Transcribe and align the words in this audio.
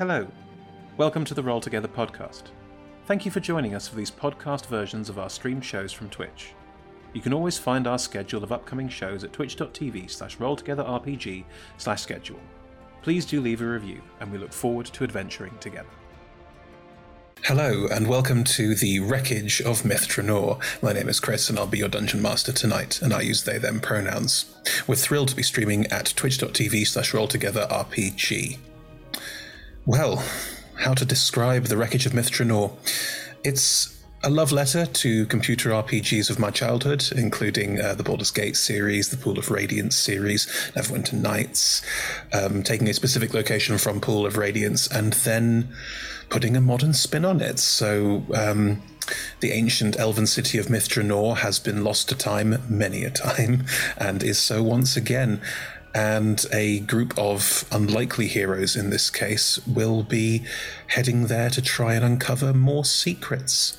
Hello. 0.00 0.26
Welcome 0.96 1.26
to 1.26 1.34
the 1.34 1.42
Roll 1.42 1.60
Together 1.60 1.86
podcast. 1.86 2.44
Thank 3.04 3.26
you 3.26 3.30
for 3.30 3.40
joining 3.40 3.74
us 3.74 3.86
for 3.86 3.96
these 3.96 4.10
podcast 4.10 4.64
versions 4.64 5.10
of 5.10 5.18
our 5.18 5.28
stream 5.28 5.60
shows 5.60 5.92
from 5.92 6.08
Twitch. 6.08 6.54
You 7.12 7.20
can 7.20 7.34
always 7.34 7.58
find 7.58 7.86
our 7.86 7.98
schedule 7.98 8.42
of 8.42 8.50
upcoming 8.50 8.88
shows 8.88 9.24
at 9.24 9.34
twitch.tv 9.34 10.10
slash 10.10 10.38
rolltogetherrpg 10.38 11.44
slash 11.76 12.00
schedule. 12.00 12.40
Please 13.02 13.26
do 13.26 13.42
leave 13.42 13.60
a 13.60 13.66
review, 13.66 14.00
and 14.20 14.32
we 14.32 14.38
look 14.38 14.54
forward 14.54 14.86
to 14.86 15.04
adventuring 15.04 15.58
together. 15.58 15.90
Hello, 17.44 17.86
and 17.92 18.08
welcome 18.08 18.42
to 18.44 18.74
the 18.74 19.00
Wreckage 19.00 19.60
of 19.60 19.84
Myth 19.84 20.08
Drannor. 20.08 20.62
My 20.82 20.94
name 20.94 21.10
is 21.10 21.20
Chris, 21.20 21.50
and 21.50 21.58
I'll 21.58 21.66
be 21.66 21.76
your 21.76 21.90
dungeon 21.90 22.22
master 22.22 22.52
tonight, 22.52 23.02
and 23.02 23.12
I 23.12 23.20
use 23.20 23.44
they 23.44 23.58
them 23.58 23.80
pronouns. 23.80 24.56
We're 24.86 24.94
thrilled 24.94 25.28
to 25.28 25.36
be 25.36 25.42
streaming 25.42 25.88
at 25.88 26.14
twitch.tv 26.16 26.86
slash 26.86 27.12
rolltogetherrpg. 27.12 28.60
Well, 29.86 30.22
how 30.76 30.92
to 30.92 31.06
describe 31.06 31.64
the 31.64 31.76
Wreckage 31.76 32.04
of 32.04 32.12
Myth 32.12 32.30
Drannor? 32.30 32.70
It's 33.42 33.98
a 34.22 34.28
love 34.28 34.52
letter 34.52 34.84
to 34.84 35.24
computer 35.26 35.70
RPGs 35.70 36.28
of 36.28 36.38
my 36.38 36.50
childhood, 36.50 37.08
including 37.16 37.80
uh, 37.80 37.94
the 37.94 38.02
Baldur's 38.02 38.30
Gate 38.30 38.56
series, 38.56 39.08
the 39.08 39.16
Pool 39.16 39.38
of 39.38 39.50
Radiance 39.50 39.96
series, 39.96 40.46
Neverwinter 40.74 41.14
Nights, 41.14 41.82
um, 42.34 42.62
taking 42.62 42.90
a 42.90 42.94
specific 42.94 43.32
location 43.32 43.78
from 43.78 44.02
Pool 44.02 44.26
of 44.26 44.36
Radiance 44.36 44.86
and 44.86 45.14
then 45.14 45.70
putting 46.28 46.58
a 46.58 46.60
modern 46.60 46.92
spin 46.92 47.24
on 47.24 47.40
it. 47.40 47.58
So, 47.58 48.22
um, 48.34 48.82
the 49.40 49.52
ancient 49.52 49.98
elven 49.98 50.26
city 50.26 50.58
of 50.58 50.70
Myth 50.70 50.88
Drannor 50.88 51.38
has 51.38 51.58
been 51.58 51.82
lost 51.82 52.08
to 52.10 52.14
time 52.14 52.62
many 52.68 53.04
a 53.04 53.10
time, 53.10 53.64
and 53.96 54.22
is 54.22 54.38
so 54.38 54.62
once 54.62 54.96
again. 54.96 55.40
And 55.94 56.44
a 56.52 56.80
group 56.80 57.18
of 57.18 57.64
unlikely 57.72 58.28
heroes 58.28 58.76
in 58.76 58.90
this 58.90 59.10
case 59.10 59.58
will 59.66 60.02
be 60.02 60.44
heading 60.88 61.26
there 61.26 61.50
to 61.50 61.60
try 61.60 61.94
and 61.94 62.04
uncover 62.04 62.52
more 62.54 62.84
secrets. 62.84 63.76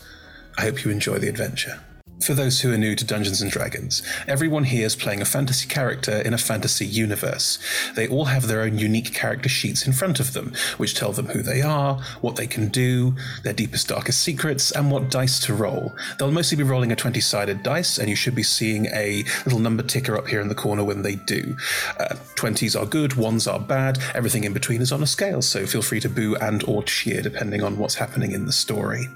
I 0.57 0.63
hope 0.63 0.83
you 0.83 0.91
enjoy 0.91 1.19
the 1.19 1.29
adventure. 1.29 1.81
For 2.23 2.35
those 2.35 2.61
who 2.61 2.71
are 2.71 2.77
new 2.77 2.95
to 2.95 3.03
Dungeons 3.03 3.41
and 3.41 3.49
Dragons, 3.49 4.03
everyone 4.27 4.65
here 4.65 4.85
is 4.85 4.95
playing 4.95 5.21
a 5.21 5.25
fantasy 5.25 5.67
character 5.67 6.21
in 6.21 6.35
a 6.35 6.37
fantasy 6.37 6.85
universe. 6.85 7.57
They 7.95 8.07
all 8.07 8.25
have 8.25 8.45
their 8.45 8.61
own 8.61 8.77
unique 8.77 9.11
character 9.11 9.49
sheets 9.49 9.87
in 9.87 9.93
front 9.93 10.19
of 10.19 10.33
them, 10.33 10.53
which 10.77 10.93
tell 10.93 11.13
them 11.13 11.27
who 11.27 11.41
they 11.41 11.63
are, 11.63 11.95
what 12.21 12.35
they 12.35 12.45
can 12.45 12.67
do, 12.67 13.15
their 13.43 13.53
deepest, 13.53 13.87
darkest 13.87 14.21
secrets, 14.21 14.69
and 14.69 14.91
what 14.91 15.09
dice 15.09 15.39
to 15.47 15.55
roll. 15.55 15.95
They'll 16.19 16.29
mostly 16.29 16.57
be 16.57 16.63
rolling 16.63 16.91
a 16.91 16.95
20 16.95 17.19
sided 17.21 17.63
dice, 17.63 17.97
and 17.97 18.07
you 18.07 18.15
should 18.15 18.35
be 18.35 18.43
seeing 18.43 18.85
a 18.87 19.23
little 19.45 19.59
number 19.59 19.81
ticker 19.81 20.15
up 20.15 20.27
here 20.27 20.41
in 20.41 20.47
the 20.47 20.53
corner 20.53 20.83
when 20.83 21.01
they 21.01 21.15
do. 21.15 21.55
Uh, 21.99 22.15
20s 22.35 22.79
are 22.79 22.85
good, 22.85 23.11
1s 23.11 23.51
are 23.51 23.59
bad, 23.59 23.97
everything 24.13 24.43
in 24.43 24.53
between 24.53 24.81
is 24.81 24.91
on 24.91 25.01
a 25.01 25.07
scale, 25.07 25.41
so 25.41 25.65
feel 25.65 25.81
free 25.81 25.99
to 25.99 26.09
boo 26.09 26.35
and 26.35 26.63
or 26.65 26.83
cheer 26.83 27.23
depending 27.23 27.63
on 27.63 27.79
what's 27.79 27.95
happening 27.95 28.31
in 28.31 28.45
the 28.45 28.53
story. 28.53 29.07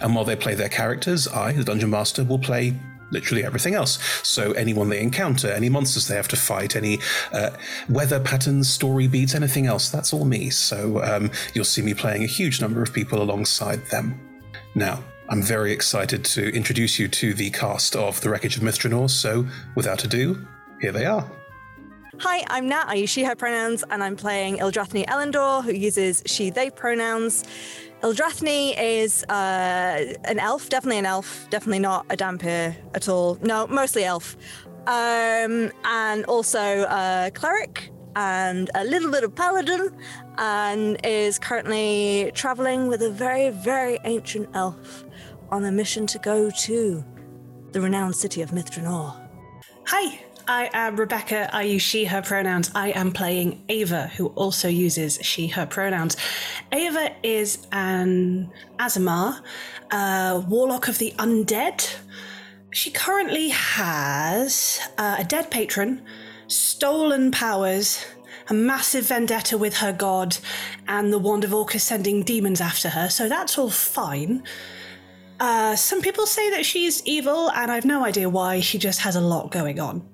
And 0.00 0.14
while 0.14 0.24
they 0.24 0.36
play 0.36 0.54
their 0.54 0.68
characters, 0.68 1.28
I, 1.28 1.52
the 1.52 1.64
Dungeon 1.64 1.90
Master, 1.90 2.24
will 2.24 2.38
play 2.38 2.74
literally 3.10 3.44
everything 3.44 3.74
else. 3.74 3.98
So 4.26 4.52
anyone 4.52 4.88
they 4.88 5.00
encounter, 5.00 5.48
any 5.48 5.68
monsters 5.68 6.08
they 6.08 6.16
have 6.16 6.28
to 6.28 6.36
fight, 6.36 6.74
any 6.74 6.98
uh, 7.32 7.50
weather 7.88 8.20
patterns, 8.20 8.68
story 8.68 9.06
beats, 9.06 9.34
anything 9.34 9.66
else, 9.66 9.88
that's 9.88 10.12
all 10.12 10.24
me. 10.24 10.50
So 10.50 11.02
um, 11.02 11.30
you'll 11.54 11.64
see 11.64 11.82
me 11.82 11.94
playing 11.94 12.24
a 12.24 12.26
huge 12.26 12.60
number 12.60 12.82
of 12.82 12.92
people 12.92 13.22
alongside 13.22 13.84
them. 13.86 14.20
Now, 14.74 15.02
I'm 15.28 15.42
very 15.42 15.72
excited 15.72 16.24
to 16.24 16.54
introduce 16.54 16.98
you 16.98 17.08
to 17.08 17.32
the 17.32 17.50
cast 17.50 17.96
of 17.96 18.20
The 18.20 18.28
Wreckage 18.28 18.56
of 18.56 18.62
Myth 18.62 18.78
Drannor, 18.78 19.08
so 19.08 19.46
without 19.74 20.04
ado, 20.04 20.46
here 20.80 20.92
they 20.92 21.06
are. 21.06 21.30
Hi, 22.18 22.44
I'm 22.48 22.68
Nat. 22.68 22.86
I 22.88 22.94
use 22.94 23.10
she, 23.10 23.24
her 23.24 23.34
pronouns, 23.34 23.84
and 23.90 24.02
I'm 24.02 24.16
playing 24.16 24.58
Ildrathni 24.58 25.06
Elendor, 25.06 25.64
who 25.64 25.72
uses 25.72 26.22
she, 26.26 26.50
they 26.50 26.70
pronouns. 26.70 27.44
Ildrathni 28.02 28.74
is 28.78 29.24
uh, 29.24 30.14
an 30.24 30.38
elf, 30.38 30.68
definitely 30.68 30.98
an 30.98 31.06
elf, 31.06 31.46
definitely 31.50 31.78
not 31.78 32.04
a 32.10 32.16
Dhampir 32.16 32.76
at 32.94 33.08
all. 33.08 33.38
No, 33.42 33.66
mostly 33.66 34.04
elf. 34.04 34.36
Um, 34.86 35.72
and 35.84 36.24
also 36.26 36.84
a 36.84 37.30
cleric 37.32 37.90
and 38.16 38.70
a 38.74 38.84
little 38.84 39.10
bit 39.10 39.24
of 39.24 39.34
paladin, 39.34 39.90
and 40.38 40.98
is 41.02 41.38
currently 41.38 42.30
traveling 42.34 42.88
with 42.88 43.02
a 43.02 43.10
very, 43.10 43.50
very 43.50 43.98
ancient 44.04 44.48
elf 44.54 45.04
on 45.50 45.64
a 45.64 45.72
mission 45.72 46.06
to 46.06 46.18
go 46.18 46.50
to 46.50 47.04
the 47.72 47.80
renowned 47.80 48.14
city 48.14 48.42
of 48.42 48.52
Myth 48.52 48.70
Drannor. 48.70 49.28
Hi, 49.86 50.24
I 50.46 50.68
am 50.74 50.96
Rebecca. 50.96 51.48
I 51.54 51.62
use 51.62 51.82
she, 51.82 52.04
her 52.04 52.20
pronouns. 52.20 52.70
I 52.74 52.88
am 52.90 53.12
playing 53.12 53.62
Ava, 53.68 54.08
who 54.08 54.26
also 54.28 54.68
uses 54.68 55.18
she, 55.22 55.46
her 55.48 55.64
pronouns. 55.64 56.16
Ava 56.70 57.12
is 57.22 57.66
an 57.72 58.52
Aasimar, 58.78 59.40
a 59.90 60.44
warlock 60.46 60.88
of 60.88 60.98
the 60.98 61.12
undead. 61.18 61.96
She 62.70 62.90
currently 62.90 63.48
has 63.50 64.80
uh, 64.98 65.16
a 65.20 65.24
dead 65.24 65.50
patron, 65.50 66.02
stolen 66.46 67.30
powers, 67.30 68.04
a 68.48 68.54
massive 68.54 69.06
vendetta 69.06 69.56
with 69.56 69.78
her 69.78 69.92
god, 69.92 70.36
and 70.88 71.10
the 71.10 71.18
Wand 71.18 71.44
of 71.44 71.54
Orcus 71.54 71.84
sending 71.84 72.22
demons 72.22 72.60
after 72.60 72.90
her, 72.90 73.08
so 73.08 73.28
that's 73.28 73.56
all 73.56 73.70
fine. 73.70 74.42
Uh, 75.40 75.74
some 75.74 76.02
people 76.02 76.26
say 76.26 76.50
that 76.50 76.66
she's 76.66 77.02
evil, 77.06 77.50
and 77.52 77.70
I've 77.70 77.86
no 77.86 78.04
idea 78.04 78.28
why. 78.28 78.60
She 78.60 78.78
just 78.78 79.00
has 79.00 79.16
a 79.16 79.20
lot 79.20 79.50
going 79.50 79.80
on. 79.80 80.06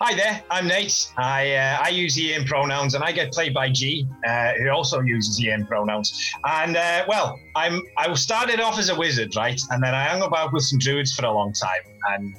Hi 0.00 0.14
there, 0.14 0.44
I'm 0.48 0.68
Nate. 0.68 1.10
I 1.16 1.56
uh, 1.56 1.78
I 1.82 1.88
use 1.88 2.14
he 2.14 2.32
him 2.32 2.44
pronouns, 2.44 2.94
and 2.94 3.02
I 3.02 3.10
get 3.10 3.32
played 3.32 3.52
by 3.52 3.68
G, 3.68 4.06
uh, 4.24 4.52
who 4.52 4.68
also 4.68 5.00
uses 5.00 5.38
he 5.38 5.48
him 5.48 5.66
pronouns. 5.66 6.32
And 6.44 6.76
uh, 6.76 7.04
well, 7.08 7.40
I'm 7.56 7.82
I 7.96 8.14
started 8.14 8.60
off 8.60 8.78
as 8.78 8.90
a 8.90 8.94
wizard, 8.94 9.34
right, 9.34 9.60
and 9.70 9.82
then 9.82 9.96
I 9.96 10.04
hung 10.04 10.22
about 10.22 10.52
with 10.52 10.62
some 10.62 10.78
druids 10.78 11.12
for 11.12 11.26
a 11.26 11.32
long 11.32 11.52
time, 11.52 11.80
and 12.10 12.32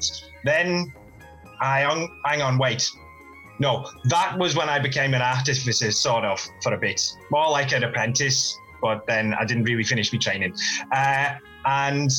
then 0.46 0.94
I 1.60 1.82
hung 1.82 2.08
hang 2.24 2.42
on, 2.42 2.58
wait, 2.60 2.90
no, 3.60 3.86
that 4.06 4.38
was 4.40 4.56
when 4.56 4.70
I 4.70 4.80
became 4.80 5.14
an 5.14 5.22
artificer, 5.22 5.92
sort 5.92 6.24
of, 6.24 6.40
for 6.64 6.74
a 6.76 6.78
bit, 6.78 7.02
more 7.30 7.52
like 7.52 7.74
an 7.74 7.84
apprentice, 7.84 8.58
but 8.82 9.06
then 9.06 9.34
I 9.34 9.44
didn't 9.44 9.64
really 9.64 9.84
finish 9.84 10.14
my 10.14 10.20
training. 10.20 10.56
Uh, 10.94 11.34
and 11.66 12.10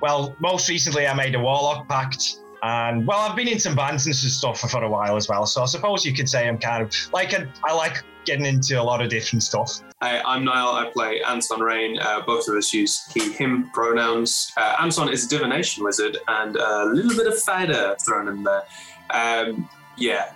well, 0.00 0.36
most 0.38 0.68
recently 0.68 1.08
I 1.08 1.14
made 1.14 1.34
a 1.34 1.40
warlock 1.40 1.88
pact 1.88 2.43
and 2.64 3.06
well, 3.06 3.18
I've 3.18 3.36
been 3.36 3.46
in 3.46 3.58
some 3.58 3.76
bands 3.76 4.06
and 4.06 4.14
stuff 4.14 4.58
for, 4.58 4.68
for 4.68 4.82
a 4.82 4.88
while 4.88 5.16
as 5.16 5.28
well. 5.28 5.44
So 5.44 5.62
I 5.62 5.66
suppose 5.66 6.04
you 6.06 6.14
could 6.14 6.28
say 6.28 6.48
I'm 6.48 6.56
kind 6.56 6.82
of 6.82 6.90
like 7.12 7.34
a, 7.34 7.46
I 7.62 7.74
like 7.74 8.02
getting 8.24 8.46
into 8.46 8.80
a 8.80 8.82
lot 8.82 9.02
of 9.02 9.10
different 9.10 9.42
stuff. 9.42 9.80
I'm 10.00 10.44
Niall. 10.44 10.74
I 10.74 10.90
play 10.90 11.20
Anton 11.22 11.60
Rain. 11.60 11.98
Uh, 11.98 12.22
both 12.26 12.48
of 12.48 12.54
us 12.56 12.72
use 12.72 13.06
he, 13.12 13.32
him 13.32 13.70
pronouns. 13.74 14.50
Uh, 14.56 14.76
Anton 14.80 15.10
is 15.10 15.26
a 15.26 15.28
divination 15.28 15.84
wizard 15.84 16.16
and 16.26 16.56
a 16.56 16.86
little 16.86 17.14
bit 17.14 17.26
of 17.26 17.38
fighter 17.40 17.96
thrown 18.00 18.28
in 18.28 18.42
there. 18.42 18.62
Um, 19.10 19.68
yeah, 19.98 20.32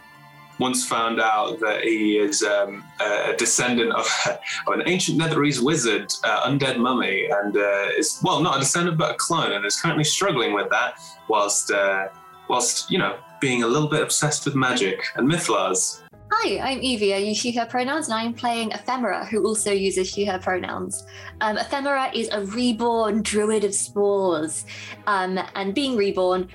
once 0.59 0.87
found 0.87 1.21
out 1.21 1.61
that 1.61 1.83
he 1.83 2.19
is 2.19 2.43
um, 2.43 2.85
a 3.01 3.35
descendant 3.39 3.93
of, 3.93 4.07
of, 4.67 4.75
an 4.75 4.83
ancient 4.87 5.19
Netherese 5.19 5.63
wizard, 5.63 6.13
uh, 6.25 6.49
undead 6.49 6.79
mummy, 6.79 7.27
and 7.27 7.57
uh, 7.57 7.87
is 7.97 8.21
well 8.23 8.41
not 8.43 8.57
a 8.57 8.61
descendant 8.61 8.99
but 8.99 9.13
a 9.13 9.15
clone, 9.15 9.53
and 9.53 9.65
is 9.65 9.81
currently 9.81 10.05
struggling 10.05 10.53
with 10.53 10.69
that 10.71 11.01
whilst 11.29 11.71
uh, 11.71 12.09
whilst 12.49 12.91
you 12.91 12.99
know 12.99 13.19
being 13.41 13.63
a 13.63 13.67
little 13.67 13.89
bit 13.89 14.03
obsessed 14.03 14.45
with 14.45 14.55
magic 14.55 15.01
and 15.17 15.31
mythals. 15.31 16.03
Hi, 16.31 16.59
I'm 16.59 16.83
Evie. 16.83 17.15
I 17.15 17.19
use 17.19 17.39
she, 17.39 17.53
her 17.53 17.65
pronouns, 17.65 18.09
and 18.09 18.15
I'm 18.15 18.35
playing 18.35 18.73
Ephemera, 18.73 19.25
who 19.25 19.45
also 19.47 19.73
uses 19.73 20.09
she, 20.09 20.27
her 20.27 20.39
pronouns. 20.39 21.07
Um, 21.41 21.57
Ephemera 21.57 22.11
is 22.15 22.29
a 22.31 22.45
reborn 22.45 23.23
druid 23.23 23.65
of 23.65 23.75
spores, 23.75 24.67
um, 25.07 25.39
and 25.55 25.75
being 25.75 25.97
reborn 25.97 26.49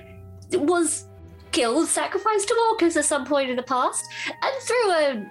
was 0.52 1.08
killed, 1.50 1.88
sacrificed 1.88 2.48
to 2.48 2.68
Orcus 2.70 2.96
at 2.96 3.04
some 3.04 3.24
point 3.24 3.50
in 3.50 3.56
the 3.56 3.62
past, 3.62 4.04
and 4.26 4.62
through 4.62 4.90
a 4.90 5.26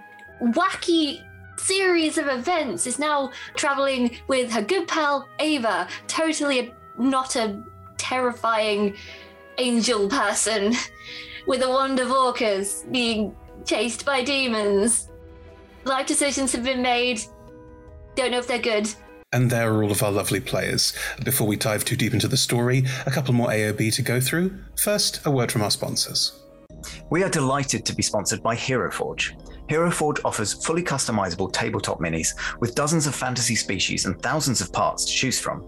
wacky 0.51 1.21
series 1.57 2.17
of 2.17 2.27
events 2.27 2.85
is 2.87 2.99
now 2.99 3.31
traveling 3.55 4.17
with 4.27 4.51
her 4.51 4.61
good 4.61 4.87
pal 4.87 5.27
Ava, 5.39 5.87
totally 6.07 6.59
a, 6.59 6.73
not 6.97 7.35
a 7.35 7.63
terrifying 7.97 8.95
angel 9.57 10.09
person 10.09 10.73
with 11.47 11.61
a 11.61 11.69
wand 11.69 11.99
of 11.99 12.11
Orcus 12.11 12.85
being 12.91 13.35
chased 13.65 14.05
by 14.05 14.23
demons. 14.23 15.09
Life 15.85 16.07
decisions 16.07 16.51
have 16.53 16.63
been 16.63 16.81
made. 16.81 17.21
Don't 18.15 18.31
know 18.31 18.39
if 18.39 18.47
they're 18.47 18.59
good. 18.59 18.89
And 19.31 19.49
there 19.49 19.73
are 19.73 19.83
all 19.83 19.91
of 19.91 20.03
our 20.03 20.11
lovely 20.11 20.39
players. 20.39 20.93
Before 21.23 21.47
we 21.47 21.55
dive 21.55 21.83
too 21.83 21.95
deep 21.95 22.13
into 22.13 22.27
the 22.27 22.37
story, 22.37 22.83
a 23.05 23.11
couple 23.11 23.33
more 23.33 23.49
AOB 23.49 23.93
to 23.95 24.01
go 24.01 24.21
through. 24.21 24.55
First, 24.77 25.25
a 25.25 25.31
word 25.31 25.51
from 25.51 25.63
our 25.63 25.71
sponsors. 25.71 26.39
We 27.09 27.23
are 27.23 27.29
delighted 27.29 27.85
to 27.85 27.95
be 27.95 28.03
sponsored 28.03 28.43
by 28.43 28.55
Hero 28.55 28.91
Forge. 28.91 29.35
Hero 29.69 29.89
Forge 29.89 30.19
offers 30.23 30.53
fully 30.53 30.83
customizable 30.83 31.51
tabletop 31.51 31.99
minis 31.99 32.35
with 32.59 32.75
dozens 32.75 33.07
of 33.07 33.15
fantasy 33.15 33.55
species 33.55 34.05
and 34.05 34.21
thousands 34.21 34.61
of 34.61 34.71
parts 34.71 35.05
to 35.05 35.11
choose 35.11 35.39
from. 35.39 35.67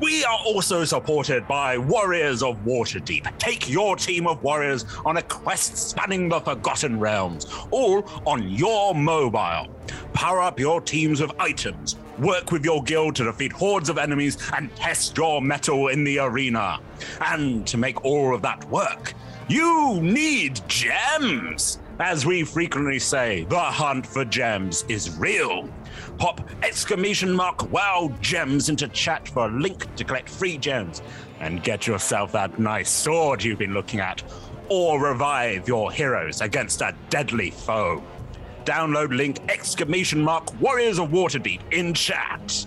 We 0.00 0.24
are 0.24 0.38
also 0.46 0.84
supported 0.86 1.46
by 1.46 1.76
Warriors 1.76 2.42
of 2.42 2.64
Waterdeep. 2.64 3.36
Take 3.36 3.68
your 3.68 3.96
team 3.96 4.26
of 4.26 4.42
warriors 4.42 4.86
on 5.04 5.18
a 5.18 5.22
quest 5.22 5.76
spanning 5.76 6.30
the 6.30 6.40
Forgotten 6.40 6.98
Realms, 6.98 7.46
all 7.70 8.08
on 8.26 8.48
your 8.48 8.94
mobile. 8.94 9.68
Power 10.14 10.40
up 10.40 10.58
your 10.58 10.80
teams 10.80 11.20
with 11.20 11.38
items, 11.38 11.96
work 12.18 12.50
with 12.50 12.64
your 12.64 12.82
guild 12.82 13.14
to 13.16 13.24
defeat 13.24 13.52
hordes 13.52 13.90
of 13.90 13.98
enemies, 13.98 14.38
and 14.56 14.74
test 14.74 15.18
your 15.18 15.42
mettle 15.42 15.88
in 15.88 16.02
the 16.02 16.18
arena. 16.18 16.80
And 17.20 17.66
to 17.66 17.76
make 17.76 18.02
all 18.02 18.34
of 18.34 18.40
that 18.40 18.64
work, 18.70 19.12
you 19.48 20.00
need 20.00 20.62
gems! 20.66 21.78
As 21.98 22.24
we 22.24 22.44
frequently 22.44 22.98
say, 22.98 23.44
the 23.50 23.60
hunt 23.60 24.06
for 24.06 24.24
gems 24.24 24.86
is 24.88 25.18
real. 25.18 25.68
Pop 26.20 26.42
exclamation 26.62 27.32
mark 27.32 27.72
wow 27.72 28.12
gems 28.20 28.68
into 28.68 28.86
chat 28.88 29.26
for 29.26 29.46
a 29.46 29.50
link 29.58 29.92
to 29.96 30.04
collect 30.04 30.28
free 30.28 30.58
gems 30.58 31.00
and 31.40 31.62
get 31.62 31.86
yourself 31.86 32.30
that 32.32 32.58
nice 32.58 32.90
sword 32.90 33.42
you've 33.42 33.58
been 33.58 33.72
looking 33.72 34.00
at, 34.00 34.22
or 34.68 35.00
revive 35.00 35.66
your 35.66 35.90
heroes 35.90 36.42
against 36.42 36.82
a 36.82 36.94
deadly 37.08 37.50
foe. 37.50 38.02
Download 38.66 39.16
link 39.16 39.38
exclamation 39.48 40.20
mark 40.20 40.60
Warriors 40.60 40.98
of 40.98 41.08
Waterdeep 41.08 41.62
in 41.72 41.94
chat. 41.94 42.66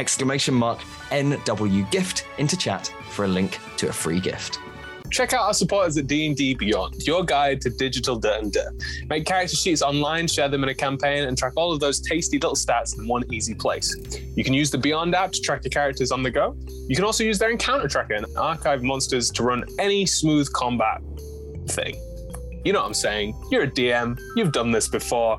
exclamation 0.00 0.54
mark 0.54 0.78
NW 1.10 1.88
gift 1.90 2.26
into 2.38 2.56
chat 2.56 2.90
for 3.10 3.26
a 3.26 3.28
link 3.28 3.58
to 3.76 3.90
a 3.90 3.92
free 3.92 4.18
gift. 4.18 4.58
Check 5.10 5.34
out 5.34 5.42
our 5.42 5.52
supporters 5.52 5.98
at 5.98 6.06
D&D 6.06 6.54
Beyond, 6.54 7.06
your 7.06 7.22
guide 7.22 7.60
to 7.62 7.70
digital 7.70 8.16
D&D. 8.16 8.58
Make 9.08 9.26
character 9.26 9.56
sheets 9.56 9.82
online, 9.82 10.26
share 10.26 10.48
them 10.48 10.62
in 10.62 10.70
a 10.70 10.74
campaign, 10.74 11.24
and 11.24 11.36
track 11.36 11.52
all 11.56 11.70
of 11.70 11.80
those 11.80 12.00
tasty 12.00 12.38
little 12.38 12.54
stats 12.54 12.98
in 12.98 13.06
one 13.06 13.24
easy 13.30 13.54
place. 13.54 13.94
You 14.36 14.42
can 14.42 14.54
use 14.54 14.70
the 14.70 14.78
Beyond 14.78 15.14
app 15.14 15.32
to 15.32 15.40
track 15.42 15.64
your 15.64 15.70
characters 15.70 16.12
on 16.12 16.22
the 16.22 16.30
go. 16.30 16.56
You 16.88 16.96
can 16.96 17.04
also 17.04 17.22
use 17.22 17.38
their 17.38 17.50
encounter 17.50 17.86
tracker 17.86 18.14
and 18.14 18.24
archive 18.38 18.82
monsters 18.82 19.30
to 19.32 19.42
run 19.42 19.64
any 19.78 20.06
smooth 20.06 20.50
combat 20.54 21.02
thing. 21.66 21.94
You 22.64 22.72
know 22.72 22.80
what 22.80 22.86
I'm 22.86 22.94
saying? 22.94 23.38
You're 23.50 23.64
a 23.64 23.70
DM. 23.70 24.18
You've 24.36 24.52
done 24.52 24.70
this 24.70 24.88
before 24.88 25.38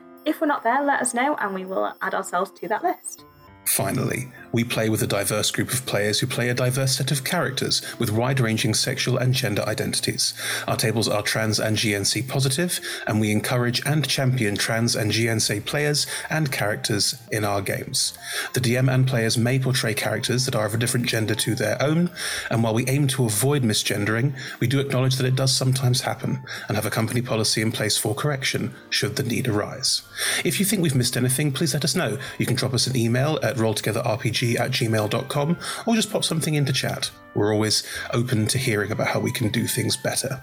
If 0.23 0.39
we're 0.39 0.47
not 0.47 0.63
there, 0.63 0.83
let 0.83 1.01
us 1.01 1.13
know 1.13 1.35
and 1.35 1.53
we 1.53 1.65
will 1.65 1.93
add 2.01 2.13
ourselves 2.13 2.51
to 2.51 2.67
that 2.67 2.83
list. 2.83 3.25
Finally, 3.65 4.27
we 4.51 4.63
play 4.65 4.89
with 4.89 5.01
a 5.01 5.07
diverse 5.07 5.49
group 5.49 5.71
of 5.71 5.85
players 5.85 6.19
who 6.19 6.27
play 6.27 6.49
a 6.49 6.53
diverse 6.53 6.97
set 6.97 7.11
of 7.11 7.23
characters 7.23 7.81
with 7.99 8.11
wide 8.11 8.39
ranging 8.39 8.73
sexual 8.73 9.17
and 9.17 9.33
gender 9.33 9.63
identities. 9.63 10.33
Our 10.67 10.75
tables 10.75 11.07
are 11.07 11.21
trans 11.21 11.59
and 11.59 11.77
GNC 11.77 12.27
positive, 12.27 12.81
and 13.07 13.21
we 13.21 13.31
encourage 13.31 13.81
and 13.85 14.05
champion 14.07 14.57
trans 14.57 14.95
and 14.95 15.11
GNC 15.11 15.65
players 15.65 16.05
and 16.29 16.51
characters 16.51 17.15
in 17.31 17.45
our 17.45 17.61
games. 17.61 18.13
The 18.53 18.59
DM 18.59 18.93
and 18.93 19.07
players 19.07 19.37
may 19.37 19.57
portray 19.57 19.93
characters 19.93 20.45
that 20.45 20.55
are 20.55 20.65
of 20.65 20.73
a 20.73 20.77
different 20.77 21.05
gender 21.05 21.35
to 21.35 21.55
their 21.55 21.81
own, 21.81 22.09
and 22.49 22.63
while 22.63 22.73
we 22.73 22.87
aim 22.87 23.07
to 23.07 23.25
avoid 23.25 23.63
misgendering, 23.63 24.33
we 24.59 24.67
do 24.67 24.79
acknowledge 24.79 25.15
that 25.15 25.27
it 25.27 25.35
does 25.35 25.55
sometimes 25.55 26.01
happen 26.01 26.43
and 26.67 26.75
have 26.75 26.85
a 26.85 26.89
company 26.89 27.21
policy 27.21 27.61
in 27.61 27.71
place 27.71 27.97
for 27.97 28.13
correction 28.13 28.75
should 28.89 29.15
the 29.15 29.23
need 29.23 29.47
arise. 29.47 30.01
If 30.43 30.59
you 30.59 30.65
think 30.65 30.81
we've 30.81 30.95
missed 30.95 31.15
anything, 31.15 31.53
please 31.53 31.73
let 31.73 31.85
us 31.85 31.95
know. 31.95 32.17
You 32.37 32.45
can 32.45 32.57
drop 32.57 32.73
us 32.73 32.87
an 32.87 32.97
email 32.97 33.39
at 33.41 33.50
rolltogetherrpg 33.55 34.59
at 34.59 34.71
gmail.com 34.71 35.57
or 35.85 35.95
just 35.95 36.11
pop 36.11 36.23
something 36.23 36.55
into 36.55 36.73
chat. 36.73 37.11
We're 37.33 37.53
always 37.53 37.83
open 38.13 38.47
to 38.47 38.57
hearing 38.57 38.91
about 38.91 39.07
how 39.07 39.19
we 39.19 39.31
can 39.31 39.49
do 39.49 39.67
things 39.67 39.95
better. 39.95 40.41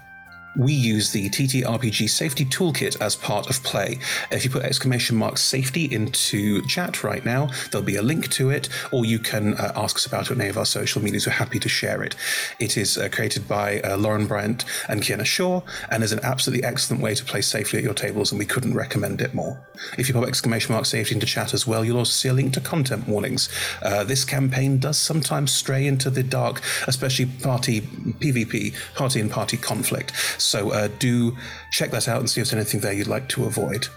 We 0.58 0.72
use 0.72 1.12
the 1.12 1.30
TTRPG 1.30 2.10
Safety 2.10 2.44
Toolkit 2.44 3.00
as 3.00 3.14
part 3.14 3.48
of 3.48 3.62
play. 3.62 4.00
If 4.32 4.44
you 4.44 4.50
put 4.50 4.64
exclamation 4.64 5.16
mark 5.16 5.38
safety 5.38 5.84
into 5.84 6.66
chat 6.66 7.04
right 7.04 7.24
now, 7.24 7.50
there'll 7.70 7.86
be 7.86 7.94
a 7.94 8.02
link 8.02 8.28
to 8.32 8.50
it, 8.50 8.68
or 8.90 9.04
you 9.04 9.20
can 9.20 9.54
uh, 9.54 9.72
ask 9.76 9.94
us 9.94 10.06
about 10.06 10.26
it 10.26 10.32
on 10.32 10.40
any 10.40 10.50
of 10.50 10.58
our 10.58 10.66
social 10.66 11.00
medias. 11.00 11.26
We're 11.26 11.34
happy 11.34 11.60
to 11.60 11.68
share 11.68 12.02
it. 12.02 12.16
It 12.58 12.76
is 12.76 12.98
uh, 12.98 13.08
created 13.08 13.46
by 13.46 13.80
uh, 13.82 13.98
Lauren 13.98 14.26
Bryant 14.26 14.64
and 14.88 15.00
Kienna 15.00 15.24
Shaw, 15.24 15.60
and 15.92 16.02
is 16.02 16.10
an 16.10 16.24
absolutely 16.24 16.64
excellent 16.64 17.04
way 17.04 17.14
to 17.14 17.24
play 17.24 17.40
safely 17.40 17.78
at 17.78 17.84
your 17.84 17.94
tables, 17.94 18.32
and 18.32 18.38
we 18.40 18.46
couldn't 18.46 18.74
recommend 18.74 19.20
it 19.20 19.34
more. 19.34 19.64
If 19.96 20.08
you 20.08 20.14
pop 20.14 20.24
exclamation 20.24 20.72
mark 20.72 20.86
safety 20.86 21.14
into 21.14 21.26
chat 21.26 21.54
as 21.54 21.68
well, 21.68 21.84
you'll 21.84 21.98
also 21.98 22.10
see 22.10 22.28
a 22.30 22.32
link 22.32 22.52
to 22.54 22.60
content 22.60 23.06
warnings. 23.06 23.48
Uh, 23.80 24.02
this 24.02 24.24
campaign 24.24 24.78
does 24.78 24.98
sometimes 24.98 25.52
stray 25.52 25.86
into 25.86 26.10
the 26.10 26.24
dark, 26.24 26.62
especially 26.88 27.26
party 27.26 27.82
PvP, 27.82 28.74
party 28.96 29.20
and 29.20 29.30
party 29.30 29.56
conflict. 29.56 30.16
So 30.36 30.47
uh, 30.54 30.88
do 30.98 31.36
check 31.72 31.90
that 31.90 32.08
out 32.08 32.20
and 32.20 32.28
see 32.28 32.40
if 32.40 32.48
there's 32.48 32.54
anything 32.54 32.80
there 32.80 32.92
you'd 32.92 33.06
like 33.06 33.28
to 33.30 33.44
avoid. 33.44 33.88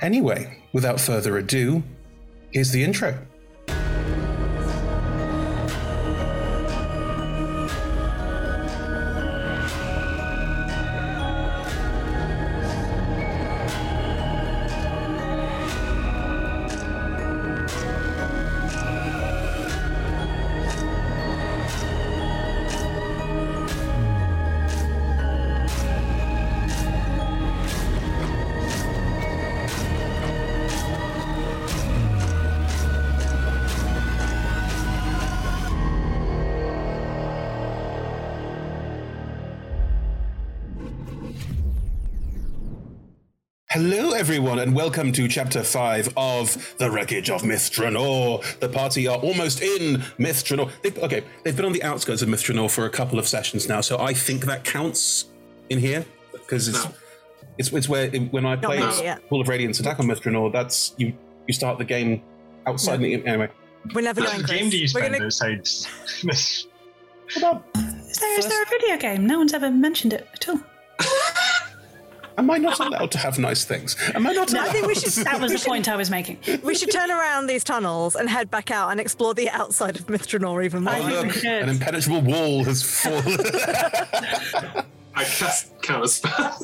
Anyway, 0.00 0.58
without 0.72 1.00
further 1.00 1.36
ado, 1.38 1.82
here's 2.52 2.70
the 2.70 2.82
intro. 2.82 3.18
And 44.64 44.74
welcome 44.74 45.12
to 45.12 45.28
Chapter 45.28 45.62
5 45.62 46.14
of 46.16 46.74
The 46.78 46.90
Wreckage 46.90 47.28
of 47.28 47.44
Myth 47.44 47.70
Drannor. 47.70 48.42
The 48.60 48.68
party 48.70 49.06
are 49.06 49.18
almost 49.18 49.60
in 49.60 50.02
Myth 50.16 50.42
Drannor. 50.42 50.70
They've, 50.82 50.96
okay, 51.00 51.22
they've 51.42 51.54
been 51.54 51.66
on 51.66 51.74
the 51.74 51.82
outskirts 51.82 52.22
of 52.22 52.30
Myth 52.30 52.42
Drannor 52.42 52.70
for 52.70 52.86
a 52.86 52.90
couple 52.90 53.18
of 53.18 53.28
sessions 53.28 53.68
now, 53.68 53.82
so 53.82 53.98
I 53.98 54.14
think 54.14 54.46
that 54.46 54.64
counts 54.64 55.26
in 55.68 55.78
here 55.80 56.06
because 56.32 56.68
it's, 56.68 56.86
it's 57.58 57.72
it's 57.74 57.90
where 57.90 58.08
when 58.10 58.46
I 58.46 58.56
play 58.56 58.78
really. 58.80 59.14
Pool 59.28 59.42
of 59.42 59.48
Radiance 59.48 59.80
Attack 59.80 60.00
on 60.00 60.06
Myth 60.06 60.22
Drannor, 60.22 60.50
that's 60.50 60.94
you 60.96 61.12
you 61.46 61.52
start 61.52 61.76
the 61.76 61.84
game 61.84 62.22
outside. 62.66 63.00
The, 63.00 63.22
anyway, 63.26 63.50
We're 63.94 64.00
never 64.00 64.22
What 64.22 64.32
going. 64.32 64.46
game 64.46 64.70
do 64.70 64.78
you 64.78 64.84
Chris. 64.90 64.94
We're 64.94 65.00
spend 65.02 65.14
gonna- 65.14 65.26
outside? 65.26 65.60
Is 68.14 68.20
there, 68.20 68.38
is 68.38 68.46
there 68.46 68.62
a 68.62 68.66
video 68.66 68.96
game? 68.96 69.26
No 69.26 69.38
one's 69.38 69.52
ever 69.52 69.70
mentioned 69.70 70.12
it 70.14 70.26
at 70.32 70.48
all. 70.48 70.60
Am 72.36 72.50
I 72.50 72.58
not 72.58 72.80
allowed 72.80 73.10
to 73.12 73.18
have 73.18 73.38
nice 73.38 73.64
things? 73.64 73.96
Am 74.14 74.26
I 74.26 74.32
not 74.32 74.50
No, 74.52 74.58
allowed? 74.60 74.68
I 74.68 74.72
think 74.72 74.86
we 74.88 74.94
should- 74.94 75.24
That 75.24 75.40
was 75.40 75.52
the 75.52 75.58
point 75.68 75.88
I 75.88 75.96
was 75.96 76.10
making. 76.10 76.38
We 76.62 76.74
should 76.74 76.90
turn 76.90 77.10
around 77.10 77.46
these 77.46 77.62
tunnels 77.62 78.16
and 78.16 78.28
head 78.28 78.50
back 78.50 78.70
out 78.70 78.90
and 78.90 79.00
explore 79.00 79.34
the 79.34 79.48
outside 79.50 79.96
of 79.98 80.08
Myth 80.10 80.26
Drannor 80.26 80.64
even 80.64 80.82
more. 80.84 80.94
Oh, 80.96 81.22
look, 81.22 81.44
an 81.44 81.68
impenetrable 81.68 82.22
wall 82.22 82.64
has 82.64 82.82
fallen. 82.82 83.38
I 85.16 85.24
cast 85.24 85.70
counter 85.82 86.08
spell. 86.08 86.58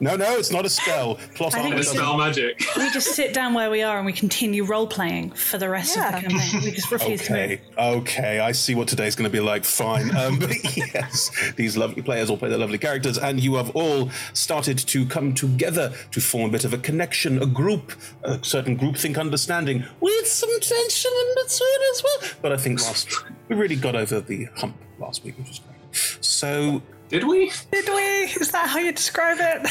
no, 0.00 0.16
no, 0.16 0.36
it's 0.36 0.50
not 0.50 0.64
a 0.64 0.70
spell. 0.70 1.16
Plot 1.34 1.54
I 1.54 1.56
think 1.58 1.64
armor 1.64 1.70
we 1.70 1.76
doesn't- 1.82 1.96
spell 1.96 2.16
magic. 2.16 2.62
We 2.76 2.90
just 2.90 3.14
sit 3.14 3.34
down 3.34 3.52
where 3.52 3.70
we 3.70 3.82
are 3.82 3.96
and 3.98 4.06
we 4.06 4.12
continue 4.12 4.64
role 4.64 4.86
playing 4.86 5.32
for 5.32 5.58
the 5.58 5.68
rest 5.68 5.96
of 5.98 6.04
the 6.04 6.20
campaign. 6.28 6.60
We 6.64 6.70
just 6.70 6.90
refuse 6.90 7.22
to 7.26 7.32
move. 7.32 7.40
Okay, 7.42 7.60
okay, 7.78 8.40
I 8.40 8.52
see 8.52 8.74
what 8.74 8.88
today's 8.88 9.14
going 9.16 9.30
to 9.30 9.32
be 9.32 9.40
like. 9.40 9.64
Fine. 9.64 10.16
Um, 10.16 10.38
but 10.40 10.76
yes, 10.76 11.30
these 11.56 11.76
lovely 11.76 12.02
players 12.02 12.30
all 12.30 12.36
play 12.38 12.48
their 12.48 12.58
lovely 12.58 12.78
characters, 12.78 13.18
and 13.18 13.38
you 13.40 13.56
have 13.56 13.70
all 13.76 14.10
started 14.32 14.78
to 14.78 15.04
come 15.06 15.34
together 15.34 15.92
to 16.12 16.20
form 16.20 16.48
a 16.48 16.52
bit 16.52 16.64
of 16.64 16.72
a 16.72 16.78
connection, 16.78 17.42
a 17.42 17.46
group, 17.46 17.92
a 18.22 18.42
certain 18.42 18.78
groupthink 18.78 19.18
understanding, 19.18 19.84
with 20.00 20.26
some 20.26 20.58
tension 20.60 21.10
in 21.12 21.34
between 21.34 21.80
as 21.92 22.02
well. 22.02 22.30
But 22.40 22.52
I 22.52 22.56
think 22.56 22.80
last 22.80 23.24
we 23.48 23.56
really 23.56 23.76
got 23.76 23.94
over 23.94 24.20
the 24.20 24.44
hump 24.56 24.76
last 24.98 25.22
week, 25.24 25.36
which 25.38 25.48
was 25.48 25.58
great. 25.58 25.74
So, 26.20 26.82
did 27.08 27.24
we? 27.24 27.50
Did 27.70 27.88
we? 27.88 28.00
Is 28.40 28.50
that 28.52 28.68
how 28.68 28.78
you 28.78 28.92
describe 28.92 29.38
it? 29.40 29.70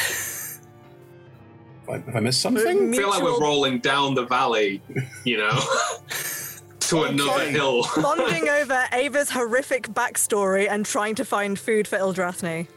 Have 1.90 2.16
I 2.16 2.20
missed 2.22 2.42
something? 2.42 2.94
I 2.94 2.98
feel 2.98 3.10
like 3.10 3.22
we're 3.22 3.40
rolling 3.42 3.80
down 3.80 4.16
the 4.16 4.26
valley, 4.26 4.82
you 5.26 5.38
know, 5.38 5.60
to 6.80 7.04
another 7.04 7.50
hill. 7.50 7.86
Bonding 8.02 8.48
over 8.48 8.86
Ava's 8.94 9.30
horrific 9.30 9.90
backstory 9.90 10.70
and 10.70 10.86
trying 10.86 11.16
to 11.16 11.26
find 11.26 11.60
food 11.60 11.88
for 11.88 11.98
Ildrathni. 11.98 12.68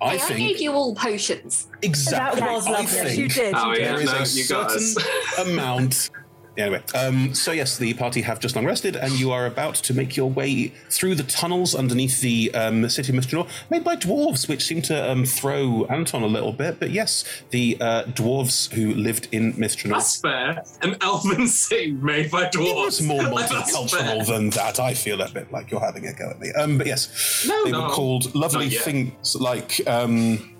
I 0.00 0.16
Hey, 0.16 0.34
I 0.34 0.38
gave 0.38 0.60
you 0.60 0.72
all 0.72 0.94
potions. 0.94 1.66
Exactly. 1.82 2.40
That 2.40 2.52
was 2.52 2.68
lovely. 2.68 2.86
think 2.86 3.18
You 3.18 3.28
did, 3.28 3.54
Oh, 3.56 3.72
you 3.72 3.80
yeah, 3.80 3.96
did. 3.96 3.96
there 3.96 4.00
is 4.00 4.06
no, 4.06 4.16
a 4.16 4.20
you 4.20 4.26
certain 4.26 5.48
amount. 5.52 6.10
Anyway, 6.58 6.82
um, 6.96 7.32
so 7.34 7.52
yes, 7.52 7.78
the 7.78 7.94
party 7.94 8.20
have 8.20 8.40
just 8.40 8.56
long 8.56 8.66
rested, 8.66 8.96
and 8.96 9.12
you 9.12 9.30
are 9.30 9.46
about 9.46 9.76
to 9.76 9.94
make 9.94 10.16
your 10.16 10.28
way 10.28 10.72
through 10.90 11.14
the 11.14 11.22
tunnels 11.22 11.72
underneath 11.72 12.20
the 12.20 12.52
um, 12.52 12.88
city 12.88 13.12
of 13.12 13.14
Myth 13.14 13.28
Drannor, 13.28 13.48
made 13.70 13.84
by 13.84 13.94
dwarves, 13.94 14.48
which 14.48 14.64
seem 14.64 14.82
to 14.82 15.10
um, 15.10 15.24
throw 15.24 15.86
Anton 15.86 16.24
a 16.24 16.26
little 16.26 16.52
bit. 16.52 16.80
But 16.80 16.90
yes, 16.90 17.24
the 17.50 17.76
uh, 17.80 18.02
dwarves 18.06 18.72
who 18.72 18.92
lived 18.92 19.28
in 19.30 19.54
Myth 19.56 19.76
Drannor. 19.76 19.98
That's 19.98 20.20
fair. 20.20 20.64
An 20.82 20.96
elven 21.00 21.46
city 21.46 21.92
made 21.92 22.28
by 22.32 22.46
dwarves. 22.46 22.66
It 22.66 22.76
was 22.76 23.02
more 23.02 23.20
multicultural 23.22 24.26
than 24.26 24.50
that. 24.50 24.80
I 24.80 24.94
feel 24.94 25.22
a 25.22 25.30
bit 25.30 25.52
like 25.52 25.70
you're 25.70 25.78
having 25.80 26.08
a 26.08 26.12
go 26.12 26.28
at 26.30 26.40
me. 26.40 26.50
Um, 26.58 26.76
but 26.76 26.88
yes, 26.88 27.46
No, 27.48 27.64
they 27.64 27.70
no, 27.70 27.82
were 27.82 27.90
called 27.90 28.34
lovely 28.34 28.68
things 28.68 29.36
like. 29.36 29.80
Um, 29.86 30.56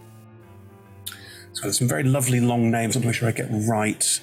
so 1.54 1.62
there's 1.62 1.78
some 1.78 1.88
very 1.88 2.04
lovely 2.04 2.38
long 2.38 2.70
names. 2.70 2.94
I'm 2.94 3.02
not 3.02 3.16
sure 3.16 3.28
I 3.28 3.32
get 3.32 3.48
right. 3.50 4.20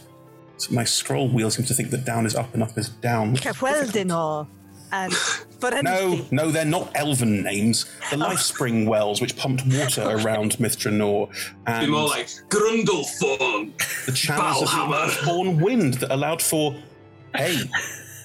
So 0.57 0.73
my 0.73 0.83
scroll 0.83 1.29
wheel 1.29 1.51
seems 1.51 1.67
to 1.67 1.73
think 1.73 1.89
that 1.91 2.05
down 2.05 2.25
is 2.25 2.35
up 2.35 2.53
and 2.53 2.63
up 2.63 2.77
is 2.77 2.89
down. 2.89 3.35
Capeldinor. 3.35 4.47
And 4.91 5.11
um, 5.11 5.19
but 5.59 5.83
No, 5.83 6.25
no, 6.31 6.51
they're 6.51 6.63
not 6.63 6.91
elven 6.95 7.43
names. 7.43 7.85
The 8.11 8.17
oh. 8.17 8.19
life 8.19 8.39
spring 8.39 8.85
wells 8.85 9.19
which 9.19 9.35
pumped 9.35 9.63
water 9.65 10.03
around 10.05 10.59
Myth 10.59 10.77
Drannor, 10.77 11.29
and 11.65 11.85
Be 11.85 11.91
more 11.91 12.07
like 12.07 12.27
Grundlethorn. 12.49 14.05
the 14.05 14.11
channels 14.11 14.63
of 14.63 14.69
the 14.69 14.75
Valhammer. 14.75 15.07
earthborn 15.07 15.59
wind 15.59 15.95
that 15.95 16.11
allowed 16.11 16.41
for 16.41 16.75
hay 17.35 17.63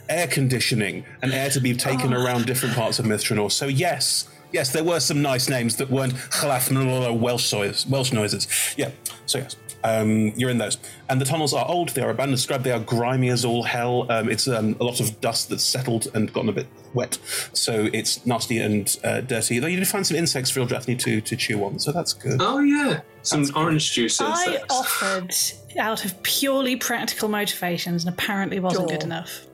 air 0.08 0.26
conditioning 0.26 1.04
and 1.22 1.32
air 1.32 1.48
to 1.50 1.60
be 1.60 1.74
taken 1.74 2.12
oh. 2.12 2.22
around 2.22 2.46
different 2.46 2.74
parts 2.74 2.98
of 2.98 3.06
Myth 3.06 3.24
Drannor. 3.24 3.50
So 3.50 3.66
yes, 3.66 4.28
yes, 4.52 4.72
there 4.72 4.84
were 4.84 5.00
some 5.00 5.22
nice 5.22 5.48
names 5.48 5.76
that 5.76 5.90
weren't 5.90 6.14
Chalaf 6.14 6.70
Welsh 7.18 7.52
noises. 7.52 7.86
Welsh 7.86 8.12
noises. 8.12 8.48
Yeah. 8.76 8.90
So 9.26 9.38
yes. 9.38 9.56
Um, 9.82 10.32
you're 10.36 10.50
in 10.50 10.58
those, 10.58 10.76
and 11.08 11.20
the 11.20 11.24
tunnels 11.24 11.54
are 11.54 11.66
old. 11.66 11.90
They 11.90 12.02
are 12.02 12.10
abandoned, 12.10 12.38
scrubbed. 12.38 12.64
They 12.64 12.72
are 12.72 12.80
grimy 12.80 13.30
as 13.30 13.46
all 13.46 13.62
hell. 13.62 14.10
Um, 14.12 14.28
it's 14.28 14.46
um, 14.46 14.76
a 14.78 14.84
lot 14.84 15.00
of 15.00 15.20
dust 15.22 15.48
that's 15.48 15.62
settled 15.64 16.08
and 16.12 16.30
gotten 16.32 16.50
a 16.50 16.52
bit 16.52 16.66
wet, 16.92 17.18
so 17.54 17.88
it's 17.92 18.26
nasty 18.26 18.58
and 18.58 18.94
uh, 19.04 19.22
dirty. 19.22 19.58
Though 19.58 19.68
you 19.68 19.78
did 19.78 19.88
find 19.88 20.06
some 20.06 20.18
insects 20.18 20.50
for 20.50 20.60
Ildrathni 20.60 20.98
to 20.98 21.22
to 21.22 21.34
chew 21.36 21.64
on, 21.64 21.78
so 21.78 21.92
that's 21.92 22.12
good. 22.12 22.42
Oh 22.42 22.58
yeah, 22.58 23.00
some 23.22 23.46
orange 23.56 23.92
juice 23.92 24.20
I 24.20 24.58
offered 24.68 25.34
out 25.78 26.04
of 26.04 26.22
purely 26.22 26.76
practical 26.76 27.30
motivations 27.30 28.04
and 28.04 28.12
apparently 28.12 28.60
wasn't 28.60 28.90
good 28.90 29.02
enough. 29.02 29.46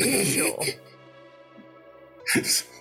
Sure. 0.00 0.64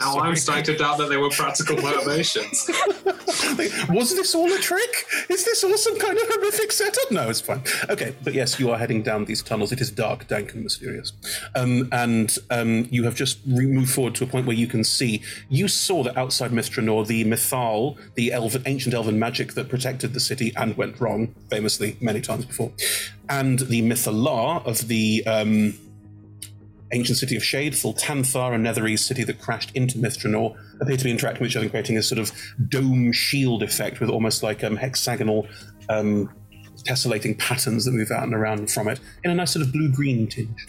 Now 0.00 0.18
I'm 0.18 0.34
starting 0.34 0.64
to 0.64 0.76
doubt 0.76 0.96
that 0.98 1.10
they 1.10 1.18
were 1.18 1.28
practical 1.28 1.76
motivations. 1.76 2.70
Was 3.90 4.16
this 4.16 4.34
all 4.34 4.50
a 4.50 4.58
trick? 4.58 5.06
Is 5.28 5.44
this 5.44 5.62
all 5.62 5.76
some 5.76 5.98
kind 5.98 6.16
of 6.16 6.26
horrific 6.26 6.72
setup? 6.72 7.10
No, 7.10 7.28
it's 7.28 7.42
fine. 7.42 7.62
Okay, 7.90 8.14
but 8.24 8.32
yes, 8.32 8.58
you 8.58 8.70
are 8.70 8.78
heading 8.78 9.02
down 9.02 9.26
these 9.26 9.42
tunnels. 9.42 9.72
It 9.72 9.80
is 9.80 9.90
dark, 9.90 10.26
dank, 10.26 10.54
and 10.54 10.62
mysterious. 10.62 11.12
Um, 11.54 11.88
and 11.92 12.34
um, 12.50 12.88
you 12.90 13.04
have 13.04 13.14
just 13.14 13.46
moved 13.46 13.90
forward 13.90 14.14
to 14.16 14.24
a 14.24 14.26
point 14.26 14.46
where 14.46 14.56
you 14.56 14.66
can 14.66 14.84
see. 14.84 15.22
You 15.50 15.68
saw 15.68 16.02
that 16.04 16.16
outside 16.16 16.52
Myth 16.52 16.70
Drannor, 16.70 17.06
the 17.06 17.24
Mythal, 17.24 17.98
the 18.14 18.32
elven, 18.32 18.62
ancient 18.64 18.94
elven 18.94 19.18
magic 19.18 19.52
that 19.52 19.68
protected 19.68 20.14
the 20.14 20.20
city 20.20 20.52
and 20.56 20.76
went 20.78 20.98
wrong, 20.98 21.34
famously, 21.50 21.98
many 22.00 22.22
times 22.22 22.46
before, 22.46 22.72
and 23.28 23.58
the 23.58 23.82
Mythallar 23.82 24.64
of 24.64 24.88
the. 24.88 25.22
Um, 25.26 25.74
ancient 26.92 27.18
city 27.18 27.36
of 27.36 27.44
Shade, 27.44 27.72
Thultanthar, 27.72 28.54
a 28.54 28.58
Netherese 28.58 29.00
city 29.00 29.24
that 29.24 29.40
crashed 29.40 29.70
into 29.74 29.98
Myth 29.98 30.18
Drannor, 30.18 30.56
appear 30.80 30.96
to 30.96 31.04
be 31.04 31.10
interacting 31.10 31.42
with 31.42 31.50
each 31.50 31.56
other, 31.56 31.68
creating 31.68 31.96
a 31.96 32.02
sort 32.02 32.18
of 32.18 32.32
dome 32.68 33.12
shield 33.12 33.62
effect 33.62 34.00
with 34.00 34.10
almost 34.10 34.42
like 34.42 34.64
um, 34.64 34.76
hexagonal, 34.76 35.46
um, 35.88 36.30
tessellating 36.84 37.38
patterns 37.38 37.84
that 37.84 37.92
move 37.92 38.10
out 38.10 38.22
and 38.22 38.34
around 38.34 38.70
from 38.70 38.88
it 38.88 39.00
in 39.22 39.30
a 39.30 39.34
nice 39.34 39.52
sort 39.52 39.64
of 39.64 39.72
blue 39.72 39.90
green 39.92 40.26
tinge. 40.26 40.66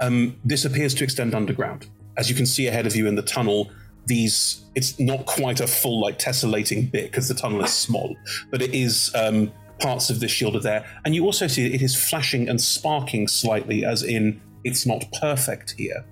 Um, 0.00 0.36
this 0.44 0.64
appears 0.64 0.94
to 0.94 1.04
extend 1.04 1.34
underground. 1.34 1.88
As 2.16 2.28
you 2.28 2.36
can 2.36 2.46
see 2.46 2.66
ahead 2.66 2.86
of 2.86 2.96
you 2.96 3.06
in 3.06 3.14
the 3.14 3.22
tunnel, 3.22 3.70
these 4.06 4.64
it's 4.74 4.98
not 4.98 5.26
quite 5.26 5.60
a 5.60 5.66
full 5.66 6.00
like 6.00 6.18
tessellating 6.18 6.90
bit 6.90 7.10
because 7.10 7.28
the 7.28 7.34
tunnel 7.34 7.62
is 7.62 7.72
small, 7.72 8.16
but 8.50 8.62
it 8.62 8.74
is 8.74 9.12
um, 9.14 9.52
parts 9.78 10.10
of 10.10 10.20
this 10.20 10.30
shield 10.30 10.56
are 10.56 10.60
there, 10.60 10.84
and 11.04 11.14
you 11.14 11.24
also 11.24 11.46
see 11.46 11.72
it 11.72 11.82
is 11.82 11.94
flashing 11.94 12.48
and 12.48 12.60
sparking 12.60 13.28
slightly, 13.28 13.84
as 13.84 14.02
in 14.02 14.40
it's 14.64 14.86
not 14.86 15.04
perfect 15.20 15.74
here. 15.76 16.04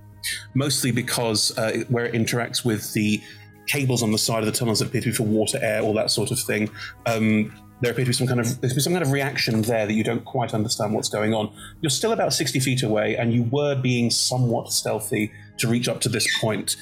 Mostly 0.55 0.91
because 0.91 1.57
uh, 1.57 1.85
where 1.89 2.07
it 2.07 2.15
interacts 2.15 2.65
with 2.65 2.93
the 2.93 3.21
cables 3.67 4.03
on 4.03 4.11
the 4.13 4.19
side 4.19 4.41
of 4.41 4.47
the 4.47 4.53
tunnels 4.53 4.81
that 4.81 4.89
appear 4.89 5.01
to 5.03 5.11
be 5.11 5.15
for 5.15 5.23
water, 5.25 5.59
air, 5.63 5.81
all 5.83 5.95
that 5.95 6.11
sort 6.11 6.31
of 6.31 6.41
thing. 6.41 6.69
Um, 7.07 7.53
there 7.81 7.93
appears 7.93 8.07
to 8.07 8.11
be 8.11 8.15
some 8.15 8.27
kind 8.27 8.41
of 8.41 8.61
there's 8.61 8.73
been 8.73 8.83
some 8.83 8.93
kind 8.93 9.05
of 9.05 9.13
reaction 9.13 9.63
there 9.63 9.87
that 9.87 9.93
you 9.93 10.03
don't 10.03 10.25
quite 10.25 10.53
understand 10.53 10.95
what's 10.95 11.09
going 11.09 11.33
on. 11.33 11.53
You're 11.81 11.91
still 11.91 12.13
about 12.13 12.33
60 12.33 12.59
feet 12.61 12.83
away, 12.83 13.17
and 13.17 13.33
you 13.33 13.45
were 13.45 13.77
being 13.77 14.11
somewhat 14.11 14.73
stealthy 14.73 15.31
to 15.59 15.69
reach 15.69 15.89
up 15.89 16.01
to 16.01 16.09
this 16.09 16.27
point. 16.41 16.77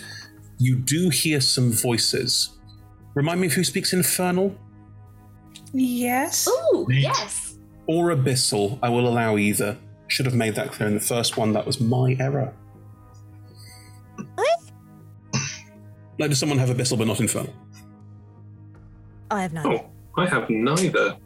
You 0.59 0.77
do 0.77 1.11
hear 1.11 1.41
some 1.41 1.71
voices. 1.71 2.59
Remind 3.15 3.41
me 3.41 3.49
of 3.49 3.53
who 3.53 3.65
speaks 3.65 3.93
Infernal? 3.93 4.55
Yes. 5.73 6.49
Oh, 6.51 6.87
yes. 6.91 7.59
or 7.87 8.15
abyssal. 8.15 8.79
I 8.83 8.89
will 8.89 9.07
allow 9.07 9.37
either. 9.37 9.77
Should 10.09 10.27
have 10.27 10.35
made 10.35 10.55
that 10.55 10.71
clear 10.71 10.89
in 10.89 10.95
the 10.95 11.01
first 11.01 11.37
one. 11.37 11.53
That 11.53 11.67
was 11.67 11.81
my 11.81 12.17
error. 12.21 12.53
Like, 16.19 16.31
does 16.31 16.39
someone 16.39 16.59
have 16.59 16.71
abyssal 16.71 16.99
but 16.99 17.07
not 17.07 17.21
infernal? 17.21 17.53
I 19.31 19.43
have 19.43 19.53
none. 19.53 19.67
Oh, 19.67 19.91
I 20.17 20.27
have 20.27 20.49
neither. 20.49 21.17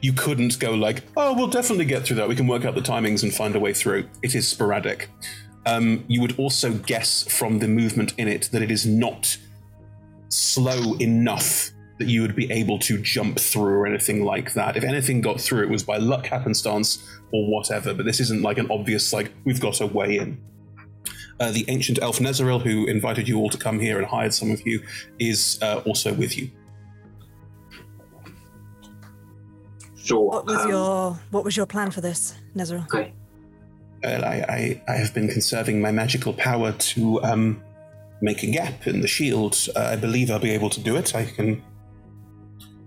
You 0.00 0.12
couldn't 0.12 0.58
go 0.58 0.72
like, 0.72 1.04
oh, 1.16 1.34
we'll 1.34 1.46
definitely 1.48 1.84
get 1.84 2.04
through 2.04 2.16
that. 2.16 2.28
We 2.28 2.36
can 2.36 2.46
work 2.46 2.64
out 2.64 2.74
the 2.74 2.80
timings 2.80 3.22
and 3.22 3.32
find 3.32 3.54
a 3.54 3.60
way 3.60 3.72
through. 3.72 4.08
It 4.22 4.34
is 4.34 4.48
sporadic. 4.48 5.10
Um, 5.64 6.04
you 6.06 6.20
would 6.20 6.38
also 6.38 6.72
guess 6.72 7.24
from 7.24 7.58
the 7.58 7.68
movement 7.68 8.14
in 8.18 8.28
it 8.28 8.50
that 8.52 8.62
it 8.62 8.70
is 8.70 8.86
not 8.86 9.36
slow 10.28 10.94
enough 10.98 11.70
that 11.98 12.08
you 12.08 12.20
would 12.22 12.36
be 12.36 12.50
able 12.52 12.78
to 12.78 12.98
jump 12.98 13.38
through 13.38 13.74
or 13.74 13.86
anything 13.86 14.24
like 14.24 14.52
that. 14.52 14.76
If 14.76 14.84
anything 14.84 15.20
got 15.20 15.40
through, 15.40 15.62
it 15.62 15.70
was 15.70 15.82
by 15.82 15.96
luck, 15.96 16.26
happenstance, 16.26 17.02
or 17.32 17.46
whatever. 17.46 17.94
But 17.94 18.04
this 18.04 18.20
isn't 18.20 18.42
like 18.42 18.58
an 18.58 18.70
obvious, 18.70 19.12
like, 19.12 19.32
we've 19.44 19.60
got 19.60 19.80
a 19.80 19.86
way 19.86 20.18
in. 20.18 20.38
Uh, 21.40 21.50
the 21.50 21.64
ancient 21.68 21.98
elf 22.00 22.18
Nezeril, 22.18 22.62
who 22.62 22.86
invited 22.86 23.28
you 23.28 23.38
all 23.38 23.50
to 23.50 23.58
come 23.58 23.80
here 23.80 23.98
and 23.98 24.06
hired 24.06 24.34
some 24.34 24.50
of 24.50 24.66
you, 24.66 24.82
is 25.18 25.58
uh, 25.62 25.82
also 25.86 26.12
with 26.12 26.36
you. 26.36 26.50
Sure. 30.06 30.30
What 30.30 30.46
was 30.46 30.58
um, 30.58 30.68
your 30.68 31.12
What 31.32 31.44
was 31.44 31.56
your 31.56 31.66
plan 31.66 31.90
for 31.90 32.00
this, 32.00 32.34
Nezeril? 32.54 32.86
Well, 34.04 34.24
I, 34.24 34.44
I, 34.48 34.82
I 34.86 34.92
have 34.92 35.12
been 35.12 35.26
conserving 35.26 35.80
my 35.80 35.90
magical 35.90 36.32
power 36.32 36.70
to 36.70 37.22
um, 37.24 37.62
make 38.20 38.44
a 38.44 38.46
gap 38.46 38.86
in 38.86 39.00
the 39.00 39.08
shield. 39.08 39.58
Uh, 39.74 39.80
I 39.80 39.96
believe 39.96 40.30
I'll 40.30 40.38
be 40.38 40.52
able 40.52 40.70
to 40.70 40.80
do 40.80 40.94
it. 40.96 41.14
I 41.14 41.24
can 41.24 41.60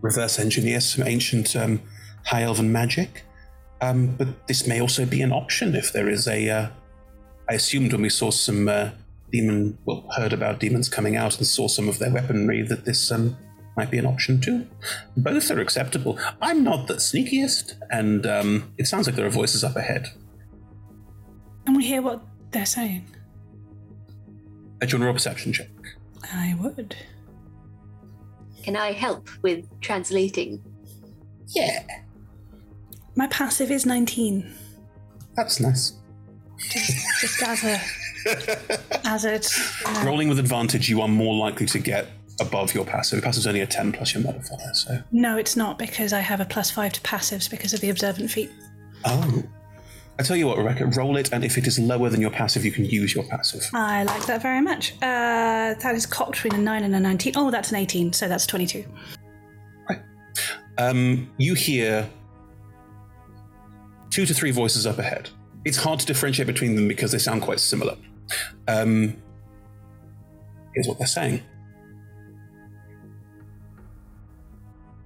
reverse 0.01 0.39
engineer 0.39 0.79
some 0.79 1.05
ancient 1.05 1.58
um, 1.58 1.82
high 2.25 2.43
elven 2.43 2.71
magic. 2.71 3.23
Um, 3.82 4.15
but 4.17 4.47
this 4.47 4.65
may 4.65 4.79
also 4.79 5.05
be 5.05 5.21
an 5.21 5.34
option 5.34 5.75
if 5.75 5.91
there 5.91 6.08
is 6.08 6.25
a. 6.25 6.49
Uh, 6.49 6.67
I 7.49 7.55
assumed 7.55 7.91
when 7.91 8.03
we 8.03 8.10
saw 8.10 8.29
some 8.29 8.69
uh, 8.69 8.91
demon, 9.32 9.77
well, 9.84 10.05
heard 10.15 10.32
about 10.32 10.60
demons 10.60 10.88
coming 10.88 11.17
out 11.17 11.38
and 11.38 11.45
saw 11.45 11.67
some 11.67 11.89
of 11.89 11.99
their 11.99 12.13
weaponry 12.13 12.62
that 12.62 12.86
this 12.86 13.12
um, 13.12 13.36
might 13.80 13.89
be 13.89 13.98
an 13.98 14.06
option 14.06 14.42
too. 14.42 14.68
Both 15.15 15.50
are 15.52 15.62
acceptable. 15.62 16.20
I'm 16.42 16.65
not 16.65 16.88
the 16.88 16.96
sneakiest, 16.96 17.76
and 17.89 18.26
um, 18.26 18.74
it 18.78 18.88
sounds 18.88 19.08
like 19.08 19.15
there 19.15 19.26
are 19.26 19.30
voices 19.30 19.63
up 19.63 19.78
ahead. 19.78 20.10
Can 21.65 21.78
we 21.78 21.86
hear 21.86 22.02
what 22.02 22.22
they're 22.52 22.65
saying. 22.65 23.06
A 24.82 24.86
general 24.86 25.13
perception 25.13 25.54
check. 25.54 25.70
I 26.34 26.58
would. 26.60 26.94
Can 28.63 28.76
I 28.76 28.92
help 28.92 29.30
with 29.44 29.65
translating? 29.80 30.62
Yeah. 31.48 31.86
My 33.15 33.28
passive 33.28 33.72
is 33.72 33.86
19. 33.86 34.54
That's 35.38 35.62
nice. 35.62 35.94
Just 36.70 37.44
as 37.44 37.63
a. 37.63 37.82
as 39.06 39.24
it. 39.24 39.50
uh, 39.86 40.04
Rolling 40.06 40.28
with 40.28 40.39
advantage, 40.39 40.89
you 40.89 41.02
are 41.02 41.08
more 41.08 41.36
likely 41.36 41.65
to 41.68 41.80
get 41.80 42.08
above 42.39 42.73
your 42.73 42.86
passive. 42.86 43.17
Your 43.17 43.23
passive's 43.23 43.47
only 43.47 43.62
a 43.62 43.67
10 43.67 43.91
plus 43.91 44.13
your 44.13 44.23
modifier, 44.23 44.73
so. 44.73 45.02
No, 45.12 45.38
it's 45.38 45.56
not 45.56 45.78
because 45.78 46.13
I 46.13 46.19
have 46.19 46.39
a 46.39 46.45
plus 46.45 46.71
five 46.71 46.93
to 46.93 47.02
passives 47.02 47.49
because 47.49 47.73
of 47.73 47.82
the 47.82 47.89
observant 47.89 48.32
feat. 48.32 48.52
Oh. 49.06 49.43
I 50.17 50.23
tell 50.23 50.36
you 50.36 50.47
what, 50.47 50.58
Rebecca, 50.58 50.86
roll 50.88 51.15
it, 51.15 51.32
and 51.32 51.45
if 51.45 51.58
it 51.58 51.65
is 51.65 51.80
lower 51.80 52.10
than 52.10 52.19
your 52.19 52.30
passive, 52.32 52.65
you 52.65 52.71
can 52.71 52.84
use 52.84 53.15
your 53.15 53.23
passive. 53.23 53.63
I 53.73 54.04
like 54.04 54.25
that 54.25 54.41
very 54.41 54.60
much. 54.60 54.93
Uh, 55.02 55.75
that 55.75 55.95
is 55.95 56.06
caught 56.06 56.32
between 56.32 56.56
a 56.56 56.58
9 56.58 56.84
and 56.84 56.93
a 56.93 56.99
19. 56.99 57.34
Oh, 57.38 57.49
that's 57.52 57.71
an 57.71 57.78
18, 57.78 58.12
so 58.12 58.28
that's 58.28 58.45
22. 58.45 58.84
Um, 60.80 61.30
you 61.38 61.56
hear 61.56 62.10
two 64.10 64.25
to 64.25 64.34
three 64.34 64.52
voices 64.52 64.88
up 64.88 64.97
ahead. 64.97 65.30
it's 65.65 65.75
hard 65.75 65.99
to 65.99 66.06
differentiate 66.06 66.47
between 66.47 66.75
them 66.75 66.88
because 66.88 67.12
they 67.12 67.17
sound 67.17 67.41
quite 67.41 67.60
similar. 67.60 67.97
Um, 68.67 69.17
here's 70.73 70.88
what 70.88 70.97
they're 70.97 71.08
saying. 71.08 71.41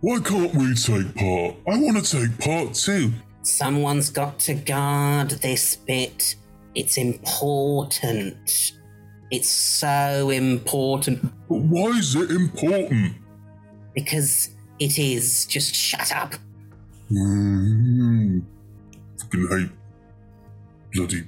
Why 0.03 0.19
can't 0.19 0.53
we 0.53 0.75
take 0.75 1.15
part? 1.15 1.55
I 1.65 1.77
want 1.79 2.05
to 2.05 2.27
take 2.27 2.37
part 2.37 2.73
too. 2.73 3.13
Someone's 3.43 4.09
got 4.09 4.37
to 4.39 4.53
guard 4.53 5.29
this 5.29 5.77
bit. 5.77 6.35
It's 6.75 6.97
important. 6.97 8.73
It's 9.31 9.47
so 9.49 10.29
important. 10.29 11.21
But 11.47 11.59
why 11.59 11.97
is 11.97 12.15
it 12.15 12.31
important? 12.31 13.13
Because 13.95 14.49
it 14.77 14.99
is. 14.99 15.45
Just 15.45 15.73
shut 15.73 16.11
up. 16.13 16.33
Mm, 17.09 18.43
fucking 19.21 19.47
hate 19.49 19.69
bloody. 20.93 21.23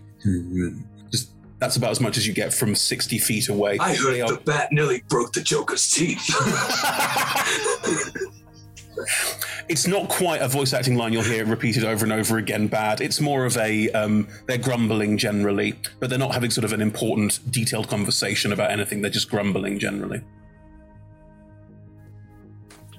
Just 1.12 1.30
that's 1.60 1.78
about 1.78 1.92
as 1.92 2.02
much 2.02 2.18
as 2.18 2.28
you 2.28 2.34
get 2.34 2.54
from 2.54 2.76
sixty 2.76 3.20
feet 3.20 3.48
away. 3.48 3.78
I 3.80 3.96
heard 3.96 4.14
They 4.16 4.22
are- 4.22 4.34
the 4.34 4.42
bat 4.42 4.74
nearly 4.74 5.02
broke 5.08 5.32
the 5.32 5.40
Joker's 5.42 5.90
teeth. 5.90 6.30
It's 9.68 9.88
not 9.88 10.10
quite 10.10 10.42
a 10.42 10.48
voice 10.48 10.74
acting 10.74 10.96
line 10.96 11.14
you'll 11.14 11.24
hear 11.24 11.46
repeated 11.46 11.84
over 11.84 12.06
and 12.06 12.14
over 12.14 12.38
again 12.38 12.68
bad. 12.68 13.02
It's 13.02 13.20
more 13.20 13.46
of 13.46 13.58
a, 13.58 13.90
um, 13.92 14.28
they're 14.46 14.58
grumbling 14.58 15.18
generally, 15.18 15.74
but 16.00 16.10
they're 16.10 16.20
not 16.20 16.34
having 16.34 16.52
sort 16.52 16.66
of 16.66 16.74
an 16.74 16.82
important, 16.82 17.40
detailed 17.52 17.88
conversation 17.88 18.52
about 18.52 18.72
anything. 18.72 19.02
They're 19.02 19.12
just 19.12 19.30
grumbling 19.30 19.80
generally. 19.80 20.22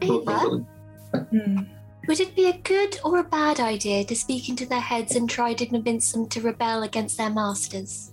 Ava, 0.03 0.67
would 2.07 2.21
it 2.21 2.37
be 2.37 2.47
a 2.47 2.57
good 2.59 2.99
or 3.05 3.19
a 3.19 3.25
bad 3.25 3.61
idea 3.61 4.05
to 4.05 4.15
speak 4.15 4.49
into 4.49 4.67
their 4.67 4.81
heads 4.81 5.17
and 5.17 5.29
try 5.29 5.55
to 5.55 5.67
convince 5.67 6.13
them 6.13 6.29
to 6.29 6.41
rebel 6.41 6.83
against 6.83 7.17
their 7.17 7.31
masters? 7.31 8.13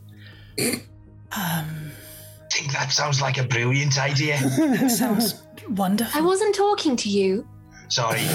I 1.32 1.65
think 2.52 2.72
that 2.72 2.91
sounds 2.91 3.22
like 3.22 3.38
a 3.38 3.43
brilliant 3.43 4.00
idea. 4.00 4.39
That 4.58 4.91
sounds 4.91 5.43
wonderful. 5.69 6.19
I 6.19 6.24
wasn't 6.24 6.56
talking 6.56 6.96
to 6.98 7.10
you. 7.10 7.48
Sorry. 7.93 8.25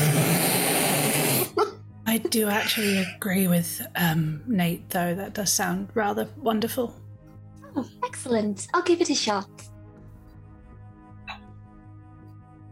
I 2.07 2.19
do 2.19 2.49
actually 2.49 2.99
agree 2.99 3.49
with 3.49 3.85
um, 3.97 4.41
Nate, 4.47 4.89
though. 4.91 5.17
That 5.17 5.35
does 5.35 5.53
sound 5.53 5.89
rather 5.95 6.29
wonderful. 6.41 6.95
Oh, 7.75 7.85
excellent. 8.05 8.69
I'll 8.73 8.83
give 8.83 9.01
it 9.01 9.11
a 9.11 9.17
shot. 9.17 9.51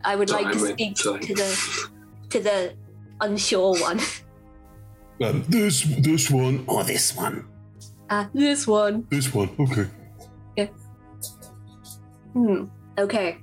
I 0.05 0.14
would 0.14 0.31
like 0.31 0.53
to 0.53 0.61
speak 0.61 0.94
to 0.94 1.35
the 1.35 1.88
to 2.31 2.38
the 2.38 2.75
unsure 3.20 3.75
one. 3.81 3.99
Um, 5.20 5.44
this 5.49 5.83
this 5.99 6.31
one 6.31 6.64
or 6.68 6.85
this 6.85 7.16
one. 7.16 7.49
Uh, 8.09 8.27
this 8.33 8.64
one. 8.64 9.09
This 9.11 9.35
one. 9.35 9.51
Okay. 9.59 10.70
Hmm. 12.33 12.66
Okay. 12.96 13.38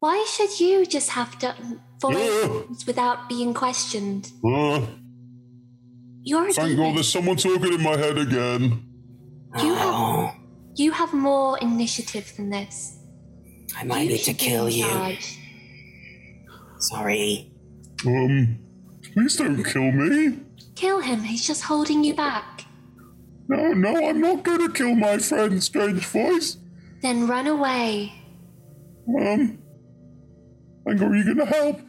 Why 0.00 0.24
should 0.28 0.60
you 0.60 0.84
just 0.86 1.10
have 1.10 1.38
to 1.40 1.54
follow 2.00 2.18
Yeah. 2.20 2.46
rules 2.46 2.86
without 2.86 3.28
being 3.28 3.54
questioned? 3.54 4.30
Uh, 4.44 4.86
You're 6.22 6.48
a 6.48 6.52
thank. 6.52 6.76
God 6.76 6.96
there's 6.96 7.08
someone 7.12 7.36
talking 7.36 7.72
in 7.74 7.82
my 7.82 7.96
head 7.96 8.18
again. 8.18 8.82
You 9.62 9.74
have 9.74 10.34
you 10.74 10.90
have 10.92 11.14
more 11.14 11.56
initiative 11.58 12.32
than 12.36 12.50
this. 12.50 12.98
I 13.78 13.84
might 13.84 14.02
You 14.02 14.08
need 14.10 14.24
to 14.24 14.34
kill 14.34 14.68
you. 14.68 14.84
charge. 14.84 15.38
Sorry. 16.78 17.50
Um, 18.06 18.58
please 19.14 19.36
don't 19.36 19.62
kill 19.64 19.90
me. 19.92 20.40
Kill 20.74 21.00
him. 21.00 21.22
He's 21.22 21.46
just 21.46 21.62
holding 21.62 22.04
you 22.04 22.14
back. 22.14 22.64
No, 23.48 23.72
no, 23.72 24.08
I'm 24.08 24.20
not 24.20 24.42
gonna 24.42 24.70
kill 24.70 24.94
my 24.94 25.16
friend, 25.18 25.62
Strange 25.62 26.04
Voice. 26.06 26.58
Then 27.00 27.26
run 27.26 27.46
away. 27.46 28.12
Um, 29.08 29.58
hang 30.86 31.02
on, 31.02 31.12
are 31.12 31.16
you 31.16 31.24
gonna 31.34 31.46
help? 31.46 31.80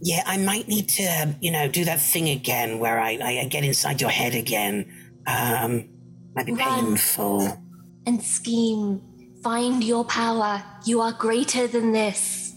Yeah, 0.00 0.22
I 0.26 0.36
might 0.36 0.66
need 0.66 0.88
to, 0.90 1.04
um, 1.04 1.36
you 1.40 1.50
know, 1.52 1.68
do 1.68 1.84
that 1.84 2.00
thing 2.00 2.28
again 2.28 2.78
where 2.80 2.98
I, 3.00 3.18
I, 3.22 3.40
I 3.40 3.44
get 3.44 3.62
inside 3.64 4.00
your 4.00 4.10
head 4.10 4.34
again. 4.34 4.92
Um, 5.26 5.88
might 6.34 6.46
be 6.46 6.52
Run. 6.52 6.86
painful. 6.86 7.56
and 8.06 8.20
scheme. 8.22 9.00
Find 9.44 9.82
your 9.84 10.04
power. 10.04 10.62
You 10.84 11.00
are 11.00 11.12
greater 11.12 11.66
than 11.68 11.92
this. 11.92 12.52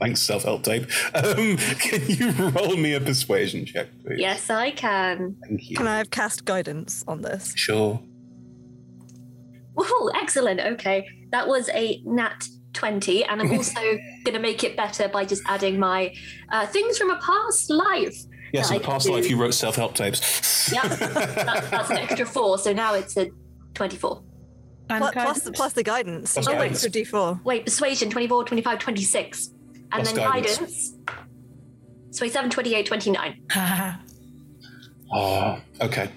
Thanks, 0.00 0.20
self 0.22 0.44
help 0.44 0.62
tape. 0.62 0.84
Um, 1.14 1.56
can 1.78 2.02
you 2.06 2.30
roll 2.50 2.76
me 2.76 2.94
a 2.94 3.00
persuasion 3.00 3.64
check, 3.66 3.88
please? 4.04 4.18
Yes, 4.20 4.48
I 4.48 4.70
can. 4.70 5.36
Thank 5.46 5.68
you. 5.70 5.76
Can 5.76 5.86
I 5.88 5.98
have 5.98 6.10
cast 6.10 6.44
guidance 6.44 7.04
on 7.08 7.22
this? 7.22 7.52
Sure. 7.56 8.00
Oh, 9.76 10.10
excellent. 10.14 10.60
Okay. 10.60 11.06
That 11.32 11.48
was 11.48 11.68
a 11.70 12.00
nat 12.04 12.48
20, 12.72 13.24
and 13.24 13.40
I'm 13.40 13.52
also 13.52 13.80
going 14.24 14.34
to 14.34 14.38
make 14.38 14.64
it 14.64 14.76
better 14.76 15.08
by 15.08 15.24
just 15.24 15.42
adding 15.46 15.78
my 15.78 16.14
uh, 16.50 16.66
things 16.66 16.98
from 16.98 17.10
a 17.10 17.16
past 17.20 17.70
life. 17.70 18.16
Yes, 18.52 18.68
that 18.68 18.74
in 18.74 18.80
I 18.80 18.82
the 18.82 18.84
past 18.84 19.08
life 19.08 19.30
you 19.30 19.40
wrote 19.40 19.54
self 19.54 19.76
help 19.76 19.94
tapes. 19.94 20.72
Yeah, 20.72 20.86
that, 20.88 21.70
that's 21.70 21.90
an 21.90 21.98
extra 21.98 22.26
four, 22.26 22.58
so 22.58 22.72
now 22.72 22.94
it's 22.94 23.16
a 23.16 23.30
24. 23.74 24.22
Pl- 24.88 25.12
plus, 25.12 25.50
plus 25.50 25.72
the 25.72 25.84
guidance. 25.84 26.34
Plus 26.34 26.48
oh, 26.48 26.52
guidance. 26.52 26.82
wait, 26.82 27.06
for 27.06 27.16
D4. 27.16 27.44
Wait, 27.44 27.64
persuasion 27.64 28.10
24, 28.10 28.44
25, 28.44 28.78
26. 28.78 29.50
And 29.92 30.02
Plus 30.02 30.12
then 30.12 30.16
guidance. 30.16 30.58
guidance. 30.58 30.94
27, 32.16 32.50
28, 32.50 32.86
29. 32.86 33.42
Oh, 35.12 35.60
okay. 35.80 36.10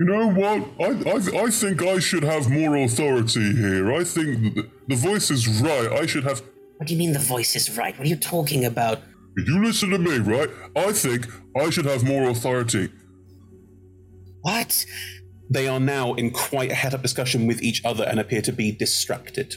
You 0.00 0.06
know 0.06 0.28
what? 0.28 0.68
I, 0.80 1.10
I, 1.10 1.44
I 1.44 1.50
think 1.50 1.82
I 1.82 1.98
should 1.98 2.22
have 2.22 2.48
more 2.48 2.76
authority 2.76 3.52
here. 3.56 3.92
I 3.92 4.04
think 4.04 4.54
th- 4.54 4.66
the 4.86 4.94
voice 4.94 5.30
is 5.30 5.60
right. 5.60 5.90
I 5.90 6.06
should 6.06 6.22
have. 6.24 6.40
What 6.76 6.86
do 6.86 6.94
you 6.94 6.98
mean 6.98 7.12
the 7.12 7.18
voice 7.18 7.56
is 7.56 7.76
right? 7.76 7.98
What 7.98 8.06
are 8.06 8.10
you 8.10 8.16
talking 8.16 8.64
about? 8.64 9.00
You 9.36 9.64
listen 9.64 9.90
to 9.90 9.98
me, 9.98 10.18
right? 10.18 10.48
I 10.76 10.92
think 10.92 11.26
I 11.56 11.70
should 11.70 11.86
have 11.86 12.04
more 12.04 12.28
authority. 12.28 12.90
What? 14.42 14.84
They 15.50 15.66
are 15.66 15.80
now 15.80 16.14
in 16.14 16.30
quite 16.30 16.70
a 16.70 16.74
head 16.74 16.94
up 16.94 17.02
discussion 17.02 17.46
with 17.46 17.60
each 17.60 17.84
other 17.84 18.04
and 18.04 18.20
appear 18.20 18.42
to 18.42 18.52
be 18.52 18.70
distracted. 18.70 19.56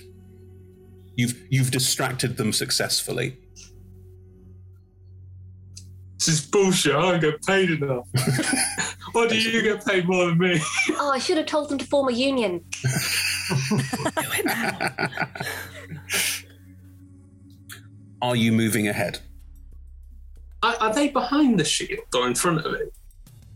You've 1.15 1.35
you've 1.51 1.69
distracted 1.69 2.37
them 2.37 2.51
successfully. 2.51 3.37
This 6.17 6.27
is 6.29 6.41
bullshit. 6.41 6.95
I 6.95 7.11
don't 7.11 7.19
get 7.19 7.45
paid 7.45 7.69
enough. 7.69 8.07
Why 9.13 9.27
do 9.27 9.39
you 9.39 9.61
get 9.61 9.85
paid 9.85 10.07
more 10.07 10.27
than 10.27 10.37
me? 10.37 10.59
Oh, 10.91 11.11
I 11.13 11.19
should 11.19 11.37
have 11.37 11.45
told 11.45 11.69
them 11.69 11.77
to 11.77 11.85
form 11.85 12.09
a 12.09 12.11
union. 12.11 12.65
Are 18.21 18.35
you 18.35 18.51
moving 18.51 18.87
ahead? 18.87 19.19
Are, 20.63 20.75
are 20.79 20.93
they 20.93 21.09
behind 21.09 21.59
the 21.59 21.65
shield 21.65 22.03
or 22.15 22.27
in 22.27 22.35
front 22.35 22.65
of 22.65 22.73
it? 22.73 22.93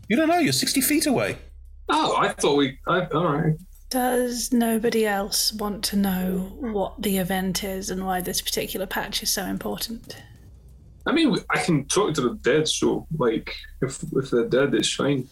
You 0.08 0.16
don't 0.16 0.28
know. 0.28 0.38
You're 0.38 0.52
sixty 0.52 0.80
feet 0.80 1.06
away. 1.06 1.38
Oh, 1.88 2.16
I 2.16 2.32
thought 2.32 2.56
we. 2.56 2.78
I, 2.88 3.06
all 3.06 3.32
right. 3.32 3.54
Does 3.90 4.52
nobody 4.52 5.06
else 5.06 5.52
want 5.52 5.84
to 5.84 5.96
know 5.96 6.52
what 6.58 7.00
the 7.00 7.18
event 7.18 7.62
is 7.62 7.90
and 7.90 8.04
why 8.04 8.20
this 8.20 8.40
particular 8.40 8.86
patch 8.86 9.22
is 9.22 9.30
so 9.30 9.44
important? 9.44 10.16
I 11.06 11.12
mean, 11.12 11.36
I 11.50 11.60
can 11.60 11.86
talk 11.86 12.14
to 12.14 12.20
the 12.20 12.34
dead, 12.34 12.66
so 12.66 13.06
like, 13.16 13.54
if 13.80 14.02
if 14.12 14.30
they're 14.30 14.48
dead, 14.48 14.74
it's 14.74 14.92
fine. 14.92 15.28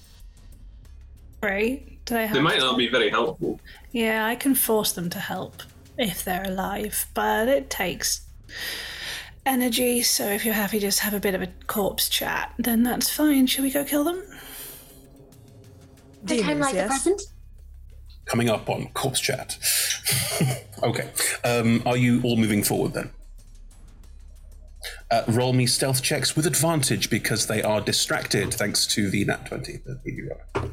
Right? 1.45 1.99
Do 2.05 2.15
they 2.15 2.27
have 2.27 2.35
They 2.35 2.43
might 2.43 2.59
not 2.59 2.79
be 2.79 2.89
very 2.89 3.11
helpful. 3.11 3.61
Yeah, 3.93 4.27
I 4.27 4.35
can 4.35 4.55
force 4.55 4.93
them 4.93 5.11
to 5.11 5.19
help 5.19 5.63
if 5.99 6.25
they're 6.25 6.45
alive, 6.45 7.07
but 7.15 7.49
it 7.49 7.71
takes 7.71 8.23
energy, 9.47 10.03
so 10.03 10.27
if 10.27 10.45
you're 10.45 10.55
happy 10.55 10.79
just 10.79 11.01
have 11.01 11.15
a 11.15 11.21
bit 11.21 11.35
of 11.35 11.43
a 11.43 11.49
corpse 11.67 12.09
chat, 12.09 12.53
then 12.59 12.83
that's 12.83 13.11
fine. 13.11 13.47
Shall 13.47 13.65
we 13.65 13.71
go 13.71 13.85
kill 13.85 14.05
them? 14.05 14.23
The 16.23 16.41
time 16.41 16.59
like 16.61 16.75
the 16.75 16.87
present? 16.87 17.23
Coming 18.25 18.49
up 18.49 18.71
on 18.71 18.89
corpse 18.95 19.21
chat. 19.21 19.59
okay. 20.83 21.11
Um, 21.45 21.83
are 21.85 21.97
you 21.97 22.23
all 22.23 22.37
moving 22.37 22.63
forward 22.63 22.95
then? 22.95 23.11
Uh, 25.11 25.23
roll 25.29 25.53
me 25.53 25.67
stealth 25.67 26.03
checks 26.03 26.35
with 26.35 26.47
advantage 26.47 27.11
because 27.11 27.47
they 27.47 27.63
are 27.63 27.81
distracted 27.81 28.53
thanks 28.53 28.87
to 28.87 29.11
the 29.11 29.25
nat 29.25 29.47
twenty. 29.47 29.79
that 29.85 30.01
you 30.05 30.31
rolled. 30.55 30.73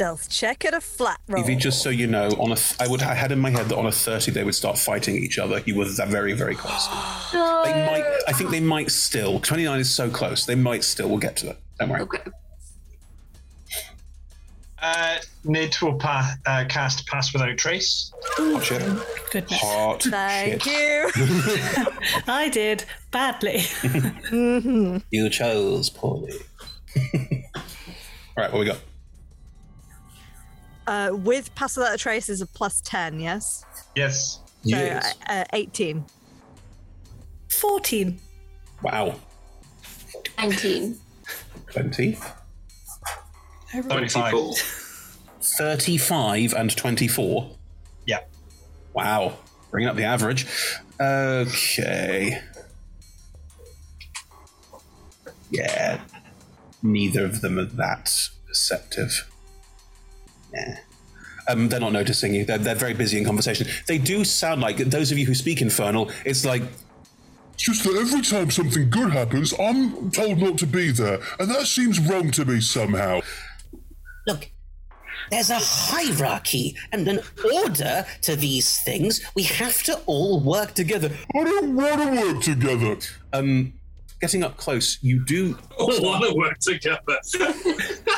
Stealth 0.00 0.30
check 0.30 0.64
at 0.64 0.72
a 0.72 0.80
flat 0.80 1.20
roll. 1.28 1.44
Evie, 1.44 1.56
just 1.56 1.82
so 1.82 1.90
you 1.90 2.06
know, 2.06 2.28
on 2.38 2.52
a 2.52 2.56
th- 2.56 2.80
I 2.80 2.88
would 2.88 3.02
I 3.02 3.12
had 3.12 3.32
in 3.32 3.38
my 3.38 3.50
head 3.50 3.66
that 3.68 3.76
on 3.76 3.84
a 3.84 3.92
thirty 3.92 4.30
they 4.30 4.44
would 4.44 4.54
start 4.54 4.78
fighting 4.78 5.14
each 5.14 5.38
other. 5.38 5.60
You 5.66 5.74
were 5.74 5.84
that 5.84 6.08
very 6.08 6.32
very 6.32 6.54
close. 6.54 6.88
They 7.32 7.86
might. 7.86 8.04
I 8.26 8.32
think 8.32 8.48
they 8.50 8.60
might 8.60 8.90
still. 8.90 9.40
Twenty 9.40 9.64
nine 9.64 9.78
is 9.78 9.92
so 9.92 10.08
close. 10.08 10.46
They 10.46 10.54
might 10.54 10.84
still. 10.84 11.10
We'll 11.10 11.18
get 11.18 11.36
to 11.36 11.46
that. 11.48 11.58
Don't 11.78 11.90
worry. 11.90 12.00
Okay. 12.00 12.18
Uh, 14.80 15.18
Nid 15.44 15.76
will 15.82 15.98
pa- 15.98 16.34
uh, 16.46 16.64
cast 16.70 17.06
Pass 17.06 17.34
Without 17.34 17.58
Trace. 17.58 18.10
Gotcha. 18.38 19.04
Goodness. 19.30 19.60
Hot 19.60 20.02
Thank 20.04 20.62
shit. 20.62 20.72
you. 20.72 21.10
I 22.26 22.48
did 22.50 22.84
badly. 23.10 23.58
mm-hmm. 23.58 24.96
You 25.10 25.28
chose 25.28 25.90
poorly. 25.90 26.32
All 26.96 27.62
right, 28.38 28.50
what 28.50 28.60
we 28.60 28.64
got? 28.64 28.78
Uh, 30.90 31.14
with 31.14 31.54
Pass 31.54 31.76
Without 31.76 31.94
a 31.94 31.98
Trace 31.98 32.28
is 32.28 32.40
a 32.40 32.46
plus 32.46 32.80
10, 32.80 33.20
yes? 33.20 33.64
Yes. 33.94 34.40
So, 34.64 34.76
uh, 34.76 35.02
uh, 35.28 35.44
18. 35.52 36.04
14. 37.48 38.18
Wow. 38.82 39.14
19. 40.38 40.98
20. 41.72 42.18
25. 43.88 44.54
35 45.40 46.54
and 46.54 46.76
24. 46.76 47.56
Yeah. 48.06 48.18
Wow. 48.92 49.38
Bringing 49.70 49.88
up 49.88 49.94
the 49.94 50.04
average. 50.04 50.44
Okay. 51.00 52.42
Yeah. 55.50 56.00
Neither 56.82 57.24
of 57.24 57.42
them 57.42 57.60
are 57.60 57.64
that 57.64 58.28
perceptive. 58.48 59.30
Yeah. 60.52 60.78
Um, 61.48 61.68
they're 61.68 61.80
not 61.80 61.92
noticing 61.92 62.34
you. 62.34 62.44
They're, 62.44 62.58
they're 62.58 62.74
very 62.74 62.94
busy 62.94 63.18
in 63.18 63.24
conversation. 63.24 63.66
They 63.86 63.98
do 63.98 64.24
sound 64.24 64.60
like 64.60 64.76
those 64.76 65.10
of 65.10 65.18
you 65.18 65.26
who 65.26 65.34
speak 65.34 65.60
Infernal. 65.60 66.10
It's 66.24 66.44
like 66.44 66.62
It's 67.54 67.62
just 67.64 67.84
that 67.84 67.96
every 67.96 68.22
time 68.22 68.50
something 68.50 68.88
good 68.90 69.12
happens, 69.12 69.52
I'm 69.58 70.10
told 70.10 70.38
not 70.38 70.58
to 70.58 70.66
be 70.66 70.90
there, 70.92 71.20
and 71.38 71.50
that 71.50 71.66
seems 71.66 71.98
wrong 71.98 72.30
to 72.32 72.44
me 72.44 72.60
somehow. 72.60 73.20
Look, 74.26 74.50
there's 75.30 75.50
a 75.50 75.58
hierarchy 75.58 76.76
and 76.92 77.06
an 77.08 77.20
order 77.54 78.04
to 78.22 78.36
these 78.36 78.80
things. 78.82 79.20
We 79.34 79.44
have 79.44 79.82
to 79.84 80.00
all 80.06 80.40
work 80.40 80.74
together. 80.74 81.10
I 81.34 81.44
don't 81.44 81.74
want 81.74 82.00
to 82.00 82.32
work 82.32 82.42
together. 82.42 82.96
Um, 83.32 83.72
getting 84.20 84.42
up 84.42 84.56
close, 84.56 84.98
you 85.02 85.24
do. 85.24 85.56
All 85.78 86.02
want 86.02 86.24
to 86.24 86.34
work 86.34 86.58
together. 86.58 87.18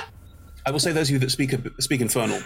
I 0.64 0.70
will 0.70 0.78
say 0.78 0.92
those 0.92 1.08
of 1.08 1.14
you 1.14 1.18
that 1.20 1.30
speak 1.30 1.54
speak 1.80 2.00
Infernal, 2.00 2.40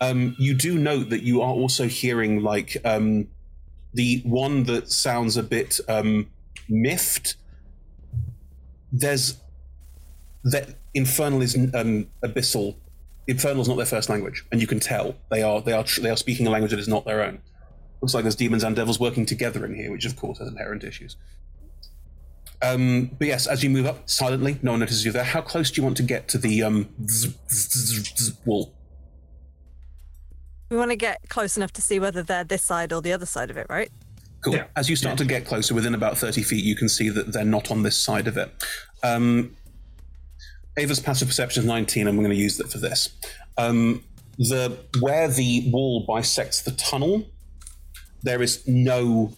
um, 0.00 0.34
you 0.38 0.54
do 0.54 0.78
note 0.78 1.10
that 1.10 1.22
you 1.22 1.42
are 1.42 1.52
also 1.52 1.86
hearing 1.86 2.42
like 2.42 2.76
um, 2.84 3.28
the 3.92 4.22
one 4.24 4.64
that 4.64 4.90
sounds 4.90 5.36
a 5.36 5.42
bit 5.42 5.80
um, 5.88 6.30
miffed. 6.68 7.36
There's 8.90 9.38
that 10.44 10.76
Infernal 10.94 11.42
is 11.42 11.56
um, 11.74 12.08
abyssal. 12.22 12.76
Infernal 13.26 13.60
is 13.60 13.68
not 13.68 13.76
their 13.76 13.86
first 13.86 14.08
language, 14.08 14.44
and 14.50 14.60
you 14.60 14.66
can 14.66 14.80
tell 14.80 15.16
they 15.30 15.42
are 15.42 15.60
they 15.60 15.72
are 15.72 15.84
tr- 15.84 16.00
they 16.00 16.10
are 16.10 16.16
speaking 16.16 16.46
a 16.46 16.50
language 16.50 16.70
that 16.70 16.80
is 16.80 16.88
not 16.88 17.04
their 17.04 17.22
own. 17.22 17.40
Looks 18.00 18.14
like 18.14 18.24
there's 18.24 18.36
demons 18.36 18.64
and 18.64 18.76
devils 18.76 19.00
working 19.00 19.26
together 19.26 19.66
in 19.66 19.74
here, 19.74 19.90
which 19.90 20.06
of 20.06 20.16
course 20.16 20.38
has 20.38 20.48
inherent 20.48 20.84
issues. 20.84 21.16
Um, 22.60 23.10
but 23.18 23.28
yes, 23.28 23.46
as 23.46 23.62
you 23.62 23.70
move 23.70 23.86
up 23.86 24.08
silently, 24.08 24.58
no 24.62 24.72
one 24.72 24.80
notices 24.80 25.04
you 25.04 25.12
there. 25.12 25.24
How 25.24 25.40
close 25.40 25.70
do 25.70 25.80
you 25.80 25.84
want 25.84 25.96
to 25.98 26.02
get 26.02 26.28
to 26.28 26.38
the 26.38 26.62
um, 26.62 26.88
zzz, 27.06 27.34
zzz, 27.50 27.68
zzz, 27.72 28.14
zzz 28.16 28.36
wall? 28.44 28.74
We 30.70 30.76
want 30.76 30.90
to 30.90 30.96
get 30.96 31.20
close 31.28 31.56
enough 31.56 31.72
to 31.74 31.82
see 31.82 31.98
whether 31.98 32.22
they're 32.22 32.44
this 32.44 32.62
side 32.62 32.92
or 32.92 33.00
the 33.00 33.12
other 33.12 33.26
side 33.26 33.50
of 33.50 33.56
it, 33.56 33.66
right? 33.70 33.90
Cool. 34.40 34.60
As 34.76 34.88
you 34.88 34.96
start 34.96 35.18
to 35.18 35.24
get 35.24 35.46
closer, 35.46 35.74
within 35.74 35.94
about 35.94 36.16
30 36.18 36.42
feet, 36.42 36.64
you 36.64 36.76
can 36.76 36.88
see 36.88 37.08
that 37.08 37.32
they're 37.32 37.44
not 37.44 37.70
on 37.70 37.82
this 37.82 37.96
side 37.96 38.28
of 38.28 38.36
it. 38.36 38.52
Um, 39.02 39.56
Ava's 40.76 41.00
passive 41.00 41.28
perception 41.28 41.62
is 41.62 41.66
19. 41.66 42.06
I'm 42.06 42.16
going 42.16 42.30
to 42.30 42.36
use 42.36 42.56
that 42.58 42.70
for 42.70 42.78
this. 42.78 43.10
Um, 43.56 44.04
the 44.38 44.78
where 45.00 45.26
the 45.26 45.68
wall 45.72 46.04
bisects 46.06 46.62
the 46.62 46.70
tunnel, 46.72 47.26
there 48.22 48.40
is 48.40 48.66
no 48.68 49.32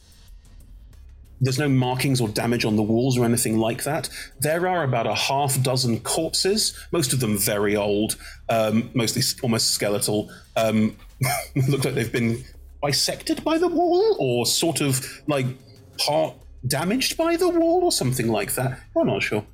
there's 1.40 1.58
no 1.58 1.68
markings 1.68 2.20
or 2.20 2.28
damage 2.28 2.64
on 2.64 2.76
the 2.76 2.82
walls 2.82 3.16
or 3.18 3.24
anything 3.24 3.58
like 3.58 3.84
that. 3.84 4.08
There 4.40 4.68
are 4.68 4.84
about 4.84 5.06
a 5.06 5.14
half 5.14 5.62
dozen 5.62 6.00
corpses, 6.00 6.78
most 6.92 7.12
of 7.12 7.20
them 7.20 7.38
very 7.38 7.76
old, 7.76 8.16
um, 8.48 8.90
mostly 8.94 9.22
almost 9.42 9.72
skeletal. 9.72 10.30
Um, 10.56 10.96
look 11.68 11.84
like 11.84 11.94
they've 11.94 12.12
been 12.12 12.44
bisected 12.82 13.42
by 13.44 13.58
the 13.58 13.68
wall 13.68 14.16
or 14.18 14.46
sort 14.46 14.80
of 14.80 15.22
like 15.26 15.46
part 15.98 16.34
damaged 16.66 17.16
by 17.16 17.36
the 17.36 17.48
wall 17.48 17.84
or 17.84 17.92
something 17.92 18.28
like 18.28 18.54
that. 18.54 18.80
I'm 18.96 19.06
not 19.06 19.22
sure. 19.22 19.44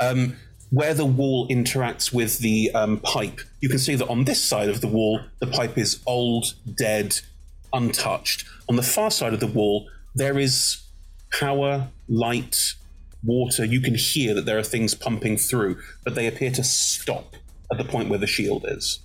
Um, 0.00 0.36
where 0.70 0.94
the 0.94 1.04
wall 1.04 1.48
interacts 1.48 2.12
with 2.12 2.38
the 2.38 2.70
um, 2.74 2.98
pipe, 2.98 3.40
you 3.60 3.68
can 3.68 3.78
see 3.78 3.94
that 3.94 4.08
on 4.08 4.24
this 4.24 4.42
side 4.42 4.68
of 4.68 4.80
the 4.80 4.88
wall, 4.88 5.20
the 5.38 5.46
pipe 5.46 5.78
is 5.78 6.00
old, 6.06 6.54
dead, 6.74 7.20
untouched. 7.72 8.44
On 8.68 8.76
the 8.76 8.82
far 8.82 9.10
side 9.10 9.32
of 9.34 9.40
the 9.40 9.46
wall, 9.46 9.88
there 10.14 10.38
is 10.38 10.83
power, 11.38 11.88
light, 12.08 12.74
water. 13.22 13.64
You 13.64 13.80
can 13.80 13.94
hear 13.94 14.34
that 14.34 14.46
there 14.46 14.58
are 14.58 14.62
things 14.64 14.94
pumping 14.94 15.36
through, 15.36 15.78
but 16.04 16.14
they 16.14 16.26
appear 16.26 16.50
to 16.52 16.64
stop 16.64 17.36
at 17.70 17.78
the 17.78 17.84
point 17.84 18.08
where 18.08 18.18
the 18.18 18.26
shield 18.26 18.64
is. 18.68 19.00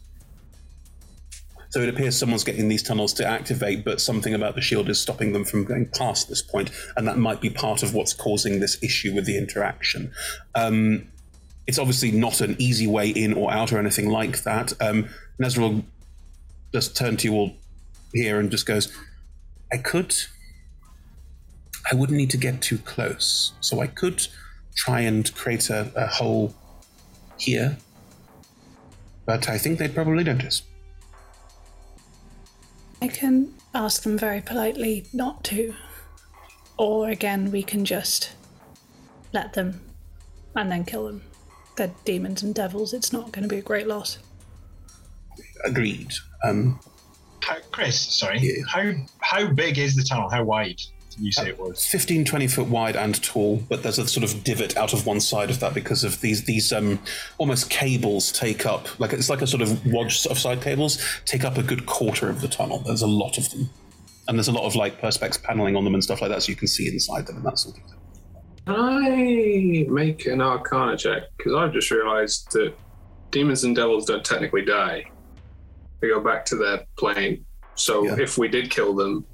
So 1.72 1.82
it 1.82 1.90
appears 1.90 2.18
someone's 2.18 2.44
getting 2.44 2.68
these 2.68 2.82
tunnels 2.82 3.14
to 3.14 3.26
activate, 3.26 3.86
but 3.86 4.02
something 4.02 4.34
about 4.34 4.56
the 4.56 4.62
shield 4.62 4.90
is 4.90 5.00
stopping 5.00 5.34
them 5.34 5.46
from 5.46 5.66
going 5.66 5.86
past 5.86 6.28
this 6.28 6.42
point, 6.42 6.72
and 6.98 7.08
that 7.08 7.18
might 7.20 7.42
be 7.42 7.50
part 7.50 7.84
of 7.84 7.94
what's 7.94 8.14
causing 8.14 8.60
this 8.60 8.82
issue 8.82 9.14
with 9.14 9.26
the 9.26 9.38
interaction. 9.38 10.12
Um, 10.56 11.08
it's 11.68 11.78
obviously 11.78 12.12
not 12.12 12.42
an 12.42 12.56
easy 12.58 12.88
way 12.88 13.10
in 13.10 13.34
or 13.34 13.52
out 13.52 13.72
or 13.72 13.78
anything 13.78 14.10
like 14.10 14.42
that. 14.44 14.74
Um, 14.82 15.10
just 16.74 16.96
turned 16.96 17.20
to 17.20 17.28
you 17.28 17.34
all 17.36 17.54
here 18.12 18.40
and 18.40 18.50
just 18.50 18.66
goes, 18.66 18.92
I 19.72 19.78
could. 19.78 20.16
I 21.92 21.96
wouldn't 21.96 22.18
need 22.18 22.30
to 22.32 22.38
get 22.38 22.62
too 22.62 22.78
close, 22.80 23.54
so 23.62 23.80
I 23.80 23.88
could 23.88 24.28
try 24.76 25.02
and 25.02 25.34
create 25.36 25.70
a, 25.70 25.92
a 25.96 26.08
hole 26.08 26.54
here, 27.38 27.78
but 29.26 29.50
I 29.50 29.58
think 29.58 29.80
they'd 29.80 29.94
probably 29.94 30.24
notice. 30.24 30.62
I 33.02 33.08
can 33.08 33.54
ask 33.74 34.04
them 34.04 34.18
very 34.18 34.42
politely 34.42 35.06
not 35.14 35.44
to. 35.46 35.74
Or 36.78 37.10
again, 37.10 37.52
we 37.52 37.64
can 37.64 37.86
just 37.86 38.32
let 39.34 39.54
them 39.54 39.82
and 40.56 40.72
then 40.72 40.86
kill 40.86 41.06
them. 41.08 41.24
They're 41.76 41.92
demons 42.06 42.44
and 42.44 42.54
devils. 42.54 42.94
It's 42.94 43.14
not 43.14 43.32
going 43.32 43.44
to 43.44 43.50
be 43.50 43.58
a 43.58 43.62
great 43.62 43.88
loss. 43.88 44.18
Agreed. 45.66 46.12
Um, 46.44 46.80
How, 47.42 47.58
Chris, 47.72 48.00
sorry. 48.00 48.64
How 48.68 48.92
how 49.22 49.52
big 49.52 49.78
is 49.78 49.96
the 49.96 50.04
tunnel? 50.04 50.30
How 50.30 50.44
wide 50.44 50.78
did 50.78 50.88
you 51.20 51.32
say 51.32 51.50
it 51.50 51.60
was? 51.60 51.86
15, 51.86 52.26
20 52.26 52.48
foot 52.48 52.68
wide 52.68 52.96
and 52.96 53.22
tall, 53.24 53.58
but 53.70 53.84
there's 53.84 54.00
a 54.00 54.08
sort 54.08 54.24
of 54.24 54.44
divot 54.44 54.78
out 54.78 54.94
of 54.94 55.06
one 55.06 55.20
side 55.20 55.50
of 55.50 55.60
that 55.60 55.74
because 55.74 56.04
of 56.04 56.22
these 56.22 56.46
these 56.46 56.72
um, 56.72 57.00
almost 57.38 57.70
cables 57.70 58.32
take 58.32 58.66
up 58.66 59.00
like 59.00 59.14
it's 59.14 59.30
like 59.30 59.42
a 59.42 59.48
sort 59.48 59.62
of 59.62 59.86
wodge 59.86 60.26
of 60.28 60.38
side 60.38 60.62
cables 60.62 61.04
take 61.26 61.44
up 61.44 61.58
a 61.58 61.64
good 61.64 61.86
quarter 61.86 62.30
of 62.30 62.42
the 62.42 62.48
tunnel. 62.48 62.80
There's 62.80 63.02
a 63.02 63.08
lot 63.08 63.38
of 63.38 63.50
them, 63.52 63.70
and 64.28 64.38
there's 64.38 64.48
a 64.48 64.54
lot 64.54 64.66
of 64.66 64.76
like 64.76 65.02
perspex 65.02 65.42
paneling 65.42 65.76
on 65.76 65.84
them 65.84 65.94
and 65.94 66.04
stuff 66.04 66.22
like 66.22 66.32
that, 66.32 66.44
so 66.44 66.50
you 66.50 66.56
can 66.56 66.68
see 66.68 66.88
inside 66.88 67.28
them 67.28 67.38
and 67.38 67.46
that 67.46 67.60
sort 67.60 67.78
of 67.78 67.84
thing. 67.84 68.00
Can 68.66 68.76
I 68.76 69.86
make 69.90 70.26
an 70.26 70.42
Arcana 70.42 70.96
check? 70.98 71.24
Because 71.38 71.54
I've 71.56 71.74
just 71.74 71.90
realised 71.92 72.52
that 72.52 72.74
demons 73.32 73.64
and 73.64 73.76
devils 73.76 74.06
don't 74.06 74.24
technically 74.24 74.64
die; 74.64 75.06
they 76.02 76.08
go 76.08 76.20
back 76.20 76.46
to 76.46 76.56
their 76.56 76.86
plane. 76.98 77.46
So 77.76 78.20
if 78.20 78.38
we 78.38 78.50
did 78.50 78.70
kill 78.70 78.94
them 78.94 79.26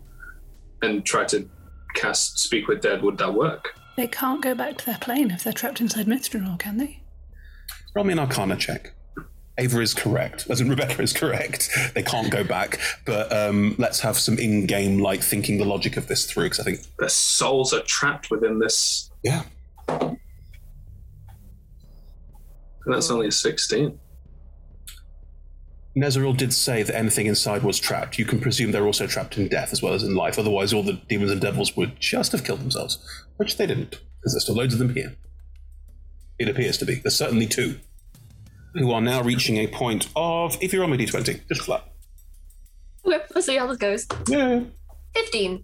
and 0.82 1.06
try 1.06 1.26
to 1.26 1.50
cast 1.96 2.40
Speak 2.40 2.68
with 2.68 2.82
Dead, 2.82 3.02
would 3.02 3.18
that 3.18 3.34
work? 3.34 3.80
They 3.96 4.08
can't 4.08 4.42
go 4.42 4.54
back 4.54 4.78
to 4.78 4.86
their 4.86 4.98
plane 4.98 5.32
if 5.32 5.44
they're 5.44 5.54
trapped 5.54 5.82
inside 5.82 6.08
Myth 6.08 6.30
Drannor, 6.30 6.60
can 6.60 6.78
they? 6.78 7.00
Roll 7.96 8.06
me 8.06 8.14
an 8.14 8.20
Arcana 8.20 8.58
check. 8.58 8.94
Ava 9.58 9.80
is 9.80 9.94
correct, 9.94 10.48
as 10.50 10.60
in 10.60 10.70
Rebecca 10.70 11.02
is 11.02 11.14
correct. 11.14 11.70
They 11.94 12.04
can't 12.04 12.30
go 12.30 12.44
back, 12.44 12.80
but 13.06 13.32
um, 13.32 13.76
let's 13.78 14.02
have 14.02 14.18
some 14.18 14.38
in-game 14.38 15.00
like 15.00 15.24
thinking 15.24 15.58
the 15.58 15.64
logic 15.66 15.96
of 15.96 16.08
this 16.08 16.26
through 16.26 16.46
because 16.46 16.60
I 16.60 16.64
think 16.64 16.82
Their 17.00 17.08
souls 17.08 17.74
are 17.74 17.82
trapped 17.84 18.30
within 18.30 18.60
this. 18.60 19.10
Yeah. 19.24 19.44
And 19.88 20.18
that's 22.86 23.10
only 23.10 23.28
a 23.28 23.32
16. 23.32 23.98
Nezeril 25.98 26.36
did 26.36 26.54
say 26.54 26.84
that 26.84 26.96
anything 26.96 27.26
inside 27.26 27.64
was 27.64 27.80
trapped. 27.80 28.20
You 28.20 28.26
can 28.26 28.42
presume 28.42 28.72
they're 28.72 28.86
also 28.86 29.08
trapped 29.08 29.38
in 29.38 29.48
death 29.48 29.72
as 29.72 29.82
well 29.82 29.94
as 29.94 30.04
in 30.04 30.14
life. 30.14 30.38
Otherwise, 30.38 30.74
all 30.74 30.84
the 30.84 31.02
demons 31.08 31.32
and 31.32 31.40
devils 31.40 31.78
would 31.78 32.00
just 32.00 32.34
have 32.34 32.44
killed 32.44 32.60
themselves, 32.60 32.98
which 33.38 33.58
they 33.58 33.66
didn't, 33.66 33.92
because 33.92 34.34
there's 34.34 34.44
still 34.44 34.56
loads 34.56 34.74
of 34.74 34.80
them 34.80 34.94
here. 34.94 35.16
It 36.38 36.50
appears 36.50 36.78
to 36.80 36.86
be. 36.86 36.96
There's 36.96 37.16
certainly 37.16 37.48
two 37.48 37.80
who 38.74 38.92
are 38.92 39.00
now 39.00 39.22
reaching 39.22 39.56
a 39.56 39.68
point 39.68 40.10
of, 40.18 40.58
if 40.62 40.74
you're 40.74 40.84
on 40.84 40.90
my 40.90 40.98
d20, 40.98 41.48
just 41.48 41.62
flat. 41.62 41.88
Okay, 43.06 43.24
let's 43.34 43.48
see 43.48 43.56
how 43.56 43.68
this 43.68 43.78
goes. 43.78 44.06
Yeah. 44.28 44.62
15. 45.14 45.64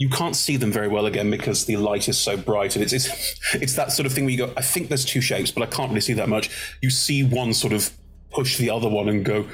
You 0.00 0.08
can't 0.08 0.34
see 0.34 0.56
them 0.56 0.72
very 0.72 0.88
well 0.88 1.04
again 1.04 1.30
because 1.30 1.66
the 1.66 1.76
light 1.76 2.08
is 2.08 2.18
so 2.18 2.36
bright, 2.36 2.74
and 2.74 2.82
it's 2.82 2.94
it's 2.94 3.54
it's 3.54 3.74
that 3.76 3.92
sort 3.92 4.06
of 4.06 4.12
thing 4.12 4.24
where 4.24 4.32
you 4.32 4.38
go. 4.38 4.52
I 4.56 4.62
think 4.62 4.88
there's 4.88 5.04
two 5.04 5.20
shapes, 5.20 5.50
but 5.52 5.62
I 5.62 5.66
can't 5.66 5.90
really 5.90 6.00
see 6.00 6.14
that 6.14 6.28
much. 6.28 6.50
You 6.80 6.88
see 6.88 7.22
one 7.22 7.52
sort 7.52 7.74
of 7.74 7.92
push 8.30 8.56
the 8.56 8.70
other 8.70 8.88
one 8.88 9.10
and 9.10 9.24
go, 9.24 9.46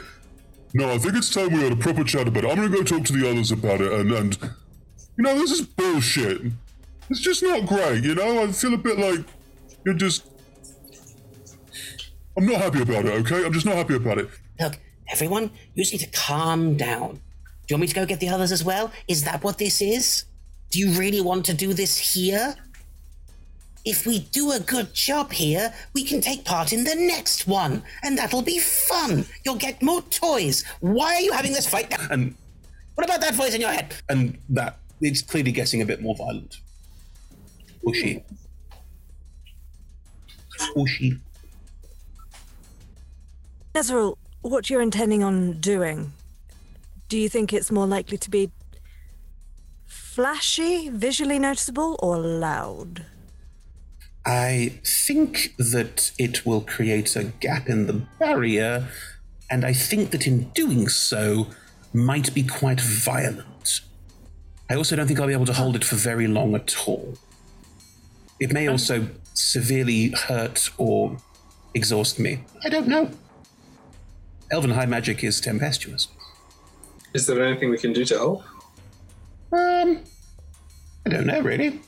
No, 0.72 0.92
I 0.92 0.98
think 0.98 1.16
it's 1.16 1.34
time 1.34 1.52
we 1.52 1.62
had 1.62 1.72
a 1.72 1.76
proper 1.76 2.04
chat 2.04 2.28
about 2.28 2.44
it. 2.44 2.50
I'm 2.50 2.56
gonna 2.56 2.68
go 2.68 2.84
talk 2.84 3.04
to 3.06 3.12
the 3.12 3.28
others 3.28 3.50
about 3.50 3.80
it, 3.80 3.92
and 3.92 4.12
and 4.12 4.38
you 5.18 5.24
know, 5.24 5.34
this 5.34 5.50
is 5.50 5.62
bullshit. 5.62 6.40
It's 7.10 7.20
just 7.20 7.42
not 7.42 7.66
great. 7.66 8.04
You 8.04 8.14
know, 8.14 8.42
I 8.42 8.52
feel 8.52 8.74
a 8.74 8.78
bit 8.78 8.98
like 8.98 9.26
you're 9.84 9.94
just. 9.94 10.26
I'm 12.36 12.46
not 12.46 12.60
happy 12.60 12.82
about 12.82 13.06
it. 13.06 13.12
Okay, 13.22 13.44
I'm 13.44 13.52
just 13.52 13.66
not 13.66 13.76
happy 13.76 13.94
about 13.94 14.18
it. 14.18 14.28
Look, 14.60 14.78
everyone, 15.10 15.50
you 15.74 15.82
just 15.82 15.92
need 15.92 16.00
to 16.00 16.10
calm 16.10 16.76
down. 16.76 17.14
Do 17.14 17.74
you 17.74 17.74
want 17.74 17.80
me 17.80 17.86
to 17.88 17.94
go 17.94 18.06
get 18.06 18.20
the 18.20 18.28
others 18.28 18.52
as 18.52 18.62
well? 18.62 18.92
Is 19.08 19.24
that 19.24 19.42
what 19.42 19.58
this 19.58 19.80
is? 19.80 20.24
Do 20.70 20.78
you 20.80 20.90
really 20.98 21.20
want 21.20 21.44
to 21.46 21.54
do 21.54 21.72
this 21.72 21.96
here? 21.96 22.54
If 23.84 24.04
we 24.04 24.20
do 24.20 24.50
a 24.52 24.58
good 24.58 24.92
job 24.94 25.32
here, 25.32 25.72
we 25.94 26.02
can 26.02 26.20
take 26.20 26.44
part 26.44 26.72
in 26.72 26.82
the 26.84 26.94
next 26.96 27.46
one, 27.46 27.84
and 28.02 28.18
that'll 28.18 28.42
be 28.42 28.58
fun. 28.58 29.24
You'll 29.44 29.54
get 29.56 29.80
more 29.80 30.02
toys. 30.02 30.64
Why 30.80 31.14
are 31.14 31.20
you 31.20 31.32
having 31.32 31.52
this 31.52 31.66
fight 31.68 31.90
now? 31.90 31.98
And 32.10 32.34
What 32.96 33.04
about 33.06 33.20
that 33.20 33.34
voice 33.34 33.54
in 33.54 33.60
your 33.60 33.70
head? 33.70 33.94
and 34.08 34.38
that 34.48 34.78
it's 35.00 35.22
clearly 35.22 35.52
getting 35.52 35.82
a 35.82 35.86
bit 35.86 36.02
more 36.02 36.16
violent. 36.16 36.56
Bushy. 37.84 38.24
Bushy. 40.74 41.18
Nezril, 43.74 44.16
what 44.40 44.68
you're 44.70 44.80
intending 44.82 45.22
on 45.22 45.60
doing, 45.60 46.12
do 47.08 47.18
you 47.18 47.28
think 47.28 47.52
it's 47.52 47.70
more 47.70 47.86
likely 47.86 48.16
to 48.18 48.30
be 48.30 48.50
flashy, 50.16 50.88
visually 50.88 51.38
noticeable, 51.38 51.94
or 52.02 52.16
loud? 52.16 53.04
I 54.24 54.80
think 54.82 55.54
that 55.58 56.10
it 56.18 56.46
will 56.46 56.62
create 56.62 57.14
a 57.16 57.24
gap 57.24 57.68
in 57.68 57.86
the 57.86 58.00
barrier, 58.18 58.88
and 59.50 59.62
I 59.62 59.74
think 59.74 60.12
that 60.12 60.26
in 60.26 60.48
doing 60.54 60.88
so, 60.88 61.48
might 61.92 62.32
be 62.32 62.42
quite 62.42 62.80
violent. 62.80 63.82
I 64.70 64.74
also 64.74 64.96
don't 64.96 65.06
think 65.06 65.20
I'll 65.20 65.26
be 65.26 65.34
able 65.34 65.52
to 65.52 65.52
hold 65.52 65.76
it 65.76 65.84
for 65.84 65.96
very 65.96 66.26
long 66.26 66.54
at 66.54 66.88
all. 66.88 67.18
It 68.40 68.54
may 68.54 68.68
also 68.68 69.08
severely 69.34 70.12
hurt 70.12 70.70
or 70.78 71.18
exhaust 71.74 72.18
me. 72.18 72.40
I 72.64 72.70
don't 72.70 72.88
know. 72.88 73.10
Elven 74.50 74.70
high 74.70 74.86
magic 74.86 75.22
is 75.22 75.42
tempestuous. 75.42 76.08
Is 77.12 77.26
there 77.26 77.44
anything 77.44 77.68
we 77.68 77.76
can 77.76 77.92
do 77.92 78.06
to 78.06 78.14
help? 78.14 78.42
Um, 79.56 80.04
I 81.06 81.10
don't 81.10 81.26
know 81.26 81.40
really. 81.40 81.80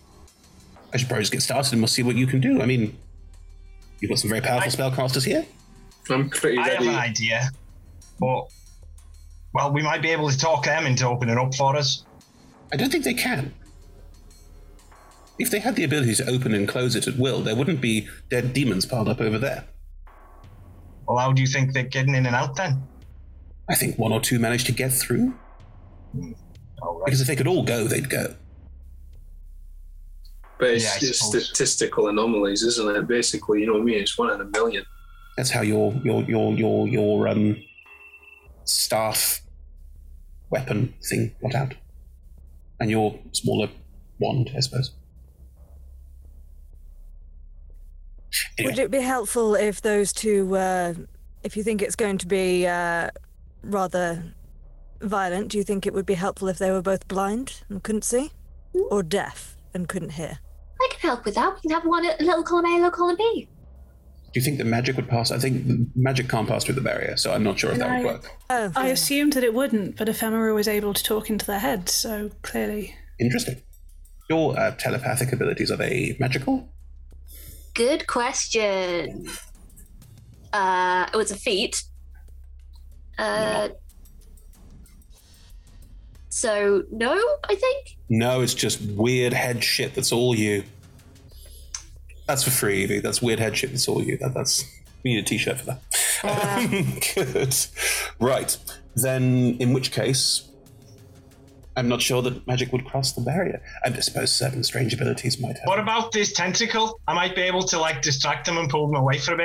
I 0.92 0.96
should 0.96 1.08
probably 1.08 1.22
just 1.22 1.32
get 1.32 1.42
started 1.42 1.72
and 1.72 1.82
we'll 1.82 1.88
see 1.88 2.02
what 2.02 2.16
you 2.16 2.26
can 2.26 2.40
do. 2.40 2.62
I 2.62 2.66
mean, 2.66 2.96
you've 4.00 4.08
got 4.08 4.18
some 4.18 4.30
very 4.30 4.40
powerful 4.40 4.70
spellcasters 4.70 5.24
here. 5.24 5.44
I'm 6.10 6.30
pretty 6.30 6.56
I 6.56 6.68
have 6.70 6.80
an 6.80 6.88
idea, 6.88 7.50
but 8.18 8.48
well, 9.52 9.72
we 9.72 9.82
might 9.82 10.00
be 10.00 10.08
able 10.08 10.30
to 10.30 10.38
talk 10.38 10.64
them 10.64 10.86
into 10.86 11.06
opening 11.06 11.36
up 11.36 11.54
for 11.54 11.76
us. 11.76 12.04
I 12.72 12.76
don't 12.76 12.90
think 12.90 13.04
they 13.04 13.14
can. 13.14 13.54
If 15.38 15.50
they 15.50 15.58
had 15.58 15.76
the 15.76 15.84
ability 15.84 16.14
to 16.16 16.28
open 16.28 16.54
and 16.54 16.66
close 16.66 16.96
it 16.96 17.06
at 17.06 17.16
will, 17.18 17.40
there 17.42 17.54
wouldn't 17.54 17.80
be 17.80 18.08
dead 18.30 18.52
demons 18.52 18.86
piled 18.86 19.08
up 19.08 19.20
over 19.20 19.38
there. 19.38 19.64
Well, 21.06 21.18
how 21.18 21.32
do 21.32 21.42
you 21.42 21.46
think 21.46 21.72
they're 21.72 21.84
getting 21.84 22.14
in 22.14 22.26
and 22.26 22.34
out 22.34 22.56
then? 22.56 22.82
I 23.68 23.74
think 23.74 23.98
one 23.98 24.12
or 24.12 24.20
two 24.20 24.38
managed 24.38 24.66
to 24.66 24.72
get 24.72 24.92
through. 24.92 25.34
Because 27.04 27.20
if 27.20 27.26
they 27.26 27.36
could 27.36 27.46
all 27.46 27.62
go, 27.62 27.84
they'd 27.84 28.08
go. 28.08 28.34
But 30.58 30.70
it's, 30.70 30.84
Yeah, 30.84 31.08
it's 31.08 31.24
statistical 31.24 32.08
anomalies, 32.08 32.62
isn't 32.62 32.96
it? 32.96 33.06
Basically, 33.06 33.60
you 33.60 33.66
know 33.66 33.74
what 33.74 33.82
I 33.82 33.84
mean? 33.84 34.00
It's 34.00 34.18
one 34.18 34.32
in 34.32 34.40
a 34.40 34.44
million. 34.44 34.84
That's 35.36 35.50
how 35.50 35.62
your 35.62 35.92
your 36.04 36.22
your 36.24 36.52
your 36.54 36.88
your 36.88 37.28
um 37.28 37.56
staff 38.64 39.40
weapon 40.50 40.94
thing 41.08 41.34
got 41.40 41.54
out, 41.54 41.74
and 42.80 42.90
your 42.90 43.18
smaller 43.32 43.68
wand, 44.18 44.50
I 44.56 44.60
suppose. 44.60 44.92
Would 48.60 48.78
it 48.78 48.90
be 48.90 49.00
helpful 49.00 49.54
if 49.54 49.80
those 49.80 50.12
two, 50.12 50.56
uh, 50.56 50.94
if 51.44 51.56
you 51.56 51.62
think 51.62 51.80
it's 51.82 51.96
going 51.96 52.18
to 52.18 52.26
be 52.26 52.66
uh, 52.66 53.10
rather 53.62 54.34
violent, 55.00 55.48
do 55.48 55.58
you 55.58 55.64
think 55.64 55.86
it 55.86 55.94
would 55.94 56.06
be 56.06 56.14
helpful 56.14 56.48
if 56.48 56.58
they 56.58 56.70
were 56.70 56.82
both 56.82 57.08
blind 57.08 57.62
and 57.68 57.82
couldn't 57.82 58.04
see? 58.04 58.30
Or 58.90 59.02
deaf 59.02 59.56
and 59.74 59.88
couldn't 59.88 60.10
hear? 60.10 60.38
I 60.80 60.88
can 60.90 61.00
help 61.00 61.24
with 61.24 61.34
that. 61.34 61.54
We 61.54 61.60
can 61.62 61.70
have 61.70 61.84
one 61.84 62.06
a 62.06 62.14
little 62.20 62.42
column 62.42 62.66
A, 62.66 62.68
a 62.68 62.74
little 62.74 62.90
column 62.90 63.16
B. 63.16 63.48
Do 64.32 64.40
you 64.40 64.44
think 64.44 64.58
that 64.58 64.66
magic 64.66 64.96
would 64.96 65.08
pass? 65.08 65.30
I 65.30 65.38
think 65.38 65.64
magic 65.96 66.28
can't 66.28 66.46
pass 66.46 66.64
through 66.64 66.74
the 66.74 66.82
barrier, 66.82 67.16
so 67.16 67.32
I'm 67.32 67.42
not 67.42 67.58
sure 67.58 67.72
if 67.72 67.78
that 67.78 68.02
would 68.02 68.06
work. 68.06 68.30
Oh, 68.50 68.70
I 68.76 68.88
assumed 68.88 69.32
that 69.32 69.42
it 69.42 69.54
wouldn't, 69.54 69.96
but 69.96 70.08
Ephemera 70.08 70.54
was 70.54 70.68
able 70.68 70.92
to 70.92 71.02
talk 71.02 71.30
into 71.30 71.46
their 71.46 71.60
heads, 71.60 71.94
so 71.94 72.30
clearly. 72.42 72.94
Interesting. 73.18 73.62
Your 74.28 74.58
uh, 74.58 74.72
telepathic 74.72 75.32
abilities 75.32 75.70
are 75.70 75.76
they 75.76 76.14
magical? 76.20 76.68
Good 77.72 78.06
question. 78.06 79.26
Uh, 80.52 81.06
it 81.12 81.16
was 81.16 81.30
a 81.30 81.36
feat. 81.36 81.84
Uh, 83.18 83.70
so 86.38 86.84
no, 86.90 87.12
I 87.48 87.54
think. 87.54 87.96
No, 88.08 88.40
it's 88.40 88.54
just 88.54 88.80
weird 88.80 89.32
head 89.32 89.64
shit. 89.64 89.94
That's 89.94 90.12
all 90.12 90.34
you. 90.34 90.64
That's 92.26 92.44
for 92.44 92.50
free, 92.50 92.82
Evie. 92.82 93.00
That's 93.00 93.20
weird 93.20 93.40
head 93.40 93.56
shit. 93.56 93.70
That's 93.70 93.88
all 93.88 94.02
you. 94.02 94.16
That, 94.18 94.34
that's 94.34 94.64
we 95.02 95.14
need 95.14 95.20
a 95.20 95.26
t-shirt 95.26 95.58
for 95.58 95.66
that. 95.66 95.82
Ah. 96.24 96.66
Good. 97.14 97.56
Right. 98.20 98.56
Then, 98.94 99.56
in 99.60 99.72
which 99.72 99.92
case, 99.92 100.48
I'm 101.76 101.88
not 101.88 102.02
sure 102.02 102.22
that 102.22 102.46
magic 102.46 102.72
would 102.72 102.84
cross 102.84 103.12
the 103.12 103.20
barrier. 103.20 103.62
I 103.84 103.92
suppose 104.00 104.32
certain 104.32 104.64
strange 104.64 104.92
abilities 104.92 105.40
might 105.40 105.56
help. 105.58 105.68
What 105.68 105.78
about 105.78 106.12
this 106.12 106.32
tentacle? 106.32 107.00
I 107.06 107.14
might 107.14 107.34
be 107.36 107.42
able 107.42 107.62
to 107.62 107.78
like 107.78 108.02
distract 108.02 108.46
them 108.46 108.58
and 108.58 108.68
pull 108.68 108.86
them 108.86 108.96
away 108.96 109.18
for 109.18 109.34
a 109.34 109.36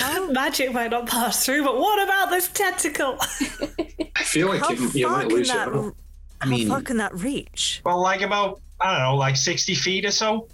bit. 0.00 0.32
Magic 0.32 0.72
might 0.72 0.90
not 0.90 1.06
pass 1.06 1.44
through, 1.44 1.64
but 1.64 1.76
what 1.78 2.02
about 2.02 2.30
this 2.30 2.48
tentacle? 2.48 3.16
I 4.16 4.22
feel 4.22 4.48
like 4.48 4.60
How 4.60 4.70
you, 4.70 4.88
you 4.90 5.08
might 5.08 5.28
can 5.28 5.36
lose 5.36 5.48
that, 5.48 5.68
it. 5.68 5.94
how 6.40 6.68
far 6.68 6.82
can 6.82 6.96
that 6.98 7.14
reach? 7.14 7.80
Well, 7.84 8.00
like 8.00 8.22
about 8.22 8.60
I 8.80 8.92
don't 8.92 9.02
know, 9.02 9.16
like 9.16 9.36
sixty 9.36 9.74
feet 9.74 10.04
or 10.04 10.10
so. 10.10 10.48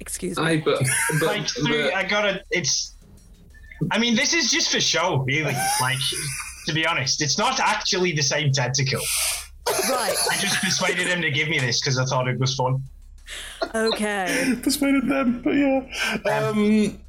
Excuse 0.00 0.38
me. 0.38 0.44
Aye, 0.44 0.62
but, 0.64 0.82
but, 1.20 1.26
like 1.26 1.48
through, 1.48 1.84
but- 1.84 1.94
I 1.94 2.04
gotta. 2.04 2.42
It's. 2.50 2.94
I 3.90 3.98
mean, 3.98 4.14
this 4.14 4.32
is 4.32 4.50
just 4.50 4.70
for 4.70 4.80
show, 4.80 5.18
really. 5.26 5.54
Like, 5.80 5.98
to 6.66 6.72
be 6.72 6.86
honest, 6.86 7.20
it's 7.20 7.36
not 7.38 7.60
actually 7.60 8.12
the 8.12 8.22
same 8.22 8.52
tentacle. 8.52 9.00
Right. 9.90 10.14
I 10.30 10.36
just 10.38 10.60
persuaded 10.62 11.06
him 11.06 11.20
to 11.22 11.30
give 11.30 11.48
me 11.48 11.58
this 11.58 11.80
because 11.80 11.98
I 11.98 12.04
thought 12.04 12.28
it 12.28 12.38
was 12.38 12.54
fun. 12.54 12.82
Okay. 13.74 14.54
Persuaded 14.62 15.08
them, 15.08 15.40
but 15.42 15.50
yeah. 15.54 15.80
Um. 16.30 17.00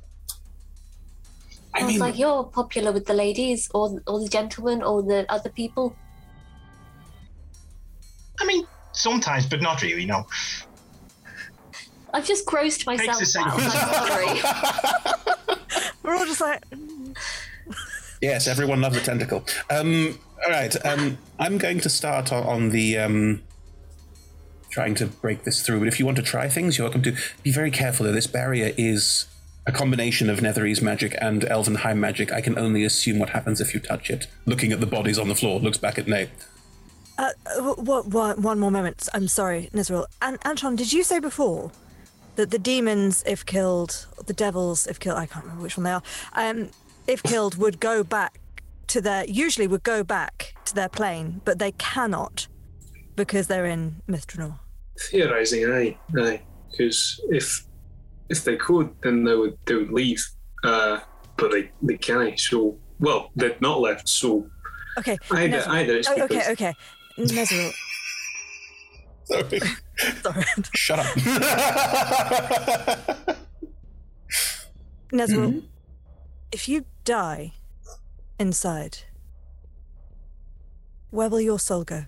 I 1.75 1.85
was 1.85 1.97
like, 1.97 2.17
you're 2.17 2.43
popular 2.43 2.91
with 2.91 3.05
the 3.05 3.13
ladies, 3.13 3.69
or 3.73 4.01
or 4.07 4.19
the 4.21 4.29
gentlemen, 4.29 4.81
or 4.81 5.03
the 5.03 5.25
other 5.29 5.49
people. 5.49 5.95
I 8.39 8.45
mean, 8.45 8.65
sometimes, 8.91 9.45
but 9.45 9.61
not 9.61 9.81
really. 9.81 10.05
No. 10.05 10.25
I've 12.13 12.25
just 12.25 12.45
grossed 12.45 12.85
myself 12.85 13.21
out. 13.35 13.59
I'm 13.59 13.69
sorry. 14.07 15.85
We're 16.03 16.15
all 16.15 16.25
just 16.25 16.39
like, 16.39 16.63
Yes, 18.21 18.47
everyone 18.47 18.81
loves 18.81 18.95
a 18.95 19.01
tentacle. 19.01 19.43
Um, 19.69 20.17
all 20.45 20.51
right, 20.51 20.73
um, 20.85 21.17
I'm 21.37 21.57
going 21.57 21.79
to 21.81 21.89
start 21.89 22.31
on, 22.31 22.43
on 22.43 22.69
the 22.69 22.97
um, 22.97 23.43
trying 24.69 24.95
to 24.95 25.07
break 25.07 25.43
this 25.43 25.61
through. 25.61 25.79
But 25.79 25.87
if 25.89 25.99
you 25.99 26.05
want 26.05 26.17
to 26.17 26.23
try 26.23 26.47
things, 26.47 26.77
you're 26.77 26.85
welcome 26.85 27.01
to. 27.03 27.15
Be 27.43 27.51
very 27.51 27.71
careful. 27.71 28.05
Though 28.05 28.13
this 28.13 28.27
barrier 28.27 28.73
is 28.77 29.25
a 29.67 29.71
combination 29.71 30.29
of 30.29 30.39
Netherese 30.39 30.81
magic 30.81 31.15
and 31.19 31.43
Elven 31.45 31.75
high 31.75 31.93
magic. 31.93 32.31
I 32.31 32.41
can 32.41 32.57
only 32.57 32.83
assume 32.83 33.19
what 33.19 33.29
happens 33.29 33.59
if 33.59 33.73
you 33.73 33.79
touch 33.79 34.09
it. 34.09 34.27
Looking 34.45 34.71
at 34.71 34.79
the 34.79 34.85
bodies 34.85 35.17
on 35.17 35.27
the 35.27 35.35
floor, 35.35 35.59
looks 35.59 35.77
back 35.77 35.97
at 35.97 36.07
Nate. 36.07 36.29
uh, 37.17 37.31
what, 37.75 38.07
what, 38.07 38.39
one 38.39 38.59
more 38.59 38.71
moment. 38.71 39.07
I'm 39.13 39.27
sorry, 39.27 39.69
Nizrel. 39.73 40.05
And 40.21 40.37
Anton, 40.45 40.75
did 40.75 40.93
you 40.93 41.03
say 41.03 41.19
before 41.19 41.71
that 42.35 42.51
the 42.51 42.59
demons, 42.59 43.23
if 43.25 43.45
killed, 43.45 44.05
the 44.25 44.33
devils, 44.33 44.87
if 44.87 44.99
killed, 44.99 45.17
I 45.17 45.25
can't 45.25 45.45
remember 45.45 45.63
which 45.63 45.77
one 45.77 45.85
they 45.85 45.91
are, 45.91 46.03
um, 46.33 46.69
if 47.07 47.23
killed, 47.23 47.57
would 47.57 47.79
go 47.79 48.03
back 48.03 48.39
to 48.87 49.01
their, 49.01 49.25
usually 49.25 49.67
would 49.67 49.83
go 49.83 50.03
back 50.03 50.55
to 50.65 50.75
their 50.75 50.89
plane, 50.89 51.41
but 51.45 51.57
they 51.57 51.71
cannot 51.73 52.47
because 53.15 53.47
they're 53.47 53.65
in 53.65 54.01
Myth 54.07 54.27
Drannor. 54.27 54.59
theorizing, 55.09 55.65
aye, 55.65 55.97
aye. 56.17 56.41
Because 56.69 57.21
if 57.29 57.64
if 58.29 58.43
they 58.43 58.55
could, 58.57 58.89
then 59.03 59.23
they 59.23 59.35
would 59.35 59.57
they 59.65 59.75
would 59.75 59.91
leave. 59.91 60.23
Uh, 60.63 60.99
but 61.37 61.51
they 61.51 61.71
they 61.81 61.97
can't. 61.97 62.39
So 62.39 62.77
well, 62.99 63.31
they've 63.35 63.59
not 63.61 63.79
left. 63.81 64.07
So 64.09 64.47
Okay. 64.97 65.17
Either- 65.31 65.57
Nezril. 65.59 65.67
either 65.67 65.97
it's 65.97 66.07
Oh, 66.07 66.13
okay, 66.13 66.27
because- 66.27 66.47
okay. 66.49 66.73
Nezril. 67.17 67.71
Sorry. 69.25 69.59
Sorry. 70.21 70.43
Shut 70.75 70.99
up. 70.99 71.05
Nezril, 75.11 75.37
Mm-hmm. 75.37 75.59
if 76.51 76.67
you 76.67 76.85
die 77.03 77.53
inside, 78.39 78.99
where 81.11 81.29
will 81.29 81.41
your 81.41 81.59
soul 81.59 81.83
go? 81.83 82.05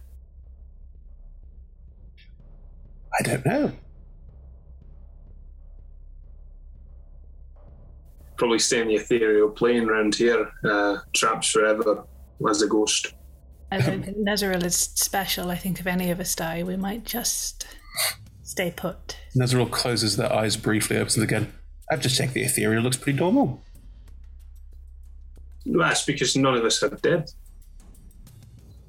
I 3.19 3.23
don't 3.23 3.45
know. 3.45 3.71
Probably 8.37 8.59
stay 8.59 8.81
in 8.81 8.87
the 8.87 8.95
ethereal 8.95 9.49
plane 9.49 9.89
around 9.89 10.15
here, 10.15 10.51
uh, 10.63 10.97
trapped 11.13 11.47
forever 11.47 12.05
as 12.49 12.61
a 12.61 12.67
ghost. 12.67 13.13
I 13.71 13.79
don't 13.79 14.03
think 14.03 14.17
Nezeril 14.17 14.63
is 14.63 14.75
special. 14.75 15.49
I 15.51 15.55
think 15.55 15.79
if 15.79 15.87
any 15.87 16.11
of 16.11 16.19
us 16.19 16.35
die, 16.35 16.63
we 16.63 16.77
might 16.77 17.03
just 17.03 17.67
stay 18.43 18.71
put. 18.75 19.17
Nezeril 19.35 19.69
closes 19.69 20.15
their 20.17 20.31
eyes 20.31 20.55
briefly, 20.55 20.97
opens 20.97 21.17
again. 21.17 21.51
I've 21.91 22.01
just 22.01 22.15
checked 22.17 22.33
the 22.33 22.43
ethereal, 22.43 22.81
looks 22.81 22.97
pretty 22.97 23.19
normal. 23.19 23.61
That's 25.65 26.05
because 26.05 26.35
none 26.37 26.55
of 26.55 26.63
us 26.63 26.81
are 26.83 26.89
dead. 26.89 27.29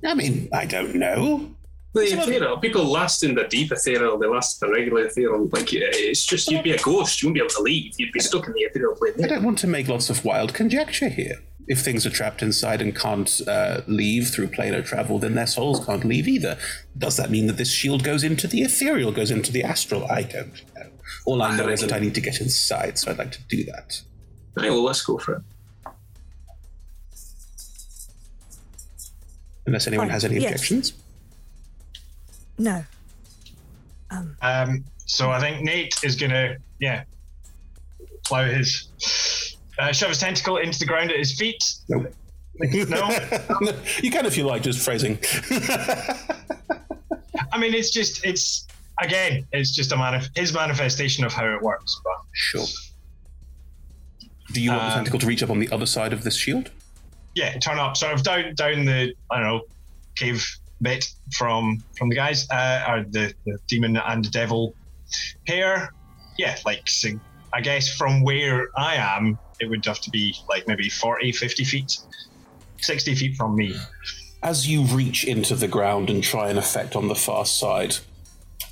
I 0.04 0.14
mean, 0.14 0.48
I 0.52 0.64
don't 0.64 0.94
know. 0.94 1.54
The 1.94 2.02
ethereal, 2.02 2.58
people 2.58 2.84
last 2.84 3.24
in 3.24 3.34
the 3.34 3.44
deep 3.44 3.72
ethereal, 3.72 4.18
they 4.18 4.26
last 4.26 4.62
in 4.62 4.68
the 4.68 4.74
regular 4.74 5.06
ethereal. 5.06 5.48
Like, 5.48 5.72
it's 5.72 6.26
just 6.26 6.50
you'd 6.50 6.62
be 6.62 6.72
a 6.72 6.78
ghost, 6.78 7.22
you 7.22 7.28
wouldn't 7.28 7.34
be 7.36 7.40
able 7.40 7.54
to 7.54 7.62
leave. 7.62 7.94
You'd 7.98 8.12
be 8.12 8.20
stuck 8.20 8.46
in 8.46 8.52
the 8.52 8.60
ethereal 8.60 8.94
plane. 8.94 9.14
I 9.24 9.26
don't 9.26 9.42
want 9.42 9.58
to 9.60 9.66
make 9.66 9.88
lots 9.88 10.10
of 10.10 10.24
wild 10.24 10.52
conjecture 10.52 11.08
here. 11.08 11.36
If 11.66 11.80
things 11.80 12.06
are 12.06 12.10
trapped 12.10 12.42
inside 12.42 12.80
and 12.80 12.94
can't 12.94 13.40
uh, 13.46 13.82
leave 13.86 14.28
through 14.28 14.48
planar 14.48 14.84
travel, 14.84 15.18
then 15.18 15.34
their 15.34 15.46
souls 15.46 15.84
can't 15.84 16.04
leave 16.04 16.28
either. 16.28 16.58
Does 16.96 17.16
that 17.16 17.30
mean 17.30 17.46
that 17.46 17.56
this 17.56 17.70
shield 17.70 18.04
goes 18.04 18.22
into 18.22 18.46
the 18.46 18.62
ethereal, 18.62 19.12
goes 19.12 19.30
into 19.30 19.52
the 19.52 19.64
astral? 19.64 20.06
I 20.06 20.22
don't 20.22 20.62
know. 20.74 20.90
All 21.26 21.42
I 21.42 21.56
know 21.56 21.68
is 21.68 21.80
that 21.80 21.92
I 21.92 21.98
need 21.98 22.14
to 22.14 22.20
get 22.20 22.40
inside, 22.40 22.98
so 22.98 23.10
I'd 23.10 23.18
like 23.18 23.32
to 23.32 23.42
do 23.44 23.64
that. 23.64 24.00
Right, 24.54 24.70
well, 24.70 24.82
let's 24.82 25.04
go 25.04 25.18
for 25.18 25.36
it. 25.36 25.42
Unless 29.66 29.86
anyone 29.86 30.08
has 30.08 30.24
any 30.24 30.36
yes. 30.36 30.44
objections. 30.44 30.92
No. 32.58 32.84
Um, 34.10 34.36
um 34.42 34.84
so 35.06 35.30
I 35.30 35.40
think 35.40 35.62
Nate 35.62 35.94
is 36.02 36.16
gonna, 36.16 36.56
yeah, 36.80 37.04
plow 38.24 38.44
his, 38.44 38.88
uh, 39.78 39.92
shove 39.92 40.10
his 40.10 40.18
tentacle 40.18 40.58
into 40.58 40.78
the 40.78 40.84
ground 40.86 41.10
at 41.10 41.18
his 41.18 41.32
feet. 41.38 41.62
Nope. 41.88 42.12
No, 42.60 43.08
you 44.02 44.10
can 44.10 44.26
if 44.26 44.36
you 44.36 44.44
like, 44.44 44.62
just 44.62 44.80
phrasing. 44.84 45.18
I 47.52 47.58
mean 47.58 47.72
it's 47.74 47.90
just 47.90 48.24
it's 48.24 48.66
again 49.00 49.46
it's 49.52 49.74
just 49.74 49.92
a 49.92 49.94
manif- 49.96 50.36
his 50.36 50.52
manifestation 50.52 51.24
of 51.24 51.32
how 51.32 51.46
it 51.54 51.62
works. 51.62 52.00
But 52.04 52.14
Sure. 52.32 52.66
Do 54.52 54.60
you 54.60 54.70
want 54.70 54.82
the 54.82 54.86
Um, 54.88 54.94
tentacle 54.94 55.18
to 55.20 55.26
reach 55.26 55.42
up 55.42 55.50
on 55.50 55.58
the 55.58 55.70
other 55.70 55.86
side 55.86 56.12
of 56.12 56.24
this 56.24 56.36
shield? 56.36 56.70
yeah, 57.34 57.56
turn 57.58 57.78
up 57.78 57.96
sort 57.96 58.12
of 58.14 58.22
down 58.24 58.54
down 58.54 58.84
the 58.84 59.14
I 59.30 59.38
don't 59.40 59.46
know 59.46 59.60
cave 60.16 60.44
bit 60.80 61.10
from 61.32 61.82
from 61.96 62.08
the 62.08 62.14
guys 62.14 62.48
uh, 62.50 62.84
or 62.88 63.04
the, 63.10 63.34
the 63.44 63.58
demon 63.68 63.96
and 63.96 64.24
the 64.24 64.30
devil 64.30 64.74
pair. 65.46 65.92
Yeah, 66.38 66.56
like 66.64 66.88
so 66.88 67.10
I 67.52 67.60
guess 67.60 67.92
from 67.92 68.22
where 68.22 68.68
I 68.76 68.94
am, 68.96 69.38
it 69.60 69.68
would 69.68 69.84
have 69.86 70.00
to 70.00 70.10
be 70.10 70.36
like 70.48 70.66
maybe 70.68 70.88
40, 70.88 71.32
50 71.32 71.64
feet, 71.64 71.98
60 72.78 73.14
feet 73.14 73.36
from 73.36 73.56
me. 73.56 73.74
As 74.42 74.68
you 74.68 74.82
reach 74.82 75.24
into 75.24 75.56
the 75.56 75.66
ground 75.66 76.10
and 76.10 76.22
try 76.22 76.50
an 76.50 76.58
effect 76.58 76.94
on 76.94 77.08
the 77.08 77.14
far 77.14 77.44
side, 77.44 77.96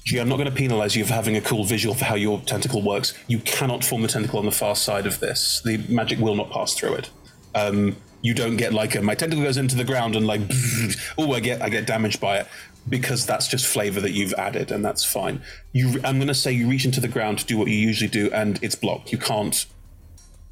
gee, 0.05 0.19
I'm 0.19 0.29
not 0.29 0.37
going 0.37 0.49
to 0.49 0.55
penalize 0.55 0.95
you 0.95 1.05
for 1.05 1.15
having 1.15 1.37
a 1.37 1.41
cool 1.41 1.65
visual 1.65 1.95
for 1.95 2.05
how 2.05 2.15
your 2.15 2.41
tentacle 2.41 2.83
works. 2.83 3.15
You 3.27 3.41
cannot 3.41 3.85
form 3.85 4.03
the 4.03 4.09
tentacle 4.09 4.39
on 4.39 4.45
the 4.45 4.53
far 4.53 4.77
side 4.77 5.07
of 5.07 5.19
this. 5.19 5.61
The 5.65 5.79
magic 5.89 6.21
will 6.21 6.37
not 6.37 6.51
pass 6.51 6.75
through 6.75 6.95
it. 6.95 7.11
Um, 7.55 7.97
you 8.27 8.35
don't 8.35 8.57
get 8.57 8.75
like 8.75 8.97
a, 8.97 9.01
my 9.01 9.15
tentacle 9.15 9.45
goes 9.45 9.57
into 9.57 9.77
the 9.77 9.85
ground 9.85 10.17
and 10.17 10.27
like, 10.27 10.41
oh, 11.19 11.33
I 11.33 11.39
get 11.39 11.63
I 11.63 11.69
get 11.69 11.87
damaged 11.87 12.21
by 12.21 12.39
it 12.39 12.49
because 12.89 13.25
that's 13.25 13.47
just 13.47 13.65
flavor 13.65 14.01
that 14.01 14.11
you've 14.11 14.33
added 14.35 14.73
and 14.73 14.85
that's 14.85 15.05
fine. 15.05 15.41
You, 15.73 16.01
I'm 16.03 16.17
going 16.17 16.27
to 16.27 16.35
say 16.35 16.51
you 16.51 16.69
reach 16.69 16.85
into 16.85 17.01
the 17.01 17.07
ground 17.07 17.39
to 17.39 17.45
do 17.45 17.57
what 17.57 17.69
you 17.69 17.77
usually 17.77 18.11
do 18.11 18.29
and 18.33 18.59
it's 18.63 18.75
blocked. 18.75 19.13
You 19.13 19.19
can't 19.19 19.65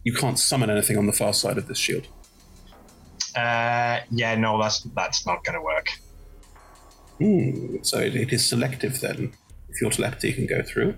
you 0.04 0.12
can't 0.12 0.38
summon 0.38 0.70
anything 0.70 0.96
on 0.96 1.06
the 1.06 1.12
far 1.12 1.32
side 1.32 1.58
of 1.58 1.66
this 1.66 1.78
shield. 1.78 2.06
Uh, 3.34 4.00
yeah, 4.10 4.36
no, 4.36 4.60
that's 4.62 4.80
that's 4.94 5.26
not 5.26 5.42
going 5.42 5.58
to 5.58 5.62
work. 5.62 5.88
Hmm, 7.18 7.82
so 7.82 7.98
it, 7.98 8.14
it 8.14 8.32
is 8.32 8.46
selective 8.46 9.00
then. 9.00 9.32
If 9.68 9.80
your 9.80 9.90
telepathy 9.90 10.32
can 10.32 10.46
go 10.46 10.62
through. 10.62 10.94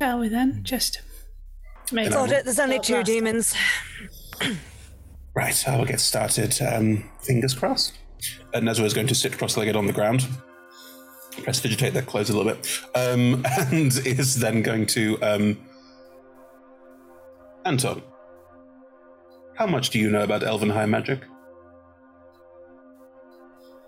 Shall 0.00 0.18
we 0.18 0.28
then? 0.28 0.64
Just 0.64 1.02
make 1.92 2.10
Got 2.10 2.32
it. 2.32 2.44
There's 2.44 2.58
only 2.58 2.80
two 2.80 3.02
demons. 3.02 3.54
Right, 5.34 5.68
I 5.68 5.76
will 5.76 5.84
get 5.84 6.00
started. 6.00 6.60
Um, 6.60 7.08
fingers 7.20 7.54
crossed. 7.54 7.96
And 8.52 8.66
Nezra 8.66 8.84
is 8.84 8.92
going 8.92 9.06
to 9.06 9.14
sit 9.14 9.38
cross-legged 9.38 9.76
on 9.76 9.86
the 9.86 9.92
ground, 9.92 10.26
prestidigitate 11.44 11.94
their 11.94 12.02
clothes 12.02 12.28
a 12.28 12.36
little 12.36 12.52
bit, 12.52 12.80
um, 12.96 13.44
and 13.72 13.96
is 14.04 14.40
then 14.40 14.62
going 14.62 14.84
to 14.86 15.16
um, 15.22 15.56
Anton. 17.64 18.02
How 19.54 19.66
much 19.68 19.90
do 19.90 20.00
you 20.00 20.10
know 20.10 20.24
about 20.24 20.42
Elven 20.42 20.70
high 20.70 20.86
magic? 20.86 21.22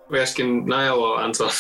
we 0.09 0.21
asking 0.21 0.67
Niall 0.67 1.01
or 1.01 1.21
Anton? 1.21 1.51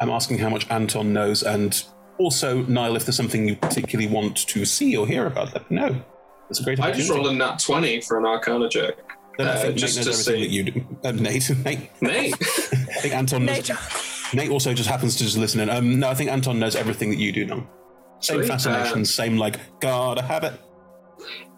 I'm 0.00 0.10
asking 0.10 0.38
how 0.38 0.48
much 0.48 0.68
Anton 0.68 1.12
knows, 1.12 1.44
and 1.44 1.80
also 2.18 2.62
Niall, 2.62 2.96
if 2.96 3.04
there's 3.06 3.16
something 3.16 3.48
you 3.48 3.56
particularly 3.56 4.10
want 4.10 4.36
to 4.48 4.64
see 4.64 4.96
or 4.96 5.06
hear 5.06 5.26
about, 5.26 5.52
let 5.54 5.70
me 5.70 5.76
know. 5.76 6.02
It's 6.50 6.60
a 6.60 6.64
great 6.64 6.80
I 6.80 6.92
just 6.92 7.10
rolled 7.10 7.26
a 7.26 7.32
nat 7.32 7.58
20 7.58 8.00
for 8.02 8.18
an 8.18 8.26
Arcana 8.26 8.68
check. 8.68 8.94
Then 9.36 9.48
I 9.48 9.50
Uh, 9.50 9.56
think 9.60 9.68
Nate 9.74 9.78
just 9.78 9.96
knows 9.96 10.04
to 10.04 10.10
everything 10.32 10.34
say, 10.34 10.40
that 10.40 10.50
you 10.50 10.62
do. 10.64 10.98
Uh, 11.04 11.12
Nate, 11.12 11.50
Nate, 11.64 11.90
Nate. 12.00 12.34
I 12.40 13.00
think 13.00 13.14
Anton 13.14 13.44
knows. 13.44 13.70
Nate 14.32 14.50
also 14.50 14.72
just 14.72 14.88
happens 14.88 15.16
to 15.16 15.24
just 15.24 15.36
listen 15.36 15.60
in. 15.60 15.68
Um, 15.70 15.98
no, 16.00 16.08
I 16.08 16.14
think 16.14 16.30
Anton 16.30 16.58
knows 16.58 16.74
everything 16.76 17.10
that 17.10 17.18
you 17.18 17.32
do 17.32 17.46
now. 17.46 17.66
Same 18.20 18.38
Sweet. 18.38 18.48
fascination, 18.48 19.00
Uh, 19.02 19.04
same 19.04 19.36
like 19.36 19.58
gotta 19.80 20.22
have 20.22 20.42
it. 20.44 20.54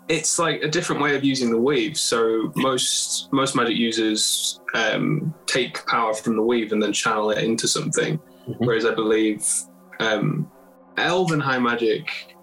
it's 0.08 0.38
like 0.38 0.62
a 0.62 0.68
different 0.68 1.02
way 1.02 1.14
of 1.14 1.22
using 1.22 1.50
the 1.50 1.56
weave. 1.58 1.96
So 1.98 2.50
most 2.56 3.28
most 3.32 3.54
magic 3.54 3.76
users 3.76 4.58
um, 4.74 5.32
take 5.46 5.86
power 5.86 6.14
from 6.14 6.34
the 6.36 6.42
weave 6.42 6.72
and 6.72 6.82
then 6.82 6.92
channel 6.92 7.30
it 7.30 7.44
into 7.44 7.68
something, 7.68 8.18
whereas 8.58 8.84
I 8.86 8.94
believe 8.94 9.46
um, 10.00 10.50
elven 10.96 11.40
high 11.40 11.58
magic 11.58 12.34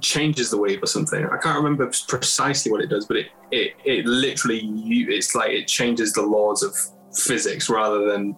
changes 0.00 0.50
the 0.50 0.58
wave 0.58 0.82
or 0.82 0.86
something. 0.86 1.24
I 1.26 1.36
can't 1.38 1.56
remember 1.56 1.90
precisely 2.08 2.72
what 2.72 2.80
it 2.80 2.88
does, 2.88 3.06
but 3.06 3.16
it 3.16 3.26
it, 3.50 3.74
it 3.84 4.06
literally 4.06 4.60
it's 5.08 5.34
like 5.34 5.50
it 5.50 5.68
changes 5.68 6.12
the 6.12 6.22
laws 6.22 6.62
of 6.62 6.74
physics 7.14 7.68
rather 7.68 8.10
than 8.10 8.36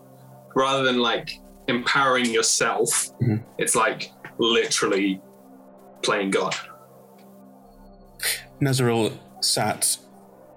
rather 0.54 0.82
than 0.82 0.98
like 0.98 1.38
empowering 1.68 2.26
yourself. 2.26 3.10
It's 3.58 3.74
like 3.74 4.12
literally 4.38 5.20
playing 6.02 6.30
God. 6.30 6.54
Nazaril 8.60 9.12
sat. 9.40 9.96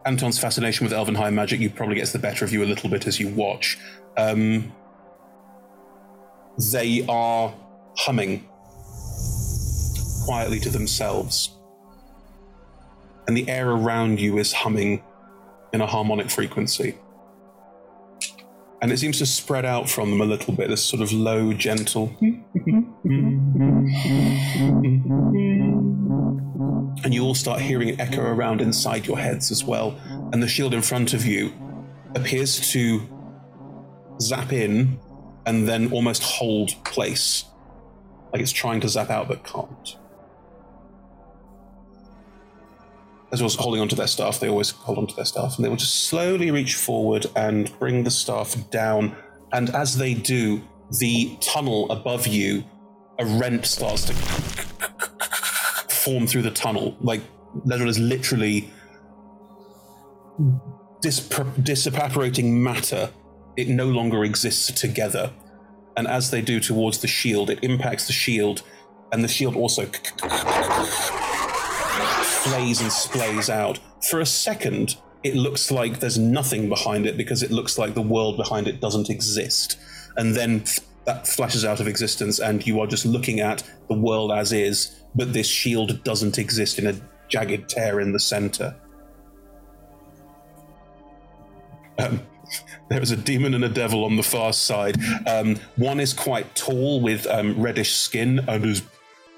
Anton's 0.06 0.40
fascination 0.40 0.86
with 0.86 0.94
elven 0.94 1.16
high 1.16 1.30
magic 1.30 1.60
you 1.60 1.70
probably 1.70 1.96
gets 1.96 2.14
the 2.14 2.20
better 2.20 2.46
of 2.46 2.54
you 2.54 2.64
a 2.64 2.66
little 2.66 2.90
bit 2.90 3.08
as 3.08 3.20
you 3.20 3.28
watch. 3.30 3.78
Um, 4.16 4.72
they 6.58 7.06
are 7.08 7.54
humming 7.98 8.48
quietly 10.26 10.60
to 10.60 10.70
themselves, 10.70 11.56
and 13.28 13.38
the 13.38 13.48
air 13.50 13.70
around 13.70 14.20
you 14.20 14.38
is 14.38 14.54
humming 14.54 15.04
in 15.74 15.82
a 15.82 15.86
harmonic 15.86 16.30
frequency. 16.30 16.98
And 18.82 18.92
it 18.92 19.00
seems 19.00 19.18
to 19.18 19.26
spread 19.26 19.66
out 19.66 19.90
from 19.90 20.12
them 20.12 20.22
a 20.22 20.26
little 20.26 20.54
bit, 20.54 20.70
this 20.70 20.84
sort 20.84 21.02
of 21.02 21.12
low, 21.12 21.52
gentle. 21.52 22.16
And 27.04 27.14
you 27.14 27.24
all 27.24 27.34
start 27.34 27.60
hearing 27.60 27.90
it 27.90 28.00
echo 28.00 28.22
around 28.22 28.62
inside 28.62 29.08
your 29.08 29.18
heads 29.18 29.50
as 29.52 29.64
well. 29.64 29.98
And 30.32 30.44
the 30.44 30.48
shield 30.48 30.76
in 30.76 30.84
front 30.84 31.14
of 31.14 31.26
you 31.26 31.52
appears 32.16 32.72
to 32.72 33.02
zap 34.22 34.54
in 34.54 35.00
and 35.48 35.68
then 35.68 35.92
almost 35.94 36.22
hold 36.22 36.76
place. 36.84 37.46
Like 38.34 38.42
it's 38.42 38.52
trying 38.52 38.82
to 38.82 38.90
zap 38.90 39.10
out 39.10 39.30
but 39.30 39.44
can't. 39.46 39.96
As 43.32 43.42
well 43.42 43.48
as 43.48 43.56
holding 43.56 43.82
onto 43.82 43.96
their 43.96 44.08
staff, 44.08 44.40
they 44.40 44.50
always 44.50 44.72
hold 44.72 44.98
onto 44.98 45.16
their 45.16 45.26
staff, 45.26 45.56
and 45.56 45.66
they 45.66 45.70
will 45.70 45.78
just 45.78 46.06
slowly 46.06 46.52
reach 46.52 46.76
forward 46.76 47.26
and 47.36 47.78
bring 47.80 48.04
the 48.04 48.12
staff 48.12 48.56
down. 48.70 49.16
And 49.54 49.70
as 49.70 49.98
they 49.98 50.14
do, 50.14 50.62
the 51.00 51.38
tunnel 51.42 51.90
above 51.92 52.28
you, 52.28 52.64
a 53.18 53.26
rent 53.26 53.66
starts 53.66 54.06
to 54.06 54.14
form 55.90 56.28
through 56.28 56.44
the 56.44 56.52
tunnel. 56.52 56.96
Like 57.00 57.22
Nezril 57.66 57.88
is 57.88 58.00
literally 58.00 58.70
dispro- 61.02 61.54
disevaporating 61.56 62.52
matter. 62.52 63.10
It 63.58 63.68
no 63.68 63.88
longer 63.88 64.24
exists 64.24 64.72
together. 64.80 65.32
And 65.98 66.08
as 66.08 66.30
they 66.30 66.42
do 66.42 66.60
towards 66.60 67.00
the 67.00 67.08
shield, 67.08 67.50
it 67.50 67.64
impacts 67.64 68.06
the 68.06 68.14
shield, 68.14 68.62
and 69.12 69.24
the 69.24 69.28
shield 69.28 69.56
also 69.56 69.86
flays 72.44 72.82
and 72.82 72.92
splays 72.92 73.50
out. 73.50 73.80
For 74.10 74.20
a 74.20 74.26
second, 74.26 74.98
it 75.24 75.36
looks 75.36 75.72
like 75.72 76.00
there's 76.00 76.20
nothing 76.20 76.70
behind 76.70 77.08
it 77.08 77.18
because 77.18 77.42
it 77.42 77.50
looks 77.50 77.80
like 77.80 77.96
the 77.96 78.02
world 78.02 78.38
behind 78.38 78.68
it 78.68 78.80
doesn't 78.80 79.10
exist. 79.10 79.78
And 80.16 80.36
then 80.36 80.64
that 81.06 81.28
flashes 81.28 81.66
out 81.66 81.80
of 81.80 81.88
existence, 81.88 82.40
and 82.40 82.66
you 82.68 82.80
are 82.80 82.88
just 82.88 83.06
looking 83.06 83.40
at 83.40 83.64
the 83.88 83.96
world 83.96 84.32
as 84.32 84.54
is, 84.54 85.04
but 85.16 85.34
this 85.34 85.48
shield 85.48 86.04
doesn't 86.04 86.38
exist 86.38 86.78
in 86.78 86.86
a 86.86 86.94
jagged 87.28 87.70
tear 87.70 88.00
in 88.00 88.12
the 88.12 88.20
center. 88.20 88.76
Um, 91.98 92.22
there 92.90 93.02
is 93.02 93.12
a 93.12 93.18
demon 93.18 93.54
and 93.54 93.64
a 93.64 93.70
devil 93.70 94.06
on 94.06 94.16
the 94.16 94.24
far 94.24 94.54
side. 94.54 94.98
Um, 95.28 95.58
one 95.76 96.00
is 96.00 96.14
quite 96.14 96.56
tall 96.56 97.02
with 97.02 97.28
um, 97.28 97.60
reddish 97.60 97.96
skin 97.96 98.40
and 98.48 98.66
is 98.66 98.82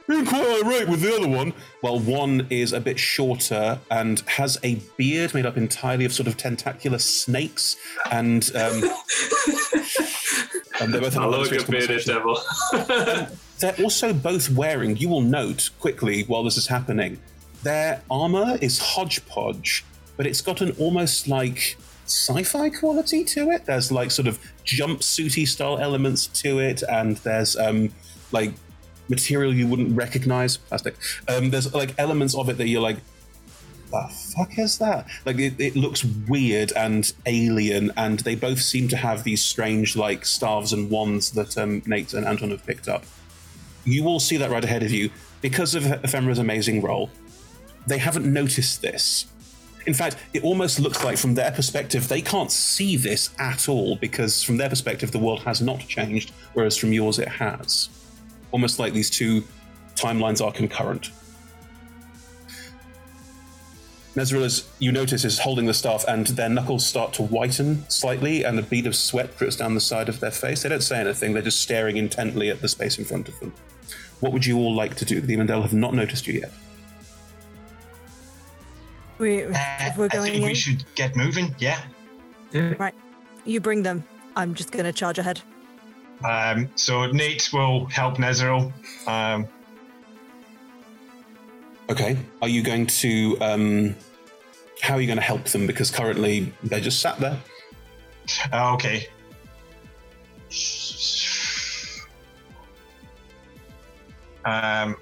being 0.07 0.25
quite 0.25 0.63
irate 0.63 0.89
with 0.89 1.01
the 1.01 1.15
other 1.15 1.27
one, 1.27 1.53
while 1.81 1.99
one 1.99 2.47
is 2.49 2.73
a 2.73 2.79
bit 2.79 2.99
shorter 2.99 3.79
and 3.91 4.21
has 4.21 4.57
a 4.63 4.75
beard 4.97 5.33
made 5.33 5.45
up 5.45 5.55
entirely 5.55 6.03
of 6.03 6.11
sort 6.11 6.27
of 6.27 6.35
tentacular 6.35 6.97
snakes. 6.97 7.75
And, 8.11 8.49
um, 8.55 8.83
and 10.81 10.93
they're 10.93 11.01
both 11.01 11.15
I 11.15 11.27
this 11.47 11.63
a 11.63 11.71
bearded 11.71 12.05
devil. 12.05 12.37
They're 13.59 13.75
also 13.83 14.13
both 14.13 14.49
wearing, 14.51 14.95
you 14.95 15.09
will 15.09 15.21
note 15.21 15.69
quickly 15.81 16.23
while 16.23 16.43
this 16.43 16.55
is 16.55 16.67
happening, 16.67 17.19
their 17.61 18.01
armor 18.09 18.57
is 18.61 18.79
hodgepodge, 18.79 19.83
but 20.15 20.25
it's 20.25 20.39
got 20.39 20.61
an 20.61 20.71
almost 20.79 21.27
like 21.27 21.77
sci 22.09 22.43
fi 22.43 22.69
quality 22.69 23.23
to 23.25 23.51
it. 23.51 23.65
There's 23.65 23.91
like 23.91 24.11
sort 24.11 24.27
of 24.27 24.39
jumpsuity 24.65 25.47
style 25.47 25.77
elements 25.77 26.27
to 26.41 26.59
it, 26.59 26.83
and 26.89 27.17
there's 27.17 27.55
um, 27.55 27.93
like 28.31 28.53
material 29.07 29.53
you 29.53 29.67
wouldn't 29.67 29.95
recognize. 29.95 30.57
Plastic. 30.57 30.95
Um, 31.27 31.49
there's 31.49 31.73
like 31.73 31.93
elements 31.97 32.35
of 32.35 32.49
it 32.49 32.57
that 32.57 32.67
you're 32.67 32.81
like, 32.81 32.97
the 33.91 34.07
fuck 34.35 34.57
is 34.59 34.77
that? 34.77 35.07
Like 35.25 35.39
it, 35.39 35.59
it 35.59 35.75
looks 35.75 36.03
weird 36.03 36.71
and 36.73 37.11
alien, 37.25 37.91
and 37.97 38.19
they 38.19 38.35
both 38.35 38.61
seem 38.61 38.87
to 38.89 38.97
have 38.97 39.23
these 39.23 39.41
strange 39.41 39.95
like 39.95 40.25
staves 40.25 40.73
and 40.73 40.89
wands 40.89 41.31
that 41.31 41.57
um, 41.57 41.81
Nate 41.85 42.13
and 42.13 42.25
Anton 42.25 42.51
have 42.51 42.65
picked 42.65 42.87
up. 42.87 43.03
You 43.85 44.05
all 44.05 44.19
see 44.19 44.37
that 44.37 44.51
right 44.51 44.63
ahead 44.63 44.83
of 44.83 44.91
you 44.91 45.09
because 45.41 45.73
of 45.73 45.85
Ephemera's 45.85 46.39
amazing 46.39 46.81
role. 46.81 47.09
They 47.87 47.97
haven't 47.97 48.31
noticed 48.31 48.81
this. 48.81 49.25
In 49.85 49.93
fact, 49.93 50.17
it 50.33 50.43
almost 50.43 50.79
looks 50.79 51.03
like 51.03 51.17
from 51.17 51.35
their 51.35 51.51
perspective 51.51 52.07
they 52.07 52.21
can't 52.21 52.51
see 52.51 52.95
this 52.97 53.29
at 53.39 53.69
all 53.69 53.95
because 53.95 54.43
from 54.43 54.57
their 54.57 54.69
perspective 54.69 55.11
the 55.11 55.19
world 55.19 55.41
has 55.43 55.61
not 55.61 55.79
changed, 55.79 56.31
whereas 56.53 56.77
from 56.77 56.93
yours 56.93 57.19
it 57.19 57.27
has. 57.27 57.89
Almost 58.51 58.79
like 58.79 58.93
these 58.93 59.09
two 59.09 59.43
timelines 59.95 60.45
are 60.45 60.51
concurrent. 60.51 61.11
Nezril, 64.15 64.43
as 64.43 64.67
you 64.79 64.91
notice, 64.91 65.23
is 65.23 65.39
holding 65.39 65.65
the 65.65 65.73
staff, 65.73 66.03
and 66.07 66.27
their 66.27 66.49
knuckles 66.49 66.85
start 66.85 67.13
to 67.13 67.21
whiten 67.21 67.87
slightly, 67.89 68.43
and 68.43 68.57
a 68.59 68.63
bead 68.63 68.87
of 68.87 68.95
sweat 68.95 69.37
drips 69.37 69.55
down 69.55 69.75
the 69.75 69.81
side 69.81 70.09
of 70.09 70.19
their 70.19 70.31
face. 70.31 70.63
They 70.63 70.69
don't 70.69 70.81
say 70.81 70.99
anything; 70.99 71.33
they're 71.33 71.43
just 71.43 71.61
staring 71.61 71.95
intently 71.95 72.49
at 72.49 72.59
the 72.59 72.67
space 72.67 72.97
in 72.97 73.05
front 73.05 73.29
of 73.29 73.39
them. 73.39 73.53
What 74.19 74.33
would 74.33 74.45
you 74.45 74.57
all 74.57 74.75
like 74.75 74.95
to 74.95 75.05
do? 75.05 75.21
The 75.21 75.35
Demondale 75.35 75.61
have 75.61 75.73
not 75.73 75.93
noticed 75.93 76.27
you 76.27 76.41
yet. 76.41 76.51
We, 79.19 79.43
Uh, 79.43 79.49
if 79.81 79.97
we're 79.97 80.05
I 80.11 80.17
think 80.17 80.35
in, 80.35 80.41
we 80.43 80.55
should 80.55 80.83
get 80.95 81.15
moving. 81.15 81.53
Yeah. 81.59 81.81
right? 82.79 82.95
You 83.45 83.59
bring 83.59 83.83
them. 83.83 84.03
I'm 84.35 84.55
just 84.55 84.71
going 84.71 84.85
to 84.85 84.93
charge 84.93 85.19
ahead. 85.19 85.41
Um, 86.23 86.69
so 86.75 87.05
Nate 87.11 87.49
will 87.53 87.85
help 87.87 88.15
Nezero. 88.17 88.71
Um, 89.07 89.47
Okay. 91.89 92.17
Are 92.41 92.47
you 92.47 92.61
going 92.61 92.85
to? 92.85 93.35
Um, 93.41 93.95
how 94.79 94.93
are 94.93 95.01
you 95.01 95.07
going 95.07 95.17
to 95.17 95.23
help 95.23 95.45
them? 95.45 95.65
Because 95.65 95.89
currently 95.89 96.53
they're 96.63 96.79
just 96.79 96.99
sat 96.99 97.19
there. 97.19 97.41
uh, 98.53 98.73
okay. 98.75 99.07
Um, 104.45 104.95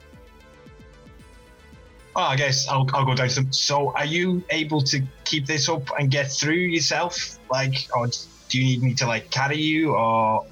well, 2.18 2.26
I 2.26 2.36
guess 2.36 2.68
I'll, 2.68 2.90
I'll 2.96 3.06
go 3.06 3.14
down 3.14 3.30
to 3.30 3.36
them. 3.36 3.54
So, 3.54 3.92
are 3.92 4.06
you 4.06 4.44
able 4.50 4.82
to 4.82 5.04
keep 5.24 5.46
this 5.46 5.70
up 5.70 5.88
and 6.00 6.10
get 6.10 6.32
through 6.32 6.56
yourself? 6.56 7.38
Like, 7.52 7.88
or 7.96 8.08
do 8.50 8.60
you 8.60 8.66
need 8.66 8.82
me 8.82 8.94
to 8.96 9.06
like 9.06 9.30
carry 9.30 9.58
you, 9.58 9.94
or 9.94 10.44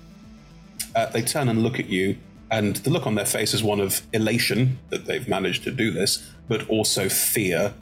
Uh, 0.96 1.08
they 1.08 1.24
turn 1.24 1.50
and 1.50 1.64
look 1.64 1.80
at 1.80 1.88
you, 1.88 2.18
and 2.52 2.76
the 2.78 2.92
look 2.92 3.08
on 3.08 3.16
their 3.16 3.26
face 3.26 3.56
is 3.56 3.64
one 3.64 3.80
of 3.80 4.04
elation 4.14 4.78
that 4.92 5.08
they've 5.08 5.28
managed 5.28 5.64
to 5.64 5.72
do 5.72 5.90
this, 5.90 6.30
but 6.48 6.70
also 6.70 7.10
fear. 7.10 7.74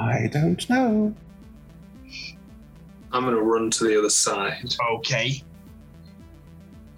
I 0.00 0.28
don't 0.32 0.68
know. 0.70 1.14
I'm 3.12 3.24
going 3.24 3.34
to 3.34 3.42
run 3.42 3.70
to 3.72 3.84
the 3.84 3.98
other 3.98 4.10
side. 4.10 4.74
Okay. 4.92 5.42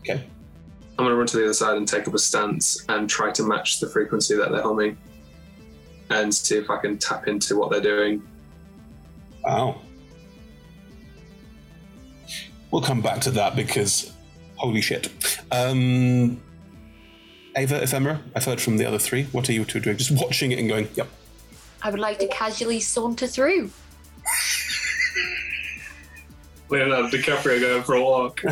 Okay. 0.01 0.25
I'm 0.91 1.05
going 1.05 1.11
to 1.11 1.17
run 1.17 1.27
to 1.27 1.39
the 1.39 1.45
other 1.45 1.55
side 1.55 1.77
and 1.77 1.89
take 1.89 2.07
up 2.07 2.15
a 2.15 2.19
stance 2.19 2.85
and 2.89 3.11
try 3.11 3.33
to 3.33 3.43
match 3.43 3.81
the 3.81 3.89
frequency 3.89 4.37
that 4.37 4.53
they're 4.53 4.63
humming 4.63 4.97
and 6.11 6.35
see 6.35 6.57
if 6.57 6.69
I 6.71 6.77
can 6.79 6.99
tap 6.99 7.29
into 7.29 7.57
what 7.57 7.71
they're 7.71 7.81
doing. 7.81 8.27
Wow. 9.45 9.81
We'll 12.71 12.83
come 12.83 13.01
back 13.01 13.21
to 13.23 13.31
that 13.33 13.57
because 13.57 14.13
holy 14.57 14.81
shit. 14.81 15.11
Um, 15.51 16.41
Ava, 17.57 17.83
Ephemera, 17.83 18.21
I've 18.37 18.45
heard 18.45 18.61
from 18.61 18.77
the 18.77 18.85
other 18.87 18.99
three. 18.99 19.25
What 19.33 19.49
are 19.49 19.53
you 19.53 19.65
two 19.65 19.81
doing? 19.81 19.97
Just 19.97 20.13
watching 20.13 20.53
it 20.53 20.59
and 20.59 20.69
going, 20.69 20.89
yep. 20.95 21.09
I 21.83 21.91
would 21.91 22.01
like 22.01 22.19
to 22.19 22.29
casually 22.29 22.81
saunter 22.81 23.27
through. 23.27 23.71
Leonardo 26.69 27.09
DiCaprio 27.09 27.61
going 27.61 27.83
for 27.83 27.95
a 27.95 28.03
walk. 28.03 28.43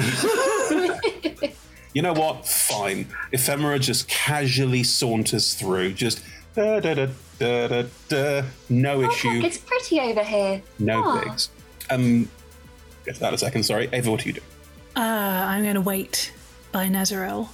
You 1.94 2.02
know 2.02 2.12
what? 2.12 2.46
Fine. 2.46 3.08
Ephemera 3.32 3.78
just 3.78 4.08
casually 4.08 4.84
saunters 4.84 5.54
through, 5.54 5.94
just 5.94 6.22
da 6.58 6.80
da 6.80 6.94
da 6.94 7.06
da 7.38 7.68
da 7.68 7.82
da. 8.08 8.42
No 8.68 9.02
issue. 9.02 9.40
It's 9.44 9.58
pretty 9.58 10.00
over 10.00 10.24
here. 10.24 10.62
No 10.78 11.02
Ah. 11.04 11.20
pigs. 11.22 11.50
Um, 11.90 12.28
get 13.04 13.14
to 13.14 13.20
that 13.20 13.28
in 13.28 13.34
a 13.34 13.38
second. 13.38 13.62
Sorry, 13.62 13.88
Ava. 13.92 14.10
What 14.10 14.24
are 14.24 14.28
you 14.28 14.34
doing? 14.34 14.46
Uh, 14.96 15.00
I'm 15.50 15.62
going 15.62 15.76
to 15.76 15.80
wait 15.80 16.32
by 16.72 16.88
Nezeril. 16.88 17.48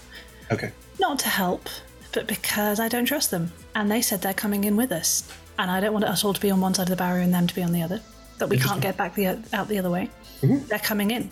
Okay. 0.50 0.72
Not 0.98 1.18
to 1.20 1.28
help, 1.28 1.68
but 2.12 2.26
because 2.26 2.80
I 2.80 2.88
don't 2.88 3.04
trust 3.04 3.30
them. 3.30 3.52
And 3.74 3.90
they 3.90 4.00
said 4.00 4.22
they're 4.22 4.32
coming 4.34 4.64
in 4.64 4.76
with 4.76 4.90
us. 4.92 5.30
And 5.58 5.70
I 5.70 5.80
don't 5.80 5.92
want 5.92 6.04
us 6.06 6.24
all 6.24 6.32
to 6.32 6.40
be 6.40 6.50
on 6.50 6.60
one 6.60 6.72
side 6.74 6.84
of 6.84 6.90
the 6.90 6.96
barrier 6.96 7.22
and 7.22 7.32
them 7.32 7.46
to 7.46 7.54
be 7.54 7.62
on 7.62 7.72
the 7.72 7.82
other. 7.82 8.00
That 8.38 8.48
we 8.48 8.58
can't 8.58 8.80
get 8.80 8.96
back 8.96 9.14
the, 9.14 9.38
out 9.52 9.68
the 9.68 9.78
other 9.78 9.90
way. 9.90 10.10
They're 10.42 10.78
coming 10.80 11.10
in. 11.12 11.30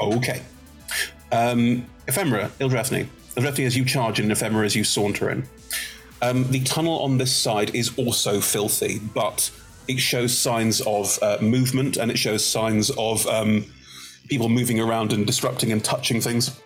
Okay. 0.00 0.42
Um, 1.32 1.86
Ephemera, 2.06 2.50
Ildrathni. 2.60 3.08
Ildrathni, 3.36 3.66
as 3.66 3.76
you 3.76 3.84
charge 3.84 4.20
in, 4.20 4.30
Ephemera, 4.30 4.64
as 4.66 4.76
you 4.76 4.84
saunter 4.84 5.30
in. 5.30 5.48
Um, 6.20 6.50
the 6.50 6.60
tunnel 6.64 6.98
on 7.00 7.18
this 7.18 7.34
side 7.34 7.74
is 7.74 7.96
also 7.96 8.40
filthy, 8.40 8.98
but 8.98 9.50
it 9.86 9.98
shows 9.98 10.36
signs 10.36 10.80
of 10.82 11.18
uh, 11.22 11.38
movement 11.40 11.96
and 11.96 12.10
it 12.10 12.18
shows 12.18 12.44
signs 12.44 12.90
of 12.90 13.26
um, 13.26 13.64
people 14.28 14.48
moving 14.48 14.80
around 14.80 15.12
and 15.12 15.26
disrupting 15.26 15.72
and 15.72 15.84
touching 15.84 16.20
things. 16.20 16.60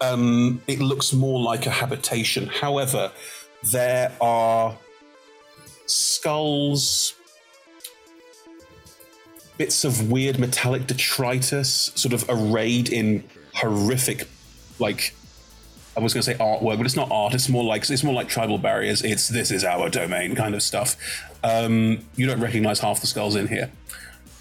Um, 0.00 0.62
it 0.66 0.80
looks 0.80 1.12
more 1.12 1.40
like 1.40 1.66
a 1.66 1.70
habitation. 1.70 2.46
However, 2.48 3.12
there 3.70 4.12
are 4.20 4.76
skulls, 5.86 7.14
bits 9.58 9.84
of 9.84 10.10
weird 10.10 10.38
metallic 10.38 10.86
detritus 10.86 11.92
sort 11.94 12.14
of 12.14 12.24
arrayed 12.28 12.88
in 12.88 13.22
horrific 13.54 14.26
like 14.78 15.14
I 16.00 16.02
was 16.02 16.14
going 16.14 16.22
to 16.22 16.30
say 16.30 16.38
artwork, 16.38 16.78
but 16.78 16.86
it's 16.86 16.96
not 16.96 17.10
art. 17.10 17.34
It's 17.34 17.48
more 17.48 17.64
like 17.64 17.88
it's 17.88 18.02
more 18.02 18.14
like 18.14 18.28
tribal 18.28 18.58
barriers. 18.58 19.02
It's 19.02 19.28
this 19.28 19.50
is 19.50 19.64
our 19.64 19.88
domain 19.88 20.34
kind 20.34 20.54
of 20.54 20.62
stuff. 20.62 20.96
Um, 21.44 22.04
you 22.16 22.26
don't 22.26 22.40
recognize 22.40 22.80
half 22.80 23.00
the 23.00 23.06
skulls 23.06 23.36
in 23.36 23.48
here. 23.48 23.70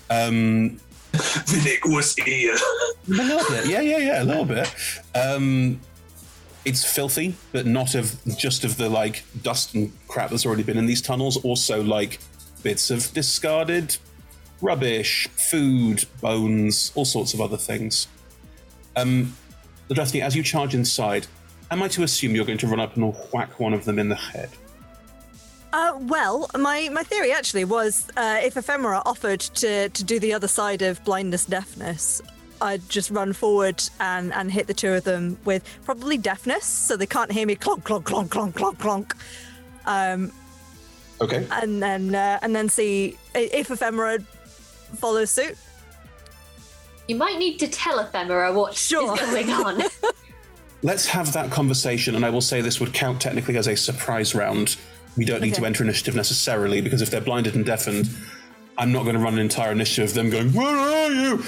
Um, 0.10 0.80
Vidic 1.12 1.80
was 1.86 2.16
here. 2.16 2.56
a 2.56 3.12
little 3.12 3.50
bit, 3.50 3.68
yeah, 3.68 3.82
yeah, 3.82 3.98
yeah, 3.98 4.24
a 4.24 4.26
little 4.26 4.46
bit. 4.46 4.74
Um, 5.16 5.80
it's 6.66 6.84
filthy, 6.84 7.36
but 7.52 7.66
not 7.66 7.96
of 7.96 8.16
just 8.38 8.64
of 8.64 8.78
the 8.78 8.90
like 8.90 9.24
dust 9.42 9.76
and 9.76 9.92
crap 10.08 10.30
that's 10.30 10.46
already 10.46 10.64
been 10.64 10.78
in 10.78 10.86
these 10.86 11.02
tunnels. 11.02 11.38
Also, 11.44 11.84
like 11.84 12.20
bits 12.64 12.90
of 12.90 13.12
discarded 13.14 13.98
rubbish, 14.62 15.28
food, 15.30 16.06
bones, 16.22 16.92
all 16.96 17.06
sorts 17.06 17.34
of 17.34 17.42
other 17.42 17.58
things. 17.58 18.08
Um, 18.96 19.36
Ildrathni, 19.90 20.22
as 20.22 20.36
you 20.36 20.44
charge 20.44 20.76
inside, 20.76 21.28
am 21.72 21.84
I 21.84 21.88
to 21.90 22.04
assume 22.04 22.36
you're 22.36 22.46
going 22.46 22.58
to 22.60 22.68
run 22.68 22.80
up 22.80 22.96
and 22.96 23.14
whack 23.34 23.60
one 23.60 23.74
of 23.74 23.86
them 23.86 24.00
in 24.00 24.10
the 24.10 24.16
head? 24.16 24.50
Uh, 25.72 25.98
well, 26.02 26.50
my, 26.58 26.90
my 26.92 27.04
theory 27.04 27.32
actually 27.32 27.64
was 27.64 28.08
uh, 28.18 28.40
if 28.42 28.58
Ephemera 28.58 29.04
offered 29.06 29.40
to, 29.40 29.90
to 29.90 30.04
do 30.04 30.20
the 30.20 30.34
other 30.34 30.48
side 30.48 30.82
of 30.82 31.04
blindness, 31.04 31.46
deafness, 31.46 32.22
I'd 32.62 32.88
just 32.90 33.12
run 33.12 33.34
forward 33.34 33.82
and, 34.00 34.34
and 34.34 34.52
hit 34.52 34.68
the 34.68 34.74
two 34.74 34.94
of 34.94 35.04
them 35.04 35.38
with 35.46 35.64
probably 35.86 36.18
deafness, 36.18 36.66
so 36.66 36.98
they 36.98 37.06
can't 37.06 37.32
hear 37.32 37.46
me 37.46 37.56
clonk, 37.56 37.84
clonk, 37.84 38.04
clonk, 38.04 38.30
clonk, 38.30 38.54
clonk, 38.54 38.78
clonk. 38.78 39.14
Um, 39.86 40.32
Okay. 41.22 41.46
and 41.52 41.84
then 41.84 42.16
uh, 42.16 42.40
and 42.42 42.56
then 42.56 42.70
see 42.70 43.18
if 43.36 43.70
ephemera 43.70 44.20
follows 44.96 45.30
suit. 45.30 45.58
You 47.10 47.18
might 47.18 47.38
need 47.38 47.58
to 47.60 47.68
tell 47.68 48.00
Ephemera 48.00 48.54
what 48.54 48.74
is 48.74 48.90
going 48.90 49.50
on. 49.50 49.82
Let's 50.82 51.06
have 51.08 51.34
that 51.34 51.52
conversation, 51.52 52.16
and 52.16 52.26
I 52.26 52.30
will 52.30 52.42
say 52.42 52.62
this 52.62 52.80
would 52.80 52.94
count 52.94 53.22
technically 53.22 53.58
as 53.58 53.68
a 53.68 53.76
surprise 53.76 54.34
round. 54.34 54.78
We 55.18 55.26
don't 55.26 55.42
need 55.42 55.56
to 55.56 55.66
enter 55.66 55.84
initiative 55.84 56.16
necessarily 56.16 56.80
because 56.80 57.02
if 57.02 57.12
they're 57.12 57.20
blinded 57.20 57.56
and 57.56 57.66
deafened, 57.66 58.10
I'm 58.78 58.94
not 58.94 59.04
going 59.04 59.16
to 59.16 59.22
run 59.22 59.34
an 59.34 59.40
entire 59.40 59.74
initiative 59.74 60.12
of 60.12 60.14
them 60.16 60.30
going, 60.30 60.54
Where 60.54 60.68
are 60.68 61.12
you? 61.12 61.44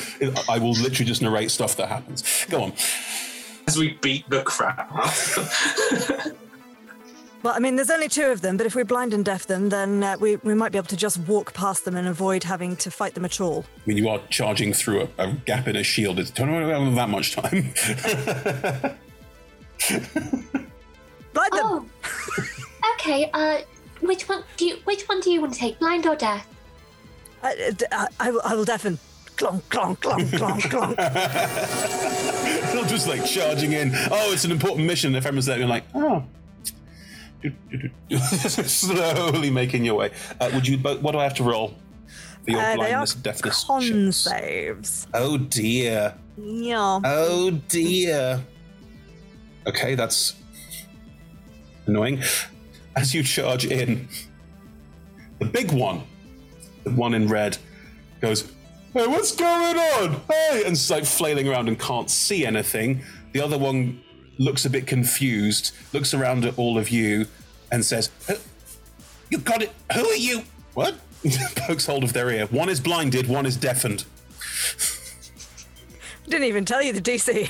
I 0.50 0.60
will 0.60 0.74
literally 0.74 1.06
just 1.06 1.22
narrate 1.22 1.50
stuff 1.50 1.78
that 1.78 1.88
happens. 1.88 2.46
Go 2.50 2.64
on. 2.64 2.74
As 3.68 3.78
we 3.78 3.98
beat 4.02 4.30
the 4.30 4.44
crap 4.44 4.92
out. 4.92 6.36
Well, 7.44 7.56
I 7.56 7.60
mean, 7.60 7.76
there's 7.76 7.90
only 7.90 8.08
two 8.08 8.28
of 8.28 8.42
them, 8.42 8.56
but 8.56 8.68
if 8.68 8.76
we 8.76 8.84
blind 8.84 9.16
and 9.16 9.26
deaf 9.26 9.48
them, 9.48 9.70
then 9.70 10.04
uh, 10.04 10.16
we, 10.20 10.36
we 10.38 10.54
might 10.54 10.72
be 10.72 10.78
able 10.78 10.90
to 10.90 10.96
just 10.96 11.18
walk 11.22 11.56
past 11.56 11.86
them 11.86 11.96
and 11.96 12.08
avoid 12.08 12.44
having 12.44 12.76
to 12.76 12.92
fight 12.92 13.16
them 13.16 13.26
at 13.26 13.42
all. 13.42 13.66
I 13.78 13.82
mean, 13.88 13.98
you 13.98 14.10
are 14.10 14.22
charging 14.30 14.74
through 14.74 15.10
a, 15.18 15.24
a 15.24 15.32
gap 15.32 15.68
in 15.68 15.76
a 15.76 15.82
shield. 15.82 16.20
It's 16.20 16.30
don't 16.30 16.50
have 16.50 16.96
that 16.96 17.10
much 17.10 17.36
time. 17.36 17.74
Blind 21.34 21.54
them. 21.54 21.64
Oh. 21.64 21.86
okay. 22.94 23.30
Uh, 23.34 23.60
which 24.02 24.28
one 24.28 24.44
do 24.58 24.66
you? 24.66 24.76
Which 24.84 25.04
one 25.08 25.20
do 25.22 25.32
you 25.32 25.42
want 25.42 25.54
to 25.54 25.60
take? 25.60 25.80
Blind 25.80 26.06
or 26.06 26.16
deaf? 26.16 26.46
I, 27.44 27.72
I, 27.92 28.08
I, 28.20 28.32
will, 28.32 28.42
I 28.44 28.56
will 28.56 28.66
deafen. 28.66 29.00
Clonk, 29.38 29.62
clonk, 29.70 29.98
clonk, 30.00 30.30
clonk, 30.38 30.62
clonk. 30.62 30.96
Not 32.76 32.88
just 32.88 33.08
like 33.08 33.26
charging 33.26 33.72
in. 33.74 33.92
Oh, 34.12 34.32
it's 34.34 34.44
an 34.46 34.52
important 34.52 34.86
mission. 34.86 35.16
If 35.16 35.26
everyone's 35.26 35.46
there, 35.48 35.58
you're 35.58 35.68
like, 35.68 35.86
oh. 35.96 36.24
Slowly 38.20 39.50
making 39.50 39.84
your 39.86 39.96
way. 39.96 40.12
Uh, 40.40 40.52
would 40.54 40.68
you? 40.68 40.78
What 40.78 41.12
do 41.14 41.18
I 41.18 41.24
have 41.24 41.34
to 41.36 41.44
roll 41.44 41.74
for 42.46 42.52
your 42.52 42.60
Uh, 42.60 42.64
they 42.64 42.70
are 42.72 42.76
blindness, 42.78 43.14
deafness? 43.16 43.64
con 43.64 44.12
saves. 44.12 45.08
Oh 45.14 45.38
dear. 45.38 46.14
Yeah. 46.38 47.00
Oh 47.04 47.52
dear. 47.68 48.44
Okay, 49.68 49.96
that's 49.96 50.36
annoying. 51.86 52.22
As 52.96 53.14
you 53.14 53.24
charge 53.24 53.66
in, 53.66 54.08
the 55.40 55.46
big 55.46 55.72
one, 55.72 56.04
the 56.84 56.92
one 56.92 57.14
in 57.14 57.28
red, 57.28 57.58
goes, 58.20 58.52
Hey, 58.94 59.08
what's 59.08 59.34
going 59.36 59.78
on? 59.78 60.22
Hey! 60.30 60.64
And 60.66 60.74
it's 60.74 60.90
like 60.90 61.06
flailing 61.06 61.48
around 61.48 61.70
and 61.70 61.80
can't 61.80 62.10
see 62.10 62.46
anything. 62.46 63.02
The 63.32 63.42
other 63.42 63.58
one 63.58 64.02
looks 64.38 64.66
a 64.66 64.70
bit 64.70 64.86
confused, 64.86 65.74
looks 65.94 66.14
around 66.14 66.44
at 66.44 66.58
all 66.58 66.78
of 66.78 66.90
you, 66.90 67.28
and 67.72 67.86
says, 67.86 68.10
"Who- 68.28 68.36
You 69.30 69.38
got 69.38 69.62
it. 69.62 69.72
Who 69.94 70.06
are 70.06 70.16
you? 70.16 70.44
What? 70.74 70.96
Pokes 71.56 71.86
hold 71.86 72.04
of 72.04 72.12
their 72.12 72.30
ear. 72.32 72.48
One 72.48 72.68
is 72.68 72.82
blinded, 72.82 73.28
one 73.28 73.46
is 73.46 73.56
deafened. 73.56 74.04
Didn't 76.28 76.48
even 76.48 76.66
tell 76.66 76.82
you 76.82 76.92
the 76.92 77.02
DC. 77.02 77.50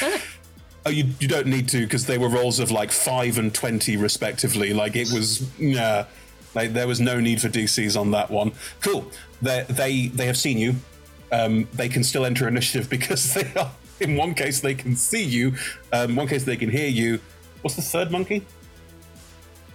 Oh, 0.86 0.90
you, 0.90 1.04
you 1.18 1.28
don't 1.28 1.46
need 1.46 1.68
to 1.68 1.80
because 1.80 2.06
they 2.06 2.16
were 2.16 2.28
rolls 2.28 2.58
of 2.58 2.70
like 2.70 2.90
five 2.90 3.38
and 3.38 3.54
twenty 3.54 3.96
respectively. 3.96 4.72
Like 4.72 4.96
it 4.96 5.12
was, 5.12 5.50
yeah, 5.58 6.06
like 6.54 6.72
there 6.72 6.86
was 6.86 7.00
no 7.00 7.20
need 7.20 7.40
for 7.40 7.48
DCs 7.48 8.00
on 8.00 8.12
that 8.12 8.30
one. 8.30 8.52
Cool. 8.80 9.10
They 9.42 9.64
they 9.68 10.06
they 10.08 10.26
have 10.26 10.38
seen 10.38 10.58
you. 10.58 10.76
Um, 11.32 11.68
they 11.74 11.88
can 11.88 12.02
still 12.02 12.24
enter 12.24 12.48
initiative 12.48 12.88
because 12.98 13.34
they 13.34 13.52
are. 13.60 13.70
In 14.00 14.16
one 14.16 14.32
case, 14.32 14.60
they 14.60 14.74
can 14.74 14.96
see 14.96 15.22
you. 15.22 15.52
Um, 15.92 16.16
one 16.16 16.26
case, 16.26 16.44
they 16.44 16.56
can 16.56 16.70
hear 16.70 16.88
you. 16.88 17.20
What's 17.60 17.76
the 17.76 17.82
third 17.82 18.10
monkey? 18.10 18.46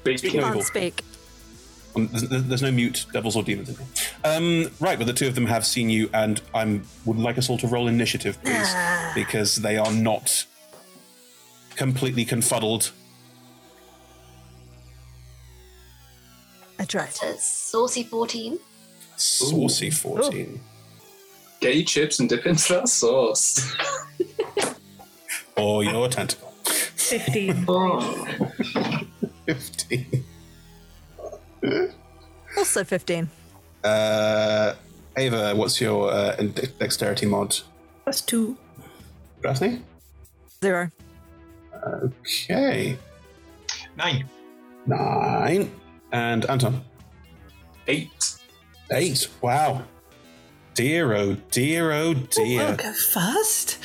Speak 0.02 0.34
no 0.34 0.42
Can't 0.42 0.64
speak. 0.64 1.02
Um, 1.96 2.10
there's, 2.12 2.24
there's 2.44 2.62
no 2.62 2.72
mute 2.72 3.06
devils 3.14 3.36
or 3.36 3.44
demons 3.44 3.70
in 3.70 3.76
here. 3.76 3.86
Um, 4.24 4.72
right, 4.80 4.98
but 4.98 5.06
the 5.08 5.14
two 5.14 5.28
of 5.28 5.36
them 5.36 5.46
have 5.46 5.66
seen 5.66 5.90
you, 5.90 6.10
and 6.14 6.42
I 6.54 6.82
would 7.06 7.18
like 7.18 7.38
us 7.38 7.50
all 7.50 7.58
to 7.60 7.68
roll 7.68 7.88
initiative, 7.88 8.42
please, 8.44 8.74
because 9.16 9.58
they 9.58 9.78
are 9.78 9.92
not 9.92 10.46
completely 11.76 12.26
confuddled. 12.26 12.92
I 16.80 16.86
tried. 16.86 17.10
A 17.24 17.38
saucy 17.38 18.04
fourteen. 18.04 18.60
Saucy 19.18 19.90
14. 19.92 20.60
Get 21.62 21.76
your 21.76 21.86
chips 21.86 22.20
and 22.20 22.28
dip 22.28 22.46
into 22.46 22.74
that 22.74 22.90
sauce. 22.90 23.74
Or 25.58 25.86
your 25.86 26.10
tentacle. 26.10 26.52
15. 26.66 27.66
15. 29.46 30.26
Also 32.58 32.84
15. 32.84 33.30
Uh, 33.84 34.74
Ava, 35.18 35.56
what's 35.56 35.80
your 35.82 36.12
uh, 36.12 36.36
de- 36.36 36.68
dexterity 36.68 37.26
mod? 37.26 37.58
Plus 38.04 38.20
two. 38.22 38.58
Daphne? 39.42 39.82
Zero. 40.62 40.92
Okay. 41.86 42.98
Nine. 43.98 44.26
Nine. 44.86 45.72
And 46.12 46.46
Anton? 46.50 46.82
Eight. 47.88 48.40
Eight. 48.92 49.30
Wow. 49.42 49.84
Dear, 50.74 51.14
oh 51.14 51.38
dear, 51.52 51.92
oh 51.94 52.14
dear. 52.14 52.62
I'll 52.62 52.76
go 52.76 52.92
first. 52.92 53.80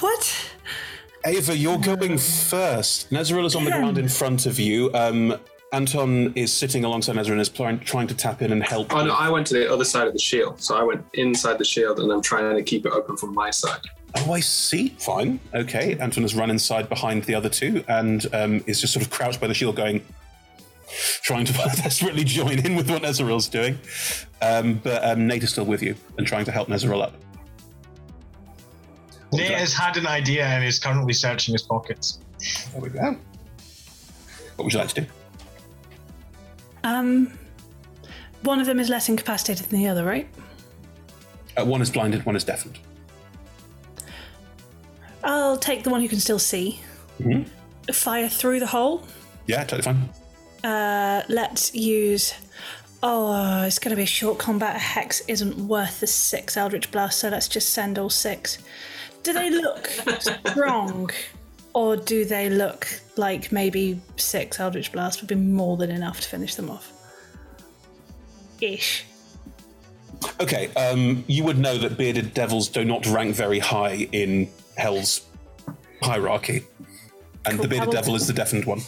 What? 0.00 0.50
Ava, 1.26 1.56
you're 1.56 1.78
going 1.78 2.18
first. 2.18 3.10
Nezeril 3.10 3.44
is 3.44 3.54
on 3.54 3.64
the 3.64 3.70
ground 3.70 3.98
in 3.98 4.08
front 4.08 4.46
of 4.46 4.58
you. 4.58 4.90
Um, 4.94 5.38
Anton 5.72 6.32
is 6.36 6.52
sitting 6.52 6.84
alongside 6.84 7.16
Nezeril 7.16 7.32
and 7.32 7.40
is 7.40 7.48
trying, 7.48 7.80
trying 7.80 8.06
to 8.06 8.14
tap 8.14 8.42
in 8.42 8.52
and 8.52 8.62
help. 8.62 8.94
Oh 8.94 9.04
no, 9.04 9.14
I 9.14 9.28
went 9.28 9.46
to 9.48 9.54
the 9.54 9.70
other 9.70 9.84
side 9.84 10.06
of 10.06 10.12
the 10.12 10.18
shield. 10.18 10.62
So 10.62 10.76
I 10.76 10.82
went 10.82 11.04
inside 11.14 11.58
the 11.58 11.64
shield 11.64 12.00
and 12.00 12.10
I'm 12.12 12.22
trying 12.22 12.56
to 12.56 12.62
keep 12.62 12.86
it 12.86 12.92
open 12.92 13.16
from 13.16 13.34
my 13.34 13.50
side. 13.50 13.80
Oh, 14.16 14.32
I 14.32 14.40
see. 14.40 14.90
Fine. 14.98 15.40
Okay. 15.54 15.98
Anton 15.98 16.22
has 16.22 16.34
run 16.34 16.50
inside 16.50 16.88
behind 16.88 17.24
the 17.24 17.34
other 17.34 17.48
two 17.48 17.84
and 17.88 18.26
um, 18.32 18.64
is 18.66 18.80
just 18.80 18.92
sort 18.92 19.04
of 19.04 19.10
crouched 19.10 19.40
by 19.40 19.46
the 19.46 19.54
shield 19.54 19.76
going, 19.76 20.04
trying 21.22 21.44
to 21.46 21.52
desperately 21.82 22.24
join 22.24 22.64
in 22.64 22.76
with 22.76 22.88
what 22.88 23.02
Nezeril's 23.02 23.48
doing. 23.48 23.78
Um, 24.40 24.80
but 24.82 25.04
um, 25.04 25.26
Nate 25.26 25.42
is 25.42 25.50
still 25.50 25.66
with 25.66 25.82
you 25.82 25.96
and 26.16 26.26
trying 26.26 26.44
to 26.44 26.52
help 26.52 26.68
Nezeril 26.68 27.02
up. 27.02 27.14
Nate 29.32 29.50
has 29.50 29.72
had 29.72 29.96
an 29.96 30.06
idea 30.06 30.46
and 30.46 30.64
is 30.64 30.78
currently 30.78 31.12
searching 31.12 31.54
his 31.54 31.62
pockets. 31.62 32.20
There 32.72 32.80
we 32.80 32.90
go. 32.90 33.16
What 34.56 34.64
would 34.64 34.72
you 34.72 34.78
like 34.78 34.90
to 34.90 35.00
do? 35.00 35.06
Um, 36.84 37.32
one 38.42 38.60
of 38.60 38.66
them 38.66 38.78
is 38.78 38.88
less 38.88 39.08
incapacitated 39.08 39.66
than 39.66 39.80
the 39.80 39.88
other, 39.88 40.04
right? 40.04 40.28
Uh, 41.56 41.64
one 41.64 41.82
is 41.82 41.90
blinded, 41.90 42.24
one 42.26 42.36
is 42.36 42.44
deafened. 42.44 42.78
I'll 45.24 45.56
take 45.56 45.82
the 45.82 45.90
one 45.90 46.00
who 46.00 46.08
can 46.08 46.20
still 46.20 46.38
see. 46.38 46.80
Mhm. 47.20 47.48
Fire 47.92 48.28
through 48.28 48.60
the 48.60 48.66
hole. 48.66 49.06
Yeah, 49.46 49.64
totally 49.64 49.82
fine. 49.82 50.08
Uh, 50.62 51.22
let's 51.28 51.74
use. 51.74 52.34
Oh, 53.02 53.62
it's 53.64 53.78
going 53.78 53.90
to 53.90 53.96
be 53.96 54.04
a 54.04 54.06
short 54.06 54.38
combat. 54.38 54.76
A 54.76 54.78
hex 54.78 55.20
isn't 55.28 55.58
worth 55.68 56.00
the 56.00 56.06
six 56.06 56.56
Eldritch 56.56 56.90
Blast, 56.90 57.18
so 57.18 57.28
let's 57.28 57.48
just 57.48 57.70
send 57.70 57.98
all 57.98 58.08
six. 58.08 58.58
Do 59.22 59.32
they 59.34 59.50
look 59.50 59.86
strong, 60.46 61.10
or 61.74 61.96
do 61.96 62.24
they 62.24 62.48
look 62.48 62.86
like 63.16 63.52
maybe 63.52 64.00
six 64.16 64.58
Eldritch 64.58 64.90
Blast 64.92 65.20
would 65.20 65.28
be 65.28 65.34
more 65.34 65.76
than 65.76 65.90
enough 65.90 66.20
to 66.22 66.28
finish 66.28 66.54
them 66.54 66.70
off? 66.70 66.90
Ish. 68.62 69.04
Okay, 70.40 70.72
um, 70.74 71.24
you 71.26 71.44
would 71.44 71.58
know 71.58 71.76
that 71.76 71.98
bearded 71.98 72.32
devils 72.32 72.68
do 72.68 72.84
not 72.84 73.04
rank 73.06 73.34
very 73.34 73.58
high 73.58 74.08
in 74.12 74.48
Hell's 74.76 75.22
hierarchy. 76.02 76.64
And 77.46 77.58
the 77.58 77.68
bearded 77.68 77.90
devil 77.90 78.14
is 78.14 78.26
the 78.26 78.32
deafened 78.32 78.64
one. 78.64 78.80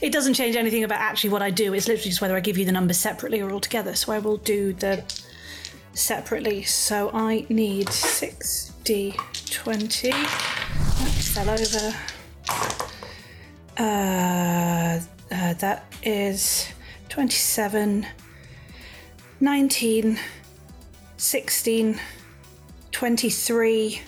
It 0.00 0.12
doesn't 0.12 0.34
change 0.34 0.56
anything 0.56 0.84
about 0.84 1.00
actually 1.00 1.30
what 1.30 1.42
I 1.42 1.50
do. 1.50 1.74
It's 1.74 1.88
literally 1.88 2.10
just 2.10 2.20
whether 2.20 2.36
I 2.36 2.40
give 2.40 2.56
you 2.56 2.64
the 2.64 2.72
numbers 2.72 2.98
separately 2.98 3.40
or 3.40 3.50
all 3.50 3.60
together. 3.60 3.94
So 3.94 4.12
I 4.12 4.18
will 4.18 4.38
do 4.38 4.72
the 4.72 5.04
separately. 5.92 6.62
So 6.62 7.10
I 7.12 7.46
need 7.48 7.88
6d20. 7.88 10.10
That 10.10 11.24
fell 11.34 11.50
over. 11.50 11.94
Uh, 13.76 15.00
uh, 15.32 15.54
that 15.54 15.84
is 16.02 16.68
27, 17.08 18.06
19, 19.40 20.18
16, 21.16 22.00
23, 22.92 24.02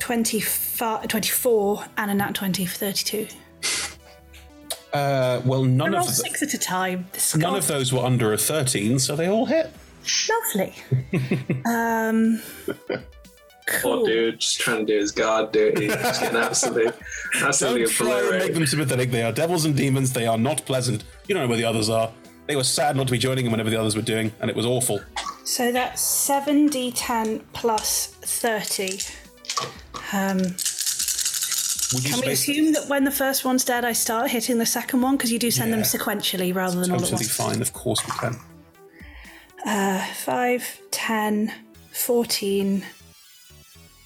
25, 0.00 1.08
24, 1.08 1.84
and 1.96 2.10
a 2.10 2.14
nat 2.14 2.34
20 2.34 2.66
for 2.66 2.76
32. 2.76 3.28
Uh, 4.92 5.40
well, 5.44 5.62
none 5.62 5.94
I 5.94 5.98
roll 5.98 6.00
of 6.00 6.06
the, 6.08 6.12
six 6.12 6.42
at 6.42 6.52
a 6.52 6.58
time. 6.58 7.06
This 7.12 7.36
none 7.36 7.54
of 7.54 7.68
those 7.68 7.92
were 7.92 8.00
under 8.00 8.32
a 8.32 8.36
thirteen, 8.36 8.98
so 8.98 9.14
they 9.14 9.28
all 9.28 9.46
hit. 9.46 9.70
Lovely. 10.28 10.74
um, 11.64 12.42
Poor 13.82 14.04
dude, 14.04 14.40
just 14.40 14.58
trying 14.58 14.84
to 14.84 14.92
do 14.92 14.98
his 14.98 15.12
guard 15.12 15.52
dirty. 15.52 15.86
Just 15.86 16.20
getting 16.20 16.38
absolutely, 16.38 16.92
absolutely 17.40 17.84
Don't 17.84 17.92
try 17.92 18.20
and 18.20 18.38
make 18.38 18.54
them 18.54 18.66
sympathetic. 18.66 19.12
They 19.12 19.22
are 19.22 19.30
devils 19.30 19.64
and 19.64 19.76
demons. 19.76 20.12
They 20.12 20.26
are 20.26 20.38
not 20.38 20.66
pleasant. 20.66 21.04
You 21.28 21.34
don't 21.34 21.44
know 21.44 21.48
where 21.48 21.58
the 21.58 21.66
others 21.66 21.88
are. 21.88 22.10
They 22.48 22.56
were 22.56 22.64
sad 22.64 22.96
not 22.96 23.06
to 23.06 23.12
be 23.12 23.18
joining 23.18 23.46
him 23.46 23.52
whenever 23.52 23.70
the 23.70 23.78
others 23.78 23.94
were 23.94 24.02
doing, 24.02 24.32
and 24.40 24.50
it 24.50 24.56
was 24.56 24.66
awful. 24.66 25.00
So 25.44 25.70
that's 25.70 26.02
7d10 26.28 27.42
plus 27.52 28.08
30. 28.22 28.98
Um, 30.12 30.38
can 31.98 32.20
we 32.20 32.32
assume 32.32 32.72
that 32.72 32.88
when 32.88 33.04
the 33.04 33.10
first 33.10 33.44
one's 33.44 33.64
dead, 33.64 33.84
I 33.84 33.92
start 33.92 34.30
hitting 34.30 34.58
the 34.58 34.66
second 34.66 35.02
one? 35.02 35.16
Because 35.16 35.32
you 35.32 35.38
do 35.38 35.50
send 35.50 35.72
them 35.72 35.80
sequentially 35.80 36.54
rather 36.54 36.80
than 36.80 36.90
all 36.90 36.96
at 36.96 37.02
totally 37.02 37.16
once. 37.16 37.36
fine? 37.36 37.60
Of 37.60 37.72
course 37.72 38.04
we 38.06 38.12
can. 38.12 38.36
Uh, 39.66 40.04
5, 40.14 40.80
10, 40.90 41.52
14, 41.92 42.84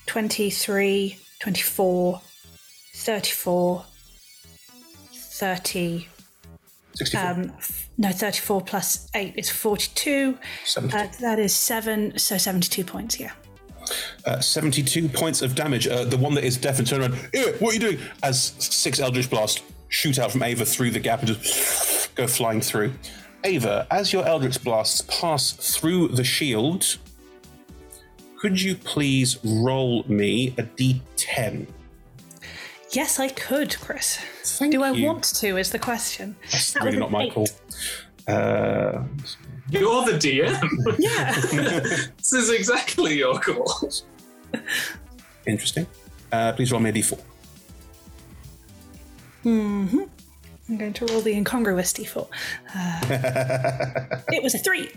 23, 0.07 1.19
24, 1.41 2.21
34, 2.95 3.85
30. 5.13 6.09
64. 6.97 7.29
Um, 7.29 7.53
no, 7.99 8.11
34 8.11 8.61
plus 8.63 9.09
8 9.15 9.35
is 9.37 9.51
42. 9.51 10.39
Uh, 10.77 11.07
that 11.21 11.39
is 11.39 11.55
7, 11.55 12.19
so 12.19 12.39
72 12.39 12.85
points, 12.85 13.19
yeah. 13.19 13.33
Uh, 14.25 14.41
72 14.41 15.09
points 15.09 15.43
of 15.43 15.55
damage. 15.55 15.87
Uh, 15.87 16.05
the 16.05 16.17
one 16.17 16.35
that 16.35 16.45
is 16.45 16.57
deaf 16.57 16.79
and 16.79 16.87
turn 16.89 17.01
around. 17.03 17.15
Ew, 17.33 17.55
what 17.59 17.71
are 17.71 17.75
you 17.75 17.81
doing? 17.81 17.99
As 18.23 18.55
six 18.59 19.01
Eldritch 19.01 19.29
Blast 19.31 19.63
shoot 19.89 20.19
out 20.19 20.33
from 20.33 20.43
Ava 20.43 20.65
through 20.65 20.91
the 20.91 21.01
gap 21.01 21.21
and 21.21 21.29
just 21.29 22.15
go 22.15 22.27
flying 22.27 22.61
through. 22.61 22.93
Ava, 23.45 23.87
as 23.91 24.13
your 24.13 24.25
Eldritch 24.27 24.63
Blasts 24.65 25.03
pass 25.03 25.53
through 25.53 26.09
the 26.09 26.25
shield, 26.25 26.97
could 28.39 28.61
you 28.61 28.75
please 28.75 29.39
roll 29.45 30.03
me 30.09 30.55
a 30.59 30.63
d10? 30.63 31.67
Yes, 32.93 33.19
I 33.19 33.29
could, 33.29 33.77
Chris. 33.81 34.19
Do 34.61 34.83
I 34.83 34.93
want 34.93 35.25
to, 35.25 35.57
is 35.57 35.71
the 35.71 35.79
question. 35.81 36.37
That's 36.53 36.73
That 36.75 36.85
really 36.85 36.99
not 36.99 37.11
my 37.11 37.25
eight. 37.25 37.33
call. 37.35 37.49
Uh, 38.29 39.03
You're 39.81 40.05
the 40.05 40.13
DM. 40.19 40.97
yeah. 40.99 41.33
this 42.19 42.33
is 42.33 42.51
exactly 42.51 43.19
your 43.19 43.39
call. 43.41 43.91
interesting. 45.47 45.87
Uh, 46.33 46.53
please 46.53 46.73
roll 46.73 46.81
me 46.81 46.91
a 46.91 46.93
d4. 46.93 47.21
hmm 49.43 50.03
I'm 50.69 50.79
going 50.79 50.95
to 50.95 51.07
roll 51.07 51.21
the 51.21 51.33
incongruous 51.35 51.93
d4. 51.93 52.27
Uh, 52.75 54.17
it 54.33 54.43
was 54.43 54.55
a 54.55 54.59
3. 54.59 54.89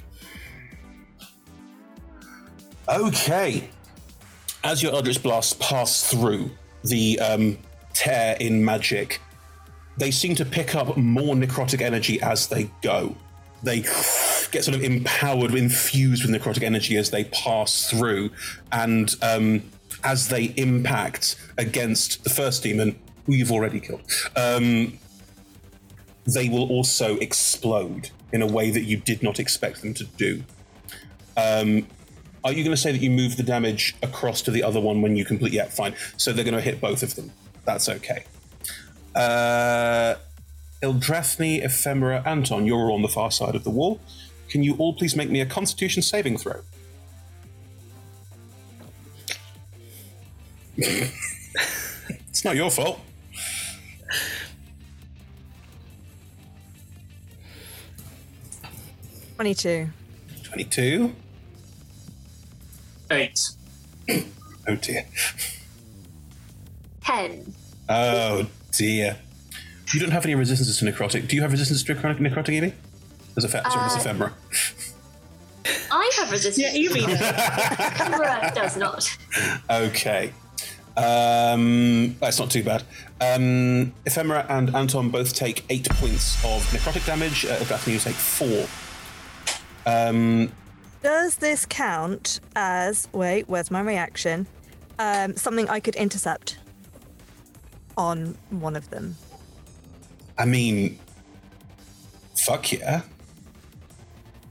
Okay. 2.90 3.70
As 4.64 4.82
your 4.82 4.94
Eldritch 4.94 5.22
Blasts 5.22 5.54
pass 5.60 6.10
through 6.10 6.50
the 6.84 7.20
um, 7.20 7.58
tear 7.94 8.38
in 8.40 8.64
magic, 8.64 9.22
they 9.98 10.12
seem 10.12 10.36
to 10.36 10.46
pick 10.46 10.76
up 10.76 10.96
more 10.96 11.36
necrotic 11.36 11.82
energy 11.82 12.22
as 12.22 12.48
they 12.48 12.70
go. 12.82 13.16
They 13.64 13.82
get 14.52 14.64
sort 14.64 14.76
of 14.76 14.84
empowered, 14.84 15.54
infused 15.54 16.26
with 16.26 16.34
necrotic 16.34 16.64
energy 16.64 16.98
as 16.98 17.12
they 17.12 17.26
pass 17.26 17.90
through, 17.90 18.30
and 18.72 19.16
um, 19.22 19.64
as 20.04 20.30
they 20.30 20.54
impact 20.58 21.36
against 21.58 22.24
the 22.24 22.30
first 22.30 22.64
demon, 22.64 22.98
who 23.26 23.34
you've 23.34 23.52
already 23.52 23.80
killed, 23.80 24.02
um, 24.36 24.98
they 26.26 26.50
will 26.50 26.70
also 26.70 27.18
explode 27.18 28.10
in 28.32 28.42
a 28.42 28.48
way 28.48 28.72
that 28.72 28.82
you 28.82 28.98
did 28.98 29.24
not 29.24 29.40
expect 29.40 29.82
them 29.82 29.94
to 29.94 30.04
do. 30.04 30.44
Um, 31.36 31.88
are 32.44 32.54
you 32.54 32.64
going 32.64 32.76
to 32.76 32.82
say 32.82 32.92
that 32.92 33.02
you 33.02 33.12
move 33.12 33.38
the 33.38 33.44
damage 33.44 33.96
across 34.02 34.42
to 34.44 34.52
the 34.52 34.64
other 34.64 34.80
one 34.80 35.02
when 35.02 35.16
you 35.16 35.26
complete? 35.26 35.54
Yeah, 35.54 35.66
fine. 35.66 35.96
So 36.18 36.32
they're 36.32 36.46
going 36.46 36.56
to 36.56 36.62
hit 36.62 36.80
both 36.80 37.04
of 37.04 37.16
them. 37.16 37.32
That's 37.66 37.90
okay. 37.90 38.24
Uh, 39.14 40.16
Ephemera, 40.82 42.22
Anton, 42.26 42.66
you're 42.66 42.92
on 42.92 43.02
the 43.02 43.08
far 43.08 43.32
side 43.32 43.56
of 43.56 43.64
the 43.64 43.70
wall. 43.70 44.00
Can 44.50 44.64
you 44.64 44.76
all 44.78 44.94
please 44.94 45.16
make 45.16 45.30
me 45.30 45.42
a 45.42 45.46
Constitution 45.46 46.02
saving 46.02 46.38
throw? 46.38 46.62
it's 50.78 52.46
not 52.46 52.56
your 52.56 52.70
fault. 52.72 53.00
Twenty-two. 59.36 59.90
22. 60.44 61.14
Eight. 63.12 63.40
Oh 64.70 64.76
dear. 64.76 65.06
10. 67.06 67.54
Oh 67.88 68.48
dear. 68.74 69.16
You 69.94 70.00
don't 70.02 70.12
have 70.12 70.26
any 70.26 70.36
resistances 70.36 70.80
to 70.80 70.86
necrotic. 70.86 71.30
Do 71.30 71.38
you 71.38 71.42
have 71.42 71.54
resistance 71.54 71.84
to 71.84 71.96
necrotic, 71.96 72.20
necrotic 72.20 72.50
Evie? 72.50 72.74
As 73.38 73.44
a 73.44 73.48
fe- 73.50 73.62
sorry, 73.70 73.86
as 73.86 73.96
Uh, 73.96 74.00
ephemera. 74.00 74.34
I 75.92 76.12
have 76.18 76.32
resistance. 76.32 76.58
Yeah, 76.58 76.74
you 76.74 76.90
Evie 76.90 77.02
Canberra 77.96 78.52
does 78.56 78.78
not. 78.78 79.18
Okay. 79.70 80.34
Um, 80.96 82.16
that's 82.20 82.40
not 82.40 82.50
too 82.50 82.64
bad. 82.64 82.84
Um, 83.22 83.94
Ephemera 84.06 84.46
and 84.50 84.76
Anton 84.76 85.10
both 85.10 85.34
take 85.34 85.64
eight 85.70 85.88
points 85.90 86.44
of 86.44 86.64
necrotic 86.72 87.06
damage. 87.06 87.46
Uh, 87.46 87.60
Daphne, 87.66 87.94
you 87.94 88.00
take 88.00 88.16
four. 88.16 88.68
Um, 89.86 90.52
Does 91.04 91.36
this 91.36 91.66
count 91.68 92.40
as 92.56 93.08
wait? 93.12 93.48
Where's 93.48 93.70
my 93.70 93.82
reaction? 93.82 94.48
Um, 94.98 95.36
something 95.36 95.70
I 95.70 95.80
could 95.80 95.96
intercept 95.96 96.58
on 97.98 98.36
one 98.50 98.76
of 98.76 98.90
them. 98.90 99.16
I 100.40 100.46
mean, 100.46 100.98
fuck 102.36 102.72
yeah. 102.72 103.02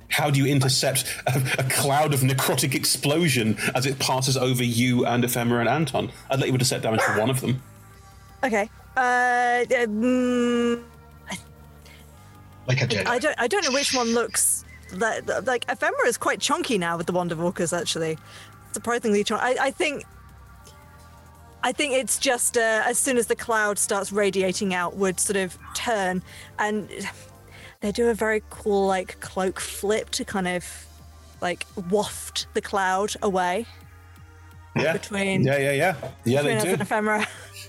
How 0.08 0.30
do 0.30 0.38
you 0.38 0.46
intercept 0.46 1.04
a, 1.26 1.38
a 1.58 1.64
cloud 1.64 2.14
of 2.14 2.20
necrotic 2.20 2.74
explosion 2.74 3.56
as 3.74 3.86
it 3.86 3.98
passes 3.98 4.36
over 4.36 4.62
you 4.62 5.04
and 5.06 5.24
Ephemera 5.24 5.60
and 5.60 5.68
Anton? 5.68 6.10
I'd 6.30 6.38
let 6.38 6.48
you 6.48 6.54
intercept 6.54 6.82
damage 6.82 7.00
for 7.02 7.18
one 7.18 7.30
of 7.30 7.40
them. 7.40 7.62
Okay. 8.44 8.70
Uh, 8.96 9.64
um, 9.82 10.84
Like 12.66 12.82
a 12.82 12.86
Jedi. 12.86 13.06
I 13.06 13.18
don't. 13.18 13.34
I 13.38 13.46
don't 13.46 13.64
know 13.64 13.72
which 13.72 13.94
one 13.94 14.14
looks 14.14 14.64
that 14.92 15.46
like 15.46 15.64
ephemera 15.68 16.06
is 16.06 16.16
quite 16.16 16.40
chunky 16.40 16.78
now 16.78 16.96
with 16.96 17.06
the 17.06 17.12
Wanderwalkers. 17.12 17.76
Actually, 17.76 18.18
surprisingly 18.72 19.24
chunky. 19.24 19.42
I, 19.44 19.66
I 19.66 19.70
think. 19.70 20.04
I 21.62 21.72
think 21.72 21.94
it's 21.94 22.18
just 22.18 22.56
uh, 22.56 22.82
as 22.84 22.96
soon 22.98 23.16
as 23.16 23.26
the 23.26 23.34
cloud 23.34 23.78
starts 23.78 24.12
radiating 24.12 24.72
out, 24.72 24.96
would 24.96 25.18
sort 25.18 25.36
of 25.36 25.58
turn, 25.74 26.22
and 26.58 26.88
they 27.80 27.92
do 27.92 28.08
a 28.08 28.14
very 28.14 28.42
cool 28.50 28.86
like 28.86 29.20
cloak 29.20 29.60
flip 29.60 30.10
to 30.10 30.24
kind 30.24 30.48
of 30.48 30.64
like 31.40 31.66
waft 31.90 32.46
the 32.54 32.60
cloud 32.60 33.12
away. 33.22 33.66
Yeah. 34.74 34.92
Between- 34.92 35.44
yeah, 35.44 35.58
yeah, 35.58 35.72
yeah, 35.72 35.94
yeah. 36.24 36.42
They 36.42 36.60
do. 36.60 36.82
ephemera. 36.82 37.26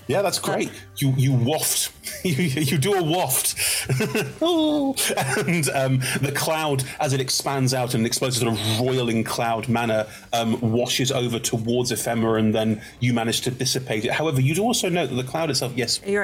Yeah, 0.08 0.22
that's 0.22 0.40
great. 0.40 0.72
You 0.98 1.14
you 1.18 1.34
waft. 1.34 1.92
You, 2.24 2.34
you 2.34 2.78
do 2.80 2.94
a 2.96 3.04
waft, 3.04 3.56
and 4.42 5.70
um, 5.70 6.00
the 6.20 6.34
cloud, 6.36 6.84
as 7.00 7.14
it 7.14 7.22
expands 7.22 7.74
out 7.74 7.94
and 7.94 8.06
explodes 8.06 8.42
in 8.42 8.48
sort 8.48 8.60
of 8.60 8.80
roiling 8.80 9.24
cloud 9.24 9.70
manner, 9.70 10.08
um, 10.34 10.60
washes 10.60 11.12
over 11.12 11.38
towards 11.38 11.92
ephemera, 11.92 12.40
and 12.40 12.56
then 12.56 12.82
you 13.00 13.14
manage 13.14 13.42
to 13.42 13.52
dissipate 13.52 14.04
it. 14.04 14.12
However, 14.12 14.42
you'd 14.42 14.60
also 14.60 14.90
note 14.90 15.10
that 15.10 15.16
the 15.16 15.24
cloud 15.24 15.50
itself, 15.52 15.74
yes, 15.76 16.02
You're 16.06 16.22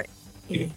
right. 0.50 0.72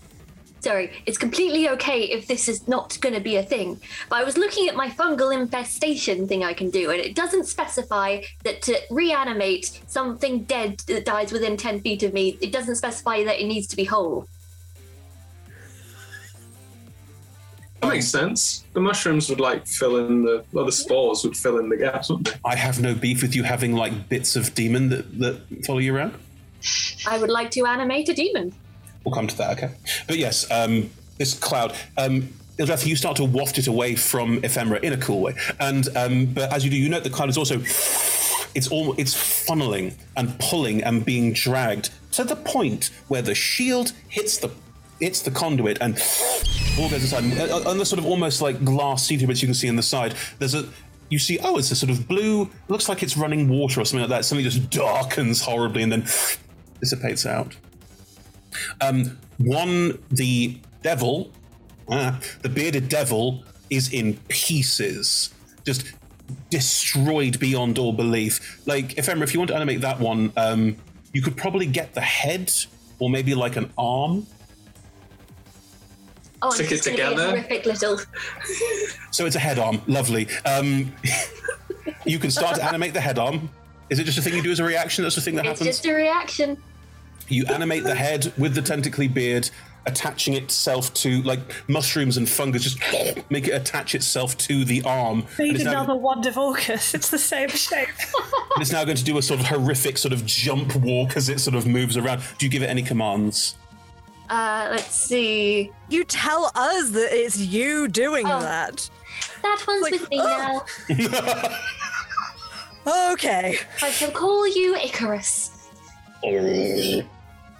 Sorry, 0.66 0.90
it's 1.06 1.16
completely 1.16 1.68
okay 1.68 2.02
if 2.02 2.26
this 2.26 2.48
is 2.48 2.66
not 2.66 2.98
going 3.00 3.14
to 3.14 3.20
be 3.20 3.36
a 3.36 3.42
thing. 3.44 3.80
But 4.08 4.16
I 4.16 4.24
was 4.24 4.36
looking 4.36 4.68
at 4.68 4.74
my 4.74 4.88
fungal 4.88 5.32
infestation 5.32 6.26
thing 6.26 6.42
I 6.42 6.54
can 6.54 6.70
do, 6.70 6.90
and 6.90 6.98
it 6.98 7.14
doesn't 7.14 7.46
specify 7.46 8.22
that 8.42 8.62
to 8.62 8.76
reanimate 8.90 9.80
something 9.86 10.42
dead 10.42 10.80
that 10.88 11.04
dies 11.04 11.30
within 11.30 11.56
10 11.56 11.82
feet 11.82 12.02
of 12.02 12.12
me, 12.12 12.36
it 12.40 12.50
doesn't 12.50 12.74
specify 12.74 13.22
that 13.22 13.40
it 13.40 13.46
needs 13.46 13.68
to 13.68 13.76
be 13.76 13.84
whole. 13.84 14.26
That 17.80 17.90
makes 17.90 18.08
sense. 18.08 18.64
The 18.72 18.80
mushrooms 18.80 19.30
would 19.30 19.38
like 19.38 19.68
fill 19.68 20.04
in 20.04 20.24
the, 20.24 20.44
well, 20.50 20.64
the 20.64 20.72
spores 20.72 21.22
would 21.22 21.36
fill 21.36 21.60
in 21.60 21.68
the 21.68 21.76
gaps, 21.76 22.10
wouldn't 22.10 22.26
they? 22.26 22.40
I 22.44 22.56
have 22.56 22.80
no 22.80 22.92
beef 22.92 23.22
with 23.22 23.36
you 23.36 23.44
having 23.44 23.74
like 23.74 24.08
bits 24.08 24.34
of 24.34 24.52
demon 24.56 24.88
that, 24.88 25.16
that 25.20 25.64
follow 25.64 25.78
you 25.78 25.94
around. 25.94 26.16
I 27.06 27.18
would 27.18 27.30
like 27.30 27.52
to 27.52 27.66
animate 27.66 28.08
a 28.08 28.14
demon. 28.14 28.52
We'll 29.06 29.14
come 29.14 29.28
to 29.28 29.36
that, 29.38 29.56
okay? 29.56 29.72
But 30.08 30.18
yes, 30.18 30.50
um, 30.50 30.90
this 31.16 31.38
cloud. 31.38 31.74
Um, 31.96 32.28
you 32.58 32.96
start 32.96 33.16
to 33.18 33.24
waft 33.24 33.56
it 33.58 33.68
away 33.68 33.94
from 33.94 34.42
ephemera 34.42 34.80
in 34.82 34.92
a 34.92 34.96
cool 34.96 35.20
way, 35.20 35.34
and 35.60 35.86
um, 35.96 36.26
but 36.26 36.52
as 36.52 36.64
you 36.64 36.70
do, 36.70 36.76
you 36.76 36.88
note 36.88 37.04
the 37.04 37.10
cloud 37.10 37.28
is 37.28 37.38
also 37.38 37.60
it's 38.56 38.66
all 38.68 38.94
it's 38.98 39.14
funneling 39.14 39.94
and 40.16 40.36
pulling 40.40 40.82
and 40.82 41.04
being 41.04 41.32
dragged 41.32 41.90
to 42.12 42.24
the 42.24 42.34
point 42.34 42.90
where 43.08 43.22
the 43.22 43.34
shield 43.34 43.92
hits 44.08 44.38
the 44.38 44.50
hits 44.98 45.22
the 45.22 45.30
conduit 45.30 45.78
and 45.80 46.02
all 46.80 46.88
goes 46.88 47.02
inside. 47.02 47.50
Uh, 47.50 47.70
On 47.70 47.78
the 47.78 47.86
sort 47.86 48.00
of 48.00 48.06
almost 48.06 48.42
like 48.42 48.64
glass 48.64 49.06
seated 49.06 49.28
bits 49.28 49.40
you 49.40 49.46
can 49.46 49.54
see 49.54 49.68
on 49.68 49.76
the 49.76 49.82
side, 49.82 50.14
there's 50.38 50.54
a 50.54 50.66
you 51.10 51.20
see, 51.20 51.38
oh, 51.38 51.58
it's 51.58 51.70
a 51.70 51.76
sort 51.76 51.90
of 51.90 52.08
blue, 52.08 52.50
looks 52.66 52.88
like 52.88 53.04
it's 53.04 53.16
running 53.16 53.48
water 53.48 53.80
or 53.80 53.84
something 53.84 54.00
like 54.00 54.18
that. 54.18 54.24
Something 54.24 54.42
just 54.42 54.68
darkens 54.70 55.42
horribly 55.42 55.84
and 55.84 55.92
then 55.92 56.00
dissipates 56.80 57.24
out. 57.24 57.54
Um, 58.80 59.18
one, 59.38 60.02
the 60.10 60.58
devil, 60.82 61.30
ah, 61.90 62.18
the 62.42 62.48
bearded 62.48 62.88
devil, 62.88 63.44
is 63.70 63.92
in 63.92 64.14
pieces, 64.28 65.32
just 65.64 65.92
destroyed 66.50 67.38
beyond 67.38 67.78
all 67.78 67.92
belief. 67.92 68.60
Like, 68.66 68.96
Ephemera, 68.98 69.24
if 69.24 69.34
you 69.34 69.40
want 69.40 69.48
to 69.50 69.56
animate 69.56 69.80
that 69.82 69.98
one, 70.00 70.32
um, 70.36 70.76
you 71.12 71.22
could 71.22 71.36
probably 71.36 71.66
get 71.66 71.94
the 71.94 72.00
head 72.00 72.52
or 72.98 73.10
maybe 73.10 73.34
like 73.34 73.56
an 73.56 73.70
arm. 73.76 74.26
Oh, 76.42 76.50
Stick 76.50 76.70
it 76.70 76.84
gonna 76.84 76.96
be 76.96 77.02
a 77.02 77.08
together. 77.10 77.28
horrific 77.30 77.66
little. 77.66 77.98
So 79.10 79.24
it's 79.26 79.36
a 79.36 79.38
head 79.40 79.58
arm. 79.58 79.80
Lovely. 79.86 80.28
Um, 80.44 80.92
you 82.04 82.18
can 82.18 82.30
start 82.30 82.56
to 82.56 82.64
animate 82.64 82.92
the 82.92 83.00
head 83.00 83.18
arm. 83.18 83.48
Is 83.88 83.98
it 83.98 84.04
just 84.04 84.18
a 84.18 84.22
thing 84.22 84.34
you 84.34 84.42
do 84.42 84.50
as 84.50 84.60
a 84.60 84.64
reaction? 84.64 85.02
That's 85.02 85.14
the 85.14 85.20
thing 85.20 85.34
that 85.36 85.46
It's 85.46 85.60
happens? 85.60 85.68
It's 85.68 85.78
just 85.78 85.86
a 85.86 85.94
reaction. 85.94 86.62
You 87.28 87.44
animate 87.46 87.84
the 87.84 87.94
head 87.94 88.32
with 88.38 88.54
the 88.54 88.62
tentacly 88.62 89.08
beard, 89.08 89.50
attaching 89.86 90.34
itself 90.34 90.92
to 90.94 91.22
like 91.22 91.40
mushrooms 91.68 92.16
and 92.16 92.28
fungus. 92.28 92.62
Just 92.64 92.78
make 93.30 93.48
it 93.48 93.52
attach 93.52 93.94
itself 93.94 94.36
to 94.38 94.64
the 94.64 94.82
arm. 94.82 95.26
Need 95.38 95.56
it's, 95.56 95.64
now, 95.64 95.70
another 95.82 95.96
wand 95.96 96.26
of 96.26 96.36
Orcus. 96.38 96.94
It's 96.94 97.10
the 97.10 97.18
same 97.18 97.48
shape. 97.48 97.88
it's 98.58 98.72
now 98.72 98.84
going 98.84 98.96
to 98.96 99.04
do 99.04 99.18
a 99.18 99.22
sort 99.22 99.40
of 99.40 99.46
horrific 99.46 99.98
sort 99.98 100.12
of 100.12 100.24
jump 100.26 100.74
walk 100.76 101.16
as 101.16 101.28
it 101.28 101.40
sort 101.40 101.56
of 101.56 101.66
moves 101.66 101.96
around. 101.96 102.22
Do 102.38 102.46
you 102.46 102.50
give 102.50 102.62
it 102.62 102.70
any 102.70 102.82
commands? 102.82 103.56
Uh, 104.28 104.68
let's 104.72 104.92
see. 104.94 105.70
You 105.88 106.02
tell 106.04 106.50
us 106.56 106.90
that 106.90 107.08
it's 107.12 107.38
you 107.38 107.86
doing 107.86 108.26
Oh. 108.26 108.40
that. 108.40 108.90
That 109.42 109.64
one's 109.66 109.90
with 109.90 110.10
me 110.10 110.18
now. 110.18 110.64
Okay. 112.86 113.58
I 113.82 113.90
shall 113.90 114.12
call 114.12 114.46
you 114.46 114.76
Icarus. 114.76 115.68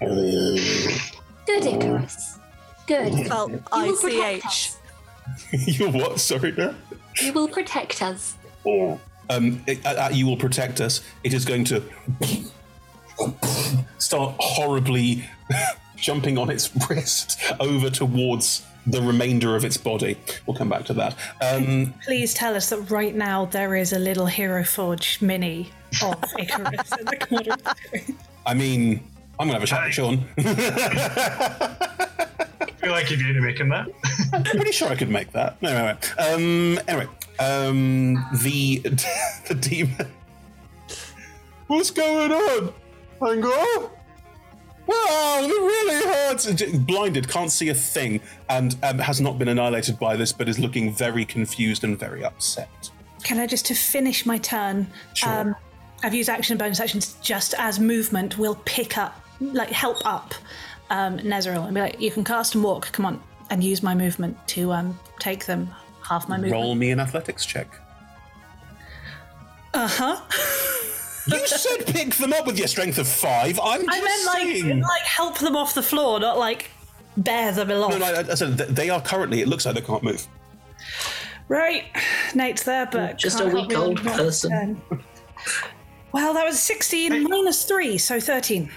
Good 0.00 1.64
Icarus. 1.64 2.38
Good. 2.86 3.26
Spelled 3.26 3.52
You 3.52 3.58
will 3.72 3.96
protect 3.96 4.44
ICH. 4.46 4.72
You're 5.78 5.90
what? 5.90 6.20
Sorry. 6.20 6.54
You 7.22 7.32
will 7.32 7.48
protect 7.48 8.02
us. 8.02 8.36
um, 9.30 9.62
it- 9.66 9.84
uh, 9.84 9.90
uh, 9.90 10.10
you 10.12 10.26
will 10.26 10.36
protect 10.36 10.80
us. 10.80 11.00
It 11.24 11.32
is 11.34 11.44
going 11.44 11.64
to 11.64 11.82
start 13.98 14.34
horribly 14.38 15.24
jumping 15.96 16.36
on 16.38 16.50
its 16.50 16.70
wrist 16.88 17.40
over 17.60 17.90
towards 17.90 18.62
the 18.86 19.00
remainder 19.02 19.56
of 19.56 19.64
its 19.64 19.76
body. 19.76 20.16
We'll 20.46 20.56
come 20.56 20.68
back 20.68 20.84
to 20.86 20.92
that. 20.94 21.16
Um, 21.40 21.94
Please 22.04 22.34
tell 22.34 22.54
us 22.54 22.68
that 22.70 22.90
right 22.90 23.14
now 23.14 23.46
there 23.46 23.74
is 23.74 23.92
a 23.92 23.98
little 23.98 24.26
Hero 24.26 24.62
Forge 24.62 25.20
mini 25.20 25.70
of 26.04 26.22
Icarus 26.38 26.92
in 26.98 27.04
the 27.06 27.16
corner 27.16 27.52
of 27.54 27.62
the 27.64 27.74
screen. 27.74 28.18
I 28.44 28.54
mean, 28.54 29.02
I'm 29.38 29.48
gonna 29.48 29.54
have 29.54 29.62
a 29.62 29.66
chat 29.66 29.84
with 29.84 29.94
Sean. 29.94 30.24
I 30.38 30.44
feel 32.78 32.90
like 32.90 33.10
if 33.10 33.20
you're 33.20 33.42
making 33.42 33.68
that. 33.68 33.88
I'm 34.32 34.42
pretty 34.44 34.72
sure 34.72 34.88
I 34.88 34.96
could 34.96 35.10
make 35.10 35.32
that. 35.32 35.60
No, 35.60 35.72
no, 35.72 35.92
no. 35.92 36.34
Um, 36.34 36.78
anyway, 36.88 37.06
um, 37.38 38.14
the 38.42 38.78
the 39.48 39.54
demon. 39.54 40.10
What's 41.66 41.90
going 41.90 42.32
on? 42.32 42.72
Hang 43.20 43.44
on. 43.44 43.90
Wow, 44.86 45.40
it 45.42 45.48
really 45.48 46.06
hurts. 46.06 46.62
Blinded, 46.78 47.28
can't 47.28 47.50
see 47.50 47.68
a 47.70 47.74
thing, 47.74 48.20
and 48.48 48.76
um, 48.84 48.98
has 49.00 49.20
not 49.20 49.38
been 49.38 49.48
annihilated 49.48 49.98
by 49.98 50.16
this, 50.16 50.32
but 50.32 50.48
is 50.48 50.58
looking 50.60 50.94
very 50.94 51.24
confused 51.24 51.82
and 51.82 51.98
very 51.98 52.24
upset. 52.24 52.90
Can 53.24 53.40
I 53.40 53.46
just 53.48 53.66
to 53.66 53.74
finish 53.74 54.24
my 54.24 54.38
turn? 54.38 54.86
Um, 55.24 55.56
I've 56.04 56.14
used 56.14 56.28
action 56.28 56.52
and 56.52 56.60
bonus 56.60 56.78
actions 56.78 57.16
just 57.20 57.54
as 57.58 57.80
movement 57.80 58.38
will 58.38 58.60
pick 58.64 58.96
up, 58.96 59.20
like 59.40 59.70
help 59.70 60.04
up 60.04 60.34
um, 60.90 61.18
Nezeril 61.18 61.64
and 61.64 61.74
be 61.74 61.80
like, 61.80 62.00
you 62.00 62.10
can 62.10 62.24
cast 62.24 62.54
and 62.54 62.64
walk. 62.64 62.90
Come 62.92 63.06
on, 63.06 63.22
and 63.50 63.62
use 63.62 63.82
my 63.82 63.94
movement 63.94 64.36
to 64.48 64.72
um, 64.72 64.98
take 65.18 65.46
them 65.46 65.68
half 66.02 66.28
my 66.28 66.36
movement. 66.36 66.52
Roll 66.52 66.74
me 66.74 66.90
an 66.90 67.00
athletics 67.00 67.44
check. 67.44 67.68
Uh 69.74 69.88
huh. 69.88 70.20
You 71.28 71.44
should 71.44 71.86
pick 71.86 72.14
them 72.14 72.32
up 72.32 72.46
with 72.46 72.56
your 72.56 72.68
strength 72.68 72.98
of 72.98 73.08
five. 73.08 73.58
I'm 73.60 73.84
just 73.84 73.98
I 73.98 74.00
meant 74.00 74.26
like 74.26 74.62
saying. 74.62 74.80
like 74.80 75.02
help 75.02 75.38
them 75.38 75.56
off 75.56 75.74
the 75.74 75.82
floor, 75.82 76.20
not 76.20 76.38
like 76.38 76.70
bear 77.16 77.50
them 77.50 77.68
along. 77.70 77.90
No, 77.90 77.98
no, 77.98 78.04
I, 78.06 78.18
I 78.20 78.34
said 78.34 78.56
th- 78.56 78.70
they 78.70 78.90
are 78.90 79.00
currently. 79.00 79.40
It 79.40 79.48
looks 79.48 79.66
like 79.66 79.74
they 79.74 79.80
can't 79.80 80.04
move. 80.04 80.24
Right, 81.48 81.84
Nate's 82.34 82.62
there, 82.62 82.86
but 82.86 83.18
Just 83.18 83.40
a 83.40 83.46
weak 83.46 83.76
old 83.76 84.00
person. 84.02 84.80
Well, 86.12 86.32
that 86.32 86.46
was 86.46 86.58
sixteen 86.58 87.24
minus 87.24 87.64
three, 87.64 87.98
so 87.98 88.18
thirteen. 88.20 88.70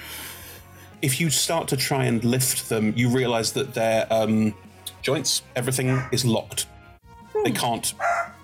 If 1.01 1.19
you 1.21 1.29
start 1.29 1.67
to 1.69 1.77
try 1.77 2.05
and 2.05 2.23
lift 2.23 2.69
them, 2.69 2.93
you 2.95 3.09
realize 3.09 3.53
that 3.53 3.73
their 3.73 4.05
um, 4.11 4.53
joints, 5.01 5.41
everything 5.55 6.01
is 6.11 6.25
locked. 6.25 6.67
They 7.43 7.51
can't 7.51 7.93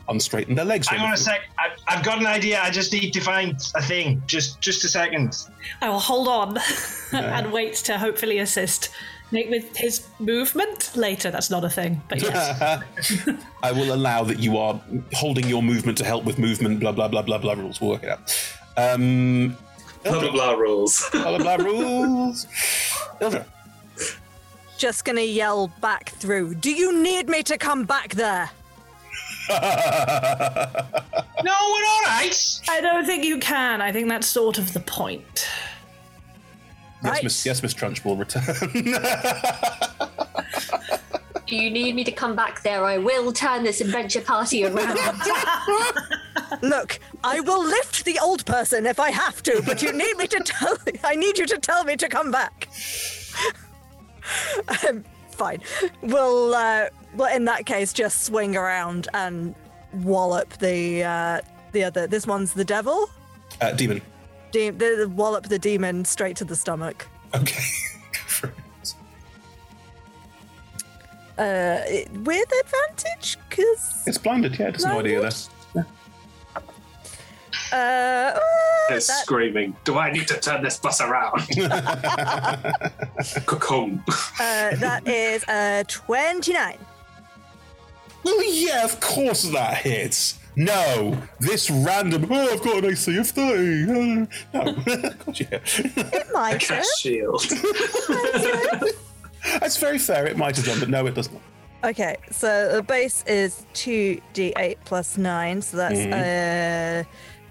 unstraighten 0.08 0.56
their 0.56 0.66
legs. 0.66 0.88
or 0.88 0.96
Hang 0.96 1.08
on 1.08 1.14
a 1.14 1.18
sec. 1.18 1.42
I, 1.58 1.70
I've 1.88 2.04
got 2.06 2.20
an 2.20 2.28
idea. 2.28 2.62
I 2.62 2.70
just 2.70 2.94
need 2.94 3.12
to 3.12 3.20
find 3.22 3.60
a 3.76 3.82
thing. 3.82 4.22
Just, 4.28 4.62
just 4.62 4.84
a 4.86 4.88
second. 4.88 5.36
I 5.82 5.90
will 5.90 6.00
hold 6.00 6.28
on 6.28 6.56
Yeah. 7.14 7.38
and 7.38 7.52
wait 7.52 7.74
to 7.76 7.98
hopefully 7.98 8.40
assist 8.40 8.90
Nate 9.32 9.50
with 9.50 9.76
his 9.76 10.06
movement 10.20 10.92
later. 10.96 11.32
That's 11.32 11.50
not 11.50 11.66
a 11.66 11.70
thing, 11.70 12.02
but 12.08 12.22
yes. 12.22 12.62
I 13.64 13.72
will 13.72 13.94
allow 13.94 14.24
that 14.24 14.40
you 14.40 14.58
are 14.58 14.80
holding 15.14 15.48
your 15.50 15.64
movement 15.64 15.98
to 15.98 16.06
help 16.06 16.24
with 16.24 16.38
movement. 16.38 16.80
Blah 16.80 16.92
blah 16.92 17.08
blah 17.08 17.24
blah 17.24 17.38
blah 17.40 17.54
rules. 17.54 17.82
We'll 17.82 17.92
work 17.92 18.04
it 18.04 18.10
out. 18.10 18.32
Um, 18.78 19.58
Blah 20.06 20.20
blah 20.20 20.32
blah 20.32 20.52
rules. 20.54 21.10
blah 21.12 21.38
blah 21.38 21.58
blah 21.58 21.66
rules. 21.66 22.46
Ildra. 23.20 23.46
Just 24.78 25.04
gonna 25.06 25.22
yell 25.22 25.68
back 25.82 26.10
through. 26.10 26.56
Do 26.56 26.72
you 26.72 27.02
need 27.02 27.28
me 27.28 27.44
to 27.44 27.58
come 27.58 27.86
back 27.86 28.14
there? 28.16 28.50
No, 31.46 31.52
we're 31.52 31.86
all 31.88 32.02
right. 32.06 32.60
I 32.68 32.82
don't 32.82 33.06
think 33.06 33.24
you 33.24 33.38
can. 33.38 33.80
I 33.80 33.92
think 33.92 34.10
that's 34.10 34.26
sort 34.26 34.58
of 34.58 34.74
the 34.74 34.80
point. 34.80 35.48
Yes, 37.04 37.22
Miss. 37.22 37.46
Yes, 37.46 37.62
Miss 37.62 37.74
Trunch 37.76 38.04
will 38.04 38.16
return. 38.16 38.42
Do 41.48 41.56
you 41.56 41.70
need 41.70 41.96
me 41.96 42.04
to 42.04 42.12
come 42.12 42.36
back 42.36 42.64
there? 42.64 42.84
I 42.84 42.98
will 42.98 43.32
turn 43.32 43.64
this 43.64 43.80
adventure 43.80 44.22
party 44.22 44.66
around. 44.66 44.98
Look, 46.62 47.00
I 47.24 47.40
will 47.40 47.64
lift 47.64 48.04
the 48.04 48.18
old 48.20 48.46
person 48.46 48.86
if 48.88 49.00
I 49.00 49.12
have 49.12 49.44
to, 49.44 49.62
but 49.66 49.82
you 49.82 49.94
need 49.94 50.18
me 50.18 50.26
to 50.28 50.40
tell. 50.40 50.78
I 51.04 51.16
need 51.16 51.38
you 51.38 51.46
to 51.46 51.58
tell 51.60 51.84
me 51.84 51.96
to 51.98 52.10
come 52.10 52.32
back. 52.32 52.68
um, 54.88 55.04
fine. 55.30 55.62
We'll, 56.02 56.56
uh, 56.56 56.88
well, 57.16 57.36
in 57.36 57.46
that 57.46 57.66
case, 57.68 57.94
just 57.94 58.24
swing 58.24 58.56
around 58.56 59.08
and 59.14 59.54
wallop 59.94 60.50
the 60.58 61.04
uh, 61.04 61.42
the 61.74 61.84
other. 61.84 62.08
This 62.08 62.26
one's 62.26 62.54
the 62.54 62.66
devil. 62.66 63.08
uh, 63.62 63.72
demon. 63.74 64.02
De- 64.52 64.72
the, 64.72 64.96
the 65.00 65.10
wallop 65.10 65.48
the 65.48 65.60
demon 65.60 66.06
straight 66.06 66.38
to 66.38 66.46
the 66.46 66.56
stomach. 66.56 67.08
Okay. 67.36 67.64
Uh, 71.38 71.82
with 72.24 72.50
advantage, 72.64 73.38
because 73.50 74.04
It's 74.08 74.18
blinded. 74.18 74.58
Yeah, 74.58 74.68
it 74.70 74.76
has 74.76 74.86
no 74.86 75.00
idea 75.00 75.20
there. 75.22 75.86
uh, 77.74 78.40
It's 78.90 79.08
screaming. 79.22 79.76
Do 79.84 79.98
I 79.98 80.12
need 80.12 80.28
to 80.30 80.40
turn 80.40 80.64
this 80.64 80.78
bus 80.78 81.02
around? 81.02 81.42
Cocoon. 83.46 84.02
uh, 84.40 84.76
that 84.78 85.02
is 85.08 85.44
a 85.50 85.84
twenty-nine. 85.88 86.78
Well, 88.24 88.44
yeah, 88.44 88.84
of 88.86 89.00
course 89.02 89.44
that 89.52 89.78
hits. 89.78 90.40
No, 90.56 91.18
this 91.42 91.70
random. 91.70 92.28
Oh, 92.32 92.54
I've 92.54 92.62
got 92.64 92.78
an 92.84 92.92
AC 92.92 93.18
of 93.18 93.28
thirty. 93.28 93.84
Uh, 93.84 94.26
no, 94.54 94.62
of 94.62 95.20
course 95.20 95.40
you. 95.42 95.48
It 95.52 96.28
might. 96.34 96.62
Cast 96.62 97.02
shield. 97.02 97.44
That's 99.60 99.78
very 99.78 99.98
fair. 100.00 100.26
It 100.28 100.38
might 100.38 100.56
have 100.58 100.66
done, 100.66 100.80
but 100.80 100.90
no, 100.90 101.06
it 101.08 101.16
does 101.16 101.32
not. 101.32 101.42
Okay, 101.84 102.16
so 102.32 102.72
the 102.74 102.82
base 102.82 103.24
is 103.28 103.66
2d8 103.76 104.78
plus 104.86 105.18
9, 105.18 105.62
so 105.62 105.78
that's, 105.78 106.00
uh, 106.00 107.04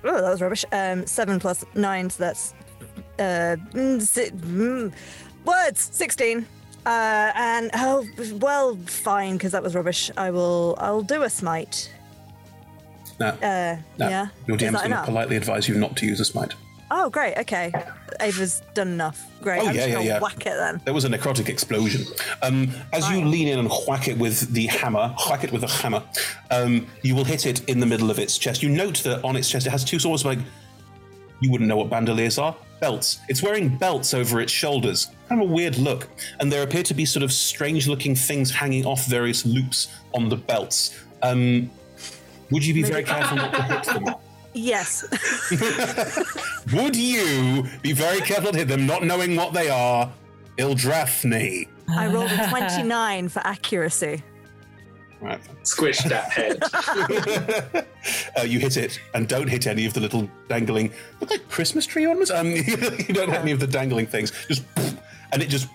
oh, 0.05 0.21
that 0.21 0.31
was 0.31 0.41
rubbish. 0.41 0.65
Um, 0.73 1.07
7 1.07 1.39
plus 1.39 1.65
9, 1.75 2.11
so 2.11 2.25
that's, 2.25 2.55
uh, 3.21 3.57
mm, 3.73 4.03
si- 4.03 4.31
mm, 4.31 4.93
words, 5.45 5.89
16. 5.93 6.47
Uh, 6.85 7.33
and, 7.37 7.71
oh, 7.75 8.05
well, 8.41 8.77
fine, 8.87 9.35
because 9.35 9.53
that 9.53 9.63
was 9.63 9.75
rubbish. 9.77 10.11
I 10.17 10.31
will, 10.31 10.75
I'll 10.79 11.03
do 11.03 11.23
a 11.23 11.31
smite. 11.31 11.93
No, 13.21 13.29
Uh, 13.29 13.77
no. 13.99 14.09
yeah. 14.09 14.27
Your 14.49 14.57
DM's 14.59 14.79
going 14.81 14.91
to 14.91 15.03
politely 15.05 15.37
advise 15.37 15.69
you 15.69 15.77
not 15.77 15.97
to 15.99 16.07
use 16.07 16.19
a 16.19 16.25
smite. 16.25 16.55
Oh, 16.91 17.11
great, 17.11 17.37
okay. 17.39 17.73
Ava's 18.21 18.63
done 18.75 18.89
enough. 18.89 19.27
Great. 19.43 19.61
Oh, 19.61 19.67
I'm 19.67 19.75
yeah, 19.75 19.81
just 19.81 19.89
yeah, 19.89 19.95
gonna 19.95 20.07
yeah. 20.07 20.21
whack 20.21 20.47
it 20.47 20.55
then. 20.57 20.81
There 20.85 20.95
was 20.95 21.05
a 21.05 21.09
necrotic 21.09 21.49
explosion. 21.49 22.05
Um, 22.43 22.71
as 22.93 23.11
you 23.11 23.25
lean 23.25 23.49
in 23.49 23.59
and 23.59 23.71
whack 23.89 24.09
it 24.09 24.19
with 24.19 24.53
the 24.53 24.67
hammer, 24.67 25.15
whack 25.29 25.45
it 25.45 25.53
with 25.53 25.65
a 25.65 25.69
hammer, 25.69 26.03
um, 26.51 26.87
you 27.03 27.15
will 27.15 27.25
hit 27.25 27.47
it 27.47 27.69
in 27.69 27.81
the 27.81 27.87
middle 27.87 28.11
of 28.11 28.19
its 28.19 28.39
chest. 28.39 28.63
You 28.63 28.69
note 28.69 29.03
that 29.05 29.25
on 29.25 29.37
its 29.37 29.51
chest 29.51 29.67
it 29.67 29.71
has 29.71 29.85
two 29.85 29.97
of 29.97 30.25
like 30.25 30.39
you 31.41 31.51
wouldn't 31.51 31.69
know 31.69 31.77
what 31.77 31.91
bandoliers 31.91 32.39
are 32.39 32.57
belts. 32.81 33.19
It's 33.29 33.43
wearing 33.43 33.77
belts 33.77 34.13
over 34.15 34.41
its 34.41 34.53
shoulders. 34.53 35.07
Kind 35.29 35.43
of 35.43 35.49
a 35.49 35.53
weird 35.53 35.79
look, 35.79 36.09
and 36.41 36.53
there 36.53 36.63
appear 36.63 36.83
to 36.83 36.95
be 36.95 37.07
sort 37.07 37.23
of 37.23 37.33
strange-looking 37.33 38.15
things 38.15 38.51
hanging 38.51 38.85
off 38.85 39.07
various 39.07 39.47
loops 39.47 39.89
on 40.13 40.29
the 40.29 40.37
belts. 40.37 40.99
Um, 41.23 41.71
would 42.51 42.65
you 42.65 42.75
be 42.75 42.83
very 42.83 43.03
careful 43.03 43.39
not 43.39 43.55
to 43.55 43.63
hit 43.63 43.85
them? 43.85 44.15
Yes. 44.55 45.05
Would 46.73 46.97
you 46.97 47.67
be 47.83 47.93
very 47.93 48.21
careful 48.21 48.53
to 48.53 48.59
hit 48.59 48.69
them, 48.69 48.87
not 48.87 49.03
knowing 49.03 49.37
what 49.37 49.53
they 49.53 49.69
are? 49.69 50.11
Ildrathni. 50.57 51.69
I 51.89 52.07
rolled 52.07 52.31
a 52.31 52.49
29 52.49 53.29
for 53.29 53.41
accuracy. 53.41 54.23
Right. 55.21 55.41
Squish 55.63 55.99
that 56.05 56.31
head. 56.31 56.63
uh, 58.39 58.43
you 58.43 58.59
hit 58.59 58.77
it 58.77 59.01
and 59.15 59.27
don't 59.27 59.49
hit 59.49 59.67
any 59.67 59.87
of 59.87 59.95
the 59.95 60.01
little 60.01 60.29
dangling, 60.49 60.93
look 61.21 61.31
like 61.31 61.49
Christmas 61.49 61.87
tree 61.87 62.07
ornaments. 62.07 62.31
Um, 62.31 62.49
you 62.53 62.63
don't 63.15 63.31
hit 63.31 63.41
any 63.41 63.53
of 63.53 63.59
the 63.59 63.67
dangling 63.67 64.07
things. 64.07 64.33
Just 64.49 64.65
and 65.33 65.43
it 65.43 65.49
just 65.49 65.69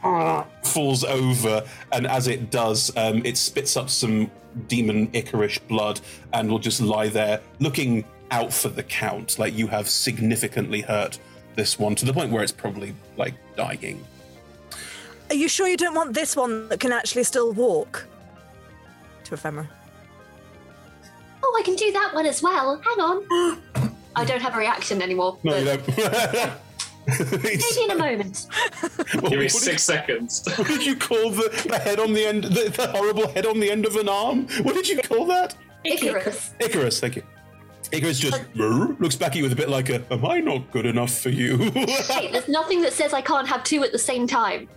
falls 0.64 1.04
over. 1.04 1.64
And 1.92 2.08
as 2.08 2.28
it 2.28 2.50
does, 2.52 2.96
um, 2.96 3.26
it 3.26 3.38
spits 3.38 3.76
up 3.76 3.90
some 3.90 4.32
demon 4.68 5.08
Icarish 5.12 5.60
blood 5.68 6.00
and 6.34 6.50
will 6.50 6.60
just 6.60 6.80
lie 6.80 7.10
there 7.10 7.42
looking 7.60 8.06
out 8.32 8.54
for 8.54 8.70
the 8.70 8.84
count. 8.84 9.40
Like 9.40 9.54
you 9.56 9.68
have 9.68 9.90
significantly 9.90 10.82
hurt 10.82 11.20
this 11.56 11.78
one 11.78 11.96
to 11.96 12.06
the 12.06 12.14
point 12.14 12.32
where 12.32 12.44
it's 12.44 12.52
probably 12.52 12.96
like 13.18 13.34
dying. 13.56 14.06
Are 15.30 15.36
you 15.36 15.48
sure 15.48 15.68
you 15.68 15.78
don't 15.78 15.94
want 15.94 16.14
this 16.14 16.36
one 16.36 16.70
that 16.70 16.80
can 16.80 16.92
actually 16.92 17.24
still 17.24 17.52
walk? 17.54 18.06
To 19.26 19.34
ephemera. 19.36 19.70
Oh, 21.44 21.56
I 21.60 21.64
can 21.64 21.76
do 21.76 21.92
that 21.92 22.14
one 22.14 22.26
as 22.26 22.42
well. 22.42 22.82
Hang 22.82 23.00
on. 23.00 23.62
I 24.16 24.26
don't 24.26 24.42
have 24.42 24.56
a 24.56 24.58
reaction 24.58 25.02
anymore. 25.02 25.38
No, 25.44 25.56
you 25.58 25.66
don't. 25.66 25.88
Maybe 27.44 27.64
in 27.84 27.92
a 27.92 27.96
moment. 27.96 28.48
Give 29.30 29.40
me 29.40 29.50
six 29.50 29.84
seconds. 29.84 30.48
What 30.58 30.68
did 30.68 30.86
you 30.86 30.96
call 30.96 31.32
the, 31.32 31.50
the 31.68 31.78
head 31.78 32.00
on 32.00 32.14
the 32.14 32.26
end, 32.26 32.44
the, 32.44 32.70
the 32.70 32.88
horrible 32.88 33.28
head 33.30 33.46
on 33.46 33.60
the 33.60 33.72
end 33.72 33.86
of 33.86 33.96
an 33.96 34.10
arm? 34.10 34.48
What 34.62 34.76
did 34.76 34.88
you 34.88 35.02
call 35.02 35.26
that? 35.28 35.56
Icarus. 35.84 36.54
Icarus, 36.60 37.00
thank 37.00 37.16
you. 37.16 37.24
Icarus 37.92 38.20
just 38.20 38.42
looks 38.56 39.16
back 39.16 39.32
at 39.32 39.36
you 39.38 39.44
with 39.44 39.52
a 39.54 39.56
bit 39.56 39.70
like 39.70 39.90
a, 39.90 40.04
am 40.12 40.26
I 40.26 40.40
not 40.40 40.72
good 40.72 40.86
enough 40.86 41.18
for 41.18 41.30
you? 41.30 41.58
hey, 41.74 42.32
there's 42.32 42.48
nothing 42.48 42.82
that 42.82 42.94
says 42.94 43.14
I 43.14 43.22
can't 43.22 43.48
have 43.48 43.64
two 43.64 43.84
at 43.84 43.92
the 43.92 44.00
same 44.00 44.28
time. 44.28 44.70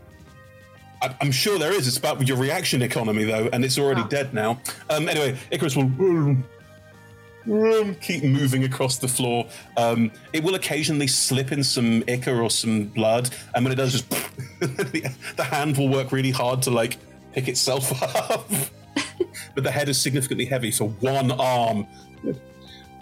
I- 1.03 1.15
I'm 1.21 1.33
sure 1.33 1.59
there 1.59 1.73
is. 1.73 1.87
It's 1.89 1.97
about 1.99 2.27
your 2.27 2.37
reaction 2.37 2.81
economy, 2.83 3.25
though, 3.25 3.49
and 3.53 3.65
it's 3.65 3.79
already 3.79 4.05
dead 4.09 4.33
now. 4.33 4.61
Um, 4.89 5.09
anyway, 5.09 5.37
Icarus 5.51 5.77
will 5.77 5.91
keep 8.01 8.23
moving 8.23 8.65
across 8.65 8.99
the 8.99 9.09
floor. 9.09 9.47
Um, 9.77 10.13
it 10.33 10.43
will 10.45 10.55
occasionally 10.55 11.09
slip 11.09 11.51
in 11.53 11.65
some 11.65 12.05
ichor 12.09 12.41
or 12.41 12.51
some 12.51 12.85
blood, 12.85 13.31
and 13.55 13.65
when 13.65 13.73
it 13.73 13.77
does, 13.77 13.93
just 13.93 14.09
the, 14.61 15.13
the 15.37 15.45
hand 15.45 15.77
will 15.77 15.89
work 15.89 16.13
really 16.13 16.31
hard 16.31 16.63
to 16.63 16.71
like 16.71 16.99
pick 17.33 17.49
itself 17.49 18.01
up. 18.31 18.49
but 19.55 19.65
the 19.65 19.71
head 19.71 19.89
is 19.89 20.01
significantly 20.01 20.45
heavy 20.45 20.71
for 20.71 20.89
one 21.01 21.33
arm. 21.33 21.87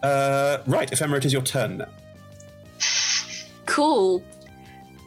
Uh, 0.02 0.58
right, 0.66 0.90
Ephemera, 0.92 1.18
it 1.18 1.24
is 1.24 1.32
your 1.32 1.42
turn 1.42 1.78
now. 1.78 1.88
Cool. 3.66 4.22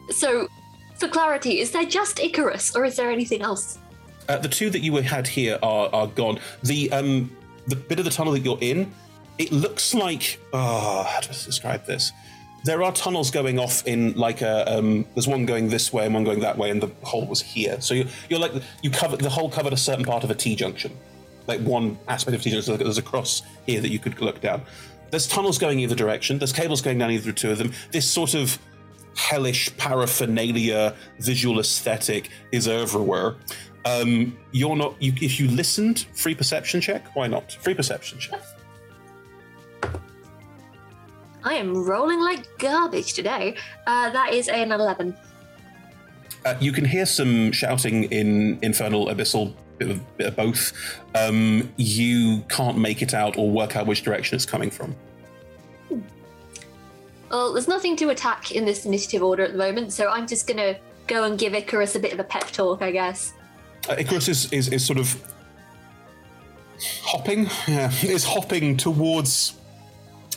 So, 0.10 0.48
for 0.96 1.08
clarity, 1.08 1.60
is 1.60 1.72
there 1.72 1.86
just 1.86 2.20
Icarus 2.20 2.76
or 2.76 2.86
is 2.86 2.96
there 2.96 3.10
anything 3.10 3.42
else? 3.42 3.80
Uh, 4.30 4.38
the 4.38 4.48
two 4.48 4.70
that 4.70 4.80
you 4.80 4.96
had 4.98 5.28
here 5.28 5.60
are 5.62 5.90
are 5.94 6.08
gone. 6.08 6.40
The 6.64 6.92
um 6.92 7.36
the 7.68 7.76
bit 7.76 8.00
of 8.00 8.06
the 8.06 8.12
tunnel 8.12 8.34
that 8.34 8.40
you're 8.40 8.58
in, 8.62 8.92
it 9.38 9.52
looks 9.52 9.94
like 9.94 10.40
oh, 10.54 11.04
how 11.04 11.20
to 11.20 11.28
describe 11.30 11.86
this? 11.86 12.12
There 12.64 12.82
are 12.84 12.94
tunnels 12.94 13.30
going 13.32 13.60
off 13.60 13.86
in 13.86 14.14
like 14.14 14.42
a 14.42 14.78
um. 14.78 15.06
There's 15.14 15.28
one 15.28 15.46
going 15.46 15.68
this 15.68 15.92
way 15.92 16.06
and 16.06 16.14
one 16.14 16.24
going 16.24 16.40
that 16.40 16.58
way, 16.58 16.70
and 16.70 16.82
the 16.82 16.90
hole 17.04 17.26
was 17.26 17.42
here. 17.42 17.82
So 17.82 17.94
you're, 17.94 18.08
you're 18.30 18.40
like 18.40 18.54
you 18.82 18.90
covered 18.90 19.20
the 19.20 19.30
hole 19.30 19.50
covered 19.50 19.74
a 19.74 19.78
certain 19.78 20.06
part 20.06 20.24
of 20.24 20.32
a 20.32 20.36
T 20.36 20.56
junction, 20.56 20.98
like 21.48 21.60
one 21.62 21.98
aspect 22.08 22.36
of 22.36 22.42
T 22.42 22.52
junction. 22.52 22.78
There's 22.78 22.98
a 22.98 23.02
cross 23.02 23.42
here 23.66 23.82
that 23.82 23.92
you 23.92 24.00
could 24.00 24.20
look 24.22 24.42
down. 24.42 24.62
There's 25.12 25.28
tunnels 25.28 25.58
going 25.58 25.80
either 25.80 25.96
direction. 25.96 26.40
There's 26.40 26.54
cables 26.54 26.82
going 26.82 26.98
down 26.98 27.12
either 27.12 27.32
two 27.32 27.52
of 27.52 27.58
them. 27.58 27.72
This 27.92 28.10
sort 28.10 28.34
of 28.34 28.58
hellish 29.16 29.76
paraphernalia 29.78 30.96
visual 31.20 31.60
aesthetic 31.60 32.30
is 32.52 32.68
everywhere. 32.68 33.36
Um, 33.86 34.38
you're 34.52 34.76
not. 34.76 34.96
You, 35.02 35.14
if 35.22 35.40
you 35.40 35.48
listened, 35.50 36.08
free 36.14 36.36
perception 36.36 36.82
check. 36.82 37.16
Why 37.16 37.28
not? 37.28 37.52
Free 37.52 37.74
perception 37.74 38.20
check. 38.20 38.42
I 41.44 41.56
am 41.56 41.84
rolling 41.84 42.22
like 42.22 42.58
garbage 42.58 43.14
today. 43.14 43.56
Uh, 43.86 44.10
that 44.12 44.34
is 44.34 44.48
an 44.48 44.72
11. 44.72 45.16
Uh, 46.46 46.56
you 46.60 46.72
can 46.72 46.86
hear 46.86 47.06
some 47.06 47.52
shouting 47.52 48.06
in 48.06 48.60
infernal, 48.62 49.08
abyssal, 49.08 49.54
bit 49.78 49.90
of, 49.90 50.18
bit 50.18 50.28
of 50.28 50.36
both. 50.36 50.74
Um, 51.16 51.72
you 51.78 52.44
can't 52.50 52.78
make 52.78 53.02
it 53.02 53.14
out 53.14 53.38
or 53.38 53.50
work 53.50 53.76
out 53.76 53.88
which 53.88 54.04
direction 54.04 54.36
it's 54.36 54.46
coming 54.46 54.70
from. 54.70 54.96
Well, 57.30 57.54
there's 57.54 57.68
nothing 57.68 57.96
to 57.98 58.10
attack 58.10 58.52
in 58.52 58.66
this 58.66 58.86
initiative 58.86 59.24
order 59.24 59.44
at 59.44 59.54
the 59.54 59.58
moment, 59.58 59.92
so 59.92 60.10
I'm 60.10 60.28
just 60.28 60.46
gonna 60.48 60.78
go 61.08 61.24
and 61.24 61.38
give 61.38 61.54
Icarus 61.54 61.96
a 61.96 62.00
bit 62.00 62.14
of 62.14 62.20
a 62.20 62.24
pep 62.24 62.52
talk, 62.52 62.82
I 62.82 62.92
guess. 62.92 63.34
Uh, 63.90 63.96
Icarus 63.98 64.28
is, 64.28 64.54
is, 64.54 64.68
is 64.70 64.86
sort 64.86 65.00
of 65.00 65.22
hopping, 67.02 67.48
yeah, 67.68 67.92
is 68.04 68.24
hopping 68.24 68.78
towards 68.78 69.56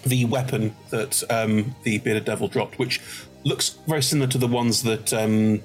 the 0.05 0.25
weapon 0.25 0.75
that 0.91 1.23
um, 1.31 1.75
the 1.83 1.99
bearded 1.99 2.25
devil 2.25 2.49
dropped, 2.49 2.79
which 2.79 3.01
looks 3.45 3.79
very 3.87 4.03
similar 4.03 4.29
to 4.29 4.39
the 4.39 4.47
ones 4.47 4.83
that 4.83 5.13
um, 5.13 5.61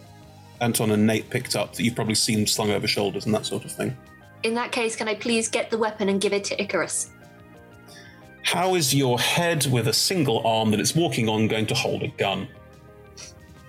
Anton 0.61 0.91
and 0.91 1.05
Nate 1.05 1.29
picked 1.29 1.55
up 1.55 1.73
that 1.73 1.83
you've 1.83 1.95
probably 1.95 2.15
seen 2.15 2.45
slung 2.47 2.71
over 2.71 2.87
shoulders 2.87 3.25
and 3.25 3.33
that 3.33 3.45
sort 3.45 3.65
of 3.65 3.71
thing. 3.71 3.97
In 4.43 4.53
that 4.55 4.71
case, 4.71 4.95
can 4.95 5.07
I 5.07 5.15
please 5.15 5.49
get 5.49 5.69
the 5.69 5.77
weapon 5.77 6.07
and 6.09 6.21
give 6.21 6.33
it 6.33 6.43
to 6.45 6.61
Icarus? 6.61 7.11
How 8.43 8.75
is 8.75 8.93
your 8.93 9.19
head 9.19 9.65
with 9.67 9.87
a 9.87 9.93
single 9.93 10.45
arm 10.47 10.71
that 10.71 10.79
it's 10.79 10.95
walking 10.95 11.27
on 11.27 11.47
going 11.47 11.65
to 11.67 11.75
hold 11.75 12.03
a 12.03 12.07
gun? 12.09 12.47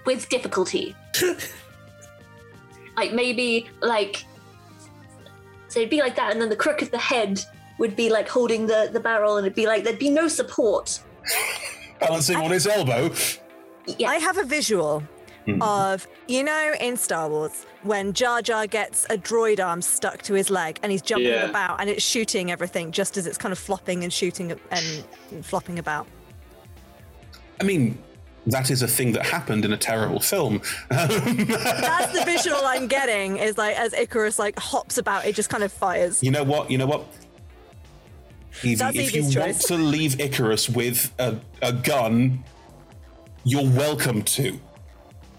With 0.07 0.29
difficulty. 0.29 0.95
like 2.97 3.13
maybe 3.13 3.69
like 3.81 4.25
so 5.69 5.81
it'd 5.81 5.89
be 5.89 6.01
like 6.01 6.17
that, 6.17 6.33
and 6.33 6.41
then 6.41 6.51
the 6.51 6.57
crook 6.57 6.83
of 6.83 6.91
the 6.91 6.99
head 6.99 7.43
would 7.79 7.97
be 7.97 8.11
like 8.11 8.29
holding 8.29 8.67
the, 8.67 8.91
the 8.93 9.01
barrel, 9.01 9.39
and 9.39 9.47
it'd 9.47 9.57
be 9.57 9.67
like 9.67 9.85
there'd 9.85 9.99
be 9.99 10.11
no 10.11 10.29
support. 10.29 11.01
Balancing 12.01 12.37
on 12.37 12.51
his 12.51 12.67
elbow. 12.67 13.11
Yeah. 13.87 14.11
I 14.11 14.17
have 14.17 14.37
a 14.37 14.45
visual 14.45 15.03
Hmm. 15.47 15.61
of, 15.61 16.07
you 16.29 16.45
know, 16.45 16.73
in 16.81 16.97
Star 16.97 17.29
Wars, 17.29 17.67
when 17.83 18.13
Jar 18.13 18.43
Jar 18.43 18.67
gets 18.69 19.05
a 19.11 19.19
droid 19.19 19.59
arm 19.65 19.83
stuck 19.83 20.23
to 20.23 20.35
his 20.35 20.51
leg 20.51 20.79
and 20.83 20.93
he's 20.93 21.03
jumping 21.03 21.29
Yeah. 21.29 21.47
about 21.51 21.81
and 21.81 21.91
it's 21.91 22.05
shooting 22.05 22.53
everything 22.53 22.93
just 22.93 23.17
as 23.17 23.27
it's 23.27 23.39
kind 23.39 23.51
of 23.51 23.59
flopping 23.59 24.05
and 24.05 24.13
shooting 24.13 24.53
and 24.71 25.05
flopping 25.45 25.81
about. 25.81 26.07
I 27.61 27.65
mean, 27.65 27.99
that 28.47 28.71
is 28.71 28.83
a 28.83 28.89
thing 28.89 29.13
that 29.13 29.25
happened 29.27 29.65
in 29.65 29.73
a 29.73 29.77
terrible 29.77 30.21
film. 30.21 30.63
That's 30.91 32.13
the 32.13 32.23
visual 32.27 32.61
I'm 32.65 32.87
getting 32.87 33.37
is 33.39 33.59
like 33.59 33.77
as 33.77 33.93
Icarus 33.95 34.39
like 34.39 34.59
hops 34.59 34.97
about, 34.99 35.27
it 35.27 35.35
just 35.35 35.49
kind 35.51 35.65
of 35.65 35.73
fires. 35.73 36.23
You 36.23 36.31
know 36.31 36.45
what? 36.45 36.71
You 36.71 36.79
know 36.79 36.87
what? 36.87 37.05
Evie, 38.63 38.75
That's 38.77 38.97
if 38.97 39.15
you 39.15 39.23
Evie's 39.23 39.37
want 39.37 39.61
to 39.61 39.77
leave 39.77 40.21
Icarus 40.21 40.69
with 40.69 41.13
a, 41.19 41.39
a 41.63 41.73
gun, 41.73 42.45
you're 43.45 43.69
welcome 43.69 44.23
to. 44.23 44.61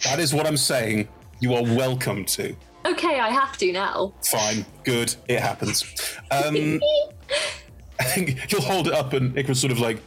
That 0.03 0.19
is 0.19 0.33
what 0.33 0.45
I'm 0.45 0.57
saying. 0.57 1.07
You 1.39 1.53
are 1.55 1.63
welcome 1.63 2.25
to. 2.25 2.55
Okay, 2.85 3.19
I 3.19 3.29
have 3.29 3.57
to 3.57 3.71
now. 3.71 4.13
Fine, 4.23 4.65
good, 4.83 5.15
it 5.29 5.39
happens. 5.39 5.83
Um, 6.31 6.79
I 7.99 8.03
think 8.03 8.51
you'll 8.51 8.61
hold 8.61 8.87
it 8.87 8.93
up 8.93 9.13
and 9.13 9.37
Icarus 9.37 9.61
sort 9.61 9.71
of 9.71 9.79
like 9.79 9.99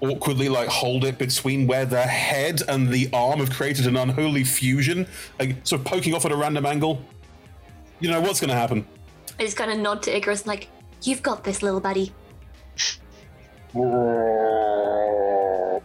awkwardly 0.00 0.48
like 0.48 0.68
hold 0.68 1.04
it 1.04 1.18
between 1.18 1.66
where 1.66 1.84
the 1.84 2.02
head 2.02 2.62
and 2.68 2.88
the 2.88 3.08
arm 3.12 3.40
have 3.40 3.50
created 3.50 3.86
an 3.86 3.96
unholy 3.96 4.44
fusion, 4.44 5.06
like 5.38 5.56
sort 5.66 5.80
of 5.80 5.86
poking 5.86 6.14
off 6.14 6.24
at 6.24 6.32
a 6.32 6.36
random 6.36 6.64
angle. 6.64 7.02
You 8.00 8.10
know 8.10 8.20
what's 8.20 8.40
going 8.40 8.50
to 8.50 8.56
happen. 8.56 8.86
I 9.38 9.44
just 9.44 9.56
kind 9.56 9.70
of 9.70 9.78
nod 9.78 10.02
to 10.04 10.16
Icarus 10.16 10.40
and 10.42 10.48
like, 10.48 10.68
you've 11.02 11.22
got 11.22 11.44
this, 11.44 11.62
little 11.62 11.80
buddy. 11.80 12.12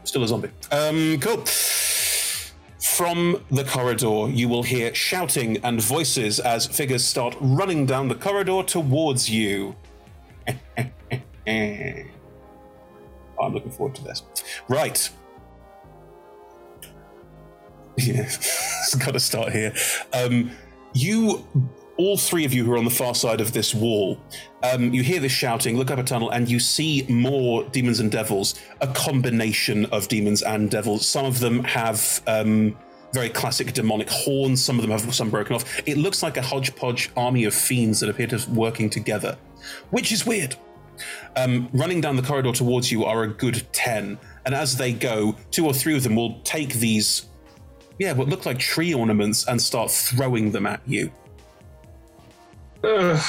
Still 0.03 0.23
a 0.23 0.27
zombie. 0.27 0.49
Um, 0.71 1.19
cool. 1.19 1.43
From 2.81 3.43
the 3.51 3.63
corridor, 3.63 4.27
you 4.29 4.49
will 4.49 4.63
hear 4.63 4.93
shouting 4.95 5.63
and 5.63 5.79
voices 5.79 6.39
as 6.39 6.65
figures 6.65 7.05
start 7.05 7.35
running 7.39 7.85
down 7.85 8.07
the 8.07 8.15
corridor 8.15 8.63
towards 8.63 9.29
you. 9.29 9.75
I'm 11.47 12.09
looking 13.53 13.71
forward 13.71 13.95
to 13.95 14.03
this. 14.03 14.23
Right. 14.67 15.09
Yeah, 17.97 18.21
it's 18.23 18.95
got 18.95 19.13
to 19.13 19.19
start 19.19 19.51
here. 19.51 19.75
Um, 20.11 20.49
you, 20.93 21.45
all 21.97 22.17
three 22.17 22.45
of 22.45 22.53
you 22.53 22.65
who 22.65 22.71
are 22.73 22.77
on 22.77 22.85
the 22.85 22.91
far 22.91 23.15
side 23.15 23.41
of 23.41 23.53
this 23.53 23.73
wall, 23.73 24.19
um, 24.63 24.93
you 24.93 25.03
hear 25.03 25.19
this 25.19 25.31
shouting, 25.31 25.77
look 25.77 25.91
up 25.91 25.99
a 25.99 26.03
tunnel, 26.03 26.29
and 26.29 26.49
you 26.49 26.59
see 26.59 27.05
more 27.09 27.63
demons 27.65 27.99
and 27.99 28.11
devils. 28.11 28.59
A 28.81 28.87
combination 28.87 29.85
of 29.87 30.07
demons 30.07 30.41
and 30.41 30.69
devils. 30.69 31.07
Some 31.07 31.25
of 31.25 31.39
them 31.39 31.63
have 31.63 32.21
um, 32.27 32.77
very 33.13 33.29
classic 33.29 33.73
demonic 33.73 34.09
horns. 34.09 34.63
Some 34.63 34.77
of 34.77 34.81
them 34.81 34.91
have 34.91 35.13
some 35.13 35.29
broken 35.29 35.55
off. 35.55 35.81
It 35.87 35.97
looks 35.97 36.23
like 36.23 36.37
a 36.37 36.41
hodgepodge 36.41 37.09
army 37.17 37.45
of 37.45 37.53
fiends 37.53 37.99
that 37.99 38.09
appear 38.09 38.27
to 38.27 38.37
be 38.37 38.51
working 38.53 38.89
together, 38.89 39.37
which 39.89 40.11
is 40.11 40.25
weird. 40.25 40.55
Um, 41.35 41.69
running 41.73 42.01
down 42.01 42.15
the 42.15 42.21
corridor 42.21 42.51
towards 42.51 42.91
you 42.91 43.05
are 43.05 43.23
a 43.23 43.27
good 43.27 43.65
10. 43.73 44.19
And 44.45 44.55
as 44.55 44.77
they 44.77 44.93
go, 44.93 45.35
two 45.49 45.65
or 45.65 45.73
three 45.73 45.95
of 45.95 46.03
them 46.03 46.15
will 46.15 46.39
take 46.41 46.73
these, 46.73 47.27
yeah, 47.99 48.13
what 48.13 48.27
look 48.27 48.45
like 48.45 48.59
tree 48.59 48.93
ornaments 48.93 49.47
and 49.47 49.61
start 49.61 49.91
throwing 49.91 50.51
them 50.51 50.65
at 50.65 50.81
you. 50.85 51.11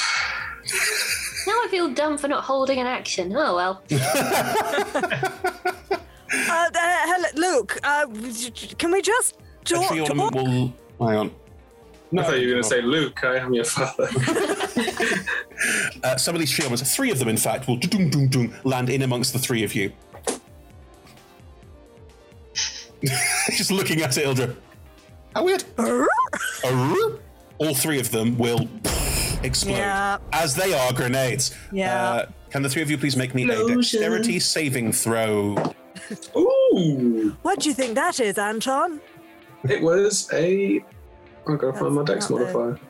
Now 1.44 1.52
I 1.52 1.66
feel 1.70 1.88
dumb 1.92 2.16
for 2.18 2.28
not 2.28 2.44
holding 2.44 2.78
an 2.78 2.86
action. 2.86 3.32
Oh 3.36 3.56
well. 3.56 3.82
Uh, 6.34 6.64
uh, 6.64 6.70
hello, 6.74 7.28
Luke, 7.34 7.78
uh, 7.84 8.06
can 8.78 8.90
we 8.90 9.02
just 9.02 9.36
A 9.36 9.64
talk? 9.64 9.88
tree 9.88 10.00
ornament 10.00 10.32
talk? 10.32 10.42
will. 10.42 10.72
Hang 11.08 11.18
on. 11.18 11.30
I 12.18 12.22
thought 12.22 12.40
you 12.40 12.46
were 12.46 12.52
going 12.54 12.62
to 12.62 12.68
say, 12.68 12.80
Luke, 12.80 13.22
I 13.22 13.36
am 13.36 13.52
your 13.54 13.64
father. 13.64 14.08
Uh, 16.02 16.16
some 16.16 16.34
of 16.34 16.40
these 16.40 16.50
tree 16.50 16.64
ornaments, 16.64 16.96
three 16.96 17.10
of 17.12 17.18
them 17.20 17.28
in 17.28 17.36
fact, 17.36 17.68
will 17.68 17.76
doom, 17.76 18.08
doom, 18.10 18.26
doom, 18.28 18.54
land 18.64 18.88
in 18.90 19.02
amongst 19.02 19.32
the 19.34 19.38
three 19.38 19.62
of 19.62 19.74
you. 19.74 19.92
Just 23.50 23.70
looking 23.70 24.00
at 24.02 24.16
it, 24.16 24.24
Ildra. 24.24 24.56
How 25.36 25.44
weird. 25.44 25.64
All 27.58 27.74
three 27.74 28.00
of 28.00 28.10
them 28.10 28.36
will 28.38 28.66
explode 29.42 29.76
Yeah. 29.76 30.18
as 30.32 30.54
they 30.54 30.72
are 30.74 30.92
grenades. 30.92 31.54
Yeah. 31.70 32.02
Uh, 32.02 32.26
can 32.50 32.62
the 32.62 32.68
three 32.68 32.82
of 32.82 32.90
you 32.90 32.98
please 32.98 33.16
make 33.16 33.34
me 33.34 33.48
a 33.50 33.66
dexterity 33.66 34.38
saving 34.40 34.92
throw? 34.92 35.56
Ooh. 36.36 37.36
What 37.42 37.60
do 37.60 37.68
you 37.68 37.74
think 37.74 37.94
that 37.94 38.20
is, 38.20 38.38
Anton? 38.38 39.00
It 39.68 39.82
was 39.82 40.28
a. 40.32 40.84
I've 41.48 41.58
got 41.58 41.72
to 41.74 41.78
find 41.80 41.94
my 41.94 42.04
dex 42.04 42.30
not 42.30 42.38
the- 42.38 42.44
modifier. 42.44 42.80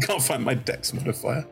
Can't 0.06 0.22
find 0.22 0.44
my 0.44 0.54
dex 0.54 0.92
modifier. 0.92 1.46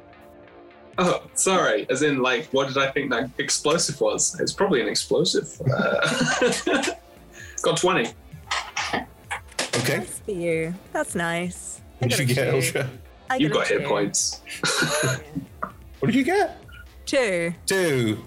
Oh, 0.98 1.22
sorry. 1.34 1.86
As 1.88 2.02
in, 2.02 2.20
like, 2.20 2.46
what 2.52 2.68
did 2.68 2.76
I 2.78 2.90
think 2.90 3.10
that 3.10 3.30
explosive 3.38 4.00
was? 4.00 4.38
It's 4.40 4.52
probably 4.52 4.80
an 4.82 4.88
explosive. 4.88 5.48
Uh, 5.72 6.84
got 7.62 7.76
20. 7.78 8.10
Okay. 9.76 10.00
For 10.26 10.30
you. 10.30 10.74
That's 10.92 11.14
nice. 11.14 11.80
What 11.98 12.10
did 12.10 12.28
you 12.28 12.34
get, 12.34 12.62
two. 12.62 12.84
Ildra? 13.30 13.32
I 13.32 13.36
You've 13.36 13.52
got 13.52 13.70
a 13.70 13.74
hit 13.78 13.84
points. 13.86 14.40
What 16.00 16.06
did 16.06 16.14
you 16.14 16.24
get? 16.24 16.56
Two. 17.04 17.54
Two. 17.66 18.24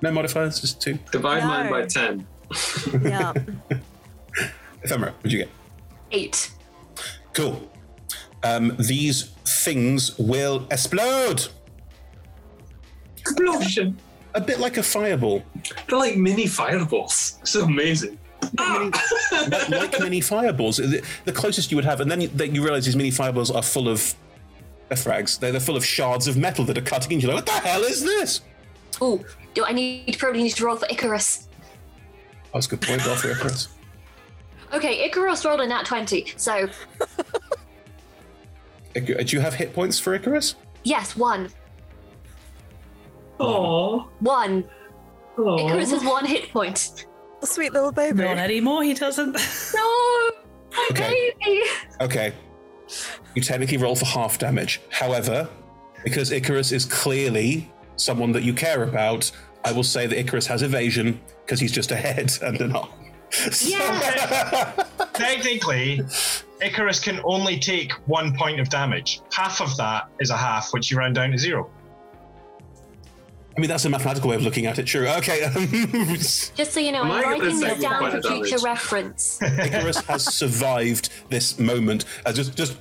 No 0.00 0.10
modifiers, 0.10 0.60
just 0.60 0.80
two. 0.80 0.98
Divide 1.12 1.44
mine 1.44 1.70
by 1.70 1.84
10. 1.84 2.26
Yeah. 3.02 3.34
Ephemera, 4.82 5.12
what'd 5.12 5.30
you 5.30 5.38
get? 5.40 5.50
Eight. 6.10 6.50
Cool. 7.34 7.70
Um, 8.42 8.74
these 8.78 9.24
things 9.44 10.18
will 10.18 10.66
explode. 10.70 11.48
Explosion. 13.18 13.98
A 14.34 14.40
bit 14.40 14.58
like 14.58 14.78
a 14.78 14.82
fireball. 14.82 15.44
They're 15.88 15.98
like 15.98 16.16
mini 16.16 16.46
fireballs. 16.46 17.38
So 17.44 17.64
amazing. 17.64 18.18
like, 18.58 19.68
like 19.68 20.00
mini 20.00 20.22
fireballs. 20.22 20.78
The, 20.78 21.04
the 21.26 21.32
closest 21.32 21.70
you 21.70 21.76
would 21.76 21.84
have, 21.84 22.00
and 22.00 22.10
then 22.10 22.22
you, 22.22 22.28
then 22.28 22.54
you 22.54 22.62
realize 22.62 22.86
these 22.86 22.96
mini 22.96 23.10
fireballs 23.10 23.50
are 23.50 23.62
full 23.62 23.86
of 23.86 24.14
they're 24.90 24.98
frags. 24.98 25.38
They're, 25.38 25.52
they're 25.52 25.60
full 25.60 25.76
of 25.76 25.84
shards 25.86 26.28
of 26.28 26.36
metal 26.36 26.64
that 26.66 26.76
are 26.76 26.82
cutting 26.82 27.12
into 27.12 27.26
you. 27.28 27.32
Like, 27.32 27.46
what 27.46 27.62
the 27.62 27.68
hell 27.68 27.82
is 27.82 28.02
this? 28.04 28.42
Oh, 29.00 29.24
do 29.54 29.64
I 29.64 29.72
need 29.72 30.16
probably 30.18 30.42
need 30.42 30.50
to 30.50 30.66
roll 30.66 30.76
for 30.76 30.86
Icarus? 30.90 31.48
Oh, 31.52 31.56
that's 32.54 32.66
a 32.66 32.70
good 32.70 32.82
point. 32.82 33.06
Roll 33.06 33.16
for 33.16 33.30
Icarus. 33.30 33.68
Okay, 34.72 35.04
Icarus 35.04 35.44
rolled 35.44 35.60
a 35.60 35.66
nat 35.66 35.84
twenty. 35.84 36.32
So 36.36 36.68
Icar- 38.94 39.18
uh, 39.18 39.22
Do 39.24 39.36
you 39.36 39.40
have 39.40 39.54
hit 39.54 39.74
points 39.74 39.98
for 39.98 40.14
Icarus? 40.14 40.54
yes, 40.84 41.16
one. 41.16 41.48
Aww. 43.40 44.06
One. 44.20 44.64
Icarus 45.36 45.90
has 45.90 46.04
one 46.04 46.24
hit 46.24 46.52
point. 46.52 47.04
Sweet 47.42 47.72
little 47.72 47.90
baby. 47.90 48.18
Not 48.22 48.38
anymore, 48.38 48.84
he 48.84 48.94
doesn't. 48.94 49.32
No, 49.32 50.30
my 50.70 50.88
Okay. 50.92 51.32
baby. 51.44 51.62
Okay. 52.02 52.32
You 53.34 53.42
technically 53.42 53.76
roll 53.76 53.96
for 53.96 54.06
half 54.06 54.38
damage. 54.38 54.80
However, 54.90 55.48
because 56.04 56.30
Icarus 56.32 56.72
is 56.72 56.84
clearly 56.84 57.70
someone 57.96 58.32
that 58.32 58.42
you 58.42 58.54
care 58.54 58.82
about, 58.82 59.30
I 59.64 59.72
will 59.72 59.84
say 59.84 60.06
that 60.06 60.18
Icarus 60.18 60.46
has 60.46 60.62
evasion 60.62 61.20
because 61.44 61.60
he's 61.60 61.72
just 61.72 61.90
a 61.90 61.96
head 61.96 62.32
and 62.42 62.60
an 62.60 62.72
arm. 62.74 62.88
Technically, 65.14 66.00
Icarus 66.60 66.98
can 67.00 67.20
only 67.24 67.58
take 67.58 67.92
one 68.06 68.36
point 68.36 68.60
of 68.60 68.68
damage. 68.68 69.20
Half 69.32 69.60
of 69.60 69.76
that 69.76 70.08
is 70.18 70.30
a 70.30 70.36
half, 70.36 70.72
which 70.72 70.90
you 70.90 70.98
round 70.98 71.14
down 71.14 71.30
to 71.30 71.38
zero. 71.38 71.70
I 73.60 73.62
mean, 73.62 73.68
that's 73.68 73.84
a 73.84 73.90
mathematical 73.90 74.30
way 74.30 74.36
of 74.36 74.42
looking 74.42 74.64
at 74.64 74.78
it. 74.78 74.84
True. 74.84 75.06
Okay. 75.06 75.44
um, 75.44 75.66
Just 76.16 76.70
so 76.72 76.80
you 76.80 76.92
know, 76.92 77.02
Am 77.04 77.10
I 77.10 77.16
I'm 77.16 77.22
gonna 77.24 77.30
writing 77.40 77.60
this 77.60 77.78
down 77.82 78.10
for 78.10 78.22
future 78.22 78.56
damage? 78.56 78.62
reference. 78.62 79.42
Icarus 79.42 79.98
has 80.06 80.34
survived 80.34 81.10
this 81.28 81.58
moment. 81.58 82.06
Uh, 82.24 82.32
just, 82.32 82.56
just, 82.56 82.78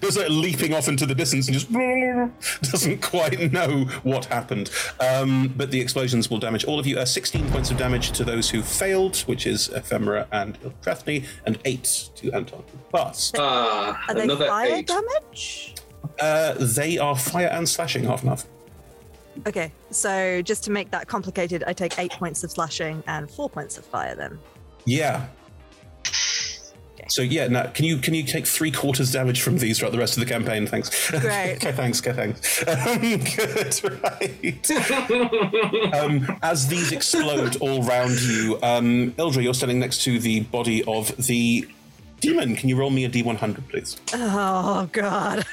just 0.00 0.16
like 0.16 0.28
leaping 0.28 0.72
off 0.72 0.86
into 0.86 1.04
the 1.04 1.16
distance 1.16 1.48
and 1.48 1.54
just 1.58 1.72
doesn't 2.70 3.02
quite 3.02 3.52
know 3.52 3.86
what 4.04 4.26
happened. 4.26 4.70
Um, 5.00 5.52
but 5.56 5.72
the 5.72 5.80
explosions 5.80 6.30
will 6.30 6.38
damage 6.38 6.64
all 6.64 6.78
of 6.78 6.86
you. 6.86 6.96
Uh, 6.96 7.04
16 7.04 7.50
points 7.50 7.72
of 7.72 7.76
damage 7.76 8.12
to 8.12 8.22
those 8.22 8.48
who 8.48 8.62
failed, 8.62 9.16
which 9.26 9.48
is 9.48 9.68
Ephemera 9.70 10.28
and 10.30 10.60
Ildrathni, 10.60 11.26
and 11.44 11.58
8 11.64 12.10
to 12.14 12.30
Anton. 12.34 12.62
But 12.92 13.32
Ah, 13.36 14.00
Are 14.08 14.14
they 14.14 14.28
fire 14.28 14.74
eight. 14.76 14.86
damage? 14.86 15.74
uh, 16.20 16.54
they 16.60 16.98
are 16.98 17.16
fire 17.16 17.48
and 17.48 17.68
slashing 17.68 18.04
half 18.04 18.20
and 18.20 18.28
half. 18.28 18.46
Okay, 19.46 19.72
so 19.90 20.42
just 20.42 20.64
to 20.64 20.70
make 20.70 20.90
that 20.90 21.08
complicated, 21.08 21.64
I 21.66 21.72
take 21.72 21.98
eight 21.98 22.12
points 22.12 22.44
of 22.44 22.50
slashing 22.50 23.02
and 23.06 23.30
four 23.30 23.50
points 23.50 23.78
of 23.78 23.84
fire 23.84 24.14
then. 24.14 24.38
Yeah. 24.86 25.26
So 27.08 27.22
yeah, 27.22 27.48
now 27.48 27.66
can 27.66 27.84
you 27.84 27.98
can 27.98 28.14
you 28.14 28.22
take 28.22 28.46
three 28.46 28.70
quarters 28.70 29.12
damage 29.12 29.42
from 29.42 29.58
these 29.58 29.78
throughout 29.78 29.92
the 29.92 29.98
rest 29.98 30.16
of 30.16 30.24
the 30.24 30.30
campaign? 30.30 30.66
Thanks. 30.66 31.10
Great. 31.10 31.56
okay, 31.56 31.72
thanks. 31.72 32.00
Okay, 32.00 32.12
thanks. 32.12 32.66
Um, 32.66 33.00
good, 33.36 34.02
right. 34.02 35.94
um, 35.94 36.38
as 36.42 36.68
these 36.68 36.92
explode 36.92 37.56
all 37.56 37.82
round 37.82 38.18
you, 38.22 38.58
um, 38.62 39.12
Ildra, 39.12 39.42
you're 39.42 39.54
standing 39.54 39.80
next 39.80 40.02
to 40.04 40.18
the 40.18 40.40
body 40.40 40.82
of 40.84 41.14
the 41.16 41.68
demon. 42.20 42.56
Can 42.56 42.68
you 42.68 42.76
roll 42.76 42.90
me 42.90 43.04
a 43.04 43.10
d100, 43.10 43.68
please? 43.68 43.96
Oh 44.14 44.88
god. 44.92 45.44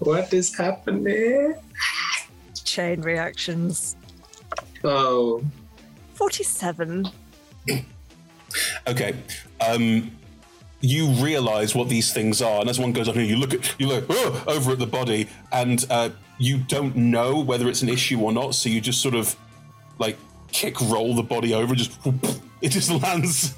What 0.00 0.32
is 0.32 0.56
happening? 0.56 1.54
Chain 2.64 3.02
reactions. 3.02 3.96
Oh. 4.82 5.44
47. 6.14 7.08
Okay. 8.86 9.14
Um, 9.60 10.10
you 10.80 11.08
realize 11.08 11.74
what 11.74 11.88
these 11.88 12.12
things 12.12 12.40
are, 12.40 12.60
and 12.60 12.70
as 12.70 12.78
one 12.78 12.92
goes 12.92 13.08
on, 13.08 13.16
you 13.20 13.36
look 13.36 13.52
at 13.52 13.78
you 13.78 13.86
look 13.86 14.06
"Oh," 14.08 14.42
over 14.46 14.72
at 14.72 14.78
the 14.78 14.86
body, 14.86 15.28
and 15.52 15.84
uh, 15.90 16.08
you 16.38 16.58
don't 16.58 16.96
know 16.96 17.38
whether 17.38 17.68
it's 17.68 17.82
an 17.82 17.90
issue 17.90 18.18
or 18.20 18.32
not. 18.32 18.54
So 18.54 18.70
you 18.70 18.80
just 18.80 19.02
sort 19.02 19.14
of 19.14 19.36
like 19.98 20.16
kick 20.52 20.80
roll 20.80 21.14
the 21.14 21.22
body 21.22 21.52
over, 21.52 21.74
just 21.74 21.98
it 22.62 22.70
just 22.70 22.90
lands. 22.90 23.54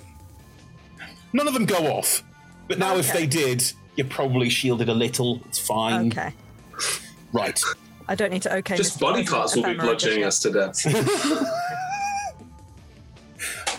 None 1.33 1.47
of 1.47 1.55
them 1.55 1.65
go 1.65 1.87
off, 1.87 2.25
but 2.67 2.79
now 2.79 2.97
if 2.97 3.13
they 3.13 3.27
did, 3.27 3.73
you're 3.97 4.07
probably 4.07 4.49
shielded 4.49 4.89
a 4.89 4.95
little. 4.95 5.41
It's 5.47 5.59
fine. 5.59 6.09
Okay. 6.09 6.33
Right. 7.33 7.61
I 8.09 8.15
don't 8.15 8.33
need 8.33 8.43
to 8.43 8.55
okay. 8.57 8.77
Just 8.77 8.99
Mr. 8.99 9.01
body 9.01 9.25
President, 9.25 9.37
parts 9.37 9.57
will 9.57 9.63
be 9.63 9.71
ephemera 9.71 9.87
bludgeoning 9.87 10.23
just 10.23 10.47
us 10.47 10.53
to 10.53 10.93
death. 10.93 11.49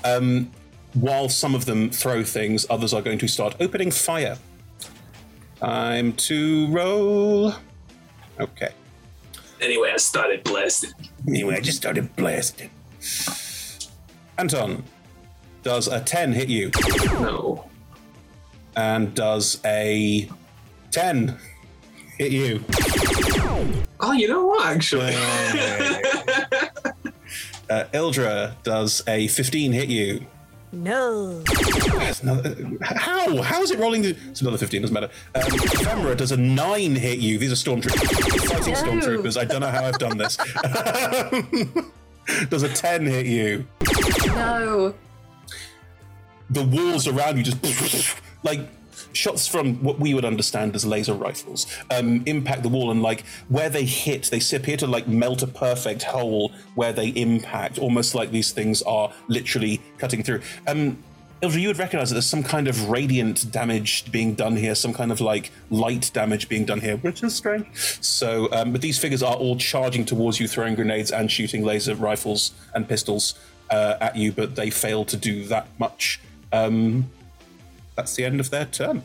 Um, 0.06 0.52
while 0.94 1.30
some 1.30 1.56
of 1.56 1.65
them 1.65 1.90
throw 1.90 2.23
things, 2.23 2.65
others 2.69 2.94
are 2.94 3.02
going 3.02 3.18
to 3.19 3.27
start 3.27 3.56
opening 3.60 3.90
fire. 3.90 4.38
Time 5.60 6.14
to 6.14 6.68
roll. 6.72 7.53
Okay. 8.40 8.69
anyway, 9.61 9.91
I 9.94 9.98
started 9.98 10.44
blasting. 10.44 10.91
Anyway, 11.27 11.56
I 11.56 11.61
just 11.61 11.77
started 11.77 12.14
blasting. 12.15 12.69
Anton, 14.38 14.84
does 15.61 15.88
a 15.88 16.02
10 16.02 16.34
hit 16.34 16.49
you? 16.49 16.72
No. 17.14 17.69
And 18.76 19.14
does 19.16 19.60
a 19.66 20.30
10 20.91 21.38
hit 22.18 22.32
you? 22.32 22.64
Oh, 24.00 24.12
you 24.14 24.28
know 24.28 24.45
what, 24.48 24.66
actually? 24.68 25.14
uh, 27.70 27.84
Ildra, 27.94 28.56
does 28.64 29.04
a 29.08 29.28
15 29.28 29.72
hit 29.72 29.90
you? 29.90 30.26
No. 30.72 31.44
Another- 32.24 32.56
how? 32.82 33.41
How 33.44 33.62
is 33.62 33.70
it 33.70 33.78
rolling? 33.80 34.02
The, 34.02 34.18
it's 34.32 34.41
another 34.41 34.58
15, 34.58 34.82
doesn't 34.82 34.94
matter. 34.94 35.12
Um, 35.36 35.44
Ephemera 35.45 36.16
does 36.16 36.32
a 36.32 36.38
9 36.38 36.95
hit 36.95 37.20
you. 37.20 37.38
These 37.38 37.52
are 37.52 37.56
stormtroopers. 37.56 38.50
Fighting 38.50 38.74
No. 38.74 38.80
stormtroopers. 38.82 39.38
I 39.40 39.45
don't 39.45 39.62
know 39.62 39.70
how 39.70 39.86
I've 39.86 40.00
done 40.00 40.18
this. 40.18 40.38
does 42.50 42.64
a 42.64 42.70
10 42.70 43.06
hit 43.06 43.26
you. 43.28 43.68
No. 44.28 44.95
The 46.50 46.64
walls 46.64 47.08
around 47.08 47.38
you 47.38 47.44
just 47.44 47.62
like 48.44 48.61
shots 49.11 49.48
from 49.48 49.76
what 49.84 49.99
we 49.99 50.14
would 50.14 50.26
understand 50.26 50.76
as 50.76 50.86
laser 50.86 51.14
rifles 51.14 51.65
um, 51.91 52.24
impact 52.26 52.64
the 52.64 52.70
wall 52.70 52.91
and 52.91 53.02
like 53.02 53.26
where 53.49 53.70
they 53.70 53.86
hit 53.86 54.24
they 54.32 54.56
appear 54.56 54.78
to 54.78 54.88
like 54.88 55.07
melt 55.07 55.41
a 55.41 55.48
perfect 55.48 56.03
hole 56.03 56.52
where 56.76 56.94
they 56.94 57.10
impact 57.10 57.80
almost 57.80 58.14
like 58.14 58.32
these 58.32 58.52
things 58.52 58.82
are 58.84 59.11
literally 59.28 59.82
cutting 59.98 60.24
through 60.24 60.41
um 60.68 60.98
you 61.52 61.68
would 61.68 61.78
recognize 61.78 62.10
that 62.10 62.15
there's 62.15 62.26
some 62.26 62.44
kind 62.44 62.68
of 62.68 62.90
radiant 62.90 63.52
damage 63.52 64.10
being 64.11 64.34
done 64.34 64.56
here, 64.56 64.76
some 64.76 64.94
kind 64.94 65.11
of 65.11 65.20
like 65.20 65.52
light 65.70 66.10
damage 66.14 66.48
being 66.48 66.64
done 66.64 66.80
here, 66.80 66.95
which 66.98 67.22
is 67.22 67.36
strange. 67.36 67.68
So, 68.02 68.48
um, 68.53 68.72
but 68.72 68.82
these 68.82 68.98
figures 68.98 69.22
are 69.22 69.36
all 69.36 69.57
charging 69.57 70.06
towards 70.06 70.40
you, 70.40 70.48
throwing 70.48 70.76
grenades 70.76 71.11
and 71.11 71.30
shooting 71.30 71.64
laser 71.64 71.95
rifles 71.95 72.53
and 72.74 72.88
pistols 72.88 73.38
uh, 73.70 73.95
at 73.99 74.15
you, 74.15 74.32
but 74.32 74.56
they 74.56 74.70
fail 74.70 75.03
to 75.06 75.18
do 75.18 75.44
that 75.45 75.68
much. 75.80 76.22
Um, 76.53 77.10
that's 77.95 78.15
the 78.15 78.26
end 78.26 78.40
of 78.40 78.49
their 78.49 78.65
turn. 78.65 79.03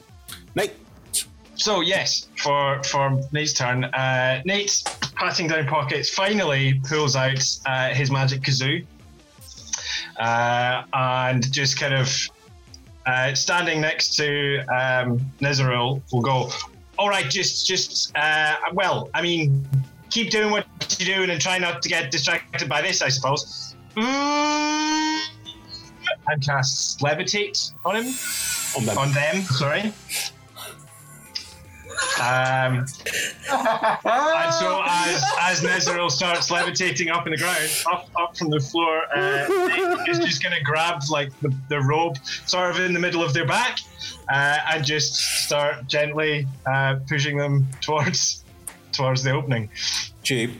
Nate. 0.55 0.73
So 1.55 1.81
yes, 1.81 2.28
for 2.36 2.82
for 2.85 3.20
Nate's 3.32 3.52
turn, 3.52 3.85
uh, 3.85 4.43
Nate, 4.44 4.82
patting 5.16 5.48
down 5.48 5.66
pockets, 5.66 6.09
finally 6.09 6.81
pulls 6.89 7.16
out 7.16 7.43
uh, 7.66 7.89
his 7.89 8.12
magic 8.12 8.43
kazoo, 8.43 8.86
uh, 10.19 10.82
and 10.93 11.52
just 11.52 11.78
kind 11.78 11.94
of 11.94 12.09
uh, 13.06 13.35
standing 13.35 13.81
next 13.81 14.15
to 14.16 14.60
um, 14.66 15.20
will 15.40 16.20
go. 16.20 16.51
All 16.97 17.09
right, 17.09 17.28
just 17.28 17.66
just 17.66 18.16
uh, 18.16 18.55
well, 18.73 19.10
I 19.15 19.23
mean, 19.23 19.66
keep 20.10 20.31
doing 20.31 20.51
what 20.51 20.66
you're 20.98 21.16
doing 21.16 21.31
and 21.31 21.40
try 21.40 21.59
not 21.59 21.82
to 21.82 21.89
get 21.89 22.10
distracted 22.10 22.69
by 22.69 22.82
this, 22.82 23.02
I 23.02 23.09
suppose. 23.09 23.74
Mm, 23.97 25.20
and 26.28 26.44
casts 26.44 26.97
levitate 27.02 27.73
on 27.85 27.97
him. 27.97 28.15
On 28.78 28.86
them. 28.86 28.98
On 28.98 29.12
them, 29.12 29.42
sorry. 29.42 29.92
Um, 32.20 32.78
and 32.78 34.55
so 34.55 34.82
as 34.86 35.24
as 35.40 35.62
Nezeril 35.62 36.10
starts 36.10 36.50
levitating 36.50 37.10
up 37.10 37.26
in 37.26 37.32
the 37.32 37.38
ground, 37.38 37.59
up 37.90 38.09
up 38.16 38.36
from 38.36 38.50
the 38.50 38.60
floor, 38.60 39.02
uh, 39.14 39.46
is 40.09 40.18
just 40.18 40.42
going 40.42 40.56
to 40.56 40.62
grab 40.62 41.02
like 41.10 41.38
the, 41.40 41.52
the 41.68 41.80
robe, 41.80 42.16
sort 42.46 42.70
of 42.70 42.80
in 42.80 42.92
the 42.92 43.00
middle 43.00 43.22
of 43.22 43.34
their 43.34 43.46
back, 43.46 43.78
uh, 44.32 44.59
and 44.72 44.84
just 44.84 45.14
start 45.44 45.86
gently 45.86 46.46
uh, 46.66 46.96
pushing 47.09 47.36
them 47.36 47.66
towards 47.80 48.44
towards 48.92 49.22
the 49.22 49.30
opening. 49.32 49.68
Jeep. 50.22 50.52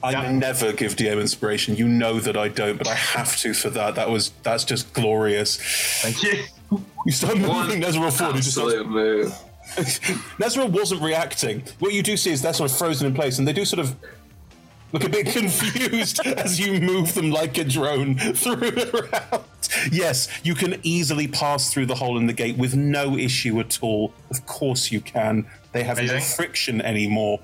I 0.00 0.30
never 0.30 0.72
give 0.72 0.94
DM 0.94 1.20
inspiration. 1.20 1.74
You 1.74 1.88
know 1.88 2.20
that 2.20 2.36
I 2.36 2.46
don't, 2.46 2.78
but 2.78 2.86
I 2.86 2.94
have 2.94 3.36
to 3.38 3.52
for 3.52 3.68
that. 3.70 3.96
That 3.96 4.10
was 4.10 4.30
that's 4.44 4.64
just 4.64 4.92
glorious. 4.92 5.56
Thank 6.02 6.22
you. 6.22 6.44
You 6.70 7.12
start 7.12 7.38
moving 7.38 7.80
Nezeril 7.80 8.16
forward. 8.16 8.36
He 8.36 8.42
just 8.42 8.52
starts, 8.52 8.74
Absolute 8.74 8.88
move. 8.88 9.28
Nezeril 10.38 10.70
wasn't 10.70 11.02
reacting. 11.02 11.62
What 11.78 11.92
you 11.92 12.02
do 12.02 12.16
see 12.16 12.30
is 12.32 12.42
they're 12.42 12.52
sort 12.52 12.70
of 12.70 12.76
frozen 12.76 13.06
in 13.06 13.14
place, 13.14 13.38
and 13.38 13.46
they 13.48 13.52
do 13.52 13.64
sort 13.64 13.80
of 13.80 13.96
look 14.92 15.04
a 15.04 15.08
bit 15.08 15.26
confused 15.32 16.20
as 16.26 16.58
you 16.58 16.80
move 16.80 17.14
them 17.14 17.30
like 17.30 17.56
a 17.58 17.64
drone 17.64 18.16
through 18.16 18.70
around. 18.94 19.44
Yes, 19.92 20.28
you 20.42 20.54
can 20.54 20.80
easily 20.82 21.28
pass 21.28 21.72
through 21.72 21.86
the 21.86 21.94
hole 21.94 22.16
in 22.16 22.26
the 22.26 22.32
gate 22.32 22.56
with 22.56 22.74
no 22.74 23.16
issue 23.16 23.60
at 23.60 23.78
all. 23.82 24.12
Of 24.30 24.46
course 24.46 24.90
you 24.90 25.00
can. 25.00 25.46
They 25.72 25.82
have 25.84 25.98
no 25.98 26.04
Amazing. 26.04 26.34
friction 26.36 26.80
anymore. 26.80 27.40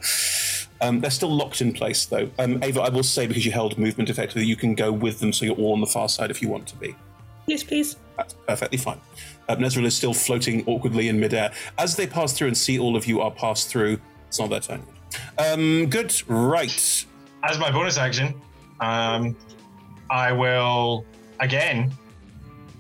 Um, 0.81 1.01
they're 1.01 1.11
still 1.11 1.31
locked 1.35 1.61
in 1.61 1.73
place, 1.73 2.05
though. 2.07 2.31
Um, 2.39 2.63
Ava, 2.63 2.81
I 2.83 2.89
will 2.89 3.03
say, 3.03 3.27
because 3.27 3.45
you 3.47 3.53
held 3.53 3.79
movement 3.79 4.11
effectively, 4.11 4.45
you 4.45 4.57
can 4.57 4.75
go 4.75 4.91
with 4.91 5.21
them 5.21 5.33
so 5.33 5.45
you're 5.45 5.55
all 5.57 5.73
on 5.73 5.81
the 5.81 5.87
far 5.87 6.09
side 6.09 6.31
if 6.31 6.43
you 6.43 6.49
want 6.49 6.67
to 6.69 6.77
be. 6.77 6.95
Yes, 7.47 7.62
please. 7.62 7.97
That's 8.16 8.35
perfectly 8.47 8.79
fine. 8.79 9.01
Uh, 9.49 9.57
Nezeril 9.57 9.85
is 9.85 9.97
still 9.97 10.15
floating 10.15 10.65
awkwardly 10.66 11.09
in 11.09 11.19
midair. 11.21 11.53
As 11.79 11.97
they 11.97 12.07
pass 12.07 12.33
through 12.33 12.49
and 12.49 12.57
see 12.57 12.79
all 12.79 12.97
of 12.97 13.07
you 13.07 13.21
are 13.21 13.31
passed 13.31 13.69
through, 13.69 13.99
it's 14.29 14.39
not 14.39 14.51
their 14.51 14.61
turn. 14.61 14.83
yet. 15.39 15.53
Um, 15.53 15.87
good. 15.87 16.15
Right. 16.29 17.07
As 17.43 17.59
my 17.59 17.71
bonus 17.71 17.99
action, 17.99 18.41
um, 18.81 19.37
I 20.11 20.33
will 20.33 21.05
again 21.41 21.93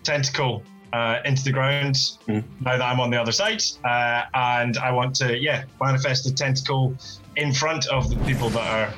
tentacle 0.02 0.62
uh, 0.92 1.18
into 1.24 1.42
the 1.42 1.50
ground 1.50 1.96
now 2.28 2.42
that 2.62 2.82
I'm 2.82 3.00
on 3.00 3.10
the 3.10 3.20
other 3.20 3.32
side, 3.32 3.62
uh, 3.84 4.22
and 4.34 4.78
I 4.78 4.92
want 4.92 5.14
to 5.16 5.36
yeah 5.36 5.64
manifest 5.80 6.26
a 6.26 6.34
tentacle 6.34 6.96
in 7.36 7.52
front 7.52 7.86
of 7.88 8.08
the 8.08 8.16
people 8.24 8.48
that 8.50 8.94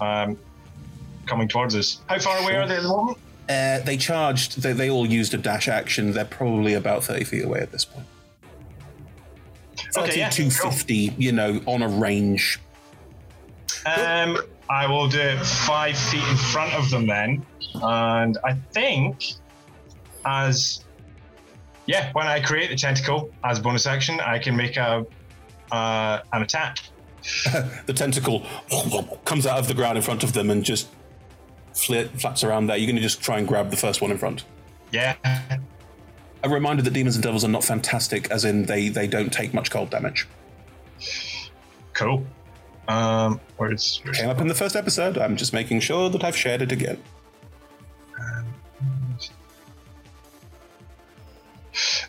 are 0.00 0.24
um, 0.24 0.38
coming 1.26 1.48
towards 1.48 1.74
us. 1.76 2.00
How 2.08 2.18
far 2.18 2.38
away 2.38 2.56
are 2.56 2.66
they 2.66 2.76
at 2.76 2.82
the 2.82 2.88
moment? 2.88 3.18
Uh, 3.48 3.78
they 3.80 3.96
charged, 3.96 4.62
they, 4.62 4.72
they 4.72 4.90
all 4.90 5.06
used 5.06 5.32
a 5.34 5.38
dash 5.38 5.68
action. 5.68 6.12
They're 6.12 6.24
probably 6.24 6.74
about 6.74 7.04
30 7.04 7.24
feet 7.24 7.44
away 7.44 7.60
at 7.60 7.70
this 7.70 7.84
point. 7.84 8.06
Okay, 9.96 10.18
yeah, 10.18 10.30
to 10.30 10.50
50, 10.50 11.14
you 11.16 11.32
know, 11.32 11.60
on 11.66 11.82
a 11.82 11.88
range. 11.88 12.60
Um, 13.86 14.38
I 14.68 14.86
will 14.86 15.08
do 15.08 15.20
it 15.20 15.38
five 15.38 15.96
feet 15.96 16.26
in 16.28 16.36
front 16.36 16.74
of 16.74 16.90
them 16.90 17.06
then, 17.06 17.46
and 17.74 18.36
I 18.44 18.54
think 18.72 19.34
as 20.24 20.84
yeah, 21.86 22.10
when 22.12 22.26
I 22.26 22.40
create 22.40 22.70
the 22.70 22.76
tentacle 22.76 23.30
as 23.44 23.60
bonus 23.60 23.86
action, 23.86 24.18
I 24.20 24.38
can 24.38 24.56
make 24.56 24.76
a 24.76 25.06
uh, 25.70 26.20
an 26.32 26.42
attack. 26.42 26.78
the 27.86 27.92
tentacle 27.92 28.44
comes 29.24 29.46
out 29.46 29.58
of 29.58 29.68
the 29.68 29.74
ground 29.74 29.96
in 29.96 30.02
front 30.02 30.22
of 30.22 30.32
them 30.32 30.50
and 30.50 30.64
just 30.64 30.88
flit, 31.76 32.10
flaps 32.20 32.42
around 32.42 32.66
there. 32.66 32.76
You're 32.76 32.86
going 32.86 32.96
to 32.96 33.02
just 33.02 33.20
try 33.20 33.38
and 33.38 33.46
grab 33.46 33.70
the 33.70 33.76
first 33.76 34.00
one 34.00 34.10
in 34.10 34.18
front. 34.18 34.44
Yeah. 34.90 35.16
A 36.42 36.48
reminder 36.48 36.82
that 36.82 36.92
demons 36.92 37.16
and 37.16 37.22
devils 37.22 37.44
are 37.44 37.48
not 37.48 37.64
fantastic, 37.64 38.30
as 38.30 38.44
in 38.44 38.64
they, 38.64 38.88
they 38.88 39.06
don't 39.06 39.32
take 39.32 39.52
much 39.52 39.70
cold 39.70 39.90
damage. 39.90 40.26
Cool. 41.92 42.24
Um, 42.88 43.40
where's, 43.56 44.00
Came 44.12 44.28
up 44.28 44.40
in 44.40 44.46
the 44.46 44.54
first 44.54 44.76
episode. 44.76 45.18
I'm 45.18 45.36
just 45.36 45.52
making 45.52 45.80
sure 45.80 46.08
that 46.08 46.22
I've 46.22 46.36
shared 46.36 46.62
it 46.62 46.72
again. 46.72 47.02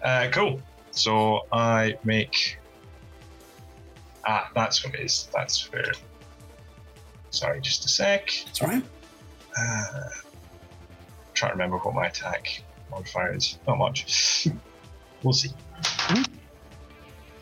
Uh, 0.01 0.29
cool. 0.31 0.61
So 0.91 1.45
I 1.51 1.97
make. 2.03 2.57
Ah, 4.25 4.49
that's 4.55 4.83
what 4.85 4.95
it 4.95 5.01
is. 5.01 5.29
That's 5.33 5.71
where. 5.71 5.91
Sorry, 7.29 7.59
just 7.59 7.85
a 7.85 7.89
sec. 7.89 8.29
It's 8.47 8.61
all 8.61 8.69
right. 8.69 8.83
Uh, 9.59 10.09
trying 11.33 11.51
to 11.51 11.55
remember 11.55 11.77
what 11.77 11.93
my 11.93 12.07
attack 12.07 12.61
modifier 12.91 13.35
is. 13.35 13.57
Not 13.67 13.77
much. 13.77 14.47
we'll 15.23 15.33
see. 15.33 15.49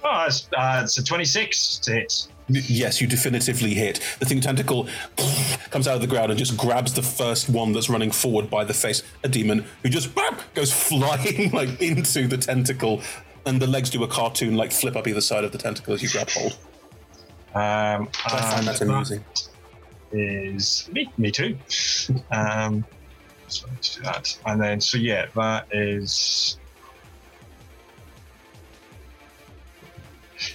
Oh, 0.04 0.26
it's, 0.28 0.48
uh, 0.56 0.82
it's 0.84 0.98
a 0.98 1.04
26 1.04 1.78
to 1.80 1.94
hit. 1.94 2.28
Yes, 2.48 3.02
you 3.02 3.08
definitively 3.08 3.74
hit. 3.74 4.00
The 4.20 4.26
thing 4.26 4.40
tentacle 4.40 4.88
comes 5.72 5.88
out 5.88 5.96
of 5.96 6.02
the 6.02 6.08
ground 6.08 6.30
and 6.30 6.38
just 6.38 6.56
grabs 6.56 6.94
the 6.94 7.02
first 7.02 7.50
one 7.50 7.74
that's 7.74 7.90
running 7.90 8.12
forward 8.12 8.50
by 8.50 8.64
the 8.64 8.74
face, 8.74 9.02
a 9.24 9.30
demon, 9.30 9.66
who 9.82 9.90
just 9.90 10.14
bam, 10.14 10.38
goes 10.54 10.72
flying 10.90 11.50
like 11.52 11.82
into 11.82 12.28
the 12.28 12.38
tentacle, 12.38 13.02
and 13.48 13.60
the 13.60 13.68
legs 13.68 13.90
do 13.90 14.04
a 14.04 14.08
cartoon 14.08 14.56
like 14.56 14.72
flip 14.72 14.96
up 14.96 15.08
either 15.08 15.22
side 15.22 15.44
of 15.44 15.52
the 15.52 15.58
tentacle 15.58 15.96
as 15.96 16.04
you 16.04 16.10
grab 16.10 16.30
hold. 16.30 16.58
Um, 17.56 18.10
I 18.26 18.42
find 18.42 18.68
that 18.68 18.82
and 18.82 18.92
amusing. 18.92 19.24
Is 20.16 20.90
me, 20.94 21.12
me 21.18 21.30
too. 21.30 21.58
Um, 22.32 22.86
so 23.48 23.68
let's 23.70 23.96
do 23.96 24.02
that, 24.04 24.38
and 24.46 24.62
then 24.62 24.80
so 24.80 24.98
yeah, 24.98 25.26
that 25.36 25.68
is 25.72 26.58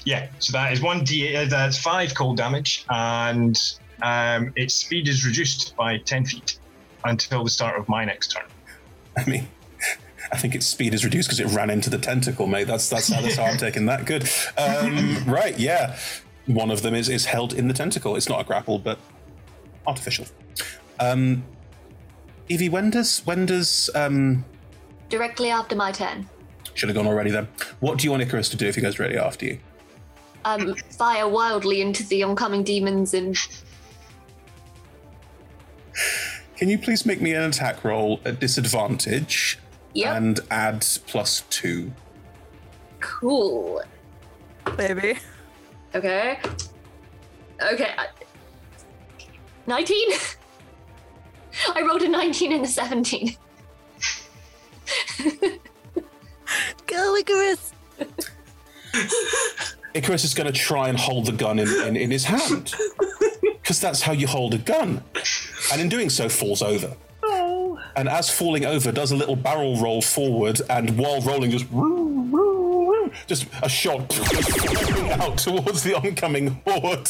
yeah. 0.04 0.28
So 0.38 0.52
that 0.52 0.72
is 0.72 0.80
one 0.80 1.04
d. 1.04 1.36
Uh, 1.36 1.44
that's 1.44 1.78
five 1.78 2.14
cold 2.14 2.36
damage, 2.36 2.84
and 2.88 3.58
um, 4.02 4.52
its 4.56 4.74
speed 4.74 5.08
is 5.08 5.26
reduced 5.26 5.76
by 5.76 5.98
ten 5.98 6.24
feet 6.24 6.58
until 7.04 7.44
the 7.44 7.50
start 7.50 7.78
of 7.78 7.88
my 7.88 8.04
next 8.04 8.28
turn. 8.32 8.46
I 9.16 9.28
mean, 9.28 9.48
I 10.32 10.36
think 10.36 10.54
its 10.54 10.66
speed 10.66 10.94
is 10.94 11.04
reduced 11.04 11.28
because 11.28 11.40
it 11.40 11.54
ran 11.54 11.70
into 11.70 11.90
the 11.90 11.98
tentacle, 11.98 12.46
mate. 12.46 12.66
That's 12.66 12.88
that's 12.88 13.08
how, 13.12 13.20
that's 13.20 13.36
how 13.36 13.44
I'm 13.44 13.58
taking 13.58 13.86
that. 13.86 14.04
Good. 14.04 14.28
Um, 14.56 15.24
right, 15.26 15.58
yeah. 15.58 15.98
One 16.46 16.70
of 16.70 16.82
them 16.82 16.94
is, 16.94 17.08
is 17.08 17.26
held 17.26 17.52
in 17.52 17.68
the 17.68 17.74
tentacle. 17.74 18.16
It's 18.16 18.28
not 18.28 18.40
a 18.40 18.44
grapple, 18.44 18.78
but 18.78 18.98
artificial. 19.86 20.26
Um, 20.98 21.44
Evie, 22.48 22.68
when 22.68 22.90
does 22.90 23.20
when 23.24 23.46
does 23.46 23.90
um, 23.94 24.44
Directly 25.08 25.50
after 25.50 25.74
my 25.76 25.92
turn. 25.92 26.28
should 26.74 26.88
have 26.88 26.96
gone 26.96 27.06
already 27.06 27.30
then? 27.30 27.48
What 27.80 27.98
do 27.98 28.04
you 28.04 28.10
want 28.10 28.22
Icarus 28.22 28.48
to 28.50 28.56
do 28.56 28.66
if 28.66 28.74
he 28.74 28.80
goes 28.80 28.98
ready 28.98 29.16
after 29.16 29.46
you? 29.46 29.58
Um, 30.44 30.74
fire 30.74 31.28
wildly 31.28 31.80
into 31.80 32.02
the 32.04 32.22
oncoming 32.22 32.62
demons 32.64 33.12
and 33.14 33.36
Can 36.56 36.68
you 36.68 36.78
please 36.78 37.04
make 37.06 37.20
me 37.20 37.34
an 37.34 37.42
attack 37.42 37.84
roll 37.84 38.20
at 38.24 38.40
disadvantage? 38.40 39.58
Yep. 39.92 40.16
and 40.16 40.40
add 40.52 40.86
plus 41.08 41.42
two. 41.50 41.92
Cool. 43.00 43.82
Maybe. 44.78 45.18
Okay. 45.96 46.38
Okay. 47.60 47.94
I- 49.72 49.80
19? 49.80 50.08
I 51.74 51.82
rolled 51.82 52.02
a 52.02 52.08
19 52.08 52.52
and 52.52 52.64
a 52.64 52.68
17. 52.68 53.36
Go, 56.86 57.16
Icarus. 57.16 57.72
Icarus 59.94 60.24
is 60.24 60.34
going 60.34 60.52
to 60.52 60.58
try 60.58 60.88
and 60.88 60.98
hold 60.98 61.26
the 61.26 61.32
gun 61.32 61.58
in, 61.58 61.68
in, 61.68 61.96
in 61.96 62.10
his 62.10 62.24
hand. 62.24 62.74
Because 63.62 63.80
that's 63.80 64.00
how 64.00 64.10
you 64.10 64.26
hold 64.26 64.52
a 64.52 64.58
gun. 64.58 65.04
And 65.70 65.80
in 65.80 65.88
doing 65.88 66.10
so, 66.10 66.28
falls 66.28 66.60
over. 66.60 66.96
Oh. 67.22 67.78
And 67.94 68.08
as 68.08 68.28
falling 68.28 68.64
over, 68.64 68.90
does 68.90 69.12
a 69.12 69.16
little 69.16 69.36
barrel 69.36 69.76
roll 69.80 70.02
forward, 70.02 70.60
and 70.68 70.98
while 70.98 71.20
rolling, 71.20 71.52
just 71.52 71.66
just 73.26 73.46
a 73.62 73.68
shot 73.68 74.00
out 75.20 75.38
towards 75.38 75.82
the 75.82 75.94
oncoming 75.94 76.60
horde 76.66 77.08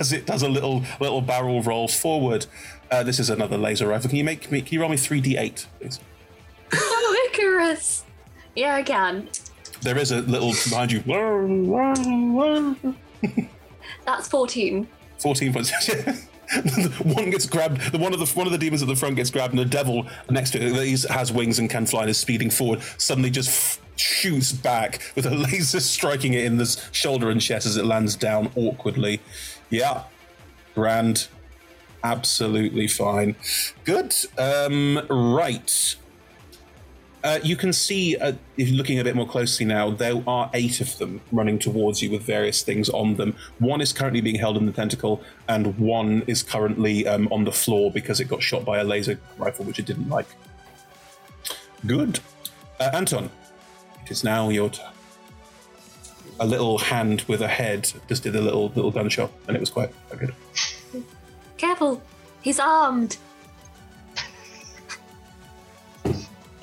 as 0.00 0.12
it 0.12 0.26
does 0.26 0.42
a 0.42 0.48
little 0.48 0.82
little 1.00 1.20
barrel 1.20 1.62
roll 1.62 1.88
forward. 1.88 2.46
Uh, 2.90 3.02
this 3.02 3.18
is 3.18 3.30
another 3.30 3.56
laser 3.56 3.88
rifle. 3.88 4.08
Can 4.08 4.18
you 4.18 4.24
make 4.24 4.50
me? 4.50 4.60
Can 4.62 4.74
you 4.74 4.80
roll 4.80 4.90
me 4.90 4.96
three 4.96 5.22
d8, 5.22 5.66
please? 5.80 6.00
Oh, 6.74 7.28
Icarus! 7.30 8.04
Yeah, 8.56 8.74
I 8.74 8.82
can. 8.82 9.28
There 9.82 9.98
is 9.98 10.10
a 10.12 10.20
little 10.22 10.52
behind 10.70 10.92
you. 10.92 11.02
That's 14.06 14.28
14. 14.28 14.86
14 15.18 15.52
points. 15.52 15.72
one 17.02 17.30
gets 17.30 17.46
grabbed. 17.46 17.92
The 17.92 17.98
one 17.98 18.12
of 18.12 18.18
the 18.20 18.26
one 18.34 18.46
of 18.46 18.52
the 18.52 18.58
demons 18.58 18.82
at 18.82 18.88
the 18.88 18.96
front 18.96 19.16
gets 19.16 19.30
grabbed, 19.30 19.52
and 19.52 19.58
the 19.60 19.64
devil 19.64 20.06
next 20.30 20.50
to 20.52 20.58
it 20.64 20.70
that 20.74 20.86
he's- 20.86 21.04
has 21.08 21.32
wings 21.32 21.58
and 21.58 21.68
can 21.70 21.86
fly 21.86 22.02
and 22.02 22.10
is 22.10 22.18
speeding 22.18 22.50
forward. 22.50 22.80
Suddenly, 22.98 23.30
just 23.30 23.48
f- 23.48 23.80
shoots 23.96 24.52
back 24.52 25.00
with 25.14 25.26
a 25.26 25.30
laser 25.34 25.80
striking 25.80 26.34
it 26.34 26.44
in 26.44 26.56
the 26.58 26.66
shoulder 26.92 27.30
and 27.30 27.40
chest 27.40 27.66
as 27.66 27.76
it 27.76 27.84
lands 27.84 28.16
down 28.16 28.50
awkwardly. 28.56 29.20
Yeah, 29.70 30.04
grand, 30.74 31.28
absolutely 32.04 32.88
fine. 32.88 33.36
Good. 33.84 34.14
Um, 34.38 35.00
right. 35.08 35.96
Uh, 37.24 37.38
you 37.42 37.54
can 37.54 37.72
see, 37.72 38.16
uh, 38.16 38.32
if 38.56 38.68
you're 38.68 38.76
looking 38.76 38.98
a 38.98 39.04
bit 39.04 39.14
more 39.14 39.28
closely 39.28 39.64
now, 39.64 39.90
there 39.90 40.20
are 40.26 40.50
eight 40.54 40.80
of 40.80 40.98
them 40.98 41.20
running 41.30 41.56
towards 41.58 42.02
you 42.02 42.10
with 42.10 42.22
various 42.22 42.62
things 42.62 42.88
on 42.88 43.14
them. 43.14 43.36
One 43.60 43.80
is 43.80 43.92
currently 43.92 44.20
being 44.20 44.36
held 44.36 44.56
in 44.56 44.66
the 44.66 44.72
tentacle, 44.72 45.22
and 45.48 45.78
one 45.78 46.24
is 46.26 46.42
currently 46.42 47.06
um, 47.06 47.28
on 47.30 47.44
the 47.44 47.52
floor 47.52 47.92
because 47.92 48.18
it 48.18 48.24
got 48.24 48.42
shot 48.42 48.64
by 48.64 48.78
a 48.78 48.84
laser 48.84 49.20
rifle, 49.38 49.64
which 49.64 49.78
it 49.78 49.86
didn't 49.86 50.08
like. 50.08 50.26
Good. 51.86 52.18
Uh, 52.80 52.90
Anton, 52.92 53.30
it 54.04 54.10
is 54.10 54.24
now 54.24 54.48
your 54.48 54.70
turn. 54.70 54.86
A 56.40 56.46
little 56.46 56.78
hand 56.78 57.22
with 57.28 57.40
a 57.40 57.48
head 57.48 57.92
just 58.08 58.24
did 58.24 58.34
a 58.34 58.40
little 58.40 58.68
little 58.74 58.90
gunshot, 58.90 59.30
and 59.46 59.56
it 59.56 59.60
was 59.60 59.70
quite, 59.70 59.90
quite 60.08 60.18
good. 60.20 60.34
Careful! 61.56 62.02
He's 62.40 62.58
armed! 62.58 63.16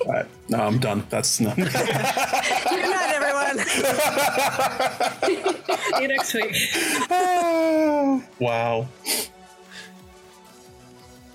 Alright, 0.06 0.26
no, 0.48 0.58
I'm 0.58 0.78
done. 0.78 1.06
That's 1.10 1.40
no. 1.40 1.54
Good 1.54 1.72
night, 1.74 3.12
everyone. 3.14 3.58
See 5.24 6.02
you 6.02 6.08
next 6.08 6.34
week. 6.34 6.56
wow. 8.38 8.88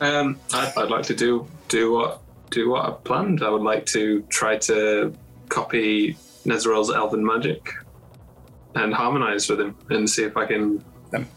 Um, 0.01 0.39
I'd, 0.53 0.73
I'd 0.77 0.89
like 0.89 1.05
to 1.05 1.15
do 1.15 1.47
do 1.67 1.93
what 1.93 2.21
do 2.49 2.69
what 2.69 2.85
I 2.85 2.91
planned. 2.91 3.43
I 3.43 3.49
would 3.49 3.61
like 3.61 3.85
to 3.87 4.21
try 4.29 4.57
to 4.57 5.13
copy 5.49 6.17
Nezeril's 6.45 6.91
elven 6.91 7.25
magic 7.25 7.71
and 8.75 8.93
harmonize 8.93 9.49
with 9.49 9.61
him 9.61 9.75
and 9.89 10.09
see 10.09 10.23
if 10.23 10.35
I 10.35 10.45
can. 10.45 10.83
Them. 11.11 11.27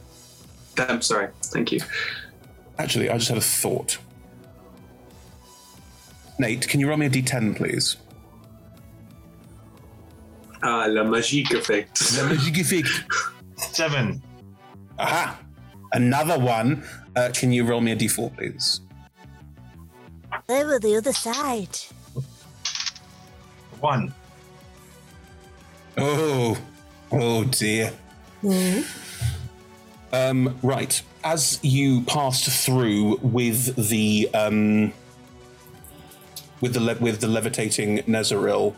Them. 0.77 1.03
Sorry. 1.03 1.29
Thank 1.43 1.73
you. 1.73 1.81
Actually, 2.79 3.11
I 3.11 3.19
just 3.19 3.29
had 3.29 3.39
a 3.39 3.43
thought. 3.43 3.99
Nate, 6.39 6.69
can 6.69 6.81
you 6.81 6.89
roll 6.89 6.97
me 6.97 7.07
a 7.07 7.11
d10, 7.11 7.57
please? 7.57 7.97
Ah, 10.63 10.87
la 10.89 11.03
magique 11.03 11.53
effect. 11.53 12.17
La 12.17 12.25
magique 12.25 12.59
effect. 12.59 12.89
Seven. 13.57 14.23
Aha! 14.99 15.39
Another 15.93 16.39
one. 16.39 16.85
Uh, 17.17 17.31
can 17.33 17.53
you 17.53 17.65
roll 17.65 17.81
me 17.81 17.93
a 17.93 17.97
d4, 17.97 18.37
please? 18.37 18.81
Over 20.49 20.79
the 20.79 20.97
other 20.97 21.13
side. 21.13 21.77
One. 23.81 24.13
Oh, 25.97 26.57
oh 27.13 27.45
dear. 27.45 27.93
Um, 30.13 30.59
right. 30.63 31.01
As 31.25 31.59
you 31.63 32.03
passed 32.03 32.49
through 32.65 33.19
with 33.23 33.89
the 33.89 34.29
um, 34.35 34.93
with 36.61 36.75
the 36.75 36.81
le- 36.81 36.97
with 36.97 37.21
the 37.21 37.29
levitating 37.29 37.99
Nezeril, 37.99 38.75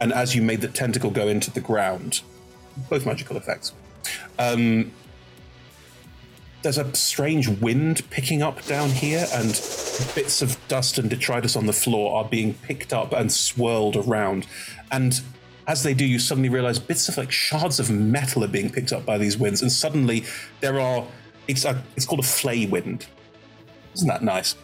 and 0.00 0.12
as 0.12 0.34
you 0.34 0.42
made 0.42 0.60
the 0.60 0.68
tentacle 0.68 1.10
go 1.10 1.28
into 1.28 1.50
the 1.50 1.60
ground, 1.60 2.22
both 2.88 3.06
magical 3.06 3.36
effects. 3.36 3.72
Um, 4.38 4.92
there's 6.62 6.78
a 6.78 6.94
strange 6.94 7.48
wind 7.48 8.08
picking 8.10 8.42
up 8.42 8.64
down 8.66 8.90
here, 8.90 9.26
and 9.32 9.50
bits 10.14 10.42
of 10.42 10.56
dust 10.68 10.98
and 10.98 11.08
detritus 11.08 11.56
on 11.56 11.66
the 11.66 11.72
floor 11.72 12.18
are 12.18 12.28
being 12.28 12.54
picked 12.54 12.92
up 12.92 13.12
and 13.12 13.32
swirled 13.32 13.96
around. 13.96 14.46
And 14.90 15.20
as 15.66 15.82
they 15.82 15.94
do, 15.94 16.04
you 16.04 16.18
suddenly 16.18 16.48
realize 16.48 16.78
bits 16.78 17.08
of 17.08 17.16
like 17.16 17.30
shards 17.30 17.78
of 17.78 17.90
metal 17.90 18.42
are 18.42 18.48
being 18.48 18.70
picked 18.70 18.92
up 18.92 19.04
by 19.04 19.18
these 19.18 19.36
winds, 19.38 19.62
and 19.62 19.70
suddenly 19.70 20.24
there 20.60 20.80
are. 20.80 21.06
It's 21.46 21.64
a, 21.64 21.82
it's 21.96 22.04
called 22.04 22.20
a 22.20 22.24
flay 22.24 22.66
wind. 22.66 23.06
Isn't 23.94 24.08
that 24.08 24.22
nice? 24.22 24.54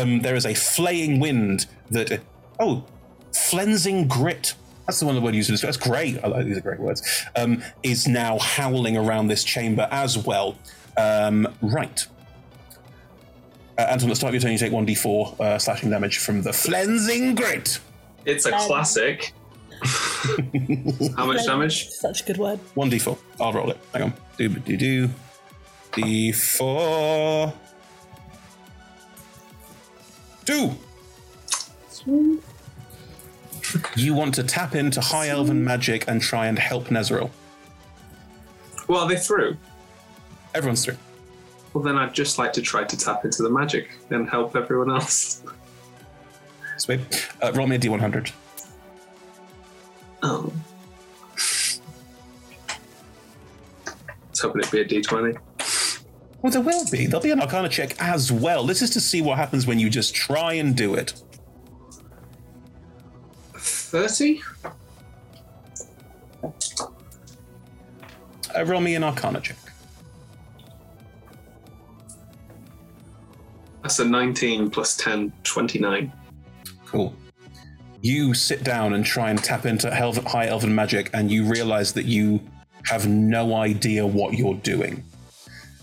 Um, 0.00 0.20
there 0.20 0.34
is 0.34 0.46
a 0.46 0.54
flaying 0.54 1.20
wind 1.20 1.66
that. 1.90 2.20
Oh, 2.60 2.84
flensing 3.32 4.08
grit. 4.08 4.54
That's 4.86 5.00
the 5.00 5.06
one 5.06 5.14
the 5.14 5.20
word 5.20 5.34
used. 5.34 5.46
to 5.46 5.52
describe- 5.52 5.74
That's 5.74 5.88
great. 5.88 6.24
I 6.24 6.28
like 6.28 6.44
these 6.46 6.56
are 6.56 6.60
great 6.60 6.80
words. 6.80 7.02
Um, 7.36 7.62
is 7.82 8.06
now 8.08 8.38
howling 8.38 8.96
around 8.96 9.28
this 9.28 9.44
chamber 9.44 9.88
as 9.90 10.18
well. 10.18 10.56
Um, 10.96 11.48
right. 11.62 12.06
Uh, 13.78 13.82
Anton, 13.82 14.08
at 14.08 14.12
the 14.12 14.16
start 14.16 14.30
of 14.30 14.34
your 14.34 14.42
turn, 14.42 14.52
you 14.52 14.58
take 14.58 14.72
1d4 14.72 15.40
uh, 15.40 15.58
slashing 15.58 15.88
damage 15.90 16.18
from 16.18 16.42
the 16.42 16.52
flensing 16.52 17.34
grit. 17.34 17.80
It's 18.26 18.44
a 18.46 18.50
classic. 18.52 19.32
How 21.16 21.26
much 21.26 21.44
damage? 21.46 21.88
Such 21.88 22.22
a 22.22 22.24
good 22.24 22.36
word. 22.36 22.60
1d4. 22.76 23.18
I'll 23.40 23.52
roll 23.52 23.70
it. 23.70 23.78
Hang 23.92 24.02
on. 24.02 24.12
Do 24.36 24.48
do 24.48 24.76
do. 24.76 25.08
D4. 25.92 27.52
Two. 30.52 32.38
You 33.96 34.12
want 34.14 34.34
to 34.34 34.42
tap 34.42 34.74
into 34.74 35.00
high 35.00 35.28
elven 35.28 35.64
magic 35.64 36.04
and 36.08 36.20
try 36.20 36.46
and 36.46 36.58
help 36.58 36.88
Nezeril. 36.88 37.30
Well, 38.86 39.06
they're 39.06 39.16
they 39.16 39.22
through? 39.22 39.56
Everyone's 40.54 40.84
through. 40.84 40.98
Well, 41.72 41.82
then 41.82 41.96
I'd 41.96 42.12
just 42.12 42.38
like 42.38 42.52
to 42.54 42.60
try 42.60 42.84
to 42.84 42.96
tap 42.98 43.24
into 43.24 43.42
the 43.42 43.48
magic 43.48 43.92
and 44.10 44.28
help 44.28 44.54
everyone 44.54 44.90
else. 44.90 45.42
Sweet. 46.76 47.00
Uh, 47.40 47.52
roll 47.54 47.66
me 47.66 47.76
a 47.76 47.78
d100. 47.78 48.32
Oh. 50.22 50.52
I 53.86 53.92
was 54.30 54.40
hoping 54.40 54.60
it'd 54.60 54.70
be 54.70 54.80
a 54.80 54.84
d20. 54.84 55.38
Well, 56.42 56.50
there 56.50 56.60
will 56.60 56.84
be. 56.90 57.06
There'll 57.06 57.22
be 57.22 57.30
an 57.30 57.40
Arcana 57.40 57.68
check 57.68 57.94
as 58.00 58.32
well. 58.32 58.64
This 58.64 58.82
is 58.82 58.90
to 58.90 59.00
see 59.00 59.22
what 59.22 59.38
happens 59.38 59.64
when 59.66 59.78
you 59.78 59.88
just 59.88 60.12
try 60.14 60.54
and 60.54 60.76
do 60.76 60.94
it. 60.94 61.14
30? 63.54 64.42
Uh, 68.54 68.64
roll 68.64 68.80
me 68.80 68.96
an 68.96 69.04
Arcana 69.04 69.40
check. 69.40 69.56
That's 73.82 74.00
a 74.00 74.04
19 74.04 74.70
plus 74.70 74.96
10, 74.96 75.32
29. 75.44 76.12
Cool. 76.86 77.14
You 78.00 78.34
sit 78.34 78.64
down 78.64 78.94
and 78.94 79.04
try 79.04 79.30
and 79.30 79.42
tap 79.42 79.64
into 79.64 79.90
high 79.94 80.46
elven 80.46 80.74
magic, 80.74 81.10
and 81.14 81.30
you 81.30 81.44
realize 81.44 81.92
that 81.92 82.04
you 82.04 82.40
have 82.86 83.06
no 83.06 83.54
idea 83.54 84.04
what 84.04 84.34
you're 84.34 84.54
doing. 84.54 85.04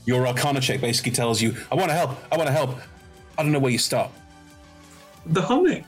Your 0.10 0.26
Arcana 0.26 0.60
check 0.60 0.81
basically 0.81 1.11
tells 1.11 1.40
you, 1.40 1.56
I 1.72 1.76
want 1.76 1.90
to 1.90 1.95
help, 1.95 2.18
I 2.31 2.38
want 2.38 2.48
to 2.48 2.52
help. 2.52 2.80
I 3.38 3.44
don't 3.44 3.52
know 3.52 3.60
where 3.60 3.72
you 3.72 3.77
start. 3.77 4.10
The 5.27 5.40
humming. 5.40 5.86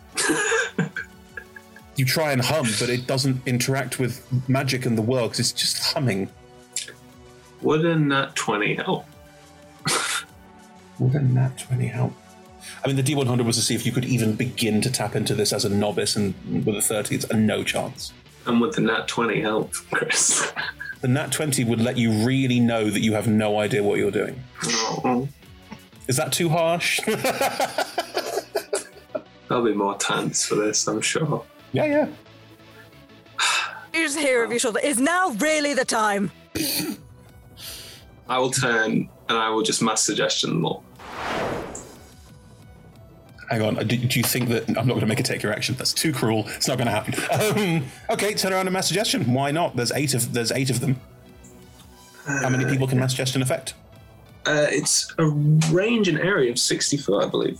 You 1.95 2.05
try 2.05 2.31
and 2.31 2.39
hum, 2.39 2.67
but 2.79 2.89
it 2.89 3.07
doesn't 3.07 3.41
interact 3.47 3.97
with 3.97 4.23
magic 4.47 4.85
and 4.85 4.95
the 4.95 5.01
world 5.01 5.31
because 5.31 5.39
it's 5.39 5.51
just 5.53 5.93
humming. 5.93 6.29
Wouldn't 7.63 8.09
that 8.09 8.35
20 8.35 8.75
help? 8.75 9.07
Wouldn't 10.99 11.33
that 11.33 11.57
20 11.57 11.87
help? 11.87 12.13
I 12.85 12.87
mean, 12.87 12.97
the 12.97 13.03
D100 13.03 13.43
was 13.43 13.55
to 13.55 13.63
see 13.63 13.73
if 13.73 13.87
you 13.87 13.91
could 13.91 14.05
even 14.05 14.35
begin 14.35 14.81
to 14.81 14.91
tap 14.91 15.15
into 15.15 15.33
this 15.33 15.51
as 15.51 15.65
a 15.65 15.69
novice, 15.69 16.15
and 16.15 16.35
with 16.63 16.75
a 16.75 16.81
30, 16.81 17.15
it's 17.15 17.25
a 17.25 17.35
no 17.35 17.63
chance. 17.63 18.13
And 18.45 18.61
with 18.61 18.75
the 18.75 18.81
nat 18.81 19.07
20 19.07 19.41
help, 19.41 19.73
Chris. 19.89 20.53
The 21.01 21.07
nat 21.07 21.31
20 21.31 21.63
would 21.63 21.81
let 21.81 21.97
you 21.97 22.11
really 22.25 22.59
know 22.59 22.89
that 22.89 23.01
you 23.01 23.13
have 23.13 23.27
no 23.27 23.59
idea 23.59 23.81
what 23.81 23.97
you're 23.97 24.11
doing. 24.11 24.41
Oh, 24.63 25.27
Is 26.07 26.15
that 26.17 26.31
too 26.31 26.47
harsh? 26.47 26.99
there'll 29.47 29.65
be 29.65 29.73
more 29.73 29.97
times 29.97 30.45
for 30.45 30.55
this, 30.55 30.87
I'm 30.87 31.01
sure. 31.01 31.43
Yeah, 31.73 31.85
yeah. 31.85 32.07
You 33.93 34.05
just 34.05 34.19
hear 34.19 34.43
over 34.43 34.53
your 34.53 34.59
shoulder. 34.59 34.79
Is 34.83 34.99
now 34.99 35.31
really 35.31 35.73
the 35.73 35.85
time? 35.85 36.31
I 38.29 38.37
will 38.37 38.51
turn 38.51 39.09
and 39.27 39.37
I 39.37 39.49
will 39.49 39.63
just 39.63 39.81
mass 39.81 40.03
suggestion 40.03 40.51
them 40.51 40.65
all. 40.65 40.83
Hang 43.51 43.61
on. 43.63 43.75
Do, 43.75 43.97
do 43.97 44.17
you 44.17 44.23
think 44.23 44.47
that 44.47 44.69
I'm 44.69 44.87
not 44.87 44.93
going 44.93 45.01
to 45.01 45.05
make 45.07 45.19
it 45.19 45.25
take 45.25 45.43
your 45.43 45.51
action? 45.51 45.75
That's 45.75 45.91
too 45.93 46.13
cruel. 46.13 46.45
It's 46.47 46.69
not 46.69 46.77
going 46.77 46.87
to 46.87 46.91
happen. 46.91 47.13
Um, 47.51 47.85
okay, 48.09 48.33
turn 48.33 48.53
around 48.53 48.67
and 48.67 48.73
mass 48.73 48.87
suggestion. 48.87 49.33
Why 49.33 49.51
not? 49.51 49.75
There's 49.75 49.91
eight 49.91 50.13
of 50.13 50.31
there's 50.31 50.51
eight 50.51 50.69
of 50.69 50.79
them. 50.79 51.01
How 52.25 52.49
many 52.49 52.65
people 52.65 52.87
can 52.87 52.97
mass 52.97 53.11
suggest 53.11 53.35
an 53.35 53.41
effect? 53.41 53.73
Uh, 54.45 54.67
it's 54.69 55.13
a 55.17 55.25
range 55.25 56.07
and 56.07 56.17
area 56.19 56.49
of 56.49 56.57
60 56.59 56.97
foot, 56.97 57.25
I 57.25 57.27
believe. 57.27 57.59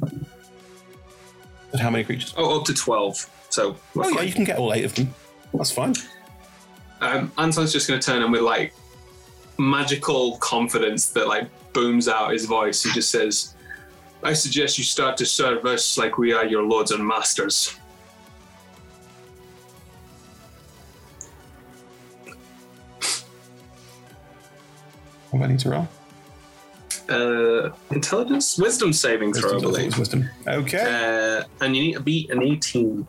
But 0.00 1.80
how 1.80 1.90
many 1.90 2.04
creatures? 2.04 2.32
Oh, 2.36 2.58
up 2.58 2.66
to 2.66 2.74
12. 2.74 3.28
So, 3.50 3.76
Oh 3.96 4.08
yeah, 4.08 4.22
you 4.22 4.32
can 4.32 4.44
get 4.44 4.58
all 4.58 4.72
eight 4.72 4.84
of 4.84 4.94
them. 4.94 5.12
That's 5.52 5.70
fine. 5.70 5.94
Um, 7.00 7.30
Anton's 7.36 7.72
just 7.72 7.88
going 7.88 8.00
to 8.00 8.06
turn 8.06 8.22
him 8.22 8.30
with 8.30 8.42
like 8.42 8.72
magical 9.58 10.36
confidence 10.38 11.10
that 11.10 11.28
like 11.28 11.48
booms 11.72 12.08
out 12.08 12.32
his 12.32 12.46
voice. 12.46 12.82
He 12.82 12.92
just 12.92 13.10
says, 13.10 13.54
I 14.22 14.32
suggest 14.34 14.76
you 14.76 14.84
start 14.84 15.16
to 15.18 15.26
serve 15.26 15.64
us 15.64 15.96
like 15.96 16.18
we 16.18 16.32
are 16.32 16.44
your 16.44 16.62
lords 16.62 16.90
and 16.90 17.06
masters. 17.06 17.74
What 25.30 25.38
do 25.40 25.44
I 25.44 25.48
need 25.48 25.60
to 25.60 25.70
roll? 25.70 25.88
Uh, 27.08 27.70
intelligence? 27.90 28.58
Wisdom 28.58 28.92
saving 28.92 29.32
throw, 29.32 29.50
I 29.50 29.54
Wisdom, 29.54 29.72
believe. 29.72 29.98
Wisdom. 29.98 30.30
Okay. 30.46 31.40
Uh, 31.40 31.64
and 31.64 31.76
you 31.76 31.82
need 31.82 31.94
to 31.94 32.00
beat 32.00 32.30
an 32.30 32.42
18. 32.42 33.06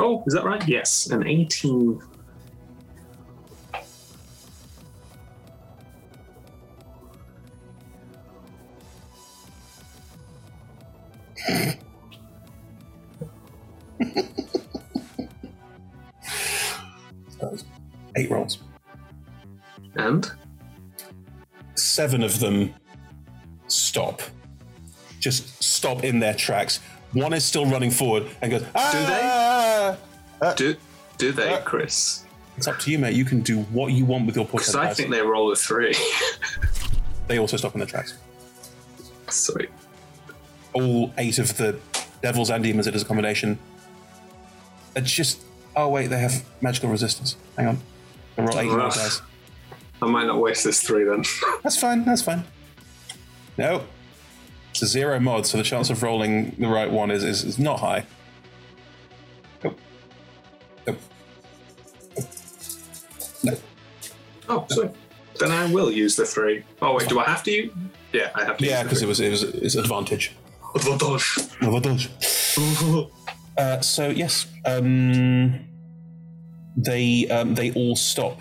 Oh, 0.00 0.24
is 0.26 0.34
that 0.34 0.44
right? 0.44 0.66
Yes, 0.66 1.06
an 1.10 1.26
18. 1.26 2.02
Seven 22.04 22.22
of 22.22 22.38
them 22.38 22.74
stop. 23.66 24.20
Just 25.20 25.62
stop 25.64 26.04
in 26.04 26.18
their 26.18 26.34
tracks. 26.34 26.80
One 27.14 27.32
is 27.32 27.46
still 27.46 27.64
running 27.64 27.90
forward 27.90 28.26
and 28.42 28.50
goes, 28.50 28.64
ah! 28.74 29.96
Do, 30.54 30.74
they? 30.74 30.78
do 31.16 31.32
they, 31.32 31.62
Chris? 31.64 32.26
It's 32.58 32.68
up 32.68 32.78
to 32.80 32.90
you, 32.90 32.98
mate. 32.98 33.14
You 33.14 33.24
can 33.24 33.40
do 33.40 33.60
what 33.72 33.92
you 33.92 34.04
want 34.04 34.26
with 34.26 34.36
your 34.36 34.44
Because 34.44 34.70
portrait. 34.72 34.90
I 34.90 34.92
think 34.92 35.08
they 35.12 35.22
roll 35.22 35.50
a 35.50 35.56
three. 35.56 35.94
They 37.26 37.38
also 37.38 37.56
stop 37.56 37.72
in 37.72 37.78
their 37.78 37.88
tracks. 37.88 38.18
Sweet. 39.30 39.70
All 40.74 41.10
eight 41.16 41.38
of 41.38 41.56
the 41.56 41.80
devils 42.20 42.50
and 42.50 42.62
demons, 42.62 42.86
it 42.86 42.94
is 42.94 43.00
a 43.00 43.06
combination. 43.06 43.58
It's 44.94 45.10
just. 45.10 45.42
Oh, 45.74 45.88
wait, 45.88 46.08
they 46.08 46.18
have 46.18 46.44
magical 46.60 46.90
resistance. 46.90 47.36
Hang 47.56 47.68
on. 47.68 47.78
They 48.36 48.42
roll 48.42 48.58
eight 48.58 48.68
dice. 48.68 49.22
I 50.02 50.06
might 50.06 50.26
not 50.26 50.38
waste 50.38 50.64
this 50.64 50.82
three 50.82 51.04
then. 51.04 51.24
That's 51.62 51.76
fine, 51.76 52.04
that's 52.04 52.22
fine. 52.22 52.44
No. 53.56 53.84
It's 54.70 54.82
a 54.82 54.86
zero 54.86 55.20
mod, 55.20 55.46
so 55.46 55.56
the 55.56 55.64
chance 55.64 55.88
of 55.88 56.02
rolling 56.02 56.56
the 56.58 56.66
right 56.66 56.90
one 56.90 57.10
is, 57.10 57.22
is, 57.22 57.44
is 57.44 57.58
not 57.58 57.78
high. 57.78 58.04
Nope. 59.62 59.78
Nope. 60.86 60.98
No. 63.44 63.56
Oh, 64.48 64.66
sorry. 64.68 64.90
Then 65.38 65.50
I 65.50 65.72
will 65.72 65.90
use 65.90 66.16
the 66.16 66.24
three. 66.24 66.64
Oh 66.80 66.94
wait, 66.94 67.08
do 67.08 67.18
I 67.18 67.24
have 67.24 67.42
to 67.44 67.50
use? 67.50 67.72
Yeah, 68.12 68.30
I 68.34 68.44
have 68.44 68.58
to. 68.58 68.66
Yeah, 68.66 68.82
because 68.82 69.02
it 69.02 69.06
was 69.06 69.20
it 69.20 69.30
was 69.30 69.42
it's 69.42 69.74
advantage. 69.74 70.32
Advantage. 70.74 71.38
Advantage. 71.60 72.10
uh, 73.58 73.80
so 73.80 74.08
yes, 74.08 74.46
um, 74.64 75.60
they 76.76 77.28
um, 77.28 77.54
they 77.54 77.72
all 77.72 77.96
stop, 77.96 78.40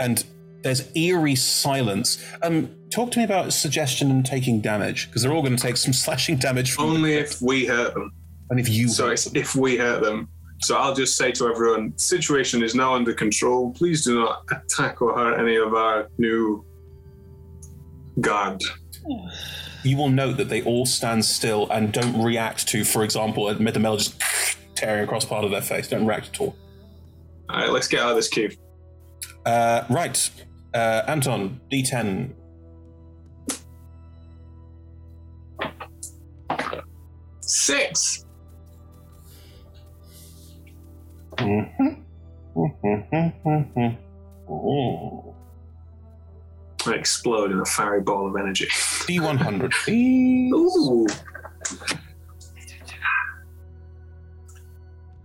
and 0.00 0.24
there's 0.62 0.90
eerie 0.96 1.36
silence. 1.36 2.24
Um, 2.42 2.74
talk 2.90 3.10
to 3.12 3.18
me 3.18 3.24
about 3.24 3.52
suggestion 3.52 4.10
and 4.10 4.24
taking 4.24 4.60
damage 4.60 5.08
because 5.08 5.22
they're 5.22 5.32
all 5.32 5.42
going 5.42 5.56
to 5.56 5.62
take 5.62 5.76
some 5.76 5.92
slashing 6.04 6.36
damage. 6.36 6.72
From 6.72 6.86
Only 6.86 7.14
if 7.14 7.40
we 7.40 7.66
hurt 7.66 7.94
them. 7.94 8.12
And 8.50 8.58
if 8.60 8.68
you 8.68 8.88
so 8.88 9.08
it's 9.08 9.26
if 9.34 9.54
we 9.54 9.76
hurt 9.76 10.02
them. 10.02 10.28
So 10.60 10.76
I'll 10.76 10.94
just 10.94 11.16
say 11.16 11.32
to 11.32 11.48
everyone, 11.48 11.96
situation 11.98 12.62
is 12.62 12.74
now 12.74 12.94
under 12.94 13.12
control. 13.12 13.72
Please 13.72 14.04
do 14.04 14.20
not 14.20 14.44
attack 14.50 15.02
or 15.02 15.14
hurt 15.14 15.38
any 15.38 15.56
of 15.56 15.74
our 15.74 16.08
new 16.18 16.64
guard. 18.20 18.62
You 19.86 19.98
will 19.98 20.08
note 20.08 20.38
that 20.38 20.48
they 20.48 20.62
all 20.62 20.86
stand 20.86 21.26
still 21.26 21.68
and 21.70 21.92
don't 21.92 22.22
react 22.22 22.66
to, 22.68 22.84
for 22.84 23.04
example, 23.04 23.50
a 23.50 23.54
Midamel 23.56 23.98
just 23.98 24.18
tearing 24.74 25.04
across 25.04 25.26
part 25.26 25.44
of 25.44 25.50
their 25.50 25.60
face. 25.60 25.88
Don't 25.88 26.06
react 26.06 26.28
at 26.28 26.40
all. 26.40 26.56
All 27.50 27.60
right, 27.60 27.70
let's 27.70 27.86
get 27.86 28.00
out 28.00 28.08
of 28.08 28.16
this 28.16 28.28
queue. 28.28 28.50
Uh, 29.44 29.84
right, 29.90 30.30
uh, 30.72 31.02
Anton, 31.06 31.60
D10. 31.70 32.32
Six. 37.40 38.24
Oh. 44.48 45.34
I 46.86 46.92
explode 46.92 47.50
in 47.50 47.60
a 47.60 47.64
fiery 47.64 48.00
ball 48.00 48.28
of 48.28 48.36
energy. 48.36 48.66
D100, 48.66 49.72
please. 49.84 50.52
Ooh. 50.52 51.06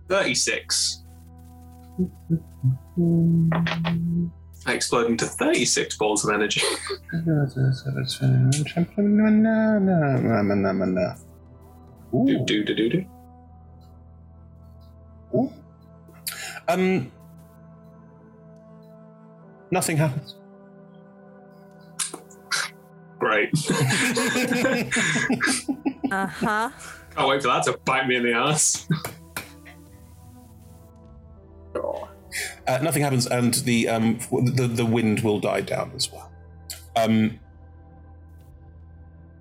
36. 0.08 1.04
I 4.66 4.74
explode 4.74 5.06
into 5.06 5.24
36 5.26 5.96
balls 5.96 6.24
of 6.24 6.34
energy. 6.34 6.60
Do, 12.12 12.44
do, 12.44 12.64
do, 12.64 12.74
do, 12.74 12.88
do. 12.90 13.04
Um, 16.68 17.10
nothing 19.70 19.96
happens. 19.96 20.34
Great. 23.18 23.50
Uh 26.10 26.26
huh. 26.26 26.70
Can't 27.14 27.28
wait 27.28 27.40
for 27.40 27.48
that 27.48 27.62
to 27.64 27.78
bite 27.84 28.08
me 28.08 28.16
in 28.16 28.24
the 28.24 28.32
ass. 28.32 28.88
Uh, 32.70 32.78
nothing 32.82 33.02
happens, 33.02 33.26
and 33.26 33.54
the 33.54 33.88
um 33.88 34.18
the 34.30 34.68
the 34.72 34.86
wind 34.86 35.20
will 35.20 35.40
die 35.40 35.60
down 35.60 35.90
as 35.96 36.12
well. 36.12 36.30
Um, 36.94 37.40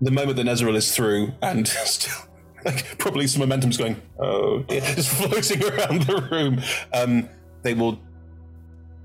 the 0.02 0.10
moment 0.10 0.38
that 0.38 0.46
Nezeril 0.48 0.76
is 0.76 0.96
through, 0.96 1.34
and 1.44 1.68
still 1.86 2.26
like 2.66 2.98
probably 2.98 3.28
some 3.28 3.42
momentum's 3.42 3.78
going, 3.78 4.02
oh, 4.20 4.64
dear, 4.64 4.82
just 4.96 5.10
floating 5.12 5.64
around 5.64 6.02
the 6.04 6.28
room. 6.32 6.62
Um, 6.94 7.30
they 7.62 7.76
will 7.76 8.00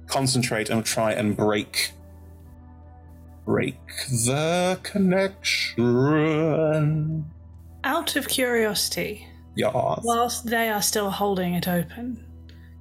concentrate 0.07 0.71
and 0.71 0.83
try 0.87 1.13
and 1.13 1.37
break 1.37 1.93
break 3.45 3.77
the 4.09 4.81
connection. 4.83 5.85
Out 7.85 8.17
of 8.17 8.27
curiosity, 8.29 9.29
Yeah. 9.55 9.71
whilst 10.03 10.47
they 10.47 10.71
are 10.71 10.81
still 10.81 11.11
holding 11.11 11.53
it 11.53 11.69
open, 11.69 12.25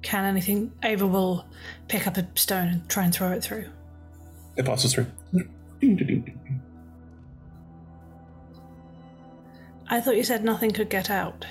can 0.04 0.24
anything. 0.24 0.72
Ava 0.84 1.06
will 1.06 1.46
pick 1.88 2.06
up 2.06 2.16
a 2.16 2.26
stone 2.34 2.68
and 2.68 2.88
try 2.88 3.04
and 3.04 3.12
throw 3.12 3.32
it 3.32 3.42
through. 3.42 3.66
It 4.56 4.64
passes 4.64 4.94
through. 4.94 5.06
I 9.88 10.00
thought 10.00 10.16
you 10.16 10.24
said 10.24 10.44
nothing 10.44 10.70
could 10.70 10.88
get 10.90 11.10
out. 11.10 11.44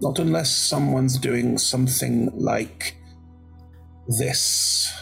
Not 0.00 0.18
unless 0.18 0.54
someone's 0.54 1.18
doing 1.18 1.58
something 1.58 2.30
like 2.38 2.96
this. 4.18 4.92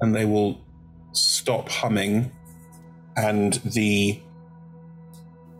And 0.00 0.14
they 0.14 0.24
will 0.24 0.60
stop 1.12 1.68
humming, 1.68 2.32
and 3.16 3.54
the 3.64 4.20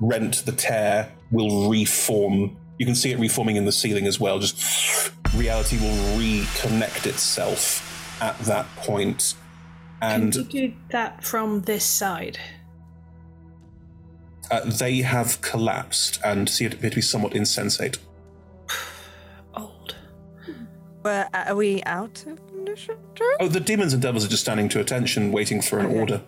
rent, 0.01 0.45
the 0.47 0.53
tear, 0.53 1.13
will 1.31 1.71
reform. 1.71 2.57
You 2.79 2.87
can 2.87 2.95
see 2.95 3.13
it 3.13 3.19
reforming 3.19 3.57
in 3.57 3.65
the 3.65 3.73
ceiling 3.73 4.07
as 4.07 4.19
well. 4.19 4.39
Just 4.39 5.13
reality 5.35 5.79
will 5.79 5.97
reconnect 6.19 7.07
itself 7.07 8.21
at 8.23 8.39
that 8.41 8.67
point. 8.77 8.85
point, 9.07 9.35
and 10.01 10.33
Can 10.33 10.43
you 10.51 10.69
do 10.69 10.75
that 10.91 11.25
from 11.25 11.63
this 11.63 11.85
side? 11.85 12.39
uh, 14.51 14.61
they 14.67 14.97
have 14.99 15.41
collapsed 15.41 16.21
and 16.25 16.49
see 16.49 16.65
it 16.67 16.75
appear 16.75 16.91
to 16.91 16.97
be 16.97 17.03
somewhat 17.03 17.35
insensate. 17.35 17.99
Where 21.03 21.29
are 21.35 21.57
we 21.57 21.83
out 21.85 22.25
of 22.27 22.39
initiative? 22.55 22.99
Oh, 23.41 23.49
the 23.49 23.59
demons 23.61 23.93
and 23.93 24.01
devils 24.01 24.25
are 24.25 24.29
just 24.29 24.43
standing 24.43 24.69
to 24.71 24.81
attention, 24.81 25.33
waiting 25.33 25.61
for 25.61 25.79
an 25.81 25.87
order. 25.87 26.23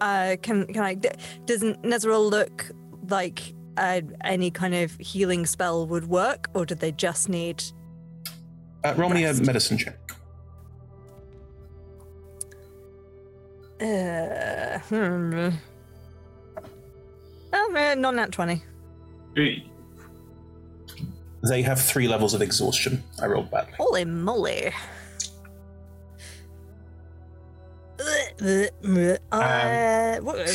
Uh, 0.00 0.36
can 0.40 0.66
can 0.66 0.82
I? 0.84 0.94
d- 0.94 1.08
Doesn't 1.46 1.82
Nezeril 1.82 2.30
look 2.30 2.70
like 3.08 3.54
uh, 3.76 4.00
any 4.22 4.50
kind 4.52 4.74
of 4.74 4.96
healing 4.98 5.46
spell 5.46 5.86
would 5.88 6.06
work, 6.08 6.48
or 6.54 6.64
do 6.64 6.74
they 6.76 6.92
just 6.92 7.28
need? 7.28 7.64
Uh, 8.84 8.94
roll 8.96 9.10
me 9.10 9.24
a 9.24 9.34
medicine 9.34 9.78
check. 9.78 9.98
Uh, 13.80 14.78
hmm. 14.78 15.48
Oh, 17.52 17.74
uh, 17.76 17.94
not 17.96 18.14
nat 18.14 18.32
twenty. 18.32 18.62
They 21.48 21.62
have 21.62 21.80
three 21.80 22.06
levels 22.06 22.34
of 22.34 22.42
exhaustion. 22.42 23.02
I 23.20 23.26
rolled 23.26 23.50
badly. 23.50 23.74
Holy 23.78 24.04
moly! 24.04 24.72
Uh, 28.00 28.66
what, 30.20 30.48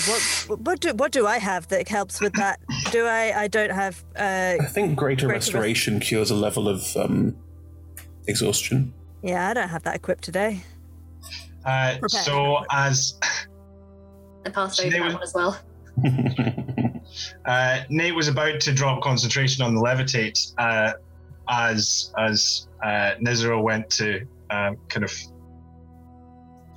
what, 0.47 0.59
what 0.59 0.79
do 0.79 0.93
what 0.93 1.11
do 1.11 1.27
I 1.27 1.39
have 1.39 1.67
that 1.69 1.87
helps 1.87 2.21
with 2.21 2.33
that? 2.33 2.59
Do 2.91 3.05
I? 3.05 3.43
I 3.43 3.47
don't 3.47 3.71
have. 3.71 4.03
Uh, 4.15 4.55
I 4.61 4.65
think 4.69 4.97
greater, 4.97 5.27
Greater 5.27 5.29
restoration 5.37 5.99
cures 5.99 6.31
a 6.31 6.35
level 6.35 6.69
of 6.69 6.95
um, 6.95 7.35
exhaustion. 8.27 8.93
yeah, 9.21 9.49
I 9.49 9.53
don't 9.53 9.69
have 9.69 9.83
that 9.83 9.95
equipped 9.95 10.23
today. 10.23 10.63
Uh, 11.65 11.97
so 12.07 12.63
as 12.71 13.19
I 14.47 14.49
passed 14.49 14.79
over 14.79 14.89
that 14.89 15.13
one 15.13 15.21
as 15.21 15.33
well. 15.33 15.59
uh, 17.45 17.81
Nate 17.89 18.15
was 18.15 18.27
about 18.27 18.59
to 18.61 18.73
drop 18.73 19.01
concentration 19.01 19.63
on 19.65 19.75
the 19.75 19.81
levitate, 19.81 20.53
uh, 20.57 20.93
as 21.49 22.13
as 22.17 22.67
uh, 22.83 23.15
Nezeril 23.21 23.61
went 23.61 23.89
to 23.91 24.25
um, 24.49 24.77
kind 24.87 25.03
of 25.03 25.13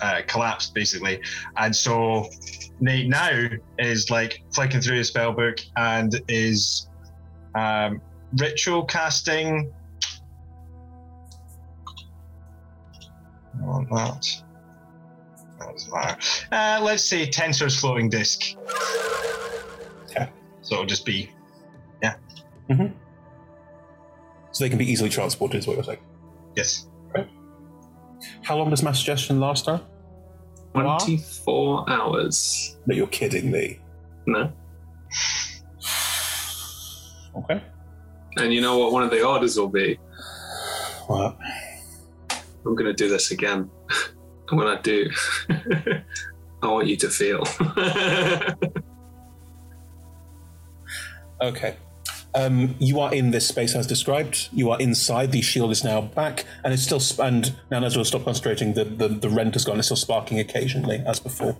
uh, 0.00 0.22
collapse 0.26 0.70
basically, 0.70 1.20
and 1.58 1.74
so 1.74 2.28
Nate 2.80 3.08
now 3.08 3.46
is 3.78 4.10
like 4.10 4.42
flicking 4.52 4.80
through 4.80 4.96
his 4.96 5.08
spell 5.08 5.32
book 5.32 5.58
and 5.76 6.20
is 6.28 6.88
um, 7.54 8.00
ritual 8.36 8.84
casting. 8.84 9.72
Oh, 13.62 13.84
that. 13.90 14.26
That 15.58 15.72
doesn't 15.72 15.92
matter. 15.92 16.18
Uh, 16.50 16.80
let's 16.82 17.04
say 17.04 17.28
Tenser's 17.28 17.78
floating 17.78 18.08
disk. 18.08 18.56
Yeah. 20.12 20.28
So 20.62 20.74
it'll 20.76 20.86
just 20.86 21.04
be, 21.04 21.30
yeah. 22.02 22.14
Mm-hmm. 22.70 22.94
So 24.52 24.64
they 24.64 24.68
can 24.68 24.78
be 24.78 24.90
easily 24.90 25.10
transported, 25.10 25.60
is 25.60 25.66
what 25.66 25.74
you're 25.74 25.84
saying. 25.84 26.00
Yes. 26.56 26.86
Right. 27.14 27.28
How 28.42 28.56
long 28.56 28.70
does 28.70 28.82
mass 28.82 28.98
suggestion 28.98 29.40
last, 29.40 29.66
Tara? 29.66 29.82
24 30.72 31.90
hours. 31.90 32.78
No, 32.86 32.94
you're 32.94 33.06
kidding 33.08 33.50
me. 33.50 33.80
No. 34.26 34.52
Okay. 37.32 37.62
And 38.38 38.52
you 38.52 38.60
know 38.60 38.76
what 38.76 38.90
one 38.90 39.04
of 39.04 39.10
the 39.10 39.22
orders 39.22 39.56
will 39.56 39.68
be? 39.68 39.94
What? 41.06 41.38
I'm 42.66 42.74
going 42.74 42.86
to 42.86 42.92
do 42.92 43.08
this 43.08 43.30
again. 43.30 43.70
and 44.48 44.58
when 44.58 44.66
I 44.66 44.80
do, 44.80 45.10
I 46.62 46.66
want 46.66 46.88
you 46.88 46.96
to 46.96 47.08
feel. 47.08 47.44
Okay. 51.40 51.76
Um, 52.34 52.76
you 52.78 53.00
are 53.00 53.12
in 53.12 53.32
this 53.32 53.48
space 53.48 53.74
as 53.74 53.86
described. 53.86 54.50
You 54.52 54.70
are 54.70 54.78
inside. 54.78 55.32
The 55.32 55.42
shield 55.42 55.72
is 55.72 55.82
now 55.82 56.00
back, 56.00 56.44
and 56.62 56.72
it's 56.72 56.82
still. 56.82 57.00
Sp- 57.02 57.20
and 57.20 57.56
now, 57.70 57.82
as 57.82 57.96
we'll 57.96 58.04
stop 58.04 58.24
concentrating, 58.24 58.74
the, 58.74 58.84
the 58.84 59.08
the 59.08 59.28
rent 59.28 59.54
has 59.54 59.64
gone. 59.64 59.78
It's 59.78 59.88
still 59.88 59.96
sparking 59.96 60.38
occasionally, 60.38 61.02
as 61.06 61.18
before. 61.18 61.56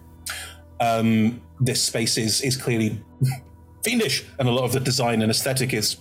Um, 0.80 1.40
this 1.58 1.82
space 1.82 2.16
is 2.16 2.40
is 2.42 2.56
clearly 2.56 3.02
fiendish, 3.84 4.24
and 4.38 4.48
a 4.48 4.52
lot 4.52 4.64
of 4.64 4.72
the 4.72 4.80
design 4.80 5.22
and 5.22 5.30
aesthetic 5.30 5.74
is 5.74 5.96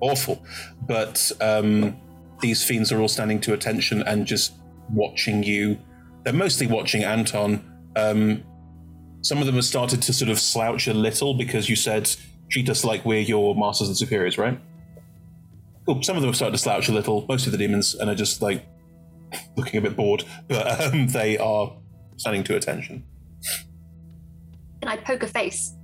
awful. 0.00 0.42
But 0.86 1.30
um, 1.42 1.98
these 2.40 2.64
fiends 2.64 2.92
are 2.92 3.00
all 3.00 3.08
standing 3.08 3.40
to 3.40 3.52
attention 3.52 4.02
and 4.02 4.26
just 4.26 4.54
watching 4.90 5.42
you. 5.42 5.78
They're 6.24 6.32
mostly 6.32 6.66
watching 6.66 7.04
Anton. 7.04 7.64
Um, 7.96 8.44
some 9.22 9.38
of 9.38 9.46
them 9.46 9.56
have 9.56 9.64
started 9.64 10.02
to 10.02 10.12
sort 10.12 10.30
of 10.30 10.38
slouch 10.38 10.86
a 10.86 10.94
little 10.94 11.34
because 11.34 11.68
you 11.68 11.76
said 11.76 12.10
treat 12.50 12.68
us 12.68 12.84
like 12.84 13.04
we're 13.04 13.20
your 13.20 13.54
masters 13.54 13.88
and 13.88 13.96
superiors, 13.96 14.38
right? 14.38 14.58
Well, 15.86 16.02
some 16.02 16.16
of 16.16 16.22
them 16.22 16.28
have 16.28 16.36
started 16.36 16.52
to 16.52 16.62
slouch 16.62 16.88
a 16.88 16.92
little. 16.92 17.24
Most 17.28 17.46
of 17.46 17.52
the 17.52 17.58
demons 17.58 17.94
and 17.94 18.10
are 18.10 18.14
just 18.14 18.42
like 18.42 18.66
looking 19.56 19.78
a 19.78 19.80
bit 19.80 19.96
bored, 19.96 20.24
but 20.48 20.80
um, 20.80 21.08
they 21.08 21.38
are 21.38 21.76
standing 22.16 22.44
to 22.44 22.56
attention. 22.56 23.04
Can 24.80 24.88
I 24.88 24.96
poke 24.96 25.22
a 25.22 25.26
face? 25.26 25.74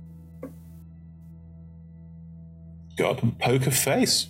God, 2.97 3.35
a 3.67 3.71
face. 3.71 4.27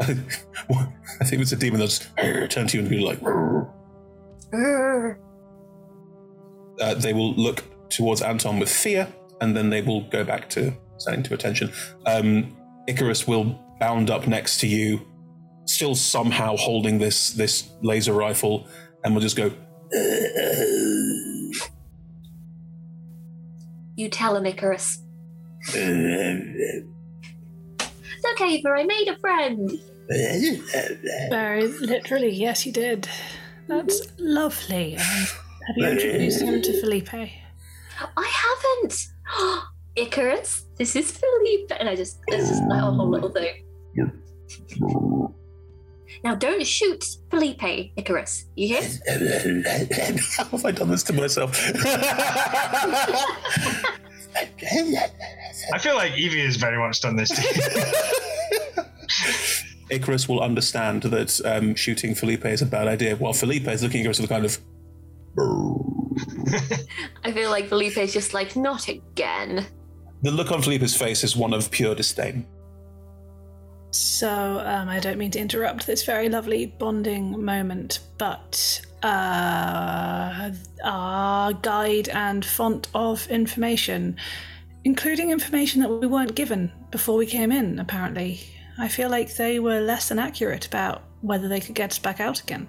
I 0.00 1.24
think 1.24 1.42
it's 1.42 1.52
a 1.52 1.56
demon 1.56 1.80
that's 1.80 2.00
turned 2.48 2.68
to 2.70 2.76
you 2.76 2.80
and 2.80 2.88
be 2.90 2.98
like. 2.98 3.20
Uh, 6.80 6.94
they 6.94 7.12
will 7.12 7.34
look 7.34 7.62
towards 7.88 8.20
Anton 8.22 8.58
with 8.58 8.68
fear, 8.68 9.06
and 9.40 9.56
then 9.56 9.70
they 9.70 9.82
will 9.82 10.02
go 10.08 10.24
back 10.24 10.50
to 10.50 10.74
standing 10.98 11.22
to 11.24 11.34
attention. 11.34 11.70
Um, 12.06 12.56
Icarus 12.88 13.26
will 13.26 13.60
bound 13.78 14.10
up 14.10 14.26
next 14.26 14.60
to 14.60 14.66
you, 14.66 15.00
still 15.66 15.94
somehow 15.94 16.56
holding 16.56 16.98
this 16.98 17.30
this 17.30 17.70
laser 17.82 18.12
rifle, 18.12 18.68
and 19.04 19.14
will 19.14 19.22
just 19.22 19.36
go. 19.36 19.52
You 23.96 24.08
tell 24.08 24.36
him, 24.36 24.46
Icarus. 24.46 24.98
It's 28.24 28.40
okay, 28.40 28.62
for 28.62 28.74
I 28.74 28.84
made 28.84 29.08
a 29.08 29.18
friend. 29.18 29.70
Very 31.28 31.68
literally, 31.68 32.30
yes, 32.30 32.64
you 32.64 32.72
did. 32.72 33.06
That's 33.68 34.00
lovely. 34.18 34.96
Um, 34.96 35.02
have 35.02 35.76
you 35.76 35.86
introduced 35.88 36.40
him 36.40 36.62
to 36.62 36.80
Felipe? 36.80 37.12
I 37.12 37.28
haven't. 38.16 39.08
Icarus, 39.96 40.66
this 40.76 40.96
is 40.96 41.10
Felipe. 41.10 41.70
And 41.78 41.88
I 41.88 41.94
just, 41.94 42.18
this 42.28 42.50
is 42.50 42.60
like 42.62 42.82
a 42.82 42.90
whole 42.90 43.10
little 43.10 43.30
thing. 43.30 43.62
Now, 46.22 46.34
don't 46.34 46.66
shoot 46.66 47.04
Felipe, 47.30 47.92
Icarus. 47.96 48.46
You 48.56 48.68
hear? 48.68 48.82
How 50.36 50.44
have 50.50 50.64
I 50.64 50.70
done 50.70 50.90
this 50.90 51.02
to 51.04 51.12
myself? 51.12 51.60
I 54.36 55.78
feel 55.78 55.94
like 55.94 56.12
Evie 56.12 56.44
has 56.44 56.56
very 56.56 56.78
much 56.78 57.00
done 57.00 57.16
this 57.16 57.30
too. 57.30 58.82
Icarus 59.90 60.28
will 60.28 60.40
understand 60.40 61.02
that 61.04 61.40
um, 61.44 61.74
shooting 61.74 62.14
Felipe 62.14 62.46
is 62.46 62.62
a 62.62 62.66
bad 62.66 62.88
idea, 62.88 63.16
while 63.16 63.32
Felipe 63.32 63.68
is 63.68 63.82
looking 63.82 64.00
at 64.00 64.04
Icarus 64.04 64.20
with 64.20 64.30
a 64.30 64.34
kind 64.34 64.44
of. 64.44 64.58
I 67.24 67.32
feel 67.32 67.50
like 67.50 67.68
Felipe 67.68 67.98
is 67.98 68.12
just 68.12 68.34
like, 68.34 68.56
not 68.56 68.88
again. 68.88 69.66
The 70.22 70.30
look 70.30 70.50
on 70.52 70.62
Felipe's 70.62 70.96
face 70.96 71.22
is 71.22 71.36
one 71.36 71.52
of 71.52 71.70
pure 71.70 71.94
disdain. 71.94 72.46
So, 73.94 74.60
um, 74.64 74.88
I 74.88 74.98
don't 74.98 75.18
mean 75.18 75.30
to 75.30 75.38
interrupt 75.38 75.86
this 75.86 76.04
very 76.04 76.28
lovely 76.28 76.66
bonding 76.66 77.44
moment, 77.44 78.00
but 78.18 78.82
uh, 79.04 80.50
our 80.82 81.52
guide 81.52 82.08
and 82.08 82.44
font 82.44 82.88
of 82.92 83.24
information, 83.28 84.16
including 84.82 85.30
information 85.30 85.80
that 85.80 85.90
we 85.90 86.08
weren't 86.08 86.34
given 86.34 86.72
before 86.90 87.16
we 87.16 87.24
came 87.24 87.52
in, 87.52 87.78
apparently, 87.78 88.40
I 88.78 88.88
feel 88.88 89.10
like 89.10 89.36
they 89.36 89.60
were 89.60 89.78
less 89.78 90.08
than 90.08 90.18
accurate 90.18 90.66
about 90.66 91.04
whether 91.20 91.46
they 91.46 91.60
could 91.60 91.76
get 91.76 91.92
us 91.92 91.98
back 92.00 92.18
out 92.18 92.40
again. 92.40 92.66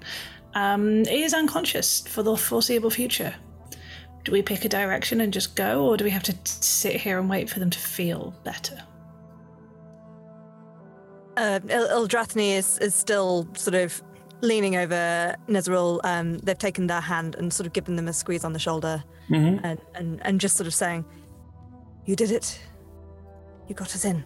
Um, 0.54 1.00
is 1.08 1.34
unconscious 1.34 2.02
for 2.08 2.22
the 2.22 2.38
foreseeable 2.38 2.92
future. 2.92 3.34
Do 4.26 4.32
we 4.32 4.44
pick 4.44 4.64
a 4.64 4.70
direction 4.70 5.22
and 5.22 5.34
just 5.34 5.56
go, 5.56 5.88
or 5.88 5.98
do 5.98 6.04
we 6.04 6.12
have 6.12 6.24
to 6.24 6.36
sit 6.46 6.98
here 7.02 7.18
and 7.18 7.28
wait 7.28 7.50
for 7.50 7.60
them 7.60 7.72
to 7.72 7.80
feel 7.80 8.36
better? 8.44 8.84
Uh, 11.38 11.60
Il- 11.70 11.88
Ildrathni 12.08 12.52
is, 12.58 12.78
is 12.80 12.96
still 12.96 13.48
sort 13.56 13.76
of 13.76 14.02
leaning 14.42 14.76
over 14.76 15.36
Nezeril, 15.48 16.00
um, 16.04 16.38
they've 16.40 16.58
taken 16.58 16.88
their 16.88 17.02
hand 17.02 17.36
and 17.36 17.52
sort 17.52 17.66
of 17.68 17.74
given 17.74 17.96
them 17.96 18.08
a 18.08 18.14
squeeze 18.14 18.44
on 18.46 18.54
the 18.54 18.60
shoulder 18.60 19.04
Mhm. 19.30 19.60
and, 19.64 19.80
and, 19.96 20.22
and 20.26 20.40
just 20.40 20.56
sort 20.56 20.68
of 20.68 20.74
saying, 20.74 21.04
You 22.06 22.16
did 22.16 22.32
it. 22.32 22.60
You 23.68 23.74
got 23.76 23.94
us 23.96 24.06
in. 24.06 24.24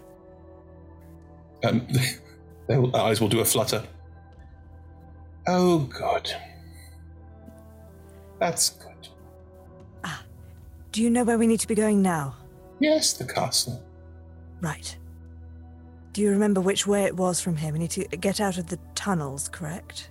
Um, 1.63 1.87
their 2.67 2.81
eyes 2.95 3.21
will 3.21 3.29
do 3.29 3.39
a 3.39 3.45
flutter. 3.45 3.83
Oh, 5.47 5.79
God. 5.79 6.29
That's 8.39 8.69
good. 8.71 9.07
Ah, 10.03 10.21
do 10.91 11.01
you 11.01 11.09
know 11.09 11.23
where 11.23 11.37
we 11.37 11.47
need 11.47 11.59
to 11.61 11.67
be 11.67 11.75
going 11.75 12.01
now? 12.01 12.35
Yes, 12.79 13.13
the 13.13 13.25
castle. 13.25 13.81
Right. 14.61 14.95
Do 16.13 16.21
you 16.21 16.31
remember 16.31 16.59
which 16.61 16.87
way 16.87 17.03
it 17.03 17.15
was 17.15 17.39
from 17.39 17.55
here? 17.57 17.71
We 17.71 17.79
need 17.79 17.91
to 17.91 18.03
get 18.05 18.41
out 18.41 18.57
of 18.57 18.67
the 18.67 18.79
tunnels, 18.95 19.47
correct? 19.49 20.09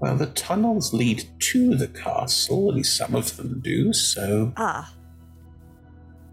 Well, 0.00 0.16
the 0.16 0.26
tunnels 0.26 0.92
lead 0.92 1.24
to 1.38 1.74
the 1.74 1.88
castle, 1.88 2.68
at 2.70 2.76
least 2.76 2.96
some 2.96 3.14
of 3.14 3.36
them 3.36 3.60
do, 3.60 3.92
so. 3.92 4.52
Ah. 4.56 4.92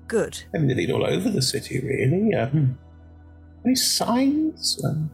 Good. 0.07 0.43
I 0.53 0.57
mean, 0.57 0.67
they 0.67 0.75
lead 0.75 0.91
all 0.91 1.05
over 1.05 1.29
the 1.29 1.41
city, 1.41 1.79
really. 1.79 2.33
Um, 2.35 2.77
any 3.65 3.75
signs? 3.75 4.79
Um, 4.83 5.09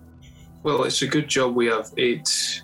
Well, 0.63 0.83
it's 0.83 1.01
a 1.01 1.07
good 1.07 1.27
job 1.27 1.55
we 1.55 1.67
have 1.67 1.91
eight 1.97 2.63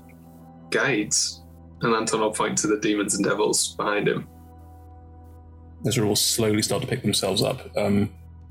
guides. 0.71 1.41
And 1.81 1.93
Anton 1.93 2.21
will 2.21 2.31
point 2.31 2.57
to 2.59 2.67
the 2.67 2.80
demons 2.80 3.15
and 3.15 3.23
devils 3.25 3.75
behind 3.75 4.07
him. 4.07 4.27
Those 5.84 5.97
are 5.97 6.05
all 6.05 6.15
slowly 6.15 6.61
start 6.61 6.81
to 6.81 6.88
pick 6.88 7.01
themselves 7.01 7.41
up. 7.41 7.76
Um, 7.77 8.10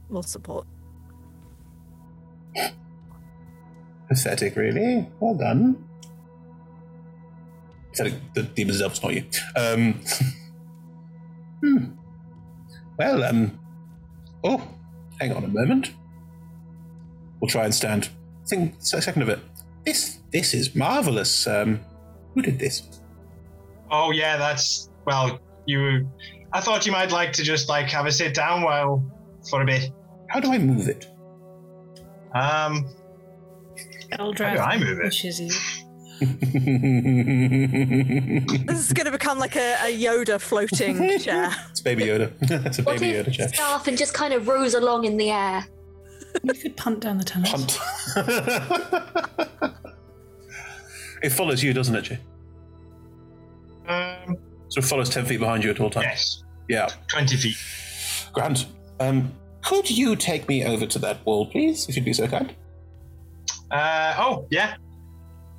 We'll 0.08 0.22
support. 0.22 0.66
pathetic, 4.08 4.56
really. 4.56 5.08
Well 5.20 5.34
done. 5.34 5.82
Pathetic, 7.92 8.14
the 8.34 8.42
demons 8.42 8.76
and 8.76 8.84
elves, 8.84 9.02
not 9.02 9.14
you. 9.14 9.24
Um, 9.56 9.94
hmm. 11.62 11.84
Well, 12.98 13.24
um. 13.24 13.58
Oh, 14.44 14.66
hang 15.20 15.32
on 15.32 15.44
a 15.44 15.48
moment. 15.48 15.92
We'll 17.40 17.48
try 17.48 17.64
and 17.64 17.74
stand. 17.74 18.10
Think 18.46 18.76
a 18.80 19.00
second 19.00 19.22
of 19.22 19.28
it. 19.28 19.40
This 19.84 20.18
this 20.32 20.52
is 20.54 20.74
marvelous. 20.74 21.46
Um, 21.46 21.80
who 22.34 22.42
did 22.42 22.58
this? 22.58 23.00
Oh 23.90 24.10
yeah, 24.10 24.36
that's 24.36 24.90
well. 25.06 25.40
You, 25.66 26.08
I 26.52 26.60
thought 26.60 26.84
you 26.86 26.92
might 26.92 27.10
like 27.12 27.32
to 27.34 27.42
just 27.42 27.68
like 27.68 27.88
have 27.88 28.06
a 28.06 28.12
sit 28.12 28.34
down 28.34 28.62
while 28.62 29.02
for 29.48 29.62
a 29.62 29.64
bit. 29.64 29.90
How 30.28 30.40
do 30.40 30.52
I 30.52 30.58
move 30.58 30.88
it? 30.88 31.06
Um, 32.34 32.86
Eldrath 34.12 34.38
How 34.50 34.54
do 34.54 34.60
I 34.60 34.78
move 34.78 34.98
it? 34.98 35.04
pushes 35.04 35.40
you. 35.40 35.50
This 38.66 38.78
is 38.86 38.92
going 38.92 39.06
to 39.06 39.10
become 39.10 39.38
like 39.40 39.56
a, 39.56 39.72
a 39.86 39.98
Yoda 39.98 40.40
floating 40.40 41.18
chair. 41.18 41.50
It's 41.70 41.80
Baby 41.80 42.04
Yoda. 42.04 42.32
it's 42.66 42.78
a 42.78 42.82
What 42.82 43.00
Baby 43.00 43.16
if 43.16 43.26
Yoda 43.26 43.32
chair. 43.32 43.48
staff 43.48 43.88
and 43.88 43.98
just 43.98 44.14
kind 44.14 44.32
of 44.32 44.46
rose 44.46 44.74
along 44.74 45.04
in 45.04 45.16
the 45.16 45.30
air? 45.30 45.64
You 46.44 46.54
could 46.54 46.76
punt 46.76 47.00
down 47.00 47.18
the 47.18 47.24
tunnels. 47.24 47.78
It 51.22 51.30
follows 51.30 51.62
you, 51.62 51.72
doesn't 51.72 51.94
it, 51.94 52.02
Jay? 52.02 52.18
Um, 53.88 54.36
so 54.68 54.78
it 54.78 54.84
follows 54.84 55.08
10 55.10 55.24
feet 55.26 55.38
behind 55.40 55.62
you 55.64 55.70
at 55.70 55.80
all 55.80 55.90
times? 55.90 56.06
Yes. 56.06 56.41
Yeah. 56.68 56.88
20 57.08 57.36
feet. 57.36 57.56
Grant, 58.32 58.66
Um, 59.00 59.32
could 59.62 59.90
you 59.90 60.16
take 60.16 60.48
me 60.48 60.64
over 60.64 60.86
to 60.86 60.98
that 61.00 61.24
wall, 61.26 61.46
please, 61.46 61.88
if 61.88 61.96
you'd 61.96 62.04
be 62.04 62.12
so 62.12 62.26
kind? 62.26 62.54
Uh, 63.70 64.14
oh 64.18 64.46
yeah. 64.50 64.74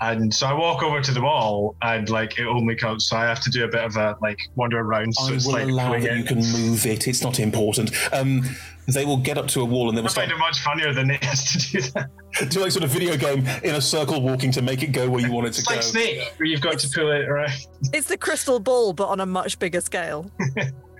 And 0.01 0.33
so 0.33 0.47
I 0.47 0.53
walk 0.53 0.83
over 0.83 0.99
to 0.99 1.11
the 1.13 1.21
wall, 1.21 1.77
and 1.81 2.09
like 2.09 2.37
it 2.37 2.45
only 2.45 2.75
counts. 2.75 3.05
So 3.09 3.15
I 3.15 3.23
have 3.23 3.39
to 3.41 3.49
do 3.49 3.63
a 3.63 3.67
bit 3.69 3.83
of 3.85 3.95
a 3.95 4.17
like 4.21 4.37
wander 4.55 4.79
around. 4.79 5.13
So 5.15 5.31
I 5.31 5.35
it's 5.35 5.45
will 5.45 5.53
like 5.53 5.63
allow 5.63 5.87
pulling 5.87 6.03
that 6.03 6.17
you 6.17 6.23
can 6.25 6.39
move 6.39 6.85
it. 6.85 7.07
It's 7.07 7.21
not 7.23 7.39
important. 7.39 7.91
Um, 8.11 8.43
they 8.87 9.05
will 9.05 9.17
get 9.17 9.37
up 9.37 9.47
to 9.49 9.61
a 9.61 9.65
wall 9.65 9.87
and 9.87 9.97
they 9.97 10.01
will 10.01 10.09
I 10.09 10.11
start 10.11 10.27
find 10.27 10.37
it 10.37 10.39
much 10.39 10.59
funnier 10.59 10.93
than 10.93 11.09
it 11.11 11.23
is 11.23 11.43
to 11.45 11.71
do 11.71 11.81
that. 11.91 12.09
do 12.49 12.59
like 12.59 12.71
sort 12.71 12.83
of 12.83 12.89
video 12.89 13.15
game 13.15 13.47
in 13.63 13.75
a 13.75 13.81
circle 13.81 14.21
walking 14.21 14.51
to 14.51 14.61
make 14.61 14.83
it 14.83 14.87
go 14.87 15.09
where 15.09 15.21
you 15.25 15.31
want 15.31 15.47
it 15.47 15.53
to 15.53 15.59
It's 15.61 15.69
go. 15.69 15.75
like 15.75 15.83
Snake, 15.83 16.33
where 16.35 16.47
you've 16.47 16.59
got 16.59 16.79
to 16.79 16.89
pull 16.89 17.09
it 17.09 17.23
around. 17.29 17.53
It's 17.93 18.09
the 18.09 18.17
crystal 18.17 18.59
ball, 18.59 18.91
but 18.91 19.07
on 19.07 19.21
a 19.21 19.25
much 19.25 19.57
bigger 19.57 19.79
scale. 19.79 20.29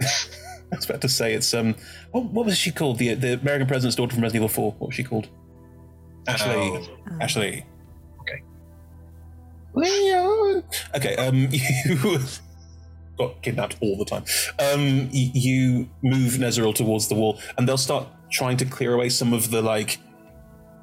I 0.72 0.76
was 0.76 0.84
about 0.88 1.00
to 1.02 1.08
say 1.08 1.34
it's 1.34 1.54
um, 1.54 1.74
what, 2.10 2.24
what 2.24 2.46
was 2.46 2.58
she 2.58 2.70
called? 2.72 2.98
The 2.98 3.14
the 3.14 3.34
American 3.34 3.66
president's 3.66 3.96
daughter 3.96 4.14
from 4.14 4.22
Resident 4.22 4.44
Evil 4.44 4.48
Four. 4.48 4.72
What 4.78 4.88
was 4.88 4.94
she 4.94 5.04
called? 5.04 5.28
Ashley. 6.26 6.54
Oh. 6.54 6.88
Ashley. 7.20 7.66
Okay. 8.20 8.42
Leon. 9.74 10.64
Okay. 10.96 11.16
Um, 11.16 11.48
you 11.52 12.18
got 13.18 13.42
kidnapped 13.42 13.76
all 13.80 13.96
the 13.96 14.04
time. 14.04 14.24
Um, 14.58 15.08
y- 15.12 15.30
you 15.34 15.88
move 16.02 16.34
Nezeril 16.34 16.74
towards 16.74 17.08
the 17.08 17.14
wall, 17.14 17.38
and 17.56 17.68
they'll 17.68 17.76
start 17.76 18.08
trying 18.30 18.56
to 18.56 18.64
clear 18.64 18.94
away 18.94 19.08
some 19.10 19.32
of 19.32 19.50
the 19.50 19.62
like 19.62 19.98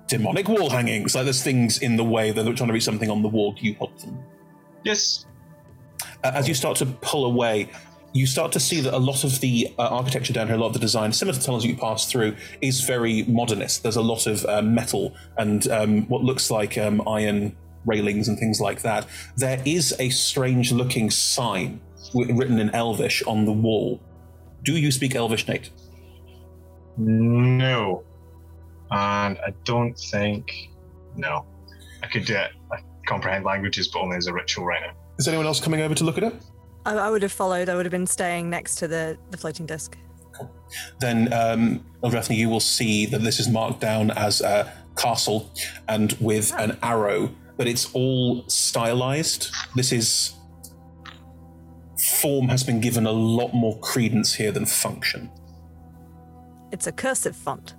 demonic 0.07 0.47
wall 0.47 0.69
hangings. 0.69 1.15
Like 1.15 1.25
there's 1.25 1.43
things 1.43 1.79
in 1.79 1.95
the 1.95 2.03
way. 2.03 2.31
They're 2.31 2.43
trying 2.53 2.67
to 2.67 2.73
reach 2.73 2.83
something 2.83 3.09
on 3.09 3.21
the 3.21 3.29
wall. 3.29 3.53
Do 3.53 3.65
you 3.65 3.73
help 3.75 3.97
them? 3.99 4.19
Yes. 4.83 5.25
Uh, 6.23 6.31
as 6.33 6.47
you 6.47 6.53
start 6.53 6.77
to 6.77 6.85
pull 6.85 7.25
away, 7.25 7.69
you 8.13 8.27
start 8.27 8.51
to 8.51 8.59
see 8.59 8.81
that 8.81 8.93
a 8.93 8.97
lot 8.97 9.23
of 9.23 9.39
the 9.39 9.73
uh, 9.79 9.87
architecture 9.87 10.33
down 10.33 10.47
here, 10.47 10.55
a 10.55 10.59
lot 10.59 10.67
of 10.67 10.73
the 10.73 10.79
design, 10.79 11.13
similar 11.13 11.37
to 11.37 11.43
tunnels 11.43 11.65
you 11.65 11.75
pass 11.75 12.11
through, 12.11 12.35
is 12.61 12.81
very 12.81 13.23
modernist. 13.23 13.83
There's 13.83 13.95
a 13.95 14.01
lot 14.01 14.27
of 14.27 14.45
uh, 14.45 14.61
metal 14.61 15.15
and 15.37 15.67
um, 15.69 16.07
what 16.07 16.21
looks 16.23 16.51
like 16.51 16.77
um, 16.77 17.07
iron 17.07 17.55
railings 17.85 18.27
and 18.27 18.37
things 18.37 18.59
like 18.59 18.81
that. 18.81 19.07
There 19.37 19.61
is 19.65 19.95
a 19.99 20.09
strange 20.09 20.71
looking 20.71 21.09
sign 21.09 21.79
w- 22.13 22.35
written 22.35 22.59
in 22.59 22.69
Elvish 22.71 23.23
on 23.23 23.45
the 23.45 23.51
wall. 23.51 24.01
Do 24.63 24.77
you 24.77 24.91
speak 24.91 25.15
Elvish, 25.15 25.47
Nate? 25.47 25.69
No. 26.97 28.03
And 28.91 29.39
I 29.39 29.53
don't 29.63 29.97
think. 29.97 30.51
No. 31.15 31.45
I 32.03 32.07
could. 32.07 32.29
I 32.29 32.49
comprehend 33.07 33.45
languages, 33.45 33.87
but 33.87 34.01
only 34.01 34.17
as 34.17 34.27
a 34.27 34.33
ritual 34.33 34.65
right 34.65 34.81
now. 34.81 34.93
Is 35.17 35.27
anyone 35.27 35.45
else 35.45 35.59
coming 35.59 35.81
over 35.81 35.95
to 35.95 36.03
look 36.03 36.17
at 36.17 36.23
it? 36.23 36.33
I, 36.85 36.95
I 36.95 37.09
would 37.09 37.21
have 37.21 37.31
followed. 37.31 37.69
I 37.69 37.75
would 37.75 37.85
have 37.85 37.91
been 37.91 38.07
staying 38.07 38.49
next 38.49 38.75
to 38.75 38.87
the, 38.87 39.17
the 39.31 39.37
floating 39.37 39.65
disc. 39.65 39.97
then 40.99 41.31
um, 41.33 41.85
Ildrathni, 42.03 42.35
you 42.35 42.49
will 42.49 42.59
see 42.59 43.05
that 43.07 43.21
this 43.21 43.39
is 43.39 43.47
marked 43.47 43.79
down 43.79 44.11
as 44.11 44.41
a 44.41 44.71
castle 44.97 45.51
and 45.87 46.13
with 46.19 46.53
an 46.57 46.77
arrow, 46.83 47.31
but 47.57 47.67
it's 47.67 47.93
all 47.93 48.43
stylized. 48.47 49.53
This 49.75 49.91
is 49.91 50.33
form 51.99 52.49
has 52.49 52.63
been 52.63 52.81
given 52.81 53.05
a 53.05 53.11
lot 53.11 53.53
more 53.53 53.77
credence 53.79 54.33
here 54.33 54.51
than 54.51 54.65
function. 54.65 55.29
It's 56.71 56.87
a 56.87 56.91
cursive 56.91 57.35
font. 57.35 57.75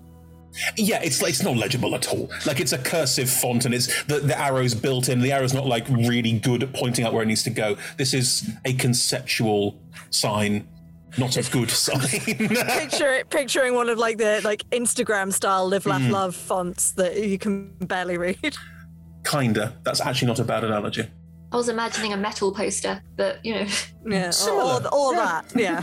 Yeah, 0.76 1.00
it's 1.02 1.22
like 1.22 1.30
it's 1.30 1.42
not 1.42 1.56
legible 1.56 1.94
at 1.94 2.08
all. 2.08 2.30
Like 2.46 2.60
it's 2.60 2.72
a 2.72 2.78
cursive 2.78 3.30
font, 3.30 3.64
and 3.64 3.74
it's 3.74 4.04
the, 4.04 4.18
the 4.20 4.38
arrow's 4.38 4.74
built 4.74 5.08
in. 5.08 5.20
The 5.20 5.32
arrow's 5.32 5.54
not 5.54 5.66
like 5.66 5.88
really 5.88 6.32
good 6.38 6.62
at 6.62 6.72
pointing 6.74 7.04
out 7.04 7.12
where 7.14 7.22
it 7.22 7.26
needs 7.26 7.42
to 7.44 7.50
go. 7.50 7.76
This 7.96 8.12
is 8.12 8.50
a 8.64 8.74
conceptual 8.74 9.80
sign, 10.10 10.68
not 11.16 11.36
a 11.38 11.42
good 11.50 11.70
sign. 11.86 12.00
Picture 12.06 13.12
it, 13.14 13.30
picturing 13.30 13.74
one 13.74 13.88
of 13.88 13.98
like 13.98 14.18
the 14.18 14.40
like 14.44 14.62
Instagram 14.70 15.32
style 15.32 15.66
live 15.66 15.86
laugh 15.86 16.02
Mm. 16.02 16.10
love 16.10 16.36
fonts 16.36 16.92
that 16.92 17.16
you 17.26 17.38
can 17.38 17.72
barely 17.80 18.18
read. 18.18 18.54
Kinda. 19.24 19.74
That's 19.84 20.00
actually 20.00 20.28
not 20.28 20.38
a 20.40 20.44
bad 20.44 20.64
analogy. 20.64 21.06
I 21.52 21.56
was 21.56 21.68
imagining 21.68 22.12
a 22.12 22.16
metal 22.16 22.52
poster, 22.52 23.02
but 23.16 23.44
you 23.44 23.54
know. 23.54 23.66
Yeah, 24.06 24.32
all, 24.48 24.86
all 24.88 25.12
that. 25.14 25.44
Yeah. 25.54 25.82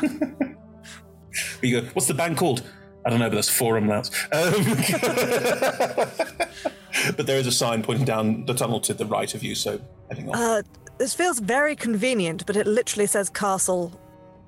You 1.61 1.81
go, 1.81 1.87
what's 1.93 2.07
the 2.07 2.13
band 2.13 2.37
called? 2.37 2.63
I 3.09 3.11
don't 3.11 3.21
know, 3.21 3.29
but 3.29 3.37
that's 3.37 3.49
Forum 3.49 3.87
Louts. 3.87 4.11
Um, 4.31 4.31
but 7.17 7.25
there 7.25 7.39
is 7.39 7.47
a 7.47 7.51
sign 7.51 7.81
pointing 7.81 8.05
down 8.05 8.45
the 8.45 8.53
tunnel 8.53 8.79
to 8.81 8.93
the 8.93 9.07
right 9.07 9.33
of 9.33 9.41
you, 9.41 9.55
so 9.55 9.81
heading 10.09 10.29
on. 10.29 10.35
Uh, 10.35 10.61
this 10.99 11.15
feels 11.15 11.39
very 11.39 11.75
convenient, 11.75 12.45
but 12.45 12.55
it 12.55 12.67
literally 12.67 13.07
says 13.07 13.27
castle 13.27 13.99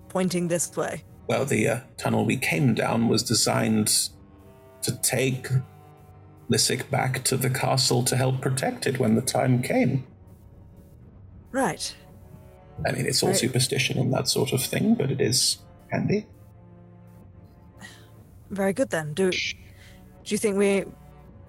pointing 0.10 0.48
this 0.48 0.78
way. 0.78 1.04
well, 1.28 1.44
the 1.44 1.68
uh, 1.68 1.80
tunnel 1.98 2.24
we 2.24 2.38
came 2.38 2.76
down 2.76 3.08
was 3.08 3.24
designed 3.24 4.10
to 4.84 4.96
take 5.02 5.48
Lysick 6.52 6.88
back 6.92 7.24
to 7.24 7.38
the 7.38 7.50
castle 7.50 8.04
to 8.04 8.16
help 8.16 8.42
protect 8.42 8.86
it 8.86 9.00
when 9.00 9.16
the 9.16 9.22
time 9.24 9.64
came. 9.64 10.06
Right. 11.52 11.96
I 12.86 12.92
mean, 12.92 13.08
it's 13.08 13.24
all 13.24 13.30
Right. 13.30 13.40
superstition 13.40 13.98
and 13.98 14.14
that 14.14 14.28
sort 14.28 14.54
of 14.54 14.62
thing, 14.62 14.94
but 14.94 15.10
it 15.10 15.20
is 15.20 15.58
handy. 15.92 16.28
Very 18.52 18.74
good 18.74 18.90
then. 18.90 19.14
Do 19.14 19.32
do 19.32 19.38
you 20.26 20.38
think 20.38 20.58
we 20.58 20.86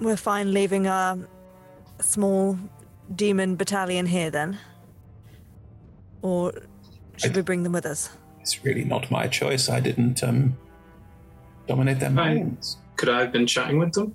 we're 0.00 0.16
fine 0.16 0.52
leaving 0.52 0.86
our 0.86 1.18
small 2.00 2.56
demon 3.14 3.56
battalion 3.56 4.06
here 4.06 4.30
then? 4.30 4.58
Or 6.22 6.52
should 7.16 7.36
we 7.36 7.42
bring 7.42 7.64
them 7.64 7.72
with 7.72 7.86
us? 7.86 8.08
It's 8.40 8.64
really 8.64 8.84
not 8.84 9.10
my 9.10 9.26
choice. 9.26 9.68
I 9.68 9.80
didn't 9.80 10.22
um, 10.22 10.56
dominate 11.66 11.98
their 11.98 12.10
minds. 12.10 12.78
Could 12.96 13.08
I 13.08 13.20
have 13.20 13.32
been 13.32 13.46
chatting 13.46 13.78
with 13.78 13.92
them? 13.92 14.14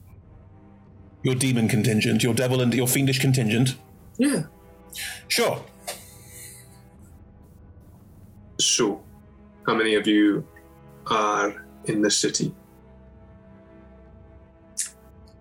Your 1.24 1.36
demon 1.36 1.68
contingent, 1.68 2.24
your 2.24 2.34
devil 2.34 2.62
and 2.62 2.74
your 2.74 2.88
fiendish 2.88 3.20
contingent. 3.20 3.76
Yeah. 4.18 4.44
Sure. 5.28 5.64
So, 8.60 9.04
how 9.66 9.76
many 9.76 9.96
of 9.96 10.08
you 10.08 10.48
are 11.08 11.66
in 11.86 12.02
the 12.02 12.10
city? 12.12 12.54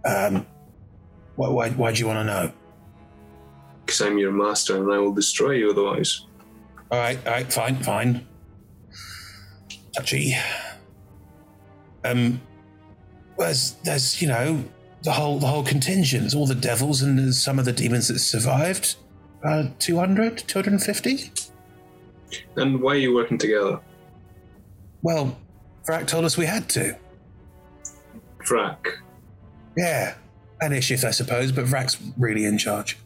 Um, 0.07 0.47
why, 1.35 1.49
why, 1.49 1.71
why 1.71 1.93
do 1.93 2.01
you 2.01 2.07
want 2.07 2.21
to 2.21 2.25
know? 2.25 2.53
Because 3.85 4.01
I'm 4.01 4.19
your 4.19 4.33
master 4.33 4.77
and 4.77 4.93
I 4.93 4.99
will 4.99 5.13
destroy 5.13 5.53
you 5.53 5.71
otherwise. 5.71 6.27
All 6.91 6.99
right, 6.99 7.19
all 7.27 7.33
right, 7.33 7.53
fine, 7.53 7.77
fine. 7.83 8.27
Touchy. 9.95 10.35
Um, 12.05 12.41
there's, 13.39 13.73
there's, 13.85 14.23
you 14.23 14.29
know, 14.29 14.65
the 15.03 15.13
whole, 15.13 15.39
the 15.39 15.47
whole 15.47 15.65
contingent. 15.65 16.35
All 16.35 16.47
the 16.47 16.55
devils 16.55 17.03
and 17.03 17.35
some 17.35 17.59
of 17.59 17.65
the 17.65 17.73
demons 17.73 18.09
that 18.09 18.19
survived. 18.21 18.97
Uh, 19.45 19.69
200, 19.79 20.39
250? 20.39 21.33
And 22.57 22.81
why 22.81 22.93
are 22.93 22.97
you 22.97 23.15
working 23.15 23.39
together? 23.39 23.81
Well, 25.03 25.37
Vrak 25.89 26.07
told 26.07 26.25
us 26.25 26.37
we 26.37 26.47
had 26.47 26.69
to. 26.71 26.97
Vrak. 28.45 28.99
Yeah, 29.77 30.15
an 30.61 30.73
issue, 30.73 30.97
I 31.05 31.11
suppose, 31.11 31.53
but 31.53 31.67
Vrak's 31.67 31.99
really 32.17 32.45
in 32.45 32.59
charge. 32.59 32.99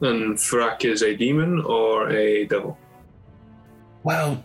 And 0.00 0.36
Vrak 0.36 0.84
is 0.84 1.02
a 1.02 1.16
demon 1.16 1.60
or 1.60 2.10
a 2.10 2.44
devil? 2.46 2.76
Well, 4.02 4.42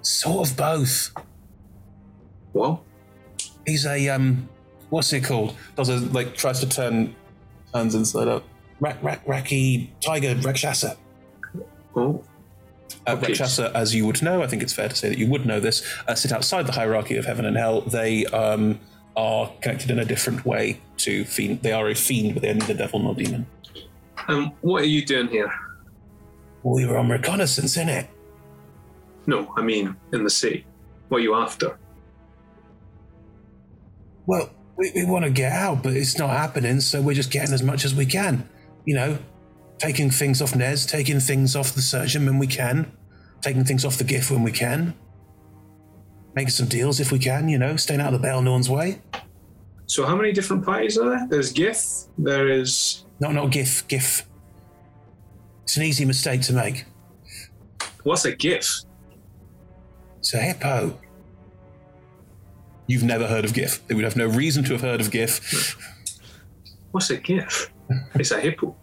sort 0.00 0.48
of 0.48 0.56
both. 0.56 1.12
What? 2.52 2.80
He's 3.66 3.84
a 3.84 4.08
um, 4.08 4.48
what's 4.90 5.12
it 5.12 5.24
called? 5.24 5.54
Does 5.76 5.88
a 5.88 5.96
like 5.96 6.34
tries 6.34 6.60
to 6.60 6.68
turn 6.68 7.14
hands 7.74 7.94
inside 7.94 8.28
out. 8.28 8.44
Rak 8.80 9.02
rak 9.02 9.22
raki 9.26 9.92
tiger 10.00 10.34
rakshasa. 10.36 10.96
Oh. 11.94 12.24
Uh, 13.06 13.16
Rakshasa, 13.16 13.74
as 13.74 13.94
you 13.94 14.06
would 14.06 14.22
know, 14.22 14.42
I 14.42 14.46
think 14.46 14.62
it's 14.62 14.72
fair 14.72 14.88
to 14.88 14.94
say 14.94 15.08
that 15.08 15.18
you 15.18 15.26
would 15.28 15.46
know 15.46 15.60
this, 15.60 15.82
uh, 16.06 16.14
sit 16.14 16.30
outside 16.30 16.66
the 16.66 16.72
hierarchy 16.72 17.16
of 17.16 17.24
heaven 17.24 17.46
and 17.46 17.56
hell. 17.56 17.80
They 17.80 18.26
um, 18.26 18.80
are 19.16 19.52
connected 19.60 19.90
in 19.90 19.98
a 19.98 20.04
different 20.04 20.44
way 20.44 20.80
to 20.98 21.24
fiend. 21.24 21.62
They 21.62 21.72
are 21.72 21.88
a 21.88 21.94
fiend, 21.94 22.34
but 22.34 22.42
they 22.42 22.50
are 22.50 22.54
neither 22.54 22.74
devil 22.74 23.00
nor 23.00 23.14
demon. 23.14 23.46
Um, 24.28 24.52
what 24.60 24.82
are 24.82 24.86
you 24.86 25.04
doing 25.04 25.28
here? 25.28 25.52
We 26.62 26.86
were 26.86 26.98
on 26.98 27.08
reconnaissance, 27.08 27.76
innit? 27.76 28.08
No, 29.26 29.52
I 29.56 29.62
mean 29.62 29.96
in 30.12 30.24
the 30.24 30.30
sea. 30.30 30.64
What 31.08 31.18
are 31.18 31.20
you 31.20 31.34
after? 31.34 31.78
Well, 34.26 34.50
we, 34.76 34.92
we 34.94 35.04
want 35.04 35.24
to 35.24 35.30
get 35.30 35.52
out, 35.52 35.82
but 35.82 35.94
it's 35.94 36.18
not 36.18 36.30
happening, 36.30 36.80
so 36.80 37.00
we're 37.00 37.14
just 37.14 37.30
getting 37.30 37.54
as 37.54 37.62
much 37.62 37.84
as 37.84 37.94
we 37.94 38.06
can. 38.06 38.48
You 38.84 38.94
know, 38.94 39.18
taking 39.78 40.10
things 40.10 40.42
off 40.42 40.54
Nez, 40.54 40.86
taking 40.86 41.20
things 41.20 41.56
off 41.56 41.72
the 41.72 41.82
surgeon 41.82 42.26
when 42.26 42.38
we 42.38 42.46
can, 42.46 42.92
taking 43.40 43.64
things 43.64 43.84
off 43.84 43.98
the 43.98 44.04
gift 44.04 44.30
when 44.30 44.42
we 44.42 44.52
can, 44.52 44.94
making 46.34 46.50
some 46.50 46.68
deals 46.68 47.00
if 47.00 47.12
we 47.12 47.18
can, 47.18 47.48
you 47.48 47.58
know, 47.58 47.76
staying 47.76 48.00
out 48.00 48.14
of 48.14 48.20
the 48.20 48.26
Baelnorn's 48.26 48.68
way. 48.70 49.00
So, 49.86 50.04
how 50.04 50.14
many 50.14 50.32
different 50.32 50.64
parties 50.64 50.98
are 50.98 51.08
there? 51.08 51.26
There's 51.28 51.52
Gith. 51.52 52.08
There 52.18 52.48
is. 52.48 53.04
No, 53.20 53.32
not 53.32 53.50
GIF, 53.50 53.88
GIF. 53.88 54.28
It's 55.64 55.76
an 55.76 55.82
easy 55.82 56.04
mistake 56.04 56.42
to 56.42 56.52
make. 56.52 56.84
What's 58.02 58.24
a 58.24 58.34
GIF? 58.34 58.82
It's 60.18 60.34
a 60.34 60.38
hippo. 60.38 60.98
You've 62.86 63.02
never 63.02 63.26
heard 63.26 63.44
of 63.44 63.54
GIF. 63.54 63.86
They 63.86 63.94
would 63.94 64.04
have 64.04 64.16
no 64.16 64.26
reason 64.26 64.64
to 64.64 64.72
have 64.72 64.82
heard 64.82 65.00
of 65.00 65.10
GIF. 65.10 65.76
What's 66.90 67.10
a 67.10 67.16
GIF? 67.16 67.70
it's 68.14 68.30
a 68.30 68.40
hippo. 68.40 68.76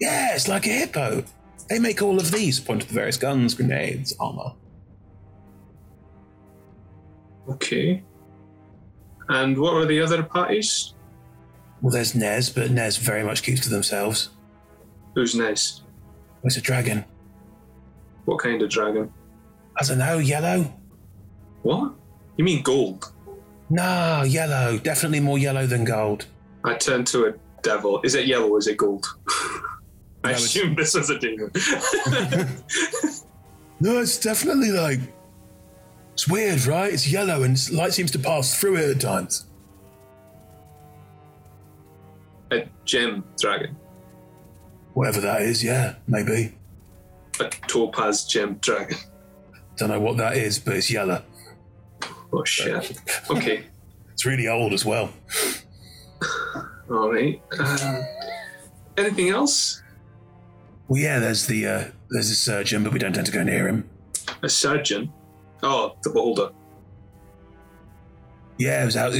Yeah, 0.00 0.34
it's 0.34 0.48
like 0.48 0.66
a 0.66 0.70
hippo. 0.70 1.24
They 1.68 1.78
make 1.78 2.02
all 2.02 2.18
of 2.18 2.30
these, 2.30 2.60
point 2.60 2.82
to 2.82 2.88
the 2.88 2.94
various 2.94 3.16
guns, 3.16 3.54
grenades, 3.54 4.14
armor. 4.18 4.52
Okay. 7.48 8.02
And 9.28 9.56
what 9.58 9.74
were 9.74 9.86
the 9.86 10.00
other 10.00 10.22
parties? 10.22 10.94
Well, 11.80 11.92
there's 11.92 12.14
Nez, 12.14 12.50
but 12.50 12.70
Nez 12.70 12.96
very 12.96 13.24
much 13.24 13.42
keeps 13.42 13.60
to 13.62 13.70
themselves. 13.70 14.30
Who's 15.14 15.34
Nez? 15.34 15.82
It's 16.44 16.56
a 16.56 16.60
dragon. 16.60 17.04
What 18.24 18.38
kind 18.38 18.62
of 18.62 18.70
dragon? 18.70 19.12
I 19.80 19.84
don't 19.84 19.98
know, 19.98 20.18
yellow? 20.18 20.72
What? 21.62 21.92
You 22.36 22.44
mean 22.44 22.62
gold? 22.62 23.12
No, 23.70 24.22
yellow. 24.22 24.78
Definitely 24.78 25.20
more 25.20 25.38
yellow 25.38 25.66
than 25.66 25.84
gold. 25.84 26.26
I 26.64 26.74
turned 26.74 27.06
to 27.08 27.26
a 27.26 27.34
devil. 27.62 28.00
Is 28.02 28.14
it 28.14 28.26
yellow 28.26 28.48
or 28.48 28.58
is 28.58 28.66
it 28.66 28.76
gold? 28.76 29.06
I 30.24 30.32
assume 30.32 30.76
this 30.76 30.94
was 30.94 31.10
a 31.10 31.18
demon. 31.18 31.50
No, 33.82 33.98
it's 33.98 34.16
definitely 34.16 34.70
like. 34.70 35.00
It's 36.12 36.28
weird, 36.28 36.66
right? 36.66 36.92
It's 36.92 37.10
yellow 37.10 37.42
and 37.42 37.58
light 37.72 37.94
seems 37.94 38.10
to 38.12 38.18
pass 38.18 38.58
through 38.58 38.76
it 38.76 38.90
at 38.96 39.00
times. 39.00 39.46
a 42.52 42.68
gem 42.84 43.24
dragon. 43.40 43.76
Whatever 44.94 45.20
that 45.22 45.42
is, 45.42 45.64
yeah, 45.64 45.94
maybe. 46.06 46.54
A 47.40 47.48
topaz 47.66 48.24
gem 48.24 48.54
dragon. 48.60 48.98
Don't 49.78 49.88
know 49.88 50.00
what 50.00 50.18
that 50.18 50.36
is, 50.36 50.58
but 50.58 50.76
it's 50.76 50.90
yellow. 50.90 51.22
Oh 52.32 52.44
shit. 52.44 52.98
Okay. 53.30 53.64
It's 54.12 54.26
really 54.26 54.46
old 54.46 54.72
as 54.72 54.84
well. 54.84 55.10
All 56.88 57.10
right. 57.10 57.42
Um, 57.58 58.04
anything 58.96 59.30
else? 59.30 59.82
Well, 60.86 61.00
yeah, 61.00 61.18
there's 61.18 61.46
the 61.46 61.66
uh, 61.66 61.84
there's 62.10 62.30
a 62.30 62.36
surgeon, 62.36 62.84
but 62.84 62.92
we 62.92 63.00
don't 63.00 63.14
tend 63.14 63.26
to 63.26 63.32
go 63.32 63.42
near 63.42 63.66
him. 63.66 63.88
A 64.42 64.48
surgeon? 64.48 65.10
Oh, 65.62 65.96
the 66.02 66.10
boulder. 66.10 66.50
Yeah, 68.58 68.82
it 68.82 68.86
was 68.86 68.96
out 68.96 69.14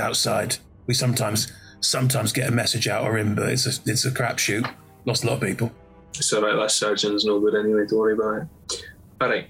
outside. 0.00 0.56
We 0.86 0.94
sometimes 0.94 1.52
sometimes 1.80 2.32
get 2.32 2.48
a 2.48 2.52
message 2.52 2.88
out 2.88 3.04
or 3.04 3.18
in, 3.18 3.34
but 3.34 3.48
it's 3.48 3.66
a 3.66 3.90
it's 3.90 4.04
a 4.04 4.10
crapshoot. 4.10 4.70
Lost 5.04 5.24
a 5.24 5.26
lot 5.26 5.34
of 5.34 5.40
people. 5.40 5.72
It's 6.14 6.32
alright, 6.32 6.56
that 6.56 6.70
surgeon's 6.70 7.24
no 7.24 7.40
good 7.40 7.54
anyway, 7.54 7.86
don't 7.88 7.98
worry 7.98 8.14
about 8.14 8.42
it. 8.42 8.84
Alright. 9.22 9.48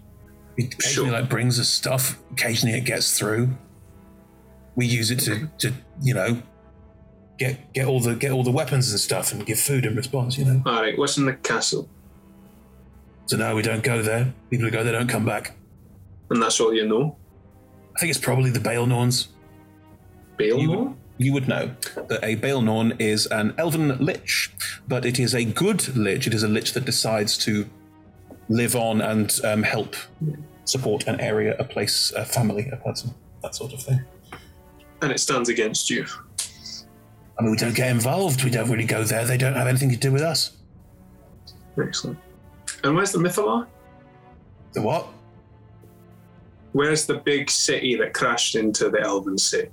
He 0.57 0.67
occasionally 0.67 1.11
like 1.11 1.29
brings 1.29 1.59
us 1.59 1.69
stuff. 1.69 2.19
Occasionally 2.33 2.77
it 2.79 2.85
gets 2.85 3.19
through. 3.19 3.51
We 4.77 4.87
use 4.87 5.11
it 5.11 5.19
to, 5.21 5.51
to 5.59 5.73
you 6.01 6.15
know 6.15 6.43
get 7.39 7.73
get 7.73 7.87
all 7.87 8.01
the 8.01 8.15
get 8.15 8.33
all 8.33 8.45
the 8.45 8.53
weapons 8.53 8.91
and 8.91 9.01
stuff 9.01 9.33
and 9.33 9.45
give 9.45 9.59
food 9.59 9.85
in 9.85 9.97
response. 9.97 10.39
You 10.39 10.45
know. 10.45 10.63
Alright, 10.67 10.97
what's 10.99 11.19
in 11.19 11.27
the 11.27 11.35
castle? 11.35 11.89
So 13.27 13.37
no, 13.37 13.55
we 13.55 13.63
don't 13.63 13.83
go 13.83 14.03
there. 14.03 14.33
People 14.51 14.67
who 14.67 14.71
go 14.71 14.85
there 14.85 14.93
don't 14.93 15.09
come 15.09 15.25
back. 15.25 15.57
And 16.33 16.41
that's 16.41 16.59
all 16.61 16.73
you 16.73 16.89
know? 16.89 17.15
I 17.95 18.01
think 18.01 18.09
it's 18.09 18.19
probably 18.19 18.49
the 18.49 18.59
Baelnorns. 18.59 19.29
Baelnorn? 20.39 20.63
You 20.63 20.71
would, 20.71 20.95
you 21.19 21.33
would 21.35 21.47
know 21.47 21.77
that 21.95 22.21
a 22.25 22.37
Baelnorn 22.37 22.99
is 22.99 23.27
an 23.27 23.53
elven 23.59 23.99
lich, 23.99 24.51
but 24.89 25.05
it 25.05 25.21
is 25.21 25.35
a 25.35 25.45
good 25.45 25.95
lich. 25.95 26.27
It 26.27 26.33
is 26.33 26.43
a 26.43 26.49
lich 26.49 26.73
that 26.73 26.87
decides 26.87 27.37
to 27.45 27.69
live 28.49 28.75
on 28.75 29.03
and 29.03 29.39
um, 29.45 29.63
help 29.63 29.95
support 30.65 31.07
an 31.07 31.21
area, 31.21 31.55
a 31.59 31.65
place, 31.65 32.13
a 32.17 32.25
family, 32.25 32.67
a 32.73 32.77
person, 32.77 33.15
that 33.43 33.55
sort 33.55 33.75
of 33.75 33.83
thing. 33.83 34.01
And 35.03 35.13
it 35.13 35.21
stands 35.21 35.51
against 35.51 35.91
you. 35.91 36.07
I 37.39 37.43
mean, 37.43 37.51
we 37.51 37.59
don't 37.59 37.77
get 37.77 37.91
involved. 37.91 38.43
We 38.43 38.49
don't 38.49 38.71
really 38.71 38.87
go 38.87 39.05
there. 39.05 39.27
They 39.27 39.37
don't 39.37 39.55
have 39.55 39.67
anything 39.67 39.91
to 39.91 39.99
do 39.99 40.11
with 40.11 40.23
us. 40.23 40.57
Excellent. 41.79 42.19
And 42.85 42.97
where's 42.97 43.13
the 43.13 43.19
Mythallar? 43.19 43.67
The 44.73 44.81
what? 44.81 45.09
Where's 46.73 47.07
the 47.07 47.15
big 47.19 47.51
city 47.51 47.97
that 47.97 48.15
crashed 48.15 48.55
into 48.55 48.89
the 48.89 49.01
Elven 49.01 49.39
Sea? 49.39 49.65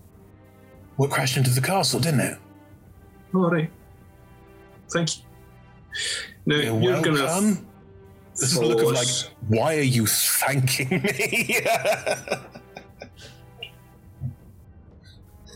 What 0.98 1.12
crashed 1.12 1.38
into 1.38 1.50
the 1.50 1.62
castle, 1.62 2.00
didn't 2.00 2.20
it? 2.20 2.38
All 3.34 3.50
right. 3.50 3.70
Thank 4.92 5.18
you. 5.18 5.24
Now 6.46 6.56
You're 6.56 6.82
you're 6.82 7.02
gonna 7.02 7.24
welcome. 7.24 7.66
This 8.36 8.52
is 8.52 8.58
a 8.58 8.66
look 8.66 8.82
of 8.82 8.92
like, 8.92 9.08
why 9.48 9.78
are 9.78 9.82
you 9.82 10.06
thanking 10.06 11.02
me? 11.02 11.60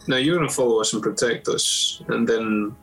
Now 0.07 0.18
you're 0.18 0.36
gonna 0.36 0.49
follow 0.49 0.82
us 0.82 0.94
and 0.94 1.02
protect 1.02 1.48
us, 1.48 2.02
and 2.10 2.28
then 2.28 2.76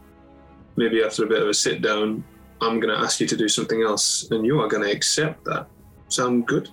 maybe 0.76 1.02
after 1.02 1.24
a 1.24 1.26
bit 1.26 1.42
of 1.42 1.48
a 1.48 1.54
sit 1.54 1.82
down, 1.82 2.24
I'm 2.60 2.80
gonna 2.80 2.96
ask 2.96 3.20
you 3.20 3.26
to 3.26 3.36
do 3.36 3.48
something 3.48 3.82
else, 3.82 4.30
and 4.30 4.44
you 4.46 4.60
are 4.60 4.68
gonna 4.68 4.88
accept 4.88 5.44
that. 5.44 5.66
Sound 6.08 6.46
good? 6.46 6.70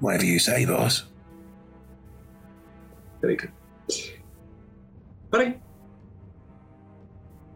Whatever 0.00 0.24
you 0.24 0.38
say, 0.38 0.64
boss. 0.64 1.04
Very 3.20 3.36
good. 3.36 3.52
Ready? 5.32 5.54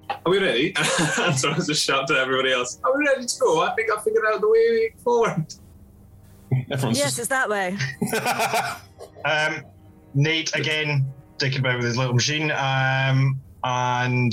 Are 0.09 0.31
we 0.31 0.39
ready? 0.39 0.75
and 0.77 1.39
so 1.39 1.51
I 1.51 1.55
just 1.55 1.85
shout 1.85 2.07
to 2.09 2.15
everybody 2.15 2.53
else, 2.53 2.81
Are 2.85 2.97
we 2.97 3.07
ready 3.07 3.27
to 3.27 3.39
go? 3.41 3.61
I 3.61 3.75
think 3.75 3.91
I 3.91 4.01
figured 4.03 4.25
out 4.33 4.41
the 4.41 4.49
way 4.49 4.93
forward. 5.03 5.55
Everyone's 6.71 6.99
yes, 6.99 7.19
it's 7.19 7.29
that 7.29 7.49
way. 7.49 7.77
Um, 9.25 9.63
Nate 10.15 10.55
again 10.55 11.13
dicking 11.37 11.59
about 11.59 11.77
with 11.77 11.85
his 11.85 11.97
little 11.99 12.15
machine, 12.15 12.51
um, 12.53 13.39
and 13.65 14.33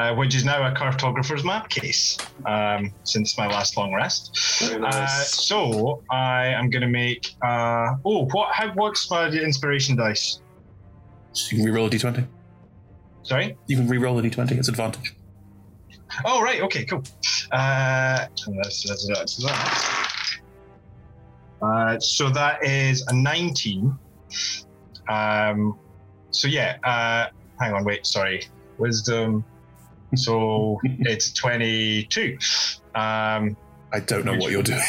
uh, 0.00 0.14
which 0.14 0.34
is 0.34 0.44
now 0.44 0.66
a 0.66 0.74
cartographer's 0.74 1.44
map 1.44 1.68
case 1.68 2.16
um, 2.46 2.92
since 3.04 3.36
my 3.36 3.46
last 3.46 3.76
long 3.76 3.92
rest. 3.92 4.22
Very 4.60 4.82
Uh, 4.82 5.06
so 5.06 6.02
I 6.10 6.46
am 6.46 6.70
going 6.70 6.82
to 6.82 6.88
make. 6.88 7.34
Uh, 7.44 7.96
oh, 8.04 8.26
what? 8.32 8.54
How, 8.54 8.72
what's 8.72 9.10
my 9.10 9.28
inspiration 9.28 9.96
dice? 9.96 10.40
So 11.32 11.54
you 11.54 11.62
can 11.62 11.72
reroll 11.72 11.86
a 11.86 11.90
d20. 11.90 12.26
Sorry. 13.22 13.56
You 13.66 13.76
can 13.76 13.88
reroll 13.88 14.18
a 14.18 14.22
d20. 14.22 14.52
It's 14.52 14.68
advantage. 14.68 15.14
Oh, 16.24 16.42
right. 16.42 16.62
Okay, 16.62 16.84
cool. 16.86 17.04
Uh, 17.52 18.26
and 18.46 18.58
that's, 18.58 18.88
that's, 18.88 19.06
that's 19.06 19.36
that. 19.44 20.40
Uh, 21.62 22.00
so 22.00 22.30
that 22.30 22.64
is 22.64 23.06
a 23.08 23.14
19. 23.14 23.96
Um, 25.08 25.78
so 26.30 26.48
yeah, 26.48 26.78
uh, 26.84 27.26
hang 27.60 27.74
on, 27.74 27.84
wait, 27.84 28.06
sorry. 28.06 28.48
Wisdom. 28.78 29.44
So 30.14 30.80
it's 30.84 31.32
22. 31.32 32.38
Um, 32.94 33.56
I 33.92 34.00
don't 34.00 34.24
know 34.24 34.36
what 34.36 34.52
you're 34.52 34.62
doing. 34.62 34.80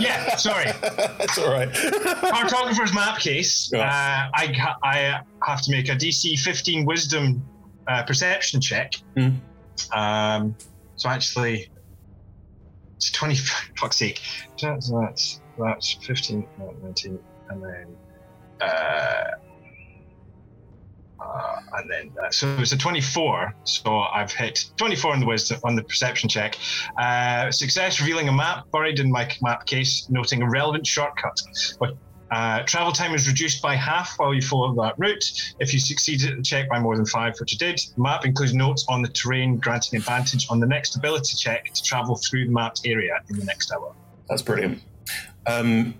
yeah, 0.00 0.36
sorry. 0.36 0.64
That's 0.82 1.38
all 1.38 1.52
right. 1.52 1.70
Cartographer's 1.70 2.94
map 2.94 3.18
case. 3.18 3.72
Uh, 3.72 3.78
I, 3.78 4.74
I 4.82 5.20
have 5.46 5.60
to 5.62 5.70
make 5.70 5.88
a 5.88 5.92
DC 5.92 6.38
15 6.38 6.86
Wisdom 6.86 7.42
uh, 7.86 8.02
perception 8.04 8.60
check. 8.60 8.94
Hmm. 9.16 9.30
Um, 9.92 10.56
so 10.96 11.08
actually, 11.08 11.68
it's 12.96 13.10
20. 13.10 13.34
Fuck's 13.78 13.96
sake. 13.96 14.20
That's, 14.60 14.90
that's, 14.90 15.40
that's 15.58 15.92
15, 15.92 16.46
uh, 16.60 16.64
19, 16.82 17.18
and 17.50 17.62
then. 17.62 17.86
Uh, 18.60 19.24
uh, 21.22 21.78
and 21.78 21.90
then 21.90 22.12
uh, 22.22 22.30
so 22.30 22.48
it's 22.58 22.72
a 22.72 22.78
24 22.78 23.54
so 23.64 24.00
i've 24.14 24.32
hit 24.32 24.66
24 24.76 25.12
on 25.12 25.20
the 25.20 25.26
wisdom 25.26 25.60
on 25.64 25.74
the 25.74 25.82
perception 25.82 26.28
check 26.28 26.58
uh, 26.98 27.50
success 27.50 28.00
revealing 28.00 28.28
a 28.28 28.32
map 28.32 28.70
buried 28.70 28.98
in 28.98 29.10
my 29.10 29.28
map 29.42 29.66
case 29.66 30.06
noting 30.10 30.42
a 30.42 30.48
relevant 30.48 30.86
shortcut 30.86 31.40
but 31.78 31.96
uh, 32.32 32.62
travel 32.62 32.92
time 32.92 33.14
is 33.14 33.28
reduced 33.28 33.60
by 33.60 33.74
half 33.74 34.18
while 34.18 34.32
you 34.32 34.40
follow 34.40 34.74
that 34.82 34.94
route. 34.96 35.22
If 35.58 35.74
you 35.74 35.78
succeed 35.78 36.24
at 36.24 36.34
the 36.34 36.42
check 36.42 36.66
by 36.66 36.78
more 36.78 36.96
than 36.96 37.04
five, 37.04 37.34
which 37.38 37.52
you 37.52 37.58
did, 37.58 37.78
the 37.94 38.02
map 38.02 38.24
includes 38.24 38.54
notes 38.54 38.86
on 38.88 39.02
the 39.02 39.08
terrain 39.08 39.58
granting 39.58 39.98
advantage 39.98 40.46
on 40.48 40.58
the 40.58 40.66
next 40.66 40.96
ability 40.96 41.36
check 41.36 41.70
to 41.74 41.82
travel 41.82 42.16
through 42.16 42.46
the 42.46 42.50
mapped 42.50 42.86
area 42.86 43.20
in 43.28 43.38
the 43.38 43.44
next 43.44 43.70
hour. 43.70 43.94
That's 44.30 44.40
brilliant. 44.40 44.80
Um, 45.46 45.94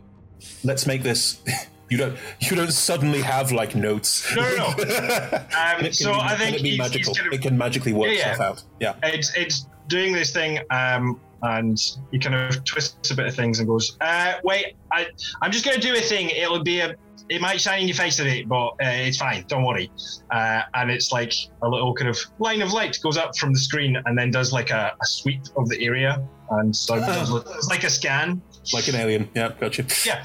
let's 0.64 0.86
make 0.86 1.02
this. 1.02 1.38
You 1.92 1.98
don't. 1.98 2.16
You 2.40 2.56
don't 2.56 2.72
suddenly 2.72 3.20
have 3.20 3.52
like 3.52 3.74
notes. 3.76 4.34
No, 4.34 4.42
no. 4.56 4.66
Um, 5.62 5.92
so 5.92 6.14
be- 6.14 6.20
I 6.20 6.36
think 6.38 6.56
it 6.56 6.62
he's- 6.62 6.78
magical. 6.78 7.14
kind 7.14 7.26
of- 7.26 7.34
it 7.34 7.42
can 7.42 7.58
magically 7.58 7.92
work 7.92 8.08
Yeah, 8.08 8.14
yeah. 8.16 8.34
stuff 8.34 8.40
out. 8.46 8.64
Yeah. 8.80 8.94
It's 9.02 9.30
it's 9.36 9.66
doing 9.88 10.14
this 10.14 10.32
thing, 10.32 10.58
um, 10.70 11.20
and 11.42 11.78
he 12.10 12.18
kind 12.18 12.34
of 12.34 12.64
twists 12.64 13.10
a 13.10 13.14
bit 13.14 13.26
of 13.26 13.34
things 13.34 13.58
and 13.58 13.68
goes, 13.68 13.98
uh, 14.00 14.34
"Wait, 14.42 14.74
I 14.90 15.06
I'm 15.42 15.50
just 15.52 15.66
going 15.66 15.78
to 15.78 15.86
do 15.86 15.94
a 15.94 16.00
thing. 16.00 16.30
It'll 16.30 16.62
be 16.64 16.80
a." 16.80 16.94
It 17.28 17.40
might 17.42 17.60
shine 17.60 17.82
in 17.82 17.88
your 17.88 17.94
face 17.96 18.18
a 18.20 18.24
bit, 18.24 18.48
but 18.48 18.68
uh, 18.68 19.06
it's 19.08 19.18
fine. 19.18 19.44
Don't 19.48 19.64
worry. 19.64 19.90
Uh, 20.30 20.62
and 20.74 20.90
it's 20.90 21.12
like 21.12 21.32
a 21.62 21.68
little 21.68 21.94
kind 21.94 22.08
of 22.10 22.18
line 22.38 22.62
of 22.62 22.72
light 22.72 22.98
goes 23.02 23.16
up 23.18 23.36
from 23.36 23.52
the 23.52 23.58
screen 23.58 23.96
and 24.06 24.18
then 24.18 24.30
does 24.30 24.52
like 24.52 24.70
a, 24.70 24.92
a 25.00 25.06
sweep 25.06 25.42
of 25.56 25.68
the 25.68 25.82
area. 25.84 26.26
And 26.50 26.74
so 26.74 26.94
it's 27.56 27.68
like 27.68 27.84
a 27.84 27.90
scan. 27.90 28.42
Like 28.72 28.88
an 28.88 28.94
alien. 28.94 29.28
Yeah, 29.34 29.52
gotcha. 29.58 29.84
Yeah. 30.06 30.24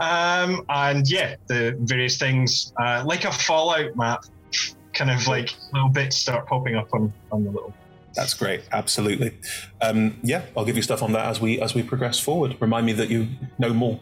Um, 0.00 0.64
and 0.68 1.08
yeah, 1.10 1.36
the 1.46 1.76
various 1.80 2.18
things, 2.18 2.72
uh, 2.78 3.02
like 3.06 3.24
a 3.24 3.32
Fallout 3.32 3.96
map, 3.96 4.24
kind 4.92 5.10
of 5.10 5.26
like 5.26 5.54
little 5.72 5.88
bits 5.88 6.16
start 6.16 6.46
popping 6.46 6.74
up 6.76 6.92
on, 6.92 7.12
on 7.32 7.44
the 7.44 7.50
little 7.50 7.72
That's 8.14 8.34
great. 8.34 8.62
Absolutely. 8.72 9.38
Um, 9.80 10.18
yeah, 10.22 10.42
I'll 10.56 10.64
give 10.64 10.76
you 10.76 10.82
stuff 10.82 11.02
on 11.02 11.12
that 11.12 11.26
as 11.26 11.40
we 11.40 11.60
as 11.60 11.74
we 11.74 11.82
progress 11.82 12.18
forward. 12.18 12.56
Remind 12.60 12.84
me 12.84 12.92
that 12.94 13.08
you 13.08 13.28
know 13.58 13.72
more. 13.72 14.00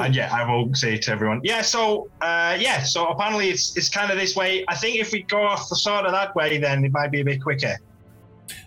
And 0.00 0.14
yeah, 0.14 0.34
I 0.34 0.44
will 0.50 0.74
say 0.74 0.98
to 0.98 1.12
everyone, 1.12 1.40
yeah. 1.44 1.62
So 1.62 2.10
uh, 2.20 2.56
yeah, 2.58 2.82
so 2.82 3.06
apparently 3.06 3.50
it's 3.50 3.76
it's 3.76 3.88
kind 3.88 4.10
of 4.10 4.18
this 4.18 4.34
way. 4.34 4.64
I 4.68 4.74
think 4.74 4.98
if 4.98 5.12
we 5.12 5.22
go 5.22 5.42
off 5.42 5.68
the 5.68 5.76
sort 5.76 6.04
of 6.04 6.12
that 6.12 6.34
way, 6.34 6.58
then 6.58 6.84
it 6.84 6.92
might 6.92 7.12
be 7.12 7.20
a 7.20 7.24
bit 7.24 7.40
quicker. 7.40 7.78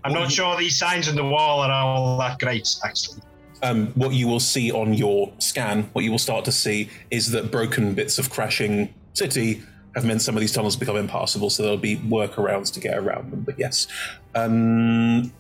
I'm 0.04 0.14
not 0.14 0.32
sure 0.32 0.58
these 0.58 0.80
signs 0.80 1.08
on 1.08 1.16
the 1.16 1.26
wall 1.26 1.60
are 1.60 1.72
all 1.72 2.18
that 2.20 2.40
great, 2.40 2.68
actually. 2.84 3.22
Um, 3.64 3.88
what 3.94 4.14
you 4.14 4.28
will 4.28 4.40
see 4.40 4.72
on 4.72 4.94
your 4.94 5.32
scan, 5.40 5.90
what 5.94 6.04
you 6.04 6.12
will 6.12 6.20
start 6.20 6.46
to 6.46 6.52
see 6.52 6.90
is 7.10 7.32
that 7.32 7.52
broken 7.52 7.96
bits 7.96 8.20
of 8.20 8.30
crashing 8.30 8.94
city 9.14 9.64
have 9.96 10.06
meant 10.06 10.22
some 10.22 10.36
of 10.36 10.42
these 10.42 10.52
tunnels 10.54 10.76
become 10.76 10.96
impassable, 10.96 11.50
so 11.50 11.64
there'll 11.64 11.78
be 11.78 11.98
workarounds 11.98 12.72
to 12.74 12.80
get 12.80 12.98
around 12.98 13.32
them. 13.32 13.42
But 13.42 13.58
yes, 13.58 13.88
um, 14.36 15.32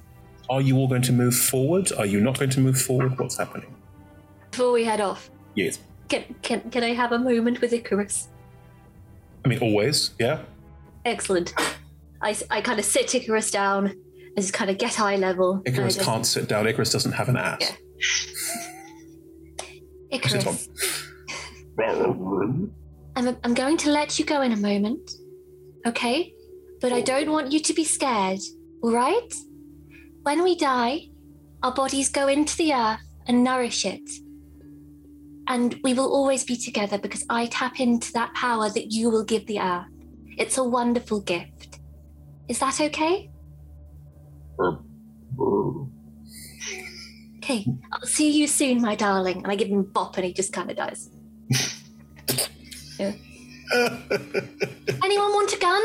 are 0.49 0.61
you 0.61 0.77
all 0.77 0.87
going 0.87 1.03
to 1.03 1.13
move 1.13 1.35
forward? 1.35 1.91
Are 1.91 2.07
you 2.07 2.19
not 2.19 2.39
going 2.39 2.49
to 2.51 2.59
move 2.59 2.81
forward? 2.81 3.19
What's 3.19 3.37
happening? 3.37 3.75
Before 4.49 4.71
we 4.71 4.83
head 4.83 4.99
off, 5.01 5.29
Yes, 5.53 5.79
can, 6.09 6.23
can, 6.41 6.69
can 6.71 6.83
I 6.83 6.93
have 6.93 7.11
a 7.11 7.19
moment 7.19 7.61
with 7.61 7.73
Icarus? 7.73 8.29
I 9.45 9.49
mean 9.49 9.59
always. 9.59 10.11
Yeah. 10.19 10.41
Excellent. 11.05 11.53
I, 12.21 12.35
I 12.49 12.61
kind 12.61 12.79
of 12.79 12.85
sit 12.85 13.13
Icarus 13.13 13.51
down 13.51 13.87
and 13.87 14.37
just 14.37 14.53
kind 14.53 14.69
of 14.71 14.77
get 14.77 14.95
high 14.95 15.15
level. 15.15 15.61
Icarus 15.65 16.03
can't 16.03 16.25
sit 16.25 16.47
down. 16.47 16.67
Icarus 16.67 16.91
doesn't 16.91 17.11
have 17.13 17.29
an 17.29 17.37
ass. 17.37 17.73
Icarus, 20.11 20.69
I'm, 23.15 23.37
I'm 23.43 23.53
going 23.53 23.77
to 23.77 23.91
let 23.91 24.19
you 24.19 24.25
go 24.25 24.41
in 24.41 24.51
a 24.51 24.57
moment, 24.57 25.11
okay? 25.85 26.33
But 26.79 26.93
I 26.93 27.01
don't 27.01 27.31
want 27.31 27.51
you 27.51 27.59
to 27.59 27.73
be 27.73 27.83
scared, 27.83 28.39
all 28.83 28.93
right? 28.93 29.33
When 30.21 30.43
we 30.43 30.55
die, 30.55 31.09
our 31.63 31.73
bodies 31.73 32.09
go 32.09 32.27
into 32.27 32.55
the 32.57 32.73
earth 32.73 32.99
and 33.25 33.43
nourish 33.43 33.85
it. 33.85 34.07
And 35.47 35.79
we 35.83 35.93
will 35.93 36.11
always 36.11 36.43
be 36.43 36.57
together 36.57 36.97
because 36.97 37.25
I 37.29 37.47
tap 37.47 37.79
into 37.79 38.11
that 38.13 38.33
power 38.35 38.69
that 38.69 38.91
you 38.91 39.09
will 39.09 39.23
give 39.23 39.47
the 39.47 39.59
earth. 39.59 39.87
It's 40.37 40.57
a 40.57 40.63
wonderful 40.63 41.21
gift. 41.21 41.79
Is 42.47 42.59
that 42.59 42.79
okay? 42.79 43.31
Okay, 47.49 47.65
I'll 47.93 48.05
see 48.05 48.29
you 48.29 48.45
soon, 48.45 48.81
my 48.81 48.95
darling. 48.95 49.37
And 49.37 49.47
I 49.47 49.55
give 49.55 49.69
him 49.69 49.79
a 49.79 49.83
bop 49.83 50.17
and 50.17 50.25
he 50.25 50.33
just 50.33 50.51
kind 50.51 50.69
of 50.69 50.75
dies. 50.75 51.09
Yeah. 52.99 53.13
Anyone 55.01 55.31
want 55.31 55.53
a 55.53 55.57
gun? 55.57 55.81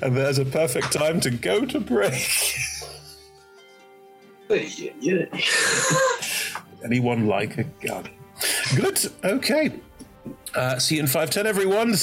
and 0.00 0.16
there's 0.16 0.38
a 0.38 0.46
perfect 0.46 0.92
time 0.92 1.20
to 1.20 1.30
go 1.30 1.66
to 1.66 1.78
break. 1.78 2.26
Anyone 6.82 7.26
like 7.26 7.58
a 7.58 7.64
gun? 7.64 8.08
Good. 8.76 8.98
Okay. 9.24 9.74
Uh, 10.54 10.78
see 10.78 10.94
you 10.94 11.02
in 11.02 11.06
510, 11.06 11.46
everyone. 11.46 11.90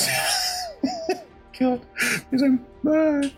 God. 1.59 1.81
He's 2.29 2.43
like, 2.43 2.59
bye. 2.83 3.31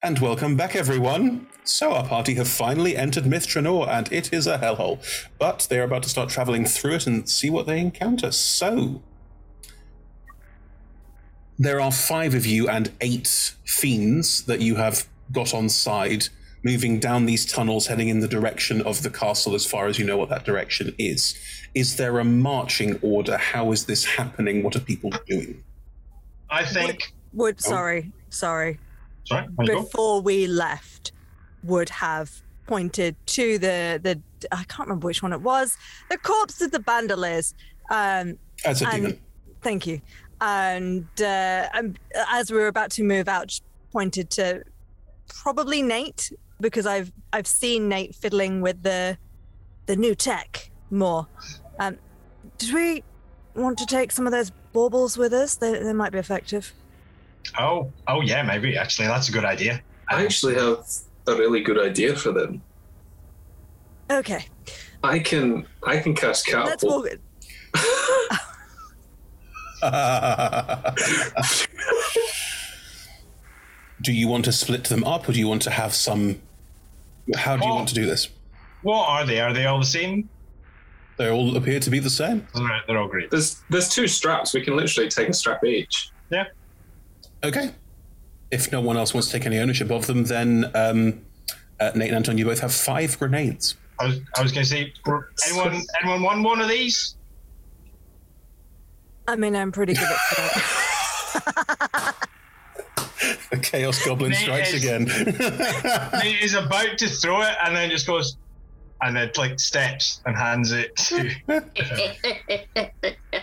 And 0.00 0.20
welcome 0.20 0.54
back, 0.54 0.76
everyone. 0.76 1.48
So, 1.64 1.92
our 1.92 2.06
party 2.06 2.34
have 2.34 2.46
finally 2.46 2.96
entered 2.96 3.26
Myth 3.26 3.48
Drannor, 3.48 3.88
and 3.88 4.10
it 4.12 4.32
is 4.32 4.46
a 4.46 4.56
hellhole. 4.56 5.00
But 5.40 5.66
they're 5.68 5.82
about 5.82 6.04
to 6.04 6.08
start 6.08 6.28
traveling 6.28 6.66
through 6.66 6.94
it 6.94 7.08
and 7.08 7.28
see 7.28 7.50
what 7.50 7.66
they 7.66 7.80
encounter. 7.80 8.30
So, 8.30 9.02
there 11.58 11.80
are 11.80 11.90
five 11.90 12.36
of 12.36 12.46
you 12.46 12.68
and 12.68 12.92
eight 13.00 13.56
fiends 13.64 14.44
that 14.44 14.60
you 14.60 14.76
have 14.76 15.08
got 15.32 15.52
on 15.52 15.68
side, 15.68 16.28
moving 16.62 17.00
down 17.00 17.26
these 17.26 17.44
tunnels, 17.44 17.88
heading 17.88 18.08
in 18.08 18.20
the 18.20 18.28
direction 18.28 18.80
of 18.82 19.02
the 19.02 19.10
castle 19.10 19.56
as 19.56 19.66
far 19.66 19.88
as 19.88 19.98
you 19.98 20.06
know 20.06 20.16
what 20.16 20.28
that 20.28 20.44
direction 20.44 20.94
is. 20.96 21.36
Is 21.74 21.96
there 21.96 22.20
a 22.20 22.24
marching 22.24 23.00
order? 23.02 23.36
How 23.36 23.72
is 23.72 23.86
this 23.86 24.04
happening? 24.04 24.62
What 24.62 24.76
are 24.76 24.80
people 24.80 25.10
doing? 25.26 25.64
I 26.48 26.64
think. 26.64 27.12
Would 27.32 27.56
oh. 27.66 27.68
sorry, 27.68 28.12
sorry. 28.30 28.78
Sorry, 29.28 29.46
there 29.56 29.66
you 29.66 29.72
go. 29.74 29.82
Before 29.82 30.20
we 30.20 30.46
left, 30.46 31.12
would 31.62 31.88
have 31.90 32.30
pointed 32.66 33.16
to 33.26 33.58
the 33.58 34.00
the 34.02 34.20
I 34.52 34.64
can't 34.64 34.88
remember 34.88 35.06
which 35.06 35.22
one 35.22 35.32
it 35.32 35.40
was. 35.40 35.76
The 36.10 36.18
corpse 36.18 36.60
of 36.60 36.70
the 36.70 36.80
bandoliers. 36.80 37.54
Um, 37.90 38.38
That's 38.64 38.82
a 38.82 38.86
and- 38.88 38.96
demon. 39.04 39.20
Thank 39.62 39.86
you. 39.86 40.00
And 40.40 41.08
uh, 41.20 41.68
um, 41.74 41.96
as 42.28 42.52
we 42.52 42.58
were 42.58 42.68
about 42.68 42.92
to 42.92 43.02
move 43.02 43.28
out, 43.28 43.60
pointed 43.90 44.30
to 44.30 44.62
probably 45.42 45.82
Nate 45.82 46.32
because 46.60 46.86
I've 46.86 47.10
I've 47.32 47.46
seen 47.46 47.88
Nate 47.88 48.14
fiddling 48.14 48.60
with 48.60 48.82
the 48.82 49.18
the 49.86 49.96
new 49.96 50.14
tech 50.14 50.70
more. 50.90 51.26
Um, 51.80 51.98
did 52.58 52.72
we 52.72 53.02
want 53.54 53.78
to 53.78 53.86
take 53.86 54.12
some 54.12 54.26
of 54.26 54.32
those 54.32 54.50
baubles 54.72 55.18
with 55.18 55.32
us? 55.32 55.56
They, 55.56 55.72
they 55.82 55.92
might 55.92 56.12
be 56.12 56.18
effective. 56.18 56.72
Oh, 57.58 57.92
oh 58.06 58.20
yeah, 58.20 58.42
maybe 58.42 58.76
actually 58.76 59.08
that's 59.08 59.28
a 59.28 59.32
good 59.32 59.44
idea. 59.44 59.82
I 60.08 60.24
actually 60.24 60.54
have 60.54 60.86
a 61.26 61.34
really 61.34 61.60
good 61.60 61.78
idea 61.78 62.16
for 62.16 62.32
them. 62.32 62.62
Okay, 64.10 64.46
I 65.02 65.18
can 65.18 65.66
I 65.86 65.98
can 65.98 66.14
cast 66.14 66.50
let's 66.52 66.82
catapult. 66.82 67.04
walk. 67.04 67.18
do 74.02 74.12
you 74.12 74.28
want 74.28 74.44
to 74.44 74.52
split 74.52 74.84
them 74.84 75.04
up, 75.04 75.28
or 75.28 75.32
do 75.32 75.38
you 75.38 75.46
want 75.46 75.62
to 75.62 75.70
have 75.70 75.94
some? 75.94 76.40
How 77.36 77.56
do 77.56 77.66
you 77.66 77.72
want 77.72 77.88
to 77.88 77.94
do 77.94 78.06
this? 78.06 78.28
What 78.82 79.08
are 79.08 79.26
they? 79.26 79.40
Are 79.40 79.52
they 79.52 79.66
all 79.66 79.78
the 79.78 79.84
same? 79.84 80.28
They 81.18 81.30
all 81.30 81.56
appear 81.56 81.80
to 81.80 81.90
be 81.90 81.98
the 81.98 82.10
same. 82.10 82.46
They're, 82.54 82.82
they're 82.86 82.98
all 82.98 83.08
great. 83.08 83.30
There's 83.30 83.60
there's 83.70 83.88
two 83.88 84.06
straps. 84.06 84.54
We 84.54 84.62
can 84.62 84.76
literally 84.76 85.10
take 85.10 85.28
a 85.28 85.32
strap 85.32 85.64
each. 85.64 86.10
Yeah. 86.30 86.44
Okay. 87.44 87.72
If 88.50 88.72
no 88.72 88.80
one 88.80 88.96
else 88.96 89.12
wants 89.14 89.28
to 89.28 89.32
take 89.38 89.46
any 89.46 89.58
ownership 89.58 89.90
of 89.90 90.06
them, 90.06 90.24
then 90.24 90.70
um, 90.74 91.20
uh, 91.80 91.92
Nate 91.94 92.08
and 92.08 92.16
Anton, 92.16 92.38
you 92.38 92.44
both 92.44 92.60
have 92.60 92.72
five 92.74 93.18
grenades. 93.18 93.76
I 94.00 94.06
was, 94.06 94.20
I 94.36 94.42
was 94.42 94.52
going 94.52 94.64
to 94.64 94.70
say, 94.70 94.92
anyone 95.48 95.82
anyone 96.02 96.22
want 96.22 96.42
one 96.44 96.60
of 96.60 96.68
these? 96.68 97.16
I 99.26 99.36
mean, 99.36 99.54
I'm 99.54 99.72
pretty 99.72 99.92
good 99.94 100.04
at 100.04 100.18
that. 100.36 102.14
The 103.50 103.58
Chaos 103.62 104.04
Goblin 104.04 104.30
Nate 104.30 104.40
strikes 104.40 104.72
is- 104.72 104.82
again. 104.82 105.04
Nate 106.24 106.42
is 106.42 106.54
about 106.54 106.96
to 106.98 107.08
throw 107.08 107.42
it 107.42 107.54
and 107.64 107.76
then 107.76 107.90
just 107.90 108.06
goes, 108.06 108.36
and 109.00 109.16
then 109.16 109.30
like 109.36 109.60
steps 109.60 110.20
and 110.26 110.36
hands 110.36 110.72
it 110.72 110.94
to. 110.96 111.30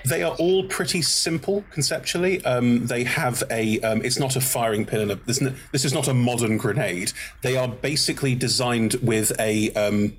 they 0.06 0.24
are 0.24 0.36
all 0.36 0.66
pretty 0.66 1.02
simple 1.02 1.64
conceptually. 1.72 2.44
Um, 2.46 2.88
they 2.88 3.04
have 3.04 3.44
a. 3.50 3.80
Um, 3.82 4.02
it's 4.04 4.20
not 4.20 4.36
a 4.36 4.42
firing 4.42 4.86
pin 4.86 5.02
and 5.02 5.12
a. 5.12 5.16
This, 5.16 5.40
this 5.72 5.86
is 5.86 5.94
not 5.94 6.08
a 6.08 6.14
modern 6.14 6.58
grenade. 6.58 7.14
They 7.42 7.58
are 7.58 7.68
basically 7.68 8.36
designed 8.36 8.96
with 8.96 9.32
a 9.40 9.72
um, 9.74 10.18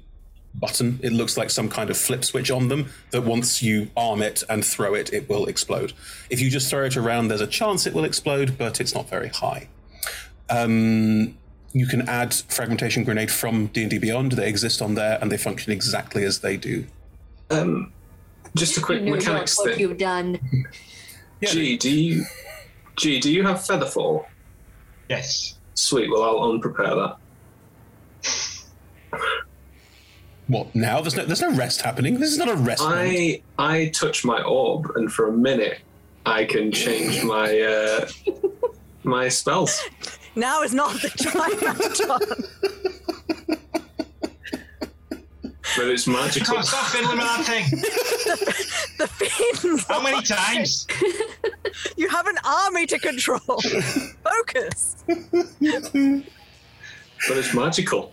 button. 0.54 1.00
It 1.02 1.12
looks 1.12 1.36
like 1.36 1.50
some 1.50 1.68
kind 1.68 1.90
of 1.90 1.96
flip 1.96 2.24
switch 2.24 2.50
on 2.50 2.68
them 2.68 2.90
that 3.10 3.22
once 3.22 3.62
you 3.62 3.90
arm 3.96 4.22
it 4.22 4.42
and 4.48 4.64
throw 4.64 4.94
it, 4.94 5.12
it 5.12 5.28
will 5.28 5.46
explode. 5.46 5.92
If 6.30 6.40
you 6.40 6.50
just 6.50 6.70
throw 6.70 6.84
it 6.84 6.96
around, 6.96 7.28
there's 7.28 7.40
a 7.40 7.46
chance 7.46 7.86
it 7.86 7.94
will 7.94 8.04
explode, 8.04 8.56
but 8.58 8.80
it's 8.80 8.94
not 8.94 9.08
very 9.08 9.28
high. 9.28 9.68
Um, 10.48 11.36
you 11.76 11.86
can 11.86 12.08
add 12.08 12.32
fragmentation 12.32 13.04
grenade 13.04 13.30
from 13.30 13.66
D&D 13.66 13.98
Beyond. 13.98 14.32
They 14.32 14.48
exist 14.48 14.80
on 14.80 14.94
there, 14.94 15.18
and 15.20 15.30
they 15.30 15.36
function 15.36 15.72
exactly 15.72 16.24
as 16.24 16.38
they 16.38 16.56
do. 16.56 16.86
Um, 17.50 17.92
just 18.54 18.78
a 18.78 18.80
quick 18.80 19.02
you 19.02 19.10
mechanics 19.10 19.58
what 19.58 19.72
thing. 19.72 19.80
you've 19.80 19.98
done. 19.98 20.40
G, 21.44 21.76
do 21.76 21.90
you 21.90 22.24
G, 22.96 23.20
do 23.20 23.30
you 23.30 23.42
have 23.42 23.58
featherfall? 23.58 24.24
Yes. 25.10 25.56
Sweet. 25.74 26.10
Well, 26.10 26.22
I'll 26.22 26.50
unprepare 26.50 27.18
that. 29.12 29.20
What 30.46 30.74
now? 30.74 31.02
There's 31.02 31.14
no 31.14 31.26
there's 31.26 31.42
no 31.42 31.52
rest 31.52 31.82
happening. 31.82 32.18
This 32.18 32.32
is 32.32 32.38
not 32.38 32.48
a 32.48 32.54
rest. 32.54 32.82
moment. 32.82 33.06
I 33.06 33.42
I 33.58 33.88
touch 33.90 34.24
my 34.24 34.40
orb, 34.42 34.90
and 34.94 35.12
for 35.12 35.28
a 35.28 35.32
minute, 35.32 35.80
I 36.24 36.46
can 36.46 36.72
change 36.72 37.22
my 37.34 37.60
uh, 37.60 38.08
my 39.02 39.28
spells. 39.28 39.78
Now 40.36 40.62
is 40.62 40.72
not 40.74 40.92
the 41.00 41.08
time, 41.08 41.66
Anton. 41.68 42.20
But 45.76 45.88
it's 45.88 46.06
magical. 46.06 46.54
Come 46.54 46.62
stop 46.62 46.86
fiddling 46.86 47.18
with 47.18 47.26
that 47.26 47.44
thing. 47.44 47.68
the 48.98 49.06
fiends. 49.08 49.84
How 49.86 50.00
many 50.02 50.22
times? 50.22 50.86
You 51.98 52.08
have 52.08 52.26
an 52.26 52.38
army 52.44 52.86
to 52.86 52.98
control. 52.98 53.38
Focus. 53.38 54.96
But 55.06 56.24
it's 57.38 57.54
magical. 57.54 58.10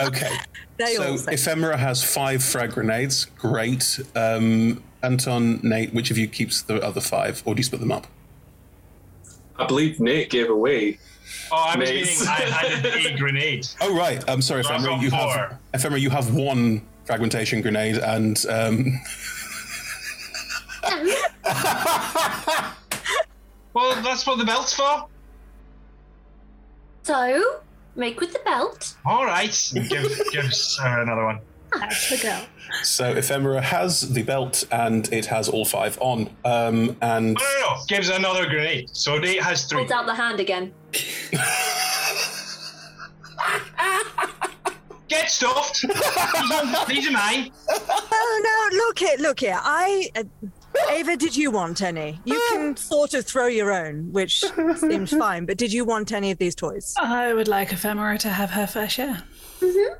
Okay. 0.00 0.36
They 0.78 0.94
so 0.94 1.16
Ephemera 1.30 1.78
has 1.78 2.04
five 2.04 2.44
frag 2.44 2.72
grenades. 2.72 3.24
Great. 3.38 3.98
Um, 4.14 4.82
Anton, 5.02 5.58
Nate, 5.62 5.94
which 5.94 6.10
of 6.10 6.18
you 6.18 6.28
keeps 6.28 6.60
the 6.60 6.82
other 6.82 7.00
five, 7.00 7.42
or 7.46 7.54
do 7.54 7.60
you 7.60 7.64
split 7.64 7.80
them 7.80 7.92
up? 7.92 8.06
I 9.58 9.66
believe 9.66 10.00
Nate 10.00 10.30
gave 10.30 10.50
away. 10.50 10.98
Oh, 11.50 11.56
I 11.56 11.76
was 11.78 11.88
Nate's. 11.88 12.20
meaning 12.20 12.28
I 12.52 12.66
had 12.66 13.06
a 13.14 13.16
grenade. 13.16 13.66
Oh 13.80 13.96
right. 13.96 14.22
I'm 14.28 14.42
sorry, 14.42 14.62
So 14.64 14.74
Ephemera. 14.74 14.98
You 15.00 15.10
four. 15.10 15.18
have 15.18 15.58
Ephemera. 15.74 15.98
You 16.00 16.10
have 16.10 16.34
one 16.34 16.82
fragmentation 17.04 17.60
grenade, 17.62 17.98
and 17.98 18.44
um, 18.48 19.00
Well, 23.72 24.00
that's 24.02 24.26
what 24.26 24.38
the 24.38 24.44
belt's 24.44 24.72
for. 24.72 25.06
So, 27.02 27.60
make 27.94 28.20
with 28.20 28.32
the 28.32 28.38
belt. 28.40 28.96
All 29.04 29.24
right. 29.26 29.72
Give 29.88 30.10
gives 30.32 30.78
her 30.78 31.02
another 31.02 31.24
one. 31.24 31.40
That's 31.72 32.10
the 32.10 32.16
girl. 32.18 32.46
so 32.82 33.12
Ephemera 33.12 33.60
has 33.60 34.12
the 34.12 34.22
belt, 34.22 34.64
and 34.70 35.12
it 35.12 35.26
has 35.26 35.48
all 35.48 35.64
five 35.64 35.98
on. 36.00 36.30
Um, 36.44 36.96
and 37.02 37.34
No, 37.34 37.40
no, 37.40 37.60
no. 37.60 37.76
Gives 37.88 38.08
another 38.08 38.46
grenade. 38.46 38.88
So 38.92 39.18
Nate 39.18 39.42
has 39.42 39.64
three. 39.66 39.78
Holds 39.80 39.92
out 39.92 40.06
the 40.06 40.14
hand 40.14 40.40
again. 40.40 40.72
Get 45.08 45.30
stuffed. 45.30 45.82
these, 46.88 47.08
are, 47.08 47.12
mine. 47.12 47.52
Oh 47.68 48.68
no! 48.72 48.76
Look 48.78 48.98
here, 48.98 49.16
look 49.20 49.38
here. 49.40 49.56
I, 49.62 50.10
uh, 50.16 50.24
Ava, 50.90 51.16
did 51.16 51.36
you 51.36 51.52
want 51.52 51.80
any? 51.80 52.18
You 52.24 52.42
can 52.50 52.76
sort 52.76 53.14
of 53.14 53.24
throw 53.24 53.46
your 53.46 53.72
own, 53.72 54.10
which 54.12 54.40
seems 54.76 55.10
fine. 55.16 55.46
But 55.46 55.58
did 55.58 55.72
you 55.72 55.84
want 55.84 56.10
any 56.12 56.32
of 56.32 56.38
these 56.38 56.56
toys? 56.56 56.94
I 57.00 57.32
would 57.32 57.46
like 57.46 57.72
Ephemera 57.72 58.18
to 58.18 58.30
have 58.30 58.50
her 58.50 58.66
fair 58.66 58.88
share. 58.88 59.22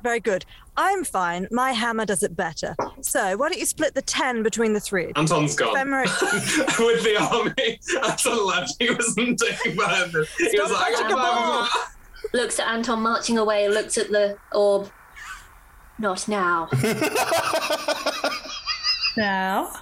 Very 0.03 0.19
good. 0.19 0.45
I'm 0.79 1.03
fine. 1.03 1.47
My 1.51 1.71
hammer 1.71 2.05
does 2.05 2.21
it 2.23 2.35
better. 2.35 2.75
So 3.01 3.35
why 3.35 3.49
don't 3.49 3.57
you 3.59 3.65
split 3.65 3.95
the 3.95 4.01
ten 4.03 4.43
between 4.43 4.73
the 4.73 4.79
three? 4.79 5.11
Anton's 5.15 5.55
gone. 5.55 5.75
Ephemera- 5.75 6.03
With 6.79 7.03
the 7.03 7.17
army, 7.19 7.79
Anton 8.07 8.45
left. 8.45 8.75
He 8.79 8.89
wasn't 8.91 9.39
taking 9.39 9.75
behind 9.75 10.11
this. 10.13 10.29
He 10.37 10.59
was 10.59 10.71
like, 10.71 10.93
touching 10.95 11.11
a 11.11 11.15
ball. 11.15 11.67
Looks 12.33 12.59
at 12.59 12.67
Anton 12.67 13.01
marching 13.01 13.37
away, 13.39 13.67
looks 13.69 13.97
at 13.97 14.09
the 14.09 14.37
orb. 14.53 14.89
Not 15.99 16.27
now. 16.27 16.69
Now, 19.17 19.73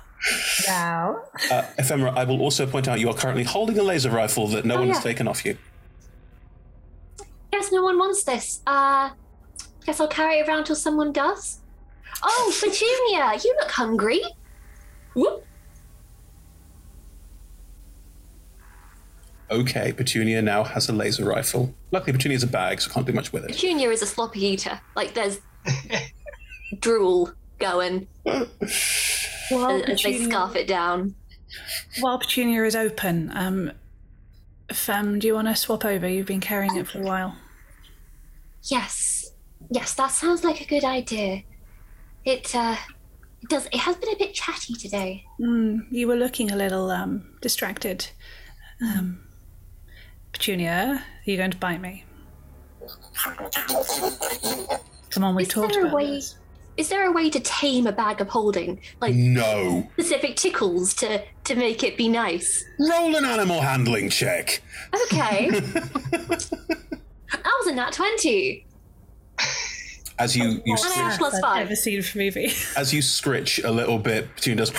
now. 0.65 1.23
uh, 1.51 1.63
Ephemera, 1.77 2.11
I 2.15 2.23
will 2.23 2.39
also 2.41 2.65
point 2.65 2.87
out 2.87 3.01
you 3.01 3.09
are 3.09 3.13
currently 3.13 3.43
holding 3.43 3.77
a 3.77 3.83
laser 3.83 4.09
rifle 4.09 4.47
that 4.47 4.63
no 4.63 4.75
Oh, 4.75 4.79
one 4.79 4.87
has 4.87 4.97
yeah. 4.99 5.01
taken 5.03 5.27
off 5.27 5.43
you. 5.43 5.57
Guess 7.51 7.69
no 7.73 7.83
one 7.83 7.97
wants 7.99 8.23
this. 8.23 8.61
Uh, 8.65 9.09
guess 9.85 9.99
I'll 9.99 10.07
carry 10.07 10.39
it 10.39 10.47
around 10.47 10.65
till 10.65 10.75
someone 10.75 11.11
does. 11.11 11.59
Oh, 12.23 12.53
Petunia, 12.59 13.39
you 13.43 13.55
look 13.59 13.71
hungry. 13.71 14.21
Whoop. 15.13 15.45
Okay, 19.51 19.93
Petunia 19.93 20.41
now 20.41 20.63
has 20.63 20.89
a 20.89 20.93
laser 20.93 21.23
rifle. 21.23 21.73
Luckily, 21.91 22.13
Petunia's 22.13 22.41
a 22.41 22.47
bag, 22.47 22.81
so 22.81 22.91
can't 22.91 23.05
do 23.05 23.13
much 23.13 23.31
with 23.31 23.45
it. 23.45 23.51
Petunia 23.51 23.89
is 23.89 24.01
a 24.01 24.07
sloppy 24.07 24.43
eater. 24.43 24.81
Like 24.95 25.13
there's 25.13 25.39
drool 26.79 27.31
going 27.59 28.07
While 28.23 29.83
as, 29.83 29.89
as 29.89 30.03
they 30.03 30.23
scarf 30.25 30.55
it 30.55 30.67
down. 30.67 31.15
While 31.99 32.17
Petunia 32.17 32.63
is 32.63 32.75
open, 32.75 33.31
um, 33.35 33.71
Fem, 34.73 35.19
do 35.19 35.27
you 35.27 35.35
want 35.35 35.47
to 35.47 35.55
swap 35.55 35.85
over? 35.85 36.07
You've 36.07 36.25
been 36.25 36.41
carrying 36.41 36.75
it 36.75 36.87
for 36.87 36.99
a 36.99 37.03
while. 37.03 37.37
Yes, 38.63 39.14
yes, 39.69 39.93
that 39.95 40.11
sounds 40.11 40.43
like 40.43 40.61
a 40.61 40.65
good 40.65 40.83
idea. 40.83 41.43
It 42.23 42.55
uh, 42.55 42.75
it 43.41 43.49
does. 43.49 43.65
It 43.67 43.77
has 43.79 43.95
been 43.97 44.13
a 44.13 44.17
bit 44.17 44.33
chatty 44.33 44.73
today. 44.75 45.25
Mm, 45.39 45.85
you 45.91 46.07
were 46.07 46.15
looking 46.15 46.51
a 46.51 46.55
little 46.55 46.89
um, 46.91 47.35
distracted. 47.41 48.07
Um, 48.81 49.19
Petunia, 50.33 51.03
are 51.25 51.29
you 51.31 51.37
going 51.37 51.51
to 51.51 51.57
bite 51.57 51.79
me? 51.81 52.03
Come 55.09 55.23
on, 55.23 55.35
we've 55.35 55.47
Is 55.47 55.53
talked 55.53 55.73
there 55.73 55.83
a 55.85 55.87
about 55.87 55.95
way? 55.95 56.07
this. 56.11 56.35
Is 56.77 56.89
there 56.89 57.07
a 57.07 57.11
way 57.11 57.29
to 57.29 57.39
tame 57.39 57.87
a 57.87 57.93
bag 57.93 58.19
of 58.19 58.27
holding, 58.27 58.81
like 58.99 59.15
No. 59.15 59.87
specific 59.93 60.35
tickles 60.35 60.93
to 60.95 61.23
to 61.45 61.55
make 61.55 61.83
it 61.83 61.95
be 61.95 62.09
nice? 62.09 62.65
Roll 62.79 63.15
an 63.15 63.23
animal 63.23 63.61
handling 63.61 64.09
check. 64.09 64.61
Okay. 65.05 65.49
that 66.11 66.49
was 67.59 67.67
a 67.67 67.73
nat 67.73 67.93
twenty. 67.93 68.65
As 70.17 70.35
you 70.35 70.61
you 70.65 70.75
And 70.75 70.79
I 70.85 70.93
have 70.93 71.13
scritch, 71.13 71.17
plus 71.17 71.39
five. 71.39 71.65
Ever 71.65 71.75
seen 71.75 72.01
from 72.01 72.21
movie? 72.21 72.51
as 72.77 72.93
you 72.93 73.01
scritch 73.01 73.63
a 73.63 73.71
little 73.71 73.99
bit, 73.99 74.33
Petunia 74.35 74.65
does, 74.65 74.71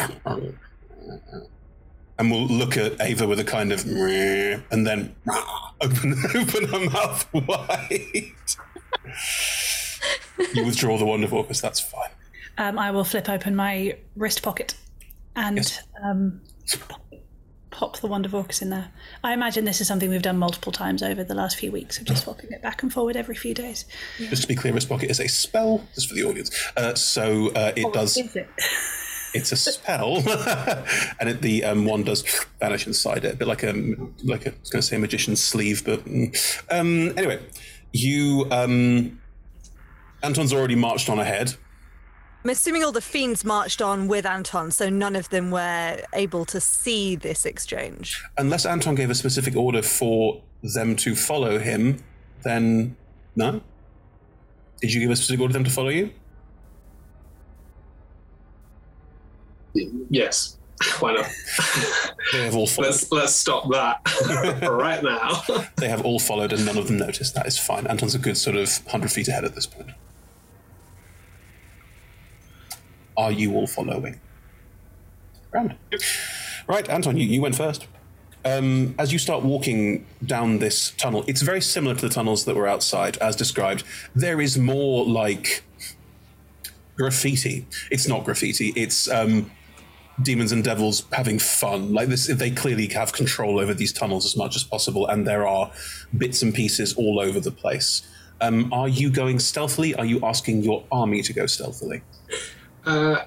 and 2.19 2.31
we'll 2.31 2.47
look 2.47 2.77
at 2.77 3.01
Ava 3.01 3.27
with 3.27 3.39
a 3.41 3.45
kind 3.45 3.73
of, 3.73 3.85
and 3.87 4.87
then 4.87 5.15
open 5.81 6.15
open 6.35 6.69
her 6.69 6.91
mouth 6.91 7.29
wide. 7.35 8.33
you 10.55 10.65
withdraw 10.65 10.97
the 10.97 11.05
wonder 11.05 11.29
focus. 11.29 11.61
That's 11.61 11.81
fine. 11.81 12.11
Um, 12.59 12.79
I 12.79 12.91
will 12.91 13.05
flip 13.05 13.29
open 13.29 13.55
my 13.55 13.99
wrist 14.17 14.43
pocket 14.43 14.75
and 15.35 15.79
um, 16.03 16.41
pop, 16.89 17.03
pop 17.77 17.99
the 17.99 18.07
Wonder 18.07 18.31
Focus 18.31 18.63
in 18.63 18.71
there. 18.71 18.89
I 19.23 19.35
imagine 19.35 19.67
this 19.67 19.83
is 19.83 19.87
something 19.87 20.09
we've 20.09 20.23
done 20.23 20.39
multiple 20.39 20.73
times 20.73 21.03
over 21.03 21.23
the 21.23 21.35
last 21.35 21.59
few 21.59 21.71
weeks 21.71 21.99
of 21.99 22.07
just 22.07 22.25
swapping 22.25 22.51
it 22.51 22.63
back 22.63 22.83
and 22.83 22.91
forward 22.91 23.17
every 23.17 23.35
few 23.35 23.53
days. 23.53 23.85
Just 24.19 24.43
to 24.43 24.49
be 24.49 24.55
clear, 24.55 24.73
Wrist 24.73 24.89
Pocket 24.89 25.11
is 25.11 25.21
a 25.21 25.29
spell, 25.29 25.87
just 25.95 26.09
for 26.09 26.15
the 26.15 26.25
audience. 26.25 26.51
Uh, 26.75 26.95
so 26.95 27.49
uh, 27.51 27.73
it 27.77 27.85
Oh, 27.85 27.93
does. 27.93 28.17
is 28.17 28.35
it? 28.35 28.49
It's 29.35 29.53
a 29.53 29.57
spell, 29.57 30.17
and 31.21 31.29
it, 31.29 31.43
the 31.43 31.63
um, 31.65 31.85
wand 31.85 32.07
does 32.07 32.25
vanish 32.59 32.87
inside 32.87 33.23
it, 33.27 33.35
a 33.35 33.37
bit 33.37 33.47
like 33.47 33.63
a 33.65 33.75
like 34.25 34.47
a, 34.47 34.53
I 34.53 34.55
was 34.61 34.71
going 34.71 34.81
to 34.81 34.83
say 34.83 34.97
a 34.97 34.99
magician's 34.99 35.43
sleeve, 35.43 35.85
but 35.85 36.07
mm. 36.07 36.63
um, 36.71 37.13
anyway, 37.19 37.45
you 37.93 38.47
um, 38.51 39.21
Anton's 40.23 40.55
already 40.55 40.77
marched 40.77 41.11
on 41.11 41.19
ahead. 41.19 41.55
I'm 42.47 42.51
assuming 42.51 42.85
all 42.85 42.93
the 42.93 43.01
fiends 43.01 43.45
marched 43.45 43.83
on 43.83 44.07
with 44.07 44.25
Anton, 44.25 44.71
so 44.71 44.89
none 44.89 45.17
of 45.17 45.29
them 45.31 45.51
were 45.51 46.01
able 46.13 46.45
to 46.45 46.61
see 46.61 47.17
this 47.17 47.45
exchange. 47.45 48.23
Unless 48.39 48.67
Anton 48.67 48.95
gave 48.95 49.11
a 49.11 49.17
specific 49.17 49.57
order 49.57 49.83
for 49.83 50.45
them 50.63 50.95
to 50.95 51.17
follow 51.17 51.59
him, 51.59 52.05
then 52.45 52.97
no. 53.35 53.63
Did 54.81 54.95
you 54.95 55.01
give 55.01 55.11
a 55.11 55.17
specific 55.17 55.41
order 55.41 55.55
for 55.55 55.59
them 55.59 55.65
to 55.65 55.71
follow 55.73 55.89
you? 55.89 56.13
Yes. 60.09 60.57
Why 61.01 61.15
not? 61.15 61.27
They 62.33 62.45
have 62.45 62.55
all 62.55 62.67
followed. 62.69 62.89
Let's 62.89 63.13
let's 63.13 63.33
stop 63.33 63.69
that 63.73 64.69
right 64.71 65.03
now. 65.03 65.43
they 65.77 65.89
have 65.89 66.05
all 66.05 66.19
followed, 66.19 66.53
and 66.53 66.65
none 66.67 66.77
of 66.77 66.87
them 66.89 66.99
noticed. 66.99 67.35
That 67.35 67.47
is 67.47 67.57
fine. 67.57 67.87
Anton's 67.87 68.15
a 68.17 68.19
good 68.19 68.37
sort 68.37 68.57
of 68.57 68.69
hundred 68.87 69.11
feet 69.13 69.29
ahead 69.29 69.45
at 69.45 69.55
this 69.55 69.67
point. 69.67 69.91
Are 73.17 73.33
you 73.33 73.55
all 73.55 73.67
following? 73.67 74.21
Grand. 75.51 75.77
Right, 76.69 76.89
Anton, 76.89 77.17
you, 77.17 77.27
you 77.27 77.41
went 77.41 77.55
first. 77.55 77.87
Um, 78.45 78.95
as 78.99 79.13
you 79.13 79.19
start 79.19 79.43
walking 79.43 80.07
down 80.25 80.59
this 80.59 80.93
tunnel, 80.93 81.25
it's 81.27 81.43
very 81.43 81.61
similar 81.61 81.95
to 81.97 82.09
the 82.09 82.15
tunnels 82.15 82.45
that 82.45 82.55
were 82.55 82.69
outside, 82.69 83.17
as 83.19 83.35
described. 83.35 83.83
There 84.15 84.41
is 84.41 84.57
more 84.57 85.05
like 85.05 85.65
graffiti. 86.97 87.67
It's 87.91 88.07
not 88.07 88.25
graffiti. 88.25 88.73
It's 88.77 89.11
um, 89.11 89.51
demons 90.23 90.53
and 90.53 90.63
devils 90.63 91.05
having 91.13 91.39
fun. 91.39 91.93
Like 91.93 92.09
this, 92.09 92.27
they 92.27 92.51
clearly 92.51 92.87
have 92.89 93.13
control 93.13 93.59
over 93.59 93.75
these 93.75 93.93
tunnels 93.93 94.25
as 94.25 94.37
much 94.37 94.57
as 94.57 94.63
possible, 94.63 95.07
and 95.07 95.27
there 95.27 95.47
are 95.47 95.73
bits 96.17 96.43
and 96.43 96.55
pieces 96.55 96.95
all 96.95 97.19
over 97.19 97.41
the 97.41 97.51
place. 97.51 98.07
Um, 98.41 98.73
are 98.73 98.89
you 98.89 99.11
going 99.11 99.39
stealthily? 99.39 99.95
Are 99.95 100.05
you 100.05 100.21
asking 100.23 100.63
your 100.63 100.85
army 100.93 101.23
to 101.23 101.33
go 101.33 101.47
stealthily? 101.47 102.03
Uh, 102.87 103.25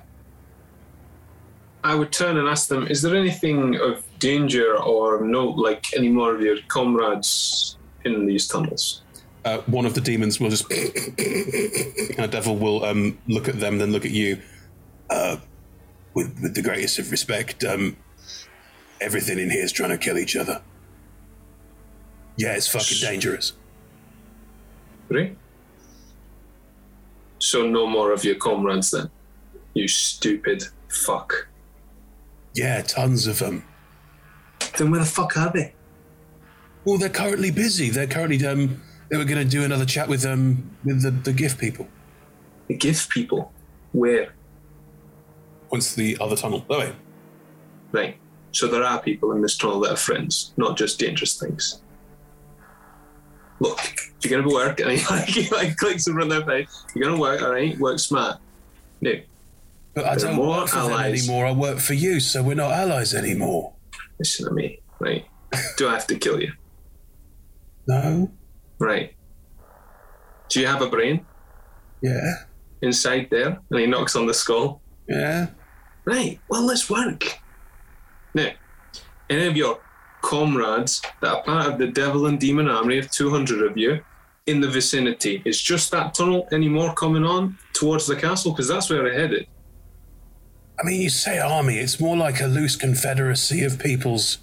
I 1.84 1.96
would 1.96 2.12
turn 2.12 2.38
and 2.38 2.48
ask 2.48 2.68
them: 2.70 2.88
Is 2.88 3.02
there 3.02 3.16
anything 3.16 3.76
of 3.76 4.04
danger 4.20 4.78
or 4.78 5.22
no, 5.24 5.48
like 5.48 5.86
any 5.96 6.10
more 6.10 6.34
of 6.34 6.42
your 6.42 6.58
comrades 6.68 7.78
in 8.06 8.26
these 8.26 8.48
tunnels? 8.48 9.02
Uh, 9.46 9.60
one 9.68 9.86
of 9.86 9.94
the 9.94 10.02
demons 10.02 10.40
will 10.40 10.50
just, 10.50 10.70
and 10.72 12.20
a 12.20 12.28
devil 12.28 12.58
will 12.58 12.84
um, 12.84 13.18
look 13.28 13.48
at 13.48 13.60
them, 13.60 13.78
then 13.78 13.92
look 13.92 14.06
at 14.06 14.12
you. 14.12 14.42
Uh, 15.10 15.38
with, 16.14 16.38
with 16.42 16.56
the 16.56 16.62
greatest 16.62 17.00
of 17.00 17.10
respect, 17.10 17.64
um, 17.64 17.96
everything 19.00 19.40
in 19.40 19.50
here 19.50 19.64
is 19.64 19.72
trying 19.72 19.92
to 19.92 19.98
kill 19.98 20.18
each 20.18 20.36
other. 20.36 20.62
Yeah, 22.36 22.56
it's 22.56 22.68
fucking 22.68 22.98
dangerous. 23.02 23.54
Right. 25.08 25.36
So 27.40 27.66
no 27.66 27.88
more 27.88 28.12
of 28.12 28.24
your 28.24 28.36
comrades 28.36 28.92
then. 28.92 29.10
You 29.74 29.88
stupid 29.88 30.64
fuck. 30.90 31.48
Yeah, 32.54 32.82
tons 32.82 33.28
of 33.28 33.40
them. 33.40 33.64
Then 34.78 34.92
where 34.92 35.00
the 35.00 35.06
fuck 35.06 35.38
are 35.38 35.52
they? 35.52 35.74
Well, 36.86 36.98
they're 36.98 37.10
currently 37.10 37.52
busy. 37.52 37.90
They're 37.90 38.08
currently 38.08 38.46
um, 38.46 38.82
they 39.10 39.18
were 39.18 39.26
going 39.26 39.44
to 39.44 39.50
do 39.50 39.64
another 39.64 39.86
chat 39.86 40.08
with 40.08 40.26
um 40.26 40.72
with 40.84 41.02
the 41.02 41.12
the 41.12 41.34
gift 41.34 41.60
people. 41.60 41.88
The 42.68 42.76
gift 42.76 43.10
people. 43.10 43.52
Where? 43.92 44.34
Once 45.72 45.96
the 45.96 46.18
other 46.20 46.36
tunnel. 46.36 46.66
Oh 46.70 46.80
wait. 46.80 46.94
Right. 47.92 48.18
So 48.52 48.68
there 48.68 48.84
are 48.84 49.02
people 49.02 49.32
in 49.34 49.42
this 49.42 49.58
tunnel 49.58 49.80
that 49.82 49.92
are 49.92 49.98
friends, 49.98 50.54
not 50.58 50.78
just 50.78 51.00
dangerous 51.00 51.38
things. 51.38 51.82
Look, 53.60 53.80
if 53.80 54.16
you're 54.24 54.42
gonna 54.42 54.54
work, 54.54 54.80
and 54.80 54.92
he 54.92 55.06
like, 55.10 55.26
he 55.26 55.50
like 55.50 55.78
clicks 55.78 56.06
front 56.06 56.22
of 56.22 56.30
their 56.30 56.46
face, 56.46 56.86
you're 56.96 57.10
gonna 57.10 57.20
work, 57.20 57.42
all 57.42 57.52
right? 57.52 57.78
Work 57.78 58.00
smart. 58.00 58.40
No. 59.02 59.14
But 59.94 60.06
I 60.06 60.16
don't 60.16 60.36
more 60.36 60.48
work 60.60 60.70
for 60.70 60.88
them 60.90 61.00
anymore. 61.00 61.46
I 61.48 61.52
work 61.52 61.80
for 61.80 61.94
you, 61.94 62.20
so 62.20 62.44
we're 62.44 62.56
not 62.56 62.72
allies 62.72 63.14
anymore. 63.14 63.74
Listen 64.20 64.46
to 64.48 64.52
me, 64.54 64.80
right? 65.00 65.26
Do 65.78 65.88
I 65.88 65.94
have 65.94 66.08
to 66.08 66.16
kill 66.16 66.42
you? 66.42 66.52
No. 67.88 68.32
Right. 68.80 69.16
Do 70.50 70.60
you 70.60 70.68
have 70.68 70.82
a 70.82 70.90
brain 70.90 71.26
Yeah. 72.02 72.44
inside 72.82 73.28
there? 73.32 73.60
And 73.72 73.80
he 73.80 73.88
knocks 73.88 74.16
on 74.16 74.26
the 74.28 74.34
skull. 74.34 74.82
Yeah. 75.08 75.48
Right. 76.06 76.40
Well, 76.50 76.62
let's 76.66 76.90
work. 76.90 77.40
Now, 78.34 78.52
any 79.30 79.48
of 79.48 79.58
your 79.58 79.80
comrades 80.22 81.02
that 81.22 81.34
are 81.34 81.44
part 81.44 81.68
of 81.68 81.78
the 81.80 81.88
devil 81.88 82.28
and 82.28 82.40
demon 82.40 82.68
army 82.68 83.00
of 83.00 83.10
200 83.12 83.70
of 83.70 83.78
you 83.78 84.00
in 84.46 84.62
the 84.62 84.68
vicinity, 84.70 85.42
is 85.46 85.62
just 85.62 85.92
that 85.92 86.14
tunnel 86.14 86.48
anymore 86.52 86.94
coming 86.94 87.24
on 87.24 87.58
towards 87.74 88.06
the 88.08 88.16
castle? 88.16 88.52
Because 88.52 88.68
that's 88.68 88.90
where 88.90 89.04
we're 89.04 89.14
headed. 89.14 89.48
I 90.80 90.86
mean, 90.86 91.02
you 91.02 91.10
say 91.10 91.40
army, 91.40 91.78
it's 91.78 92.00
more 92.00 92.16
like 92.16 92.40
a 92.40 92.48
loose 92.48 92.76
confederacy 92.76 93.64
of 93.64 93.80
peoples. 93.80 94.38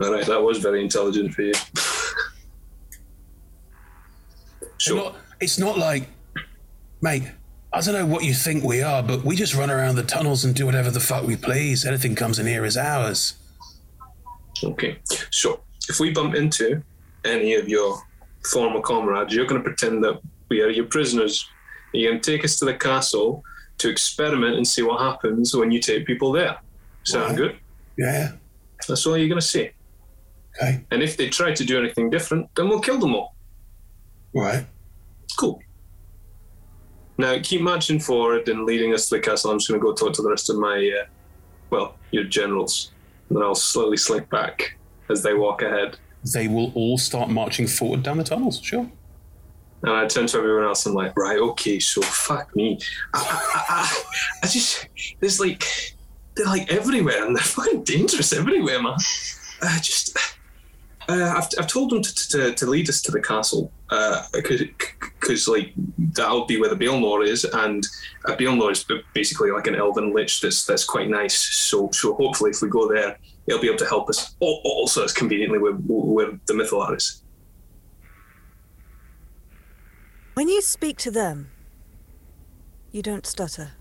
All 0.00 0.12
right, 0.12 0.24
that 0.26 0.42
was 0.42 0.58
very 0.58 0.82
intelligent 0.82 1.34
for 1.34 1.42
you. 1.42 1.52
Sure. 4.78 5.14
it's 5.40 5.58
not 5.58 5.76
like, 5.76 6.08
mate, 7.02 7.24
I 7.72 7.80
don't 7.82 7.94
know 7.94 8.06
what 8.06 8.24
you 8.24 8.32
think 8.32 8.64
we 8.64 8.82
are, 8.82 9.02
but 9.02 9.24
we 9.24 9.36
just 9.36 9.54
run 9.54 9.70
around 9.70 9.96
the 9.96 10.02
tunnels 10.02 10.44
and 10.44 10.54
do 10.54 10.64
whatever 10.64 10.90
the 10.90 11.00
fuck 11.00 11.26
we 11.26 11.36
please. 11.36 11.84
Anything 11.84 12.14
comes 12.14 12.38
in 12.38 12.46
here 12.46 12.64
is 12.64 12.78
ours. 12.78 13.34
Okay, 14.64 14.98
so 15.30 15.60
if 15.88 16.00
we 16.00 16.12
bump 16.12 16.34
into 16.34 16.82
any 17.24 17.54
of 17.54 17.68
your 17.68 18.00
former 18.50 18.80
comrades, 18.80 19.34
you're 19.34 19.46
going 19.46 19.62
to 19.62 19.64
pretend 19.64 20.02
that 20.04 20.20
we 20.48 20.62
are 20.62 20.70
your 20.70 20.86
prisoners. 20.86 21.46
You're 21.92 22.10
going 22.12 22.20
to 22.20 22.30
take 22.32 22.44
us 22.44 22.58
to 22.58 22.64
the 22.64 22.74
castle 22.74 23.42
to 23.78 23.88
experiment 23.88 24.56
and 24.56 24.66
see 24.66 24.82
what 24.82 25.00
happens 25.00 25.54
when 25.54 25.70
you 25.70 25.80
take 25.80 26.06
people 26.06 26.32
there. 26.32 26.56
Sound 27.04 27.30
Right. 27.30 27.36
good? 27.36 27.56
Yeah. 27.98 28.32
That's 28.86 29.06
all 29.06 29.16
you're 29.16 29.28
going 29.28 29.40
to 29.40 29.46
see. 29.46 29.70
Okay. 30.56 30.84
And 30.90 31.02
if 31.02 31.16
they 31.16 31.28
try 31.28 31.52
to 31.52 31.64
do 31.64 31.78
anything 31.78 32.10
different, 32.10 32.48
then 32.54 32.68
we'll 32.68 32.80
kill 32.80 32.98
them 32.98 33.14
all. 33.14 33.34
Right. 34.34 34.66
Cool. 35.38 35.60
Now 37.18 37.38
keep 37.42 37.60
marching 37.60 38.00
forward 38.00 38.48
and 38.48 38.64
leading 38.64 38.94
us 38.94 39.08
to 39.08 39.16
the 39.16 39.20
castle. 39.20 39.50
I'm 39.50 39.58
just 39.58 39.68
going 39.68 39.80
to 39.80 39.84
go 39.84 39.92
talk 39.94 40.12
to 40.14 40.22
the 40.22 40.30
rest 40.30 40.48
of 40.50 40.56
my, 40.56 40.76
uh, 41.02 41.06
well, 41.70 41.96
your 42.10 42.24
generals. 42.24 42.92
And 43.28 43.36
then 43.36 43.44
I'll 43.44 43.54
slowly 43.54 43.96
slink 43.96 44.28
back 44.30 44.76
as 45.10 45.22
they 45.22 45.34
walk 45.34 45.62
ahead. 45.62 45.98
They 46.34 46.48
will 46.48 46.72
all 46.74 46.98
start 46.98 47.30
marching 47.30 47.66
forward 47.66 48.02
down 48.02 48.18
the 48.18 48.24
tunnels, 48.24 48.60
sure. 48.62 48.90
And 49.82 49.92
I 49.92 50.06
turn 50.06 50.26
to 50.26 50.38
everyone 50.38 50.64
else 50.64 50.84
and 50.86 50.92
I'm 50.92 51.04
like, 51.06 51.16
right, 51.16 51.38
okay, 51.38 51.78
so 51.80 52.02
fuck 52.02 52.54
me. 52.54 52.78
I, 53.14 53.64
I, 53.68 54.02
I, 54.42 54.46
just, 54.46 54.86
there's 55.20 55.40
like, 55.40 55.64
they're 56.34 56.46
like 56.46 56.70
everywhere 56.70 57.24
and 57.26 57.34
they're 57.34 57.42
fucking 57.56 57.84
dangerous 57.84 58.32
everywhere, 58.32 58.82
man. 58.82 58.96
I 59.62 59.78
just, 59.78 60.16
uh, 61.08 61.34
I've, 61.36 61.48
I've 61.58 61.66
told 61.66 61.90
them 61.90 62.02
to, 62.02 62.28
to, 62.28 62.54
to 62.54 62.66
lead 62.66 62.88
us 62.88 63.00
to 63.02 63.10
the 63.10 63.20
castle 63.20 63.72
uh, 63.90 64.24
because 64.32 65.48
like 65.48 65.72
that'll 65.98 66.46
be 66.46 66.60
where 66.60 66.72
the 66.72 66.76
Baelnorn 66.76 67.26
is, 67.26 67.44
and 67.44 67.84
uh, 68.26 68.36
Baelnorn 68.36 68.72
is 68.72 68.86
basically 69.12 69.50
like 69.50 69.66
an 69.66 69.74
elven 69.74 70.14
lich 70.14 70.40
that's 70.40 70.64
that's 70.64 70.84
quite 70.84 71.08
nice. 71.10 71.34
So 71.36 71.90
so 71.92 72.14
hopefully 72.14 72.50
if 72.50 72.62
we 72.62 72.68
go 72.68 72.88
there, 72.88 73.18
it'll 73.46 73.60
be 73.60 73.66
able 73.66 73.78
to 73.78 73.86
help 73.86 74.08
us. 74.08 74.36
Al- 74.40 74.60
Also, 74.64 75.02
it's 75.02 75.12
conveniently 75.12 75.58
where, 75.58 75.72
where 75.72 76.30
the 76.46 76.52
Mythallar 76.54 76.96
is. 76.96 77.19
When 80.40 80.48
you 80.48 80.62
speak 80.62 80.96
to 81.00 81.10
them, 81.10 81.50
you 82.92 83.02
don't 83.02 83.26
stutter. 83.26 83.72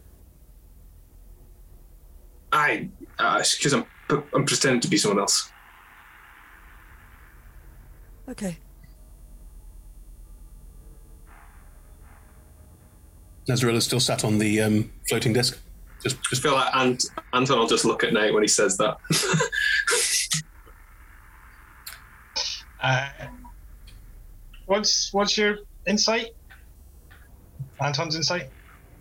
I, 2.51 2.89
because 3.17 3.71
I'm 3.71 3.85
I'm 4.09 4.43
pretending 4.43 4.81
to 4.81 4.89
be 4.89 4.97
someone 4.97 5.21
else. 5.21 5.49
Okay. 8.27 8.57
Nazarilla's 13.47 13.85
still 13.85 14.01
sat 14.01 14.25
on 14.25 14.37
the 14.37 14.59
um, 14.59 14.91
floating 15.07 15.31
disc. 15.31 15.57
Just, 16.03 16.21
just 16.23 16.43
feel 16.43 16.55
like 16.55 16.75
Ant- 16.75 17.05
Anton 17.31 17.57
will 17.57 17.67
just 17.67 17.85
look 17.85 18.03
at 18.03 18.11
Nate 18.11 18.33
when 18.33 18.43
he 18.43 18.49
says 18.49 18.75
that. 18.75 18.97
Uh, 22.81 23.09
what's 24.67 25.11
what's 25.11 25.37
your 25.37 25.57
insight? 25.85 26.29
Anton's 27.81 28.15
insight? 28.15 28.49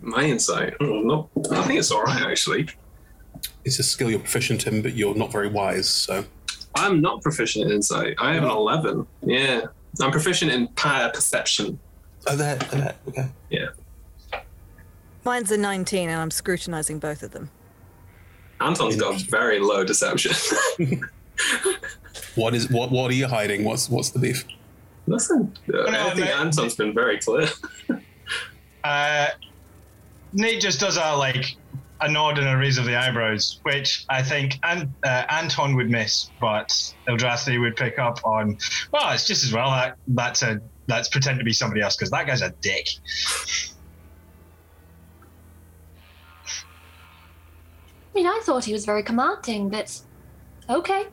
My 0.01 0.23
insight? 0.23 0.73
Hmm, 0.79 0.85
oh, 0.85 1.01
no, 1.01 1.29
I 1.51 1.63
think 1.63 1.79
it's 1.79 1.91
all 1.91 2.03
right 2.03 2.21
actually. 2.21 2.67
It's 3.65 3.79
a 3.79 3.83
skill 3.83 4.09
you're 4.09 4.19
proficient 4.19 4.67
in, 4.67 4.81
but 4.81 4.95
you're 4.95 5.15
not 5.15 5.31
very 5.31 5.47
wise. 5.47 5.87
So 5.87 6.25
I'm 6.75 7.01
not 7.01 7.21
proficient 7.21 7.65
in 7.65 7.71
insight. 7.71 8.15
I 8.19 8.33
have 8.33 8.43
an 8.43 8.49
11. 8.49 9.05
Yeah. 9.23 9.65
I'm 10.01 10.11
proficient 10.11 10.51
in 10.51 10.67
pa- 10.69 11.11
perception. 11.13 11.79
Oh, 12.27 12.35
there, 12.35 12.55
there. 12.55 12.95
Okay. 13.07 13.27
Yeah. 13.49 13.67
Mine's 15.25 15.51
a 15.51 15.57
19, 15.57 16.09
and 16.09 16.19
I'm 16.19 16.31
scrutinizing 16.31 16.99
both 16.99 17.23
of 17.23 17.31
them. 17.31 17.49
Anton's 18.61 18.95
got 18.95 19.19
very 19.21 19.59
low 19.59 19.83
deception. 19.83 20.33
what 22.35 22.53
is 22.53 22.69
what? 22.69 22.91
What 22.91 23.11
are 23.11 23.13
you 23.13 23.27
hiding? 23.27 23.63
What's 23.63 23.89
what's 23.89 24.09
the 24.09 24.19
beef? 24.19 24.45
Listen, 25.07 25.53
I 25.73 26.11
think 26.13 26.27
Anton's 26.27 26.75
been 26.75 26.93
very 26.93 27.19
clear. 27.19 27.47
Uh, 28.83 29.27
Nate 30.33 30.61
just 30.61 30.79
does 30.79 30.97
a 30.97 31.15
like 31.15 31.55
a 32.01 32.09
nod 32.09 32.37
and 32.37 32.47
a 32.47 32.57
raise 32.57 32.77
of 32.77 32.85
the 32.85 32.95
eyebrows, 32.95 33.59
which 33.63 34.05
I 34.09 34.21
think 34.23 34.57
An- 34.63 34.93
uh, 35.03 35.25
Anton 35.29 35.75
would 35.75 35.89
miss, 35.89 36.31
but 36.39 36.69
Eldrathi 37.07 37.59
would 37.59 37.75
pick 37.75 37.99
up 37.99 38.19
on. 38.23 38.57
Well, 38.91 39.11
it's 39.13 39.25
just 39.25 39.43
as 39.43 39.51
well 39.51 39.69
that 39.71 39.97
that's 40.07 40.41
a 40.43 40.61
let's 40.87 41.09
pretend 41.09 41.39
to 41.39 41.45
be 41.45 41.53
somebody 41.53 41.81
else 41.81 41.95
because 41.95 42.09
that 42.11 42.25
guy's 42.25 42.41
a 42.41 42.51
dick. 42.61 42.87
I 48.11 48.15
mean, 48.15 48.27
I 48.27 48.39
thought 48.43 48.65
he 48.65 48.73
was 48.73 48.85
very 48.85 49.03
commanding, 49.03 49.69
but 49.69 50.01
okay. 50.69 51.05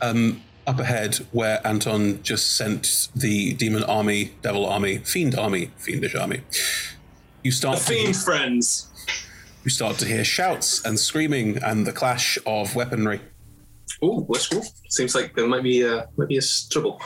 Um, 0.00 0.42
up 0.66 0.78
ahead, 0.80 1.16
where 1.32 1.64
Anton 1.66 2.22
just 2.22 2.56
sent 2.56 3.08
the 3.14 3.52
demon 3.54 3.84
army, 3.84 4.32
devil 4.42 4.66
army, 4.66 4.98
fiend 4.98 5.34
army, 5.38 5.70
fiendish 5.76 6.14
army, 6.14 6.40
you 7.42 7.52
start 7.52 7.78
The 7.78 7.84
fiend 7.84 8.16
friends. 8.16 8.88
You 9.64 9.70
start 9.70 9.98
to 9.98 10.06
hear 10.06 10.24
shouts 10.24 10.84
and 10.84 10.98
screaming 10.98 11.58
and 11.62 11.86
the 11.86 11.92
clash 11.92 12.38
of 12.46 12.74
weaponry. 12.76 13.20
Ooh, 14.02 14.24
wishful. 14.28 14.62
Seems 14.88 15.14
like 15.14 15.34
there 15.34 15.46
might 15.46 15.62
be 15.62 15.84
uh, 15.86 16.06
might 16.16 16.28
be 16.28 16.36
a 16.36 16.38
s- 16.38 16.68
trouble. 16.68 17.00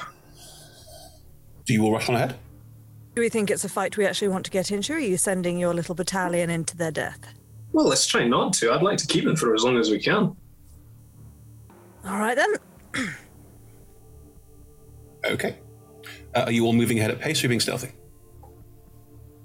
Do 1.64 1.72
you 1.72 1.84
all 1.84 1.92
rush 1.92 2.08
on 2.08 2.16
ahead? 2.16 2.36
Do 3.14 3.22
we 3.22 3.28
think 3.28 3.50
it's 3.50 3.64
a 3.64 3.68
fight 3.68 3.96
we 3.96 4.06
actually 4.06 4.28
want 4.28 4.44
to 4.46 4.50
get 4.50 4.70
into? 4.70 4.92
Or 4.92 4.96
are 4.96 4.98
you 4.98 5.16
sending 5.16 5.58
your 5.58 5.74
little 5.74 5.94
battalion 5.94 6.48
into 6.50 6.76
their 6.76 6.90
death? 6.90 7.20
Well, 7.72 7.86
let's 7.86 8.06
try 8.06 8.26
not 8.26 8.52
to. 8.54 8.72
I'd 8.72 8.82
like 8.82 8.98
to 8.98 9.06
keep 9.06 9.24
them 9.24 9.36
for 9.36 9.54
as 9.54 9.62
long 9.64 9.76
as 9.78 9.90
we 9.90 9.98
can. 10.00 10.36
All 12.04 12.18
right 12.18 12.36
then. 12.36 12.54
Okay. 15.24 15.56
Uh, 16.34 16.44
are 16.46 16.52
you 16.52 16.64
all 16.64 16.72
moving 16.72 16.98
ahead 16.98 17.10
at 17.10 17.20
pace 17.20 17.42
or 17.44 17.48
being 17.48 17.60
stealthy? 17.60 17.92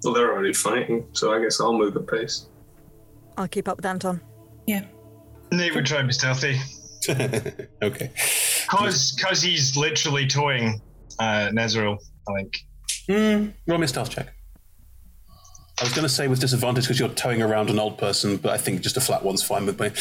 Well, 0.03 0.13
they're 0.13 0.31
already 0.31 0.53
fighting, 0.53 1.07
so 1.13 1.33
I 1.33 1.41
guess 1.41 1.59
I'll 1.59 1.77
move 1.77 1.95
at 1.95 2.07
pace. 2.07 2.47
I'll 3.37 3.47
keep 3.47 3.67
up 3.67 3.77
with 3.77 3.85
Anton. 3.85 4.21
Yeah. 4.67 4.85
Nate 5.51 5.73
would 5.75 5.85
try 5.85 5.99
and 5.99 6.07
be 6.07 6.13
stealthy. 6.13 6.59
okay. 7.81 8.11
Cause, 8.67 9.15
cause 9.21 9.41
he's 9.41 9.75
literally 9.77 10.27
towing 10.27 10.81
uh, 11.19 11.49
Nezeril, 11.51 11.97
I 12.27 12.33
think. 12.33 12.57
Hmm. 13.07 13.49
Roll 13.67 13.79
me 13.79 13.85
a 13.85 13.87
stealth 13.87 14.09
check. 14.09 14.33
I 15.79 15.83
was 15.83 15.91
going 15.91 16.03
to 16.03 16.09
say 16.09 16.27
with 16.27 16.39
disadvantage 16.39 16.85
because 16.85 16.99
you're 16.99 17.09
towing 17.09 17.41
around 17.41 17.69
an 17.69 17.79
old 17.79 17.97
person, 17.97 18.37
but 18.37 18.53
I 18.53 18.57
think 18.57 18.81
just 18.81 18.95
a 18.95 19.01
flat 19.01 19.23
one's 19.23 19.43
fine 19.43 19.65
with 19.65 19.79
me. 19.79 19.91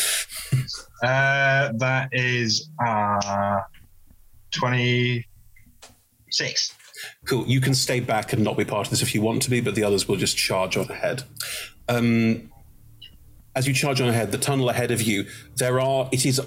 Uh, 1.03 1.71
that 1.75 2.09
is 2.13 2.71
uh, 2.83 3.61
26. 6.37 6.75
Cool. 7.27 7.47
You 7.47 7.61
can 7.61 7.75
stay 7.75 8.01
back 8.01 8.33
and 8.33 8.43
not 8.43 8.57
be 8.57 8.65
part 8.65 8.87
of 8.87 8.91
this 8.91 9.03
if 9.03 9.15
you 9.15 9.23
want 9.23 9.43
to 9.43 9.51
be, 9.51 9.61
but 9.61 9.75
the 9.75 9.85
others 9.85 10.09
will 10.09 10.17
just 10.17 10.37
charge 10.37 10.77
on 10.77 10.91
ahead. 10.91 11.25
Um, 11.89 12.51
as 13.55 13.67
you 13.67 13.75
charge 13.75 14.01
on 14.01 14.09
ahead, 14.09 14.33
the 14.33 14.39
tunnel 14.39 14.69
ahead 14.69 14.91
of 14.91 15.03
you, 15.03 15.27
there 15.57 15.81
are. 15.81 16.09
It 16.13 16.25
is. 16.27 16.41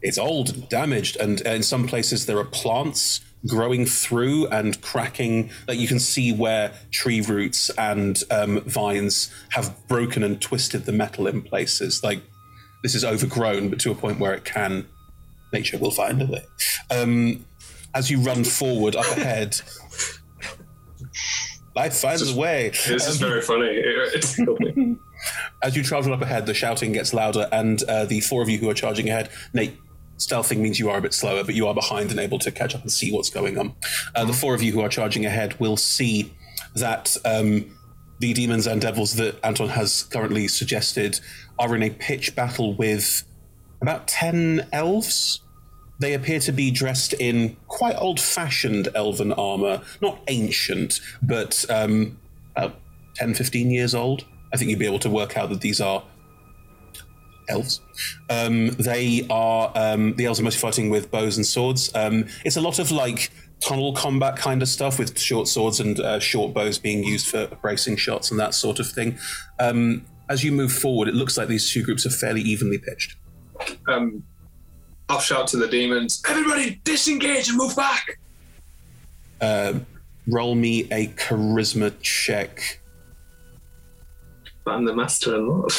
It's 0.00 0.18
old, 0.18 0.50
and 0.50 0.68
damaged, 0.68 1.16
and 1.16 1.40
in 1.40 1.64
some 1.64 1.88
places 1.88 2.26
there 2.26 2.38
are 2.38 2.44
plants 2.44 3.20
growing 3.46 3.86
through 3.86 4.46
and 4.48 4.80
cracking. 4.80 5.50
Like 5.66 5.78
you 5.78 5.88
can 5.88 5.98
see 5.98 6.32
where 6.32 6.72
tree 6.92 7.20
roots 7.20 7.70
and 7.70 8.22
um, 8.30 8.60
vines 8.60 9.32
have 9.50 9.74
broken 9.88 10.22
and 10.22 10.40
twisted 10.40 10.84
the 10.84 10.92
metal 10.92 11.26
in 11.26 11.42
places. 11.42 12.04
Like 12.04 12.22
this 12.82 12.94
is 12.94 13.04
overgrown, 13.04 13.70
but 13.70 13.80
to 13.80 13.90
a 13.90 13.94
point 13.94 14.20
where 14.20 14.34
it 14.34 14.44
can. 14.44 14.86
Nature 15.50 15.78
will 15.78 15.90
find 15.90 16.20
a 16.20 16.26
way. 16.26 16.44
Um, 16.90 17.46
as 17.94 18.10
you 18.10 18.20
run 18.20 18.44
forward 18.44 18.96
up 18.96 19.06
ahead, 19.16 19.60
life 21.74 21.94
finds 21.94 22.30
a 22.30 22.36
way. 22.36 22.70
This 22.86 23.08
is 23.08 23.22
Um, 23.22 23.28
very 23.28 23.42
funny. 23.42 23.68
It's 23.70 24.38
as 25.62 25.76
you 25.76 25.82
travel 25.82 26.12
up 26.12 26.22
ahead, 26.22 26.46
the 26.46 26.54
shouting 26.54 26.92
gets 26.92 27.12
louder, 27.14 27.48
and 27.52 27.82
uh, 27.84 28.04
the 28.04 28.20
four 28.20 28.42
of 28.42 28.48
you 28.48 28.58
who 28.58 28.68
are 28.70 28.74
charging 28.74 29.08
ahead, 29.08 29.30
Nate, 29.52 29.76
stealthing 30.18 30.58
means 30.58 30.78
you 30.78 30.90
are 30.90 30.98
a 30.98 31.02
bit 31.02 31.14
slower, 31.14 31.44
but 31.44 31.54
you 31.54 31.66
are 31.66 31.74
behind 31.74 32.10
and 32.10 32.20
able 32.20 32.38
to 32.40 32.50
catch 32.50 32.74
up 32.74 32.82
and 32.82 32.92
see 32.92 33.12
what's 33.12 33.30
going 33.30 33.58
on. 33.58 33.74
Uh, 34.14 34.24
the 34.24 34.32
four 34.32 34.54
of 34.54 34.62
you 34.62 34.72
who 34.72 34.80
are 34.80 34.88
charging 34.88 35.24
ahead 35.26 35.58
will 35.60 35.76
see 35.76 36.32
that 36.74 37.16
um, 37.24 37.74
the 38.20 38.32
demons 38.32 38.66
and 38.66 38.80
devils 38.80 39.14
that 39.14 39.36
Anton 39.44 39.68
has 39.68 40.02
currently 40.04 40.48
suggested 40.48 41.20
are 41.58 41.74
in 41.76 41.82
a 41.82 41.90
pitch 41.90 42.34
battle 42.34 42.74
with 42.74 43.24
about 43.80 44.08
10 44.08 44.68
elves. 44.72 45.40
They 45.98 46.14
appear 46.14 46.38
to 46.40 46.52
be 46.52 46.70
dressed 46.70 47.12
in 47.14 47.56
quite 47.66 47.96
old 47.96 48.20
fashioned 48.20 48.88
elven 48.94 49.32
armor, 49.32 49.82
not 50.00 50.20
ancient, 50.28 51.00
but 51.22 51.64
um, 51.68 52.18
about 52.56 52.76
10, 53.16 53.34
15 53.34 53.70
years 53.70 53.94
old. 53.94 54.24
I 54.52 54.56
think 54.56 54.70
you'd 54.70 54.78
be 54.78 54.86
able 54.86 55.00
to 55.00 55.10
work 55.10 55.36
out 55.36 55.50
that 55.50 55.60
these 55.60 55.80
are 55.80 56.04
elves. 57.48 57.80
Um, 58.30 58.68
they 58.70 59.26
are, 59.28 59.72
um, 59.74 60.14
the 60.14 60.26
elves 60.26 60.40
are 60.40 60.44
mostly 60.44 60.60
fighting 60.60 60.90
with 60.90 61.10
bows 61.10 61.36
and 61.36 61.46
swords. 61.46 61.90
Um, 61.94 62.26
it's 62.44 62.56
a 62.56 62.60
lot 62.60 62.78
of 62.78 62.90
like 62.90 63.30
tunnel 63.60 63.92
combat 63.92 64.36
kind 64.36 64.62
of 64.62 64.68
stuff 64.68 64.98
with 64.98 65.18
short 65.18 65.48
swords 65.48 65.80
and 65.80 65.98
uh, 66.00 66.20
short 66.20 66.54
bows 66.54 66.78
being 66.78 67.02
used 67.02 67.26
for 67.26 67.46
bracing 67.60 67.96
shots 67.96 68.30
and 68.30 68.38
that 68.38 68.54
sort 68.54 68.78
of 68.78 68.88
thing. 68.88 69.18
Um, 69.58 70.06
as 70.28 70.44
you 70.44 70.52
move 70.52 70.72
forward, 70.72 71.08
it 71.08 71.14
looks 71.14 71.36
like 71.36 71.48
these 71.48 71.70
two 71.70 71.82
groups 71.82 72.06
are 72.06 72.10
fairly 72.10 72.42
evenly 72.42 72.78
pitched. 72.78 73.16
Um, 73.88 74.22
I'll 75.08 75.20
shout 75.20 75.46
to 75.48 75.56
the 75.56 75.68
demons. 75.68 76.22
Everybody, 76.28 76.80
disengage 76.84 77.48
and 77.48 77.58
move 77.58 77.74
back. 77.76 78.18
Um 79.40 79.86
roll 80.26 80.54
me 80.54 80.86
a 80.92 81.06
charisma 81.08 81.94
check. 82.02 82.80
I'm 84.66 84.84
the 84.84 84.94
master 84.94 85.36
and 85.36 85.48
lord. 85.48 85.72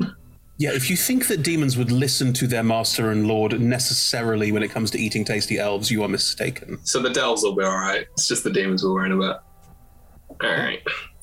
Yeah, 0.58 0.70
if 0.74 0.88
you 0.88 0.96
think 0.96 1.26
that 1.26 1.42
demons 1.42 1.76
would 1.76 1.90
listen 1.90 2.32
to 2.34 2.46
their 2.46 2.62
master 2.62 3.10
and 3.10 3.26
lord 3.26 3.60
necessarily 3.60 4.52
when 4.52 4.62
it 4.62 4.68
comes 4.68 4.92
to 4.92 4.98
eating 4.98 5.24
tasty 5.24 5.58
elves, 5.58 5.90
you 5.90 6.04
are 6.04 6.08
mistaken. 6.08 6.78
So 6.84 7.00
the 7.02 7.10
delves 7.10 7.42
will 7.42 7.56
be 7.56 7.64
all 7.64 7.78
right. 7.78 8.06
It's 8.12 8.28
just 8.28 8.44
the 8.44 8.50
demons 8.50 8.84
we're 8.84 8.92
worrying 8.92 9.16
about. 9.16 9.42
All 10.40 10.50
right. 10.50 10.80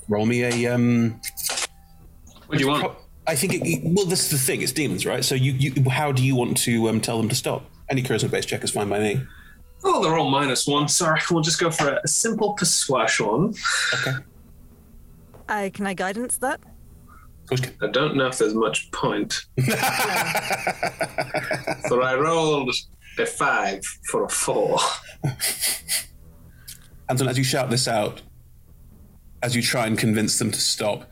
Roll 0.09 0.25
me 0.25 0.43
a 0.43 0.73
um. 0.73 1.21
What 2.47 2.57
do 2.57 2.63
you 2.65 2.69
want? 2.69 2.97
I 3.29 3.35
think. 3.35 3.53
It, 3.53 3.81
well, 3.83 4.05
this 4.05 4.23
is 4.23 4.31
the 4.31 4.39
thing. 4.39 4.63
It's 4.63 4.71
demons, 4.71 5.05
right? 5.05 5.23
So 5.23 5.35
you, 5.35 5.51
you 5.51 5.87
how 5.89 6.11
do 6.11 6.25
you 6.25 6.35
want 6.35 6.57
to 6.59 6.89
um, 6.89 6.99
tell 6.99 7.19
them 7.19 7.29
to 7.29 7.35
stop? 7.35 7.63
Any 7.87 8.01
charisma-based 8.01 8.49
check 8.49 8.63
is 8.63 8.71
fine 8.71 8.89
by 8.89 8.99
me. 8.99 9.21
Oh, 9.83 10.03
they're 10.03 10.17
all 10.17 10.31
minus 10.31 10.65
one. 10.65 10.87
So 10.87 11.05
I 11.05 11.11
reckon 11.11 11.35
we'll 11.35 11.43
just 11.43 11.59
go 11.59 11.69
for 11.69 11.89
a, 11.89 12.01
a 12.03 12.07
simple 12.07 12.53
persuasion. 12.53 13.53
Okay. 13.93 14.15
Uh, 15.47 15.69
can 15.71 15.85
I 15.85 15.93
guidance 15.93 16.37
that? 16.37 16.59
I 17.51 17.87
don't 17.87 18.15
know 18.15 18.27
if 18.27 18.39
there's 18.39 18.55
much 18.55 18.91
point. 18.91 19.45
so 21.87 22.01
I 22.01 22.15
rolled 22.15 22.73
a 23.19 23.25
five 23.27 23.83
for 24.09 24.25
a 24.25 24.29
four. 24.29 24.79
Anton, 27.09 27.27
as 27.27 27.37
you 27.37 27.43
shout 27.43 27.69
this 27.69 27.87
out, 27.87 28.23
as 29.43 29.55
you 29.55 29.61
try 29.61 29.85
and 29.87 29.97
convince 29.97 30.39
them 30.39 30.51
to 30.51 30.59
stop, 30.59 31.09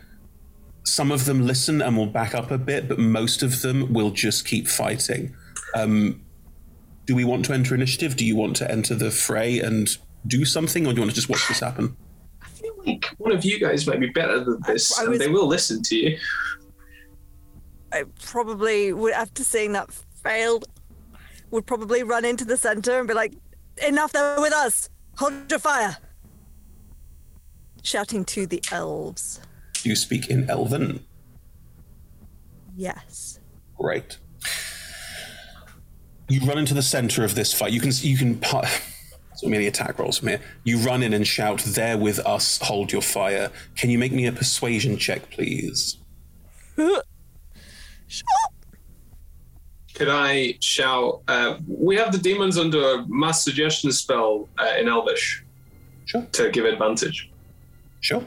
some 0.88 1.12
of 1.12 1.26
them 1.26 1.46
listen 1.46 1.82
and 1.82 1.98
will 1.98 2.08
back 2.08 2.34
up 2.34 2.50
a 2.52 2.58
bit, 2.58 2.88
but 2.88 2.98
most 2.98 3.44
of 3.44 3.62
them 3.62 3.94
will 3.94 4.12
just 4.12 4.46
keep 4.48 4.68
fighting. 4.68 5.36
Um, 5.76 6.22
do 7.06 7.16
we 7.16 7.26
want 7.26 7.46
to 7.46 7.54
enter 7.54 7.76
initiative? 7.76 8.16
Do 8.16 8.26
you 8.26 8.36
want 8.36 8.56
to 8.58 8.72
enter 8.72 8.96
the 8.96 9.12
fray 9.12 9.60
and 9.60 9.96
do 10.26 10.46
something, 10.46 10.86
or 10.86 10.92
do 10.92 10.96
you 10.96 11.02
want 11.02 11.12
to 11.12 11.16
just 11.16 11.30
watch 11.30 11.48
this 11.48 11.60
happen? 11.60 11.96
think 12.88 13.06
one 13.18 13.34
of 13.34 13.44
you 13.44 13.60
guys 13.60 13.86
might 13.86 14.00
be 14.00 14.08
better 14.08 14.42
than 14.44 14.62
this, 14.66 14.98
I 14.98 15.02
and 15.02 15.10
was- 15.12 15.20
they 15.20 15.28
will 15.28 15.48
listen 15.48 15.84
to 15.84 15.96
you. 15.96 16.18
I 17.92 18.04
probably 18.24 18.94
would, 18.94 19.14
after 19.14 19.44
seeing 19.44 19.74
that 19.74 19.90
failed, 20.24 20.66
would 21.52 21.66
probably 21.66 22.04
run 22.04 22.24
into 22.26 22.46
the 22.46 22.58
center 22.58 22.98
and 23.00 23.08
be 23.08 23.14
like, 23.14 23.34
enough, 23.86 24.12
they're 24.14 24.40
with 24.40 24.54
us. 24.54 24.90
Hold 25.18 25.34
your 25.50 25.60
fire. 25.60 25.98
Shouting 27.84 28.26
to 28.26 28.46
the 28.48 28.62
elves. 28.72 29.40
Do 29.88 29.92
you 29.92 29.96
speak 29.96 30.28
in 30.30 30.50
Elven? 30.50 31.00
Yes. 32.76 33.40
Great. 33.78 34.18
You 36.28 36.42
run 36.42 36.58
into 36.58 36.74
the 36.74 36.82
center 36.82 37.24
of 37.24 37.36
this 37.36 37.54
fight. 37.54 37.72
You 37.72 37.80
can 37.80 37.92
you 38.02 38.18
can. 38.18 38.38
pu- 38.38 38.68
So 39.36 39.48
merely 39.48 39.68
attack 39.68 39.98
rolls 39.98 40.18
from 40.18 40.28
here. 40.28 40.42
You 40.66 40.80
run 40.80 41.04
in 41.04 41.14
and 41.14 41.26
shout, 41.26 41.60
"There 41.62 41.98
with 41.98 42.20
us! 42.26 42.60
Hold 42.64 42.92
your 42.92 43.02
fire!" 43.02 43.50
Can 43.78 43.90
you 43.90 43.98
make 43.98 44.12
me 44.12 44.26
a 44.26 44.34
persuasion 44.34 44.98
check, 44.98 45.30
please? 45.32 45.96
Could 46.76 47.00
I 50.10 50.56
shout? 50.60 51.22
Uh, 51.30 51.60
we 51.66 51.96
have 51.96 52.12
the 52.12 52.18
demons 52.18 52.58
under 52.58 52.96
a 52.96 53.08
mass 53.08 53.42
suggestion 53.42 53.94
spell 53.94 54.50
uh, 54.58 54.74
in 54.78 54.90
Elvish. 54.90 55.46
Sure. 56.08 56.24
To 56.34 56.52
give 56.52 56.66
advantage. 56.66 57.32
Sure. 58.02 58.26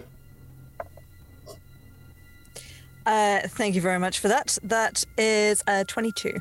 Uh, 3.06 3.40
thank 3.48 3.74
you 3.74 3.80
very 3.80 3.98
much 3.98 4.18
for 4.18 4.28
that. 4.28 4.58
That 4.62 5.04
is 5.16 5.62
uh, 5.66 5.84
22. 5.86 6.32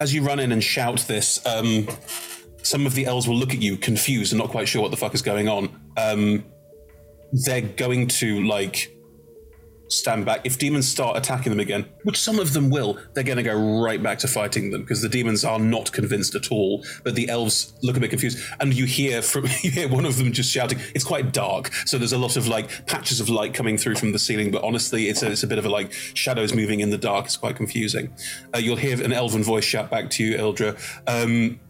As 0.00 0.14
you 0.14 0.22
run 0.22 0.38
in 0.38 0.52
and 0.52 0.62
shout 0.62 1.00
this, 1.08 1.44
um, 1.44 1.88
some 2.62 2.86
of 2.86 2.94
the 2.94 3.06
elves 3.06 3.26
will 3.26 3.36
look 3.36 3.52
at 3.52 3.62
you 3.62 3.76
confused 3.76 4.32
and 4.32 4.38
not 4.38 4.50
quite 4.50 4.68
sure 4.68 4.82
what 4.82 4.90
the 4.90 4.96
fuck 4.96 5.14
is 5.14 5.22
going 5.22 5.48
on. 5.48 5.68
Um, 5.96 6.44
they're 7.44 7.62
going 7.62 8.06
to 8.06 8.42
like 8.44 8.94
stand 9.88 10.24
back. 10.24 10.40
If 10.44 10.58
demons 10.58 10.88
start 10.88 11.16
attacking 11.16 11.50
them 11.50 11.60
again, 11.60 11.86
which 12.04 12.18
some 12.20 12.38
of 12.38 12.52
them 12.52 12.70
will, 12.70 12.98
they're 13.14 13.24
going 13.24 13.38
to 13.38 13.42
go 13.42 13.80
right 13.82 14.02
back 14.02 14.18
to 14.20 14.28
fighting 14.28 14.70
them 14.70 14.82
because 14.82 15.02
the 15.02 15.08
demons 15.08 15.44
are 15.44 15.58
not 15.58 15.92
convinced 15.92 16.34
at 16.34 16.50
all. 16.50 16.84
But 17.04 17.14
the 17.14 17.28
elves 17.28 17.74
look 17.82 17.96
a 17.96 18.00
bit 18.00 18.10
confused, 18.10 18.38
and 18.60 18.74
you 18.74 18.84
hear 18.84 19.22
from 19.22 19.44
you 19.62 19.70
hear 19.70 19.88
one 19.88 20.06
of 20.06 20.16
them 20.16 20.32
just 20.32 20.50
shouting. 20.50 20.78
It's 20.94 21.04
quite 21.04 21.32
dark, 21.32 21.72
so 21.86 21.98
there's 21.98 22.12
a 22.12 22.18
lot 22.18 22.36
of 22.36 22.46
like 22.46 22.86
patches 22.86 23.20
of 23.20 23.28
light 23.28 23.54
coming 23.54 23.78
through 23.78 23.96
from 23.96 24.12
the 24.12 24.18
ceiling. 24.18 24.50
But 24.50 24.62
honestly, 24.62 25.08
it's 25.08 25.22
a, 25.22 25.30
it's 25.30 25.42
a 25.42 25.46
bit 25.46 25.58
of 25.58 25.64
a 25.64 25.70
like 25.70 25.92
shadows 25.92 26.54
moving 26.54 26.80
in 26.80 26.90
the 26.90 26.98
dark. 26.98 27.26
It's 27.26 27.36
quite 27.36 27.56
confusing. 27.56 28.14
Uh, 28.54 28.58
you'll 28.58 28.76
hear 28.76 29.02
an 29.02 29.12
elven 29.12 29.42
voice 29.42 29.64
shout 29.64 29.90
back 29.90 30.10
to 30.10 30.24
you, 30.24 30.36
Ildra. 30.36 30.78
Um, 31.06 31.60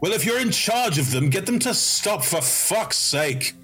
well, 0.00 0.12
if 0.12 0.24
you're 0.24 0.40
in 0.40 0.50
charge 0.50 0.98
of 0.98 1.10
them, 1.10 1.28
get 1.28 1.44
them 1.44 1.58
to 1.60 1.74
stop 1.74 2.24
for 2.24 2.40
fuck's 2.40 2.96
sake. 2.96 3.54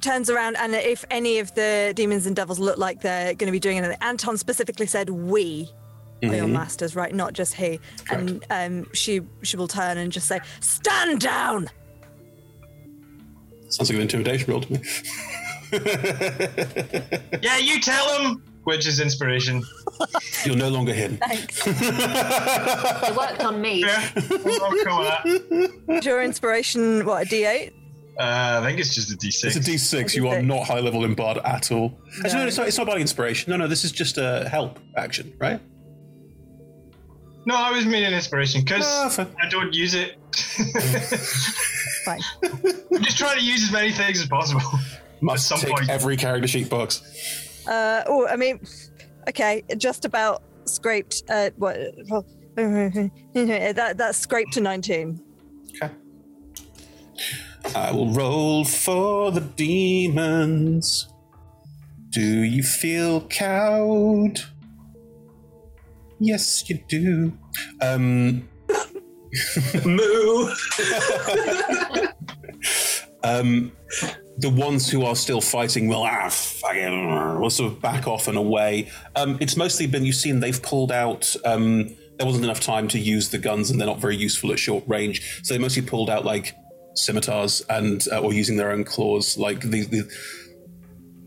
Turns 0.00 0.30
around, 0.30 0.56
and 0.56 0.74
if 0.74 1.04
any 1.10 1.38
of 1.40 1.54
the 1.54 1.92
demons 1.94 2.26
and 2.26 2.34
devils 2.34 2.58
look 2.58 2.78
like 2.78 3.02
they're 3.02 3.34
going 3.34 3.46
to 3.48 3.52
be 3.52 3.58
doing 3.60 3.76
anything, 3.78 3.98
Anton 4.00 4.36
specifically 4.38 4.86
said, 4.86 5.10
"We 5.10 5.70
are 6.22 6.34
your 6.34 6.46
Mhm. 6.46 6.52
masters, 6.52 6.96
right? 6.96 7.14
Not 7.14 7.32
just 7.34 7.54
he." 7.54 7.80
And 8.10 8.44
um, 8.50 8.86
she 8.94 9.20
she 9.42 9.56
will 9.58 9.68
turn 9.68 9.98
and 9.98 10.10
just 10.10 10.26
say, 10.26 10.40
"Stand 10.60 11.20
down." 11.20 11.68
Sounds 13.68 13.90
like 13.90 13.96
an 13.96 14.00
intimidation 14.02 14.50
roll 14.50 14.62
to 14.62 14.72
me. 14.72 14.80
Yeah, 17.42 17.58
you 17.58 17.80
tell 17.80 18.18
him. 18.20 18.42
Which 18.64 18.86
is 18.86 19.00
inspiration. 19.00 19.62
You're 20.44 20.56
no 20.56 20.68
longer 20.68 20.92
hidden. 20.92 21.16
Thanks. 21.18 21.62
It 21.66 23.16
worked 23.16 23.40
on 23.42 23.60
me. 23.62 23.84
Is 25.88 26.04
your 26.04 26.22
inspiration 26.22 27.06
what 27.06 27.22
a 27.26 27.26
D8? 27.30 27.72
Uh, 28.18 28.60
I 28.62 28.66
think 28.66 28.78
it's 28.78 28.94
just 28.94 29.10
a 29.12 29.16
D6. 29.16 29.44
It's 29.44 29.56
a 29.56 29.60
D6. 29.60 30.14
You 30.14 30.28
are 30.28 30.42
not 30.42 30.66
high 30.66 30.80
level 30.80 31.04
in 31.04 31.14
Bard 31.14 31.38
at 31.38 31.72
all. 31.72 31.98
Actually, 32.24 32.40
no, 32.40 32.46
it's 32.46 32.56
not. 32.58 32.68
It's 32.68 32.76
not 32.76 32.82
about 32.84 33.00
inspiration. 33.00 33.50
No, 33.50 33.56
no. 33.56 33.66
This 33.66 33.84
is 33.84 33.92
just 33.92 34.18
a 34.18 34.48
help 34.48 34.78
action, 34.96 35.32
right? 35.38 35.60
No, 37.46 37.54
I 37.56 37.70
was 37.70 37.86
meaning 37.86 38.12
inspiration 38.12 38.62
because 38.62 38.84
Ah, 38.86 39.26
I 39.42 39.48
don't 39.48 39.72
use 39.72 39.94
it. 39.94 40.16
Fine. 42.04 42.20
I'm 42.94 43.02
just 43.02 43.16
trying 43.16 43.38
to 43.38 43.44
use 43.44 43.62
as 43.62 43.72
many 43.72 43.92
things 43.92 44.20
as 44.20 44.26
possible. 44.28 44.62
Must 45.22 45.46
some 45.46 45.58
take 45.58 45.70
point. 45.70 45.88
every 45.88 46.16
character 46.16 46.48
sheet 46.48 46.68
box. 46.68 47.02
Uh, 47.66 48.02
oh, 48.06 48.26
I 48.26 48.36
mean, 48.36 48.60
okay, 49.28 49.62
just 49.76 50.04
about 50.04 50.42
scraped. 50.64 51.22
Uh, 51.28 51.50
what? 51.56 51.78
Well, 52.08 52.26
that 52.54 53.94
that's 53.96 54.18
scraped 54.18 54.52
to 54.54 54.60
19. 54.60 55.20
I 57.74 57.92
will 57.92 58.12
roll 58.12 58.64
for 58.64 59.30
the 59.30 59.40
demons. 59.40 61.08
Do 62.10 62.20
you 62.20 62.62
feel 62.62 63.20
cowed? 63.22 64.40
Yes, 66.18 66.68
you 66.68 66.78
do. 66.88 67.38
Um. 67.80 68.48
Moo. 69.84 70.50
um, 73.22 73.72
the 74.38 74.50
ones 74.50 74.90
who 74.90 75.04
are 75.04 75.14
still 75.14 75.40
fighting 75.40 75.86
will 75.88 76.02
ah 76.02 76.28
fucking 76.28 77.40
will 77.40 77.50
sort 77.50 77.72
of 77.72 77.80
back 77.80 78.06
off 78.06 78.26
and 78.26 78.36
away. 78.36 78.90
Um, 79.16 79.38
it's 79.40 79.56
mostly 79.56 79.86
been 79.86 80.04
you've 80.04 80.16
seen 80.16 80.40
they've 80.40 80.62
pulled 80.62 80.92
out. 80.92 81.34
Um, 81.44 81.88
there 82.18 82.26
wasn't 82.26 82.44
enough 82.44 82.60
time 82.60 82.88
to 82.88 82.98
use 82.98 83.30
the 83.30 83.38
guns, 83.38 83.70
and 83.70 83.80
they're 83.80 83.86
not 83.86 83.98
very 83.98 84.16
useful 84.16 84.52
at 84.52 84.58
short 84.58 84.84
range. 84.86 85.40
So 85.42 85.54
they 85.54 85.58
mostly 85.58 85.82
pulled 85.82 86.10
out 86.10 86.24
like 86.24 86.54
scimitars 86.94 87.62
and 87.68 88.06
uh, 88.12 88.20
or 88.20 88.32
using 88.32 88.56
their 88.56 88.72
own 88.72 88.84
claws, 88.84 89.38
like 89.38 89.60
the, 89.60 89.84
the 89.84 90.10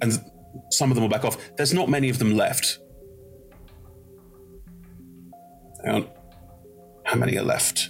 and 0.01 0.19
some 0.69 0.91
of 0.91 0.95
them 0.95 1.03
will 1.03 1.09
back 1.09 1.25
off. 1.25 1.37
There's 1.55 1.73
not 1.73 1.89
many 1.89 2.09
of 2.09 2.19
them 2.19 2.35
left. 2.35 2.79
Hang 5.85 5.95
on. 5.95 6.09
How 7.05 7.17
many 7.17 7.37
are 7.37 7.43
left? 7.43 7.89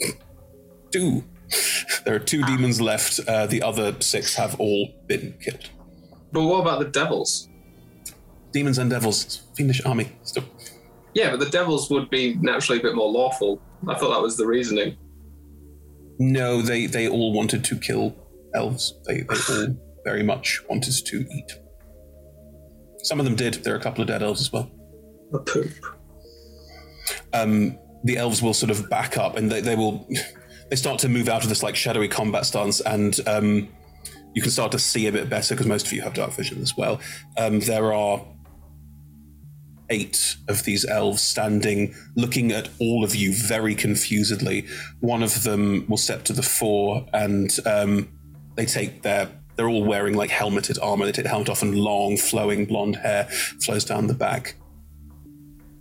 Two. 0.92 1.24
There 2.04 2.14
are 2.14 2.20
two 2.20 2.42
demons 2.44 2.80
left. 2.80 3.20
Uh, 3.28 3.46
the 3.46 3.60
other 3.60 3.94
six 4.00 4.34
have 4.36 4.58
all 4.58 4.88
been 5.06 5.34
killed. 5.42 5.68
But 6.32 6.42
what 6.44 6.60
about 6.60 6.78
the 6.78 6.86
devils? 6.86 7.50
Demons 8.50 8.78
and 8.78 8.88
devils. 8.88 9.42
Fiendish 9.54 9.84
army. 9.84 10.12
Still. 10.22 10.44
Yeah, 11.12 11.30
but 11.30 11.40
the 11.40 11.50
devils 11.50 11.90
would 11.90 12.08
be 12.08 12.36
naturally 12.36 12.78
a 12.78 12.82
bit 12.82 12.94
more 12.94 13.10
lawful. 13.10 13.60
I 13.86 13.94
thought 13.94 14.14
that 14.14 14.22
was 14.22 14.38
the 14.38 14.46
reasoning. 14.46 14.96
No, 16.18 16.62
they, 16.62 16.86
they 16.86 17.08
all 17.08 17.32
wanted 17.32 17.64
to 17.64 17.76
kill 17.76 18.14
elves. 18.54 18.94
They, 19.06 19.22
they 19.22 19.34
all 19.34 19.76
very 20.04 20.22
much 20.22 20.60
wanted 20.68 20.94
to 21.04 21.26
eat. 21.30 21.52
Some 23.02 23.20
of 23.20 23.24
them 23.24 23.36
did. 23.36 23.54
There 23.54 23.74
are 23.74 23.78
a 23.78 23.82
couple 23.82 24.02
of 24.02 24.08
dead 24.08 24.22
elves 24.22 24.40
as 24.40 24.52
well. 24.52 24.70
A 25.32 25.38
poop. 25.38 25.70
Um, 27.32 27.78
the 28.04 28.16
elves 28.16 28.42
will 28.42 28.54
sort 28.54 28.70
of 28.70 28.88
back 28.88 29.16
up 29.16 29.36
and 29.36 29.50
they, 29.50 29.60
they 29.60 29.76
will 29.76 30.08
they 30.70 30.76
start 30.76 30.98
to 31.00 31.08
move 31.08 31.28
out 31.28 31.42
of 31.42 31.48
this 31.48 31.62
like 31.62 31.76
shadowy 31.76 32.08
combat 32.08 32.46
stance 32.46 32.80
and 32.80 33.18
um, 33.26 33.68
you 34.34 34.42
can 34.42 34.50
start 34.50 34.72
to 34.72 34.78
see 34.78 35.06
a 35.06 35.12
bit 35.12 35.28
better 35.28 35.54
because 35.54 35.66
most 35.66 35.86
of 35.86 35.92
you 35.92 36.02
have 36.02 36.14
dark 36.14 36.32
vision 36.32 36.60
as 36.62 36.76
well. 36.76 37.00
Um, 37.36 37.60
there 37.60 37.92
are 37.92 38.24
eight 39.90 40.36
of 40.48 40.64
these 40.64 40.84
elves 40.84 41.22
standing, 41.22 41.94
looking 42.14 42.52
at 42.52 42.68
all 42.78 43.04
of 43.04 43.14
you 43.14 43.32
very 43.32 43.74
confusedly. 43.74 44.66
One 45.00 45.22
of 45.22 45.42
them 45.42 45.86
will 45.88 45.96
step 45.96 46.24
to 46.24 46.32
the 46.32 46.42
fore, 46.42 47.06
and 47.12 47.50
um, 47.66 48.08
they 48.56 48.66
take 48.66 49.02
their. 49.02 49.28
They're 49.56 49.68
all 49.68 49.84
wearing 49.84 50.14
like 50.14 50.30
helmeted 50.30 50.78
armor. 50.80 51.04
They 51.04 51.12
take 51.12 51.24
the 51.24 51.30
helmet 51.30 51.48
off, 51.48 51.62
and 51.62 51.74
long, 51.74 52.16
flowing 52.16 52.64
blonde 52.64 52.96
hair 52.96 53.24
flows 53.24 53.84
down 53.84 54.06
the 54.06 54.14
back. 54.14 54.54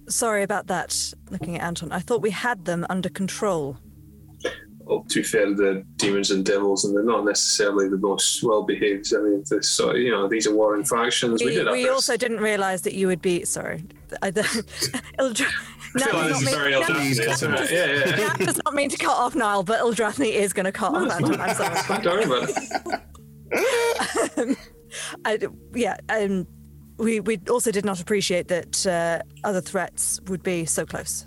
Sorry 0.10 0.42
about 0.42 0.68
that. 0.68 1.14
Looking 1.30 1.58
at 1.58 1.64
Anton, 1.64 1.92
I 1.92 2.00
thought 2.00 2.22
we 2.22 2.32
had 2.32 2.66
them 2.66 2.86
under 2.90 3.10
control. 3.10 3.78
Well, 4.88 5.04
to 5.10 5.20
be 5.20 5.24
fair, 5.24 5.54
the 5.54 5.84
demons 5.98 6.32
and 6.32 6.46
devils, 6.46 6.86
and 6.86 6.96
they're 6.96 7.04
not 7.04 7.26
necessarily 7.26 7.90
the 7.90 7.98
most 7.98 8.42
well 8.42 8.64
behaved. 8.64 9.14
I 9.14 9.20
mean, 9.20 9.44
this, 9.50 9.70
so, 9.70 9.94
you 9.94 10.12
know, 10.12 10.30
these 10.30 10.48
are 10.48 10.56
warring 10.56 10.86
factions. 10.86 11.42
We, 11.42 11.48
We, 11.48 11.56
did 11.56 11.68
our 11.68 11.74
we 11.74 11.90
also 11.90 12.16
didn't 12.16 12.40
realise 12.40 12.82
that 12.82 12.94
you 12.94 13.08
would 13.08 13.22
be 13.22 13.44
sorry. 13.44 13.84
I, 14.22 14.32
Ildra, 14.32 15.46
I 15.96 16.00
feel 16.00 16.14
like 16.14 16.28
this 16.30 16.42
is 16.42 16.50
very 16.50 16.72
Eldrazi, 16.72 17.30
isn't? 17.30 17.72
Yeah, 17.72 17.86
yeah. 17.86 18.16
Nat 18.16 18.38
does 18.46 18.62
not 18.64 18.74
mean 18.74 18.90
to 18.90 18.98
cut 18.98 19.18
off 19.18 19.36
Niall, 19.36 19.64
but 19.64 19.82
Ildrathni 19.82 20.32
is 20.32 20.54
going 20.54 20.66
to 20.66 20.72
cut 20.72 20.96
off 20.96 21.12
Anton. 21.12 21.42
I'm 21.42 21.56
sorry. 21.86 22.02
Don't 22.02 22.30
worry 22.30 22.44
about 22.44 23.02
um, 24.38 24.58
I, 25.26 25.40
yeah, 25.74 25.98
um, 26.10 26.48
we 26.98 27.20
we 27.20 27.40
also 27.50 27.72
did 27.72 27.86
not 27.86 28.00
appreciate 28.00 28.48
that 28.48 28.86
uh, 28.86 29.22
other 29.44 29.62
threats 29.62 30.20
would 30.28 30.44
be 30.44 30.66
so 30.66 30.86
close. 30.86 31.26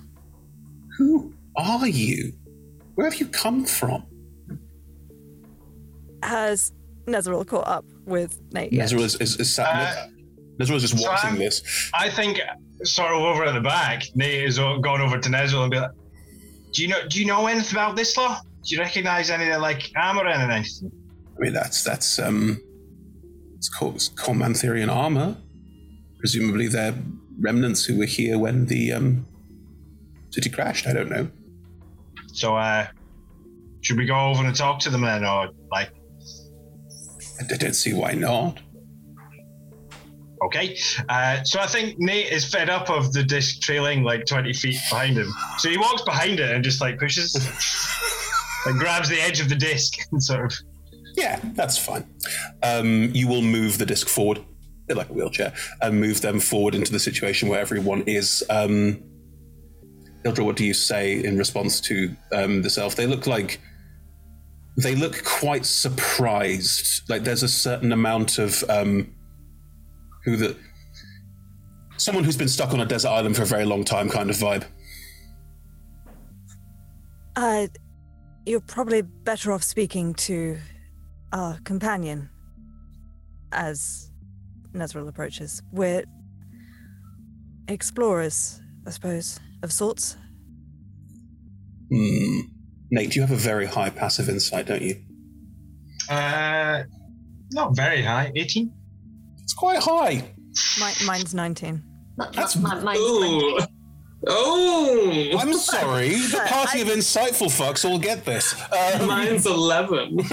Who 0.99 1.35
are 1.57 1.87
you? 1.87 2.33
Where 3.01 3.09
have 3.11 3.19
you 3.19 3.29
come 3.29 3.65
from? 3.65 4.05
Has 6.23 6.71
Nezeril 7.07 7.47
caught 7.47 7.67
up 7.67 7.87
with 8.05 8.39
Nate? 8.53 8.75
yet? 8.75 8.91
Nezeril 8.91 9.05
is, 9.05 9.15
is, 9.23 9.41
is 9.41 9.55
sat. 9.55 10.11
Nezeril 10.59 10.75
is 10.75 10.83
just 10.91 10.99
so 11.03 11.09
watching 11.11 11.31
I'm- 11.31 11.39
this. 11.39 11.63
I 11.95 12.11
think 12.11 12.39
sort 12.83 13.13
of 13.15 13.23
over 13.23 13.47
at 13.47 13.55
the 13.55 13.61
back, 13.63 14.03
Nate 14.15 14.45
is 14.45 14.59
o- 14.59 14.81
gone 14.81 15.01
over 15.01 15.17
to 15.19 15.29
Nezeril 15.31 15.63
and 15.63 15.71
be 15.71 15.79
like, 15.81 15.93
"Do 16.75 16.83
you 16.83 16.89
know? 16.89 17.09
Do 17.09 17.19
you 17.19 17.25
know 17.25 17.47
anything 17.47 17.73
about 17.73 17.97
this 17.97 18.15
law? 18.19 18.39
Do 18.67 18.75
you 18.75 18.79
recognise 18.83 19.31
any 19.31 19.51
like 19.57 19.91
armor 19.97 20.25
or 20.25 20.29
anything?" 20.29 20.93
I 21.39 21.41
mean, 21.41 21.55
that's 21.55 21.83
that's 21.83 22.19
um, 22.19 22.61
it's 23.57 23.71
called 23.71 23.95
it's 23.95 24.11
Cormantherian 24.11 24.95
armor. 24.95 25.39
Presumably, 26.19 26.69
they're 26.69 26.95
remnants 27.39 27.83
who 27.87 27.97
were 27.97 28.05
here 28.05 28.39
when 28.39 28.67
the 28.67 28.93
um, 28.93 29.25
city 30.29 30.51
crashed. 30.51 30.87
I 30.87 30.93
don't 30.93 31.09
know. 31.09 31.31
So, 32.33 32.57
uh, 32.57 32.87
should 33.81 33.97
we 33.97 34.07
go 34.07 34.31
over 34.31 34.45
and 34.45 34.55
talk 34.55 34.79
to 34.81 34.91
them 34.91 35.03
then, 35.03 35.25
or 35.25 35.51
like? 35.71 35.91
I, 37.41 37.57
don't 37.57 37.75
see 37.75 37.95
why 37.95 38.13
not. 38.13 38.59
Okay. 40.45 40.77
Uh, 41.09 41.43
so 41.43 41.61
I 41.61 41.67
think 41.67 41.99
Nate 41.99 42.33
is 42.33 42.45
fed 42.45 42.71
up 42.71 42.91
of 42.91 43.13
the 43.13 43.23
disc 43.23 43.61
trailing 43.61 44.03
like 44.03 44.27
20 44.27 44.53
feet 44.53 44.79
behind 44.91 45.17
him. 45.17 45.33
So 45.59 45.69
he 45.69 45.77
walks 45.77 46.03
behind 46.03 46.41
it 46.41 46.51
and 46.51 46.65
just 46.65 46.81
like 46.81 46.99
pushes 46.99 47.35
and 48.67 48.79
grabs 48.79 49.09
the 49.09 49.21
edge 49.21 49.41
of 49.41 49.49
the 49.49 49.55
disc 49.55 49.99
and 50.13 50.23
sort 50.23 50.47
of. 50.47 50.59
Yeah, 51.17 51.41
that's 51.55 51.77
fine. 51.77 52.07
Um, 52.63 53.11
you 53.13 53.27
will 53.29 53.43
move 53.43 53.79
the 53.79 53.87
disc 53.87 54.09
forward, 54.09 54.39
a 54.39 54.43
bit 54.87 54.97
like 54.97 55.11
a 55.11 55.13
wheelchair, 55.13 55.53
and 55.83 56.01
move 56.01 56.21
them 56.21 56.41
forward 56.41 56.75
into 56.75 56.93
the 56.93 57.01
situation 57.01 57.49
where 57.49 57.61
everyone 57.61 58.03
is. 58.03 58.45
Um, 58.49 59.03
Ildra, 60.25 60.45
what 60.45 60.57
do 60.57 60.65
you 60.65 60.75
say 60.75 61.23
in 61.25 61.39
response 61.39 61.81
to 61.83 62.15
um, 62.33 62.63
this 62.63 62.77
elf? 62.77 62.95
They 62.97 63.07
look 63.07 63.27
like 63.27 63.61
they 64.77 64.95
look 64.95 65.25
quite 65.25 65.67
surprised. 65.67 67.09
Like 67.09 67.25
there's 67.25 67.43
a 67.43 67.49
certain 67.49 67.93
amount 67.93 68.39
of 68.39 68.63
um, 68.69 69.15
who 70.25 70.37
the 70.37 70.57
someone 71.97 72.25
who's 72.25 72.37
been 72.37 72.49
stuck 72.49 72.73
on 72.73 72.81
a 72.81 72.87
desert 72.87 73.09
island 73.09 73.37
for 73.37 73.43
a 73.43 73.47
very 73.47 73.65
long 73.65 73.85
time 73.85 74.09
kind 74.09 74.31
of 74.31 74.37
vibe. 74.37 74.65
Uh, 77.37 77.67
you're 78.47 78.61
probably 78.61 79.03
better 79.03 79.53
off 79.53 79.63
speaking 79.63 80.15
to 80.15 80.59
our 81.33 81.59
companion 81.65 82.29
as 83.53 84.11
Nezeril 84.73 85.09
approaches. 85.09 85.63
We're 85.73 86.05
explorers, 87.69 88.61
I 88.87 88.91
suppose, 88.91 89.39
of 89.63 89.73
sorts. 89.73 90.17
Hmm. 91.93 92.41
Nate, 92.91 93.15
you 93.15 93.23
have 93.23 93.31
a 93.31 93.37
very 93.37 93.67
high 93.67 93.91
passive 93.91 94.29
insight, 94.29 94.67
don't 94.67 94.83
you? 94.83 94.97
Uh, 96.09 96.83
not 97.53 97.77
very 97.77 98.03
high. 98.03 98.33
18? 98.35 98.73
It's 99.43 99.53
quite 99.53 99.79
high. 99.81 100.25
My, 100.79 100.93
mine's 101.07 101.35
19. 101.35 101.83
That's 102.33 102.57
Ooh. 102.57 103.59
Oh, 104.27 105.31
I'm 105.39 105.55
sorry. 105.55 106.11
The 106.11 106.45
party 106.49 106.83
of 106.83 106.89
insightful 106.89 107.47
fucks 107.49 107.89
all 107.89 107.99
get 107.99 108.25
this. 108.25 108.55
Um, 108.73 109.07
Mine's 109.07 109.47
11. 109.47 110.17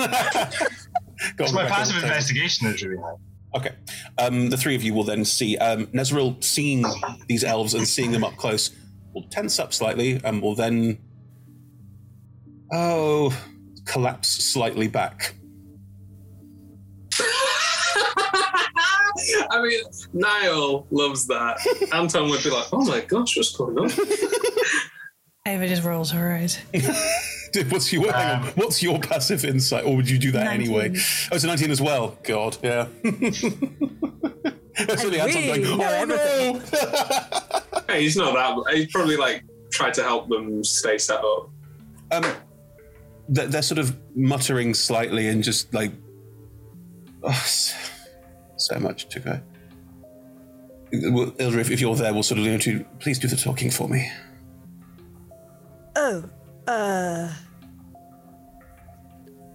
Go 1.38 1.46
It's 1.46 1.50
on, 1.50 1.56
my 1.56 1.66
passive 1.68 1.96
take 1.96 2.04
investigation 2.04 2.68
is 2.68 2.84
really 2.84 3.02
high. 3.02 3.16
Okay. 3.56 3.72
Um, 4.18 4.50
the 4.50 4.58
three 4.58 4.76
of 4.76 4.84
you 4.84 4.94
will 4.94 5.06
then 5.06 5.24
see 5.24 5.58
um, 5.58 5.88
Nezeril 5.88 6.44
seeing 6.44 6.84
these 7.28 7.44
elves 7.44 7.74
and 7.74 7.88
seeing 7.88 8.12
them 8.12 8.24
up 8.24 8.36
close 8.36 8.72
will 9.14 9.28
tense 9.30 9.60
up 9.60 9.74
slightly 9.74 10.20
and 10.24 10.42
will 10.42 10.56
then 10.56 10.98
oh 12.72 13.36
collapse 13.86 14.30
slightly 14.30 14.88
back. 14.88 15.36
I 19.50 19.62
mean, 19.62 19.82
Niall 20.14 20.88
loves 20.92 21.28
that. 21.28 21.58
Anton 21.94 22.30
would 22.30 22.44
be 22.44 22.50
like, 22.50 22.68
oh 22.72 22.86
my 22.86 23.02
gosh, 23.02 23.36
what's 23.36 23.56
going 23.56 23.78
on? 23.78 23.90
Ava 25.48 25.68
just 25.68 25.84
rolls 25.84 26.12
her 26.12 26.34
eyes. 26.34 26.60
What's 27.70 27.92
your 27.92 28.12
hang 28.12 28.42
on, 28.42 28.48
um, 28.50 28.54
what's 28.56 28.84
your 28.84 29.00
passive 29.00 29.44
insight, 29.44 29.86
or 29.86 29.96
would 29.96 30.08
you 30.08 30.20
do 30.20 30.30
that 30.32 30.44
19. 30.44 30.62
anyway? 30.62 30.90
Oh, 31.32 31.36
it's 31.36 31.44
a 31.44 31.48
nineteen 31.48 31.72
as 31.72 31.82
well. 31.82 32.16
God, 32.22 32.56
yeah. 32.62 32.86
That's 33.02 35.04
really 35.04 35.20
Anton 35.20 35.42
really 35.42 35.64
going, 35.64 35.82
oh 35.82 36.06
no! 36.06 36.62
Hey, 37.88 38.02
he's 38.02 38.18
not 38.18 38.34
that. 38.66 38.74
He's 38.76 38.92
probably 38.92 39.18
like 39.18 39.44
tried 39.72 39.94
to 39.96 40.04
help 40.04 40.30
them 40.30 40.64
stay 40.64 40.98
set 40.98 41.20
up. 41.24 41.50
Um, 42.12 42.26
they're, 43.30 43.48
they're 43.48 43.62
sort 43.62 43.80
of 43.80 43.98
muttering 44.16 44.74
slightly 44.74 45.28
and 45.28 45.44
just 45.44 45.74
like, 45.74 45.92
oh, 47.24 47.30
s- 47.30 47.74
so 48.58 48.80
much 48.80 49.08
to 49.10 49.20
go. 49.20 49.40
Well, 51.12 51.32
Ildra, 51.32 51.58
if, 51.60 51.70
if 51.72 51.82
you're 51.82 51.96
there, 51.96 52.14
we'll 52.14 52.24
sort 52.24 52.40
of 52.40 52.46
go 52.46 52.58
to 52.58 52.86
please 53.00 53.20
do 53.20 53.28
the 53.28 53.36
talking 53.36 53.70
for 53.70 53.90
me. 53.90 54.10
Oh, 55.96 56.24
uh. 56.68 57.34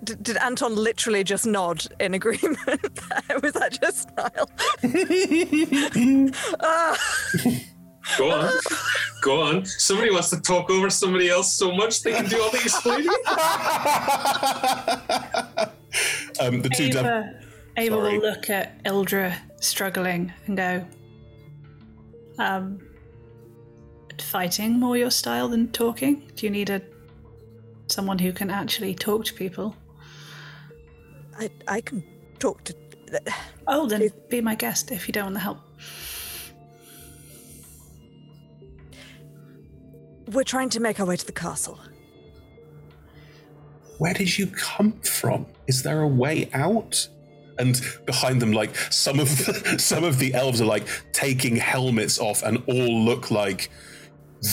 D- 0.05 0.15
did 0.21 0.37
Anton 0.39 0.75
literally 0.75 1.23
just 1.25 1.47
nod 1.47 1.87
in 2.01 2.13
agreement? 2.15 2.59
Was 3.43 3.53
that 3.53 3.79
just 3.81 4.09
Niall? 4.17 4.51
Ah. 6.61 6.99
Go 8.19 8.31
on. 8.31 8.53
Go 9.23 9.41
on. 9.43 9.65
Somebody 9.65 10.11
wants 10.11 10.31
to 10.31 10.41
talk 10.41 10.71
over 10.71 10.91
somebody 10.91 11.29
else 11.29 11.53
so 11.53 11.73
much 11.73 12.03
they 12.03 12.13
can 12.13 12.27
do 12.27 12.41
all 12.43 12.51
the 12.51 12.59
explaining. 12.59 13.09
Um, 16.41 16.63
the 16.63 16.69
two 16.71 16.89
dev- 16.89 17.05
Ava, 17.05 17.41
Ava 17.77 17.97
Sorry. 17.97 18.19
will 18.19 18.31
look 18.31 18.51
at 18.51 18.83
Ildra 18.85 19.37
struggling 19.61 20.33
and 20.47 20.57
go, 20.57 20.87
um, 22.39 22.81
fighting 24.21 24.79
more 24.81 24.97
your 24.97 25.11
style 25.11 25.49
than 25.49 25.71
talking? 25.73 26.31
Do 26.35 26.47
you 26.47 26.51
need 26.51 26.71
a 26.71 26.81
someone 27.87 28.19
who 28.19 28.33
can 28.33 28.51
actually 28.51 28.95
talk 28.95 29.25
to 29.27 29.35
people? 29.35 29.77
I, 31.39 31.51
I 31.69 31.81
can 31.81 32.03
talk 32.39 32.65
to. 32.65 32.75
Oh, 33.67 33.87
then 33.87 34.09
be 34.31 34.41
my 34.41 34.55
guest 34.55 34.91
if 34.91 35.07
you 35.07 35.13
don't 35.13 35.25
want 35.25 35.35
the 35.35 35.41
help. 35.41 35.59
We're 40.33 40.45
trying 40.45 40.71
to 40.71 40.81
make 40.81 40.99
our 40.99 41.07
way 41.07 41.17
to 41.17 41.27
the 41.27 41.33
castle. 41.33 41.79
Where 43.99 44.15
did 44.15 44.39
you 44.39 44.47
come 44.47 44.93
from? 45.03 45.47
Is 45.67 45.83
there 45.83 46.01
a 46.01 46.09
way 46.09 46.49
out? 46.55 47.07
And 47.59 47.81
behind 48.07 48.41
them, 48.41 48.53
like 48.53 48.75
some 48.91 49.21
of 49.21 49.29
some 49.79 50.05
of 50.05 50.19
the 50.19 50.33
elves 50.35 50.61
are 50.61 50.67
like 50.67 50.87
taking 51.13 51.57
helmets 51.57 52.19
off, 52.19 52.43
and 52.43 52.63
all 52.67 53.05
look 53.05 53.31
like 53.31 53.71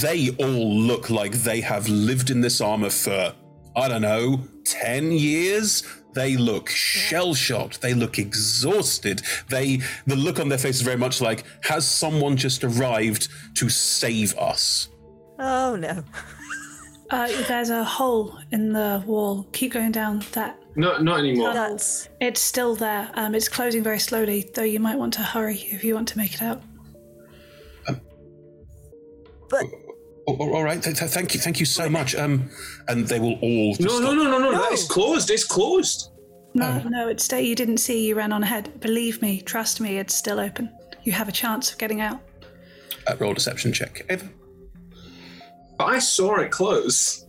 they 0.01 0.29
all 0.31 0.75
look 0.75 1.09
like 1.09 1.31
they 1.31 1.61
have 1.61 1.87
lived 1.87 2.29
in 2.29 2.41
this 2.41 2.59
armor 2.59 2.89
for 2.89 3.33
I 3.75 3.87
don't 3.87 4.01
know 4.01 4.41
ten 4.65 5.13
years. 5.13 5.83
They 6.13 6.35
look 6.35 6.69
shell 6.69 7.33
shocked. 7.33 7.81
They 7.81 7.93
look 7.93 8.19
exhausted. 8.19 9.21
They 9.47 9.77
the 10.05 10.17
look 10.17 10.39
on 10.39 10.49
their 10.49 10.57
face 10.57 10.75
is 10.75 10.81
very 10.81 10.97
much 10.97 11.21
like 11.21 11.45
has 11.63 11.87
someone 11.87 12.35
just 12.35 12.65
arrived 12.65 13.29
to 13.55 13.69
save 13.69 14.37
us? 14.37 14.88
Oh 15.39 15.75
no. 15.75 16.03
Uh, 17.09 17.27
there's 17.47 17.69
a 17.71 17.83
hole 17.83 18.37
in 18.51 18.71
the 18.73 19.01
wall. 19.07 19.47
Keep 19.51 19.73
going 19.73 19.91
down 19.91 20.23
that. 20.33 20.59
No, 20.75 20.97
not 20.99 21.19
anymore. 21.19 21.53
That's. 21.53 22.07
It's 22.21 22.39
still 22.41 22.75
there. 22.75 23.09
Um, 23.15 23.33
it's 23.33 23.49
closing 23.49 23.81
very 23.81 23.97
slowly, 23.99 24.49
though 24.53 24.63
you 24.63 24.79
might 24.79 24.97
want 24.97 25.13
to 25.13 25.21
hurry 25.21 25.55
if 25.71 25.83
you 25.83 25.95
want 25.95 26.07
to 26.09 26.17
make 26.17 26.33
it 26.35 26.41
out. 26.41 26.61
But 29.49 29.65
Oh, 30.27 30.37
oh, 30.39 30.53
all 30.53 30.63
right, 30.63 30.79
th- 30.83 30.95
th- 30.99 31.09
thank 31.09 31.33
you, 31.33 31.39
thank 31.39 31.59
you 31.59 31.65
so 31.65 31.89
much. 31.89 32.13
Um, 32.15 32.51
and 32.87 33.07
they 33.07 33.19
will 33.19 33.39
all 33.41 33.69
just 33.73 33.81
No, 33.81 33.97
no, 33.99 34.11
stop. 34.11 34.15
no, 34.15 34.37
no, 34.37 34.51
no, 34.51 34.61
That 34.61 34.71
is 34.73 34.85
closed. 34.87 35.31
It's 35.31 35.43
closed. 35.43 36.11
No, 36.53 36.77
no, 36.83 37.07
it's 37.07 37.23
stay. 37.23 37.41
You 37.41 37.55
didn't 37.55 37.77
see. 37.79 38.07
You 38.07 38.13
ran 38.15 38.31
on 38.31 38.43
ahead. 38.43 38.79
Believe 38.79 39.23
me, 39.23 39.41
trust 39.41 39.81
me, 39.81 39.97
it's 39.97 40.13
still 40.13 40.39
open. 40.39 40.69
You 41.03 41.13
have 41.13 41.27
a 41.27 41.31
chance 41.31 41.71
of 41.71 41.79
getting 41.79 42.01
out. 42.01 42.19
Uh, 43.07 43.15
roll 43.17 43.33
deception 43.33 43.73
check. 43.73 44.05
Ava. 44.09 44.29
But 45.79 45.85
I 45.85 45.99
saw 45.99 46.35
it 46.41 46.51
close. 46.51 47.25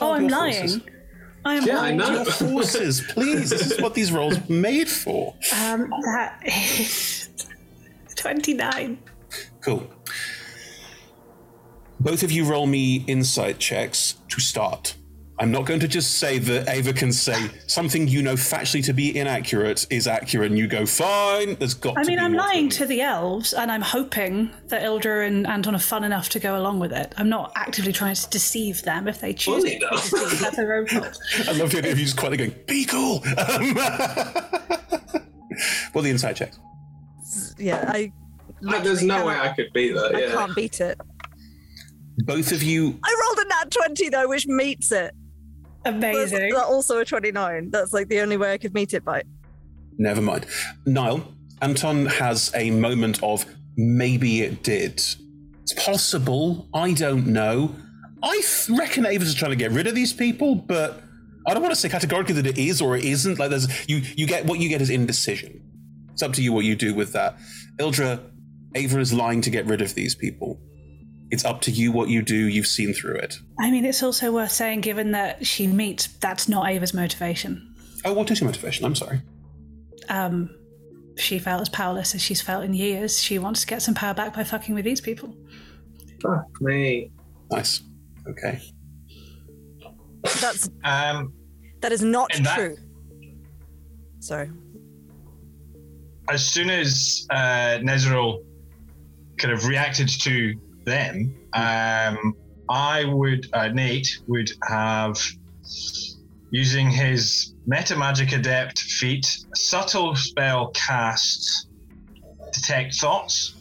oh, 0.00 0.12
I'm 0.12 0.26
lying. 0.28 0.54
horses. 0.56 0.80
I 1.44 1.54
am 1.54 1.64
Yeah, 1.64 1.76
I 1.78 1.80
lying. 1.92 1.96
know. 1.98 2.10
Your 2.10 2.30
horses, 2.50 3.00
please. 3.12 3.48
This 3.48 3.70
is 3.70 3.80
what 3.80 3.94
these 3.94 4.10
rolls 4.12 4.36
are 4.36 4.42
made 4.52 4.88
for. 4.88 5.34
Um, 5.56 5.88
that 6.04 6.42
is 6.44 7.28
twenty-nine. 8.16 8.98
Cool. 9.62 9.88
Both 12.00 12.22
of 12.24 12.32
you 12.32 12.44
roll 12.44 12.66
me 12.66 13.04
insight 13.06 13.58
checks 13.60 14.16
to 14.28 14.40
start. 14.40 14.96
I'm 15.40 15.50
not 15.50 15.64
going 15.64 15.80
to 15.80 15.88
just 15.88 16.18
say 16.18 16.38
that 16.38 16.68
Ava 16.68 16.92
can 16.92 17.10
say 17.12 17.48
something 17.66 18.06
you 18.06 18.20
know 18.20 18.34
factually 18.34 18.84
to 18.84 18.92
be 18.92 19.16
inaccurate 19.16 19.86
is 19.88 20.06
accurate, 20.06 20.50
and 20.50 20.58
you 20.58 20.66
go 20.66 20.84
fine. 20.84 21.54
There's 21.54 21.72
got. 21.72 21.96
I 21.96 22.02
to 22.02 22.08
mean, 22.08 22.18
be 22.18 22.24
I'm 22.24 22.32
more 22.32 22.42
to 22.42 22.46
lying 22.46 22.68
to 22.68 22.84
the 22.84 23.00
elves, 23.00 23.54
and 23.54 23.72
I'm 23.72 23.80
hoping 23.80 24.50
that 24.66 24.82
Ildra 24.82 25.26
and 25.26 25.46
Anton 25.46 25.74
are 25.74 25.78
fun 25.78 26.04
enough 26.04 26.28
to 26.30 26.40
go 26.40 26.58
along 26.58 26.78
with 26.78 26.92
it. 26.92 27.14
I'm 27.16 27.30
not 27.30 27.52
actively 27.56 27.92
trying 27.92 28.16
to 28.16 28.28
deceive 28.28 28.82
them 28.82 29.08
if 29.08 29.22
they 29.22 29.32
choose 29.32 29.62
Fully, 29.62 29.78
to 29.78 29.86
though. 29.90 29.96
That's 30.36 30.56
their 30.56 30.74
own 30.74 30.86
fault. 30.86 31.18
I 31.48 31.52
love 31.52 31.70
the 31.70 31.78
idea 31.78 31.92
of 31.92 31.98
you 31.98 32.04
just 32.04 32.18
quietly 32.18 32.36
going, 32.36 32.54
"Be 32.66 32.84
cool." 32.84 33.22
Um, 33.38 33.74
well, 35.94 36.04
the 36.04 36.10
insight 36.10 36.36
checks. 36.36 36.58
Yeah, 37.58 37.86
I. 37.88 38.12
Like, 38.60 38.84
there's 38.84 39.02
no 39.02 39.24
way 39.24 39.38
I 39.38 39.54
could 39.54 39.72
beat 39.72 39.94
that. 39.94 40.14
I 40.14 40.20
Yeah. 40.20 40.32
can't 40.32 40.54
beat 40.54 40.82
it. 40.82 41.00
Both 42.26 42.52
of 42.52 42.62
you 42.62 43.00
I 43.02 43.24
rolled 43.26 43.38
a 43.38 43.48
nat 43.48 43.70
20 43.70 44.10
though, 44.10 44.28
which 44.28 44.46
meets 44.46 44.92
it. 44.92 45.14
Amazing. 45.84 46.50
That's 46.50 46.62
also 46.62 46.98
a 46.98 47.04
29. 47.04 47.70
That's 47.70 47.92
like 47.92 48.08
the 48.08 48.20
only 48.20 48.36
way 48.36 48.52
I 48.52 48.58
could 48.58 48.74
meet 48.74 48.94
it 48.94 49.04
by. 49.04 49.22
Never 49.98 50.20
mind. 50.20 50.46
Niall, 50.86 51.34
Anton 51.62 52.06
has 52.06 52.50
a 52.54 52.70
moment 52.70 53.22
of 53.22 53.44
maybe 53.76 54.42
it 54.42 54.62
did. 54.62 55.02
It's 55.62 55.72
possible. 55.76 56.68
I 56.74 56.92
don't 56.92 57.26
know. 57.28 57.74
I 58.22 58.42
th- 58.42 58.78
reckon 58.78 59.06
Ava's 59.06 59.34
trying 59.34 59.52
to 59.52 59.56
get 59.56 59.70
rid 59.70 59.86
of 59.86 59.94
these 59.94 60.12
people, 60.12 60.54
but 60.54 61.02
I 61.46 61.54
don't 61.54 61.62
want 61.62 61.74
to 61.74 61.80
say 61.80 61.88
categorically 61.88 62.34
that 62.34 62.46
it 62.46 62.58
is 62.58 62.82
or 62.82 62.96
it 62.96 63.04
isn't. 63.04 63.38
Like 63.38 63.50
there's 63.50 63.88
you 63.88 64.02
you 64.16 64.26
get 64.26 64.44
what 64.44 64.58
you 64.58 64.68
get 64.68 64.82
is 64.82 64.90
indecision. 64.90 65.62
It's 66.12 66.22
up 66.22 66.32
to 66.34 66.42
you 66.42 66.52
what 66.52 66.64
you 66.64 66.76
do 66.76 66.94
with 66.94 67.12
that. 67.14 67.38
Ildra, 67.78 68.20
Ava 68.74 68.98
is 68.98 69.12
lying 69.12 69.40
to 69.42 69.50
get 69.50 69.66
rid 69.66 69.80
of 69.80 69.94
these 69.94 70.14
people. 70.14 70.60
It's 71.30 71.44
up 71.44 71.60
to 71.62 71.70
you 71.70 71.92
what 71.92 72.08
you 72.08 72.22
do. 72.22 72.34
You've 72.48 72.66
seen 72.66 72.92
through 72.92 73.16
it. 73.16 73.38
I 73.58 73.70
mean, 73.70 73.84
it's 73.84 74.02
also 74.02 74.32
worth 74.32 74.50
saying, 74.50 74.80
given 74.80 75.12
that 75.12 75.46
she 75.46 75.66
meets, 75.66 76.08
that's 76.18 76.48
not 76.48 76.68
Ava's 76.68 76.92
motivation. 76.92 77.74
Oh, 78.04 78.12
what 78.14 78.30
is 78.30 78.40
your 78.40 78.46
motivation? 78.48 78.84
I'm 78.84 78.94
sorry. 78.96 79.20
Um, 80.08 80.50
she 81.16 81.38
felt 81.38 81.60
as 81.60 81.68
powerless 81.68 82.14
as 82.14 82.22
she's 82.22 82.40
felt 82.42 82.64
in 82.64 82.74
years. 82.74 83.22
She 83.22 83.38
wants 83.38 83.60
to 83.60 83.66
get 83.66 83.80
some 83.82 83.94
power 83.94 84.14
back 84.14 84.34
by 84.34 84.42
fucking 84.42 84.74
with 84.74 84.84
these 84.84 85.00
people. 85.00 85.34
Fuck 86.20 86.60
me. 86.60 87.10
Nice. 87.50 87.82
Okay. 88.28 88.60
That's 90.40 90.68
Um, 90.84 91.32
that 91.80 91.92
is 91.92 92.02
not 92.02 92.34
and 92.34 92.44
that- 92.46 92.56
true. 92.56 92.76
Sorry. 94.18 94.50
as 96.28 96.44
soon 96.44 96.68
as 96.70 97.26
uh, 97.30 97.78
Nezeril 97.80 98.44
kind 99.38 99.52
of 99.54 99.66
reacted 99.66 100.08
to 100.08 100.54
them, 100.90 101.34
um, 101.52 102.34
I 102.68 103.04
would, 103.04 103.48
uh, 103.52 103.68
Nate 103.68 104.18
would 104.26 104.50
have, 104.68 105.16
using 106.50 106.90
his 106.90 107.54
Metamagic 107.68 108.32
Adept 108.36 108.78
feat, 108.80 109.26
subtle 109.54 110.16
spell 110.16 110.68
cast 110.74 111.68
Detect 112.52 112.94
Thoughts. 112.96 113.54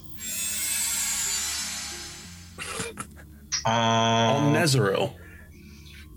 On 3.65 4.47
Um, 4.47 4.53
Nezeril. 4.53 5.13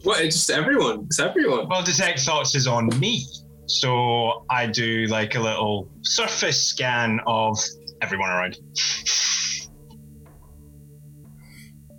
What? 0.04 0.20
It's 0.22 0.36
just 0.36 0.50
everyone. 0.50 1.04
It's 1.06 1.20
everyone. 1.20 1.68
Well, 1.68 1.82
Detect 1.82 2.20
Thoughts 2.20 2.54
is 2.54 2.66
on 2.66 2.88
me. 2.98 3.26
So 3.66 4.44
I 4.50 4.66
do 4.66 5.06
like 5.06 5.34
a 5.34 5.40
little 5.40 5.88
surface 6.02 6.60
scan 6.60 7.20
of 7.26 7.58
everyone 8.00 8.30
around. 8.30 8.56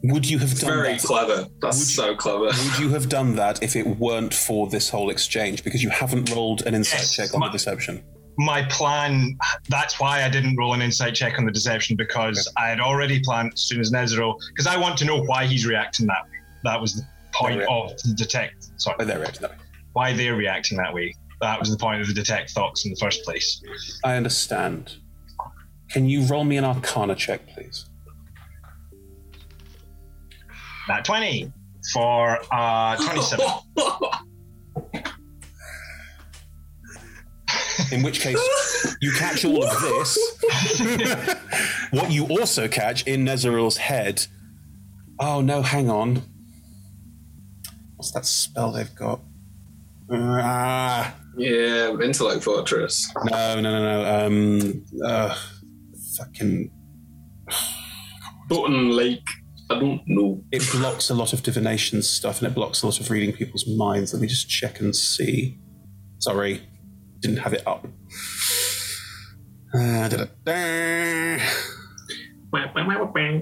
Would 0.04 0.30
you 0.30 0.38
have 0.40 0.60
done 0.60 0.70
Very 0.70 0.94
that? 0.94 1.02
clever. 1.02 1.48
That's 1.62 1.94
so 1.96 2.14
clever. 2.16 2.46
Would 2.46 2.80
you 2.80 2.90
have 2.90 3.08
done 3.08 3.36
that 3.38 3.64
if 3.64 3.76
it 3.76 3.88
weren't 3.88 4.34
for 4.34 4.68
this 4.70 4.90
whole 4.90 5.10
exchange? 5.10 5.64
Because 5.64 5.82
you 5.82 5.90
haven't 5.90 6.30
rolled 6.30 6.64
an 6.66 6.76
insight 6.76 7.00
Yes, 7.02 7.16
check 7.16 7.34
on 7.34 7.40
my- 7.40 7.48
the 7.48 7.54
deception. 7.54 8.04
my 8.38 8.64
plan 8.64 9.38
that's 9.70 10.00
why 10.00 10.24
i 10.24 10.28
didn't 10.28 10.56
roll 10.58 10.74
an 10.74 10.82
insight 10.82 11.14
check 11.14 11.38
on 11.38 11.46
the 11.46 11.52
deception 11.52 11.96
because 11.96 12.52
i 12.58 12.68
had 12.68 12.80
already 12.80 13.20
planned 13.20 13.52
as 13.54 13.62
soon 13.62 13.80
as 13.80 13.92
Nezeril 13.92 14.34
because 14.50 14.66
i 14.66 14.76
want 14.76 14.98
to 14.98 15.06
know 15.06 15.22
why 15.22 15.46
he's 15.46 15.68
reacting 15.68 16.08
that 16.08 16.24
way 16.24 16.38
that 16.64 16.82
was 16.82 16.96
the 16.96 17.04
point 17.36 17.60
They're 17.60 17.70
of 17.70 17.92
the 18.02 18.16
detect 18.16 18.70
sorry 18.78 18.96
Why 18.98 19.06
they're 19.06 19.20
reacting 19.20 19.42
that 19.44 19.52
way. 19.52 19.58
why 19.94 20.14
they're 20.14 20.36
reacting 20.36 20.80
that 20.80 20.92
way 20.92 21.14
that 21.42 21.60
was 21.60 21.70
the 21.70 21.78
point 21.78 22.02
of 22.02 22.08
the 22.08 22.14
detect 22.16 22.50
thoughts 22.50 22.86
in 22.86 22.90
the 22.92 22.98
first 23.00 23.24
place 23.24 23.62
I 24.04 24.16
understand. 24.16 24.96
Can 25.92 26.10
you 26.10 26.24
roll 26.24 26.44
me 26.44 26.58
an 26.58 26.64
Arcana 26.66 27.14
check, 27.14 27.48
please? 27.54 27.86
That 30.88 31.06
20 31.06 31.52
for 31.94 32.40
uh 32.52 32.96
27 32.98 33.46
In 37.92 38.02
which 38.02 38.22
case, 38.22 38.40
you 39.02 39.12
catch 39.12 39.46
all 39.46 39.64
of 39.64 39.82
this. 39.82 40.18
what 41.92 42.12
you 42.12 42.26
also 42.26 42.68
catch 42.68 43.04
in 43.06 43.26
Nezeril's 43.26 43.78
head. 43.78 44.26
Oh 45.20 45.42
no, 45.42 45.62
hang 45.62 45.90
on. 45.90 46.24
What's 47.96 48.12
that 48.12 48.26
spell 48.26 48.72
they've 48.72 48.94
got? 48.96 49.22
Ah, 50.12 51.16
Yeah, 51.38 51.90
intellect 52.02 52.44
fortress. 52.44 53.12
no, 53.26 53.60
no, 53.60 53.62
no, 53.62 53.82
no. 54.04 54.26
Um, 54.26 54.86
uh, 55.06 55.36
fucking. 56.18 56.72
Button 58.50 58.90
Lake. 58.92 59.28
I 59.74 59.80
don't 59.80 60.02
know. 60.08 60.44
It 60.52 60.64
blocks 60.72 61.10
a 61.10 61.14
lot 61.14 61.34
of 61.34 61.44
divination 61.44 62.02
stuff 62.04 62.42
and 62.42 62.52
it 62.52 62.56
blocks 62.56 62.84
a 62.84 62.86
lot 62.86 63.00
of 63.00 63.10
reading 63.10 63.34
people's 63.34 63.68
minds. 63.68 64.14
Let 64.14 64.22
me 64.22 64.28
just 64.28 64.50
check 64.50 64.80
and 64.80 64.96
see. 64.96 65.58
Sorry, 66.20 66.62
didn't 67.20 67.38
have 67.38 67.54
it 67.54 67.66
up. 67.66 67.88
Uh, 69.74 70.08
da-da-da. 70.08 71.44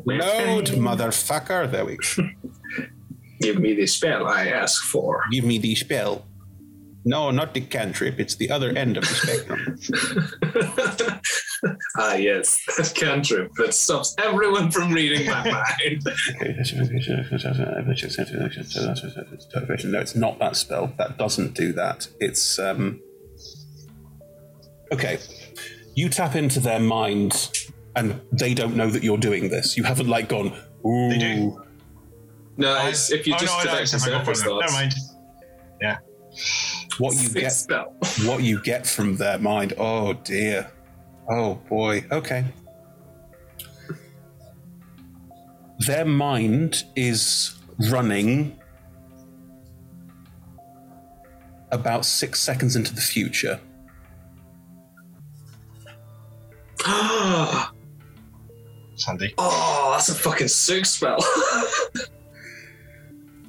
Load, 0.05 0.65
motherfucker. 0.67 1.69
There 1.69 1.85
we 1.85 1.97
go. 1.97 2.29
Give 3.41 3.59
me 3.59 3.73
the 3.73 3.87
spell 3.87 4.27
I 4.27 4.47
ask 4.47 4.83
for. 4.83 5.23
Give 5.31 5.43
me 5.43 5.57
the 5.57 5.75
spell. 5.75 6.25
No, 7.03 7.31
not 7.31 7.53
the 7.53 7.61
cantrip. 7.61 8.19
It's 8.19 8.35
the 8.35 8.51
other 8.51 8.69
end 8.69 8.95
of 8.97 9.03
the 9.07 9.15
spectrum. 9.15 9.77
Ah, 11.95 12.15
yes, 12.15 12.59
that 12.77 12.91
cantrip 12.99 13.51
that 13.57 13.73
stops 13.75 14.15
everyone 14.17 14.71
from 14.71 14.91
reading 14.91 15.27
my 15.27 15.43
mind. 15.51 16.01
No, 19.85 19.99
it's 19.99 20.15
not 20.15 20.39
that 20.39 20.55
spell. 20.55 20.91
That 20.97 21.17
doesn't 21.19 21.53
do 21.53 21.71
that. 21.73 22.07
It's 22.19 22.57
um. 22.57 22.99
Okay, 24.91 25.19
you 25.93 26.09
tap 26.09 26.35
into 26.35 26.59
their 26.59 26.79
mind, 26.79 27.51
and 27.95 28.19
they 28.31 28.55
don't 28.55 28.75
know 28.75 28.89
that 28.89 29.03
you're 29.03 29.17
doing 29.17 29.49
this. 29.49 29.77
You 29.77 29.83
haven't 29.83 30.07
like 30.07 30.29
gone. 30.29 30.47
Ooh. 30.85 31.09
They 31.09 31.17
do. 31.19 31.61
No, 32.57 32.87
it's, 32.87 33.11
if 33.11 33.27
you 33.27 33.35
Oh, 33.35 33.37
just 33.37 33.53
no, 33.53 33.59
I 33.59 33.63
know, 33.65 33.71
detect 33.71 33.81
it's 33.83 33.91
the 33.91 33.97
if 33.97 34.03
I 34.03 34.09
go 34.09 34.17
surface 34.33 34.41
further. 34.43 34.61
thoughts. 34.61 34.73
Never 34.73 34.83
mind. 34.83 34.93
Yeah. 35.81 35.97
What 36.97 37.13
you 37.13 37.29
Sick 37.29 37.41
get? 37.41 37.51
spell. 37.51 37.95
what 38.25 38.43
you 38.43 38.61
get 38.61 38.85
from 38.85 39.15
their 39.17 39.39
mind? 39.39 39.73
Oh 39.77 40.13
dear. 40.13 40.71
Oh 41.29 41.55
boy. 41.69 42.05
Okay. 42.11 42.45
Their 45.79 46.05
mind 46.05 46.83
is 46.95 47.55
running 47.89 48.59
about 51.71 52.05
six 52.05 52.39
seconds 52.39 52.75
into 52.75 52.93
the 52.93 53.01
future. 53.01 53.59
Sandy. 58.95 59.33
Oh, 59.37 59.89
that's 59.93 60.09
a 60.09 60.13
fucking 60.15 60.47
sick 60.49 60.85
spell. 60.85 61.17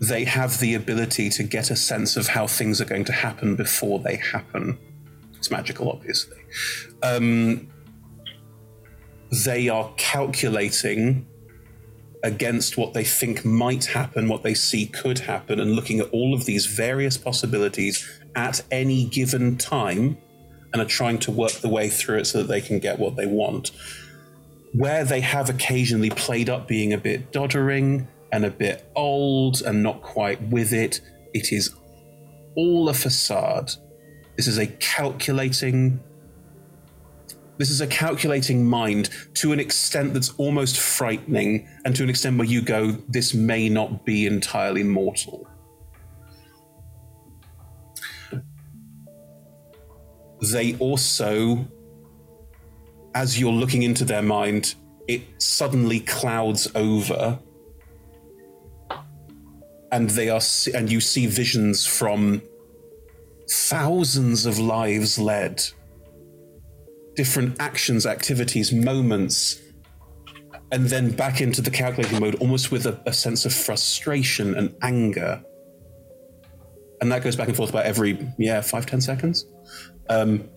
they 0.03 0.25
have 0.25 0.59
the 0.59 0.75
ability 0.75 1.31
to 1.31 1.45
get 1.45 1.71
a 1.71 1.77
sense 1.77 2.17
of 2.17 2.27
how 2.27 2.45
things 2.45 2.81
are 2.81 2.85
going 2.85 3.05
to 3.05 3.13
happen 3.13 3.55
before 3.55 4.01
they 4.01 4.17
happen. 4.17 4.77
It's 5.37 5.49
magical, 5.49 5.89
obviously. 5.89 6.39
Um, 7.05 7.69
they 9.45 9.69
are 9.69 9.93
calculating 9.97 11.27
against 12.25 12.77
what 12.77 12.95
they 12.95 13.05
think 13.05 13.45
might 13.45 13.85
happen, 13.85 14.29
what 14.29 14.43
they 14.43 14.55
see 14.55 14.87
could 14.87 15.21
happen, 15.21 15.61
and 15.61 15.77
looking 15.77 16.01
at 16.01 16.11
all 16.11 16.35
of 16.35 16.47
these 16.47 16.67
various 16.67 17.17
possibilities 17.17 18.09
at 18.35 18.61
any 18.73 19.05
given 19.05 19.57
time 19.57 20.19
and 20.73 20.83
are 20.83 20.87
trying 20.87 21.19
to 21.19 21.31
work 21.31 21.53
the 21.53 21.69
way 21.69 21.89
through 21.89 22.19
it 22.19 22.25
so 22.25 22.39
that 22.39 22.49
they 22.49 22.61
can 22.61 22.81
get 22.81 22.99
what 22.99 23.15
they 23.15 23.27
want. 23.27 23.71
Where 24.73 25.05
they 25.05 25.21
have 25.21 25.49
occasionally 25.49 26.11
played 26.11 26.51
up 26.51 26.67
being 26.67 26.93
a 26.93 26.99
bit 26.99 27.31
doddering 27.31 28.09
and 28.33 28.45
a 28.45 28.51
bit 28.51 28.91
old 28.97 29.63
and 29.63 29.83
not 29.83 30.03
quite 30.03 30.43
with 30.49 30.73
it, 30.73 31.01
it 31.35 31.53
is 31.53 31.75
all 32.57 32.89
a 32.89 32.95
facade. 32.95 33.71
This 34.37 34.47
is 34.47 34.59
a 34.59 34.67
calculating 34.67 36.01
this 37.59 37.71
is 37.71 37.81
a 37.81 37.87
calculating 37.87 38.65
mind 38.65 39.11
to 39.35 39.53
an 39.53 39.61
extent 39.61 40.15
that's 40.15 40.31
almost 40.31 40.81
frightening, 40.81 41.69
and 41.85 41.95
to 41.95 42.03
an 42.03 42.11
extent 42.11 42.37
where 42.39 42.47
you 42.47 42.61
go, 42.61 42.93
this 43.09 43.35
may 43.35 43.69
not 43.69 44.05
be 44.05 44.27
entirely 44.27 44.83
mortal. 44.83 45.47
They 50.51 50.75
also, 50.79 51.69
as 53.15 53.39
you're 53.39 53.53
looking 53.53 53.83
into 53.85 54.05
their 54.05 54.23
mind, 54.23 54.75
it 55.07 55.23
suddenly 55.41 56.01
clouds 56.01 56.69
over, 56.75 57.39
and 59.93 60.11
they 60.11 60.31
are, 60.31 60.41
and 60.75 60.91
you 60.91 61.01
see 61.01 61.27
visions 61.27 61.87
from 61.87 62.43
thousands 63.49 64.47
of 64.47 64.59
lives 64.59 65.19
led 65.19 65.63
different 67.15 67.61
actions, 67.61 68.07
activities, 68.07 68.73
moments, 68.73 69.61
and 70.73 70.87
then 70.87 71.11
back 71.11 71.43
into 71.43 71.61
the 71.61 71.71
calculating 71.71 72.19
mode, 72.19 72.35
almost 72.37 72.73
with 72.73 72.87
a, 72.87 72.99
a 73.05 73.13
sense 73.13 73.45
of 73.45 73.53
frustration 73.53 74.55
and 74.55 74.75
anger. 74.81 75.45
And 77.03 77.13
that 77.13 77.23
goes 77.23 77.37
back 77.37 77.49
and 77.49 77.57
forth 77.57 77.69
about 77.69 77.85
every, 77.85 78.27
yeah, 78.39 78.63
five, 78.63 78.87
ten 78.87 79.03
seconds. 79.03 79.45
Um, 80.09 80.49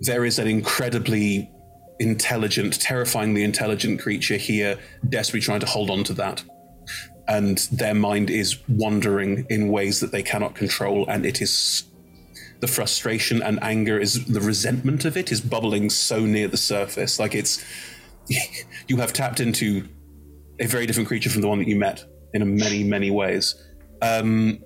there 0.00 0.24
is 0.24 0.40
an 0.40 0.48
incredibly 0.48 1.48
intelligent, 2.00 2.80
terrifyingly 2.80 3.44
intelligent 3.44 4.00
creature 4.00 4.36
here, 4.36 4.78
desperately 5.08 5.40
trying 5.40 5.60
to 5.60 5.66
hold 5.66 5.90
on 5.90 6.02
to 6.04 6.14
that. 6.14 6.42
And 7.28 7.58
their 7.70 7.94
mind 7.94 8.30
is 8.30 8.58
wandering 8.68 9.46
in 9.50 9.68
ways 9.68 10.00
that 10.00 10.12
they 10.12 10.22
cannot 10.22 10.54
control, 10.54 11.06
and 11.08 11.26
it 11.26 11.42
is 11.42 11.84
the 12.60 12.66
frustration 12.66 13.40
and 13.42 13.62
anger 13.62 13.98
is 13.98 14.24
the 14.24 14.40
resentment 14.40 15.04
of 15.04 15.16
it 15.16 15.30
is 15.30 15.40
bubbling 15.40 15.90
so 15.90 16.20
near 16.26 16.48
the 16.48 16.56
surface. 16.56 17.18
Like 17.18 17.34
it's 17.34 17.64
you 18.88 18.96
have 18.96 19.12
tapped 19.12 19.40
into 19.40 19.88
a 20.60 20.66
very 20.66 20.86
different 20.86 21.08
creature 21.08 21.30
from 21.30 21.42
the 21.42 21.48
one 21.48 21.58
that 21.58 21.68
you 21.68 21.76
met 21.76 22.04
in 22.34 22.56
many, 22.56 22.82
many 22.82 23.10
ways. 23.10 23.54
Um, 24.02 24.58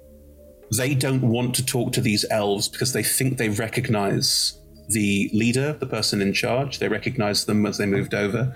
they 0.77 0.95
don't 0.95 1.23
want 1.23 1.55
to 1.57 1.67
talk 1.67 1.93
to 1.93 2.01
these 2.01 2.25
elves 2.31 2.69
because 2.69 2.93
they 2.93 3.03
think 3.03 3.37
they 3.37 3.51
recognize 3.51 4.59
the 4.89 5.31
leader, 5.33 5.75
the 5.75 5.87
person 5.87 6.23
in 6.23 6.33
charge. 6.33 6.79
They 6.79 6.89
recognize 6.89 7.45
them 7.45 7.67
as 7.67 7.79
they 7.79 7.87
moved 7.87 8.15
over, 8.15 8.55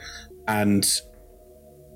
and 0.49 0.85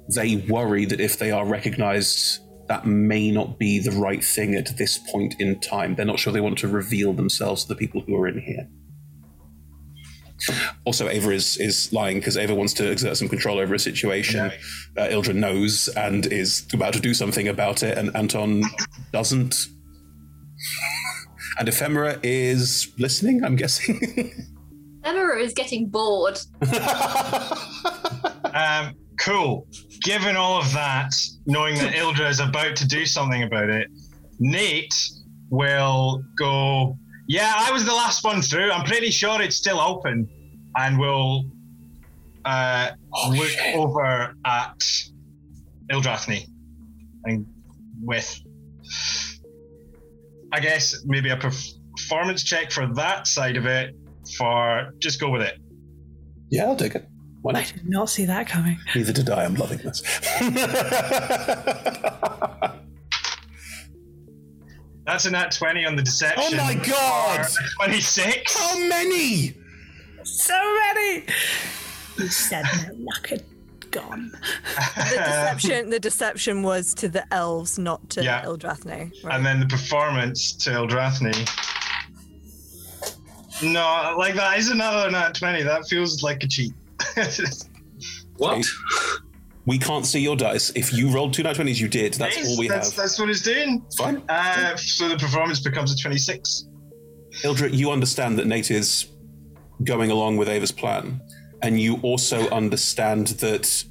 they 0.08 0.36
worry 0.36 0.84
that 0.84 1.00
if 1.00 1.18
they 1.18 1.30
are 1.30 1.46
recognized, 1.46 2.40
that 2.68 2.86
may 2.86 3.30
not 3.30 3.58
be 3.58 3.78
the 3.78 3.90
right 3.92 4.24
thing 4.24 4.54
at 4.54 4.76
this 4.76 4.98
point 4.98 5.34
in 5.40 5.60
time. 5.60 5.94
They're 5.94 6.06
not 6.06 6.18
sure 6.18 6.32
they 6.32 6.40
want 6.40 6.58
to 6.58 6.68
reveal 6.68 7.12
themselves 7.12 7.64
to 7.64 7.68
the 7.68 7.76
people 7.76 8.00
who 8.02 8.16
are 8.16 8.28
in 8.28 8.40
here. 8.40 8.68
Also, 10.86 11.08
Ava 11.08 11.30
is 11.30 11.58
is 11.58 11.92
lying 11.92 12.18
because 12.18 12.38
Ava 12.38 12.54
wants 12.54 12.72
to 12.74 12.90
exert 12.90 13.16
some 13.16 13.28
control 13.28 13.58
over 13.58 13.74
a 13.74 13.78
situation. 13.78 14.50
Uh, 14.96 15.02
Ildra 15.02 15.34
knows 15.34 15.88
and 15.88 16.24
is 16.26 16.66
about 16.72 16.94
to 16.94 17.00
do 17.00 17.12
something 17.12 17.46
about 17.46 17.82
it, 17.82 17.98
and 17.98 18.14
Anton 18.16 18.62
doesn't. 19.12 19.66
And 21.58 21.68
Ephemera 21.68 22.18
is 22.22 22.90
listening, 22.98 23.44
I'm 23.44 23.56
guessing. 23.56 24.00
Ephemera 25.04 25.42
is 25.42 25.52
getting 25.52 25.88
bored. 25.88 26.38
Um, 28.52 28.94
cool. 29.18 29.68
Given 30.00 30.36
all 30.36 30.58
of 30.58 30.72
that, 30.72 31.12
knowing 31.46 31.74
that 31.76 31.92
Ildra 31.94 32.28
is 32.28 32.40
about 32.40 32.76
to 32.76 32.86
do 32.86 33.04
something 33.04 33.42
about 33.42 33.68
it, 33.68 33.88
Nate 34.38 34.94
will 35.50 36.22
go. 36.36 36.96
Yeah, 37.28 37.52
I 37.56 37.70
was 37.70 37.84
the 37.84 37.92
last 37.92 38.24
one 38.24 38.42
through. 38.42 38.70
I'm 38.72 38.84
pretty 38.84 39.10
sure 39.10 39.40
it's 39.40 39.56
still 39.56 39.78
open, 39.78 40.28
and 40.76 40.98
we'll 40.98 41.44
uh, 42.44 42.90
look 43.30 43.50
over 43.74 44.34
at 44.44 44.78
Ildrathni, 45.92 46.46
and 47.24 47.46
with, 48.02 48.40
I 50.52 50.60
guess 50.60 51.04
maybe 51.04 51.30
a 51.30 51.36
performance 51.36 52.42
check 52.42 52.70
for 52.70 52.86
that 52.94 53.26
side 53.26 53.56
of 53.56 53.66
it. 53.66 53.94
For 54.36 54.92
just 54.98 55.20
go 55.20 55.30
with 55.30 55.42
it. 55.42 55.58
Yeah, 56.50 56.64
I'll 56.64 56.76
take 56.76 56.94
it. 56.94 57.09
Why 57.42 57.52
I 57.60 57.64
did 57.64 57.88
not 57.88 58.10
see 58.10 58.24
that 58.26 58.46
coming. 58.48 58.78
Neither 58.94 59.12
did 59.12 59.30
I. 59.30 59.44
I'm 59.44 59.54
loving 59.54 59.78
this. 59.78 60.02
That's 65.06 65.24
a 65.24 65.30
nat 65.30 65.50
20 65.50 65.84
on 65.86 65.96
the 65.96 66.02
deception. 66.02 66.58
Oh 66.60 66.64
my 66.64 66.74
God! 66.74 67.46
26. 67.78 68.56
How 68.58 68.78
many? 68.86 69.54
So 70.22 70.54
many. 70.94 71.24
You 72.18 72.28
said 72.28 72.64
no 72.86 72.94
luck 72.98 73.28
had 73.28 73.42
gone. 73.90 74.30
The 74.96 75.16
deception, 75.16 75.90
the 75.90 75.98
deception 75.98 76.62
was 76.62 76.94
to 76.94 77.08
the 77.08 77.24
elves, 77.34 77.78
not 77.78 78.08
to 78.10 78.22
Yeah. 78.22 78.44
Ildrathni. 78.44 79.10
And 79.24 79.44
then 79.44 79.58
the 79.60 79.66
performance 79.66 80.52
to 80.58 80.70
Ildrathni. 80.70 81.34
No, 83.62 84.14
like 84.16 84.34
that 84.34 84.58
is 84.58 84.68
another 84.68 85.10
nat 85.10 85.34
20. 85.34 85.62
That 85.64 85.86
feels 85.88 86.22
like 86.22 86.44
a 86.44 86.46
cheat. 86.48 86.72
What? 88.36 88.64
We 89.66 89.78
can't 89.78 90.06
see 90.06 90.20
your 90.20 90.34
dice. 90.34 90.72
If 90.74 90.94
you 90.94 91.10
rolled 91.10 91.34
two 91.34 91.42
nat 91.42 91.56
20s, 91.56 91.78
you 91.78 91.88
did. 91.88 92.14
That's 92.14 92.36
Nice, 92.36 92.48
all 92.48 92.58
we 92.58 92.68
that's, 92.68 92.88
have. 92.88 92.96
That's 92.96 93.18
what 93.18 93.28
it's 93.28 93.42
doing. 93.42 93.84
Fine. 93.98 94.22
Uh, 94.28 94.74
so 94.76 95.08
the 95.08 95.18
performance 95.18 95.60
becomes 95.60 95.92
a 95.92 95.96
26. 95.96 96.66
Ildra, 97.42 97.72
you 97.72 97.90
understand 97.90 98.38
that 98.38 98.46
Nate 98.46 98.70
is 98.70 99.08
going 99.84 100.10
along 100.10 100.38
with 100.38 100.48
Ava's 100.48 100.72
plan, 100.72 101.20
and 101.62 101.78
you 101.78 101.96
also 102.02 102.48
understand 102.48 103.28
that. 103.28 103.84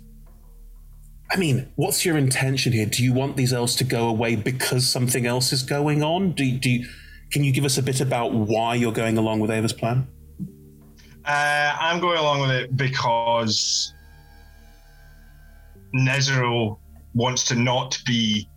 I 1.32 1.38
mean, 1.38 1.72
what's 1.76 2.04
your 2.04 2.18
intention 2.18 2.74
here? 2.74 2.88
Do 2.88 3.04
you 3.04 3.14
want 3.14 3.38
these 3.38 3.54
elves 3.54 3.76
to 3.76 3.84
go 3.84 4.10
away 4.10 4.36
because 4.36 4.90
something 4.90 5.28
else 5.28 5.54
is 5.54 5.62
going 5.62 6.02
on? 6.02 6.32
Do, 6.32 6.58
do 6.58 6.72
you, 6.72 6.90
can 7.32 7.44
you 7.44 7.54
give 7.54 7.66
us 7.66 7.78
a 7.78 7.84
bit 7.84 8.02
about 8.02 8.34
why 8.34 8.74
you're 8.74 8.92
going 8.92 9.20
along 9.20 9.40
with 9.40 9.52
Ava's 9.52 9.74
plan? 9.74 10.08
Uh, 11.30 11.78
I'm 11.80 12.00
going 12.00 12.18
along 12.18 12.42
with 12.42 12.50
it 12.50 12.76
because 12.76 13.94
Nezeril 15.96 16.80
wants 17.14 17.44
to 17.46 17.56
not 17.56 18.00
be 18.04 18.50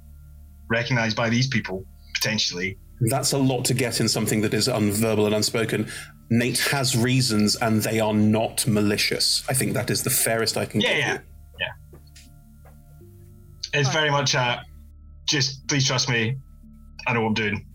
recognized 0.68 1.14
by 1.14 1.28
these 1.28 1.46
people, 1.46 1.84
potentially. 2.14 2.78
That's 3.02 3.32
a 3.32 3.38
lot 3.38 3.66
to 3.66 3.74
get 3.74 4.00
in 4.00 4.08
something 4.08 4.40
that 4.40 4.54
is 4.54 4.68
unverbal 4.68 5.26
and 5.26 5.34
unspoken. 5.34 5.86
Nate 6.30 6.60
has 6.70 6.96
reasons, 6.96 7.56
and 7.56 7.82
they 7.82 8.01
are 8.01 8.14
not 8.14 8.66
malicious. 8.66 9.44
I 9.51 9.52
think 9.52 9.74
that 9.74 9.90
is 9.90 10.02
the 10.02 10.09
fairest 10.09 10.56
I 10.56 10.64
can 10.64 10.80
Yeah, 10.80 10.88
give 10.88 10.98
yeah, 10.98 11.12
you. 11.12 11.18
yeah. 11.60 11.72
It's 13.80 13.92
very 13.92 14.10
much 14.10 14.34
a 14.34 14.62
just 15.28 15.68
please 15.68 15.86
trust 15.86 16.09
me. 16.09 16.38
I 17.06 17.12
know 17.12 17.20
what 17.20 17.28
I'm 17.28 17.34
doing. 17.34 17.66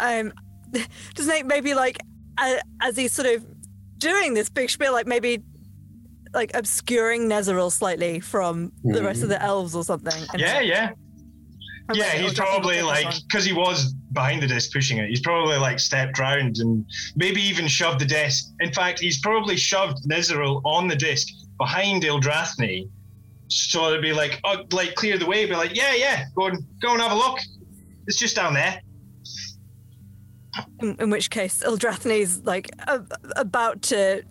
Um, 0.00 0.32
does 1.14 1.28
Nate 1.28 1.46
maybe 1.46 1.74
like 1.74 1.98
uh, 2.00 2.06
as 2.38 2.96
he's 2.96 3.12
sort 3.12 3.28
of 3.28 3.44
doing 3.98 4.34
this 4.34 4.48
big 4.48 4.70
spiel, 4.70 4.92
like 4.92 5.06
maybe 5.06 5.42
like 6.34 6.54
obscuring 6.54 7.28
Nezeril 7.28 7.72
slightly 7.72 8.20
from 8.20 8.72
the 8.84 9.02
rest 9.02 9.22
of 9.22 9.28
the 9.28 9.36
mm. 9.36 9.42
elves 9.42 9.74
or 9.74 9.84
something? 9.84 10.12
and 10.32 10.40
Yeah, 10.40 10.54
so- 10.54 10.60
yeah. 10.60 10.90
I'm 11.88 11.96
Yeah, 11.96 12.04
like, 12.04 12.12
he's 12.14 12.40
oh, 12.40 12.42
probably 12.42 12.82
like 12.82 13.06
because 13.28 13.44
he 13.44 13.52
was 13.52 13.94
behind 14.12 14.42
the 14.42 14.48
desk 14.48 14.72
pushing 14.72 14.98
it. 14.98 15.08
He's 15.08 15.20
probably 15.20 15.56
like 15.56 15.78
stepped 15.78 16.18
round 16.18 16.58
and 16.58 16.84
maybe 17.14 17.40
even 17.40 17.68
shoved 17.68 18.00
the 18.00 18.06
desk. 18.06 18.52
In 18.60 18.72
fact, 18.72 18.98
he's 18.98 19.20
probably 19.20 19.56
shoved 19.56 19.98
Nezeril 20.08 20.62
on 20.64 20.88
the 20.88 20.96
disc 20.96 21.28
behind 21.58 22.02
Ildrathni, 22.02 22.88
so 23.48 23.88
it'd 23.88 24.02
be 24.02 24.12
like, 24.12 24.40
oh, 24.44 24.64
like 24.72 24.94
clear 24.96 25.16
the 25.16 25.26
way. 25.26 25.46
Be 25.46 25.54
like, 25.54 25.76
yeah, 25.76 25.94
yeah, 25.94 26.24
go 26.34 26.46
and 26.46 26.58
go 26.82 26.92
and 26.92 27.00
have 27.00 27.12
a 27.12 27.14
look. 27.14 27.38
It's 28.08 28.18
just 28.18 28.34
down 28.34 28.54
there. 28.54 28.80
In, 30.80 30.96
in 31.00 31.10
which 31.10 31.30
case, 31.30 31.62
Ildrathni's 31.64 32.42
like 32.44 32.70
a, 32.86 33.02
about 33.36 33.82
to 33.82 34.22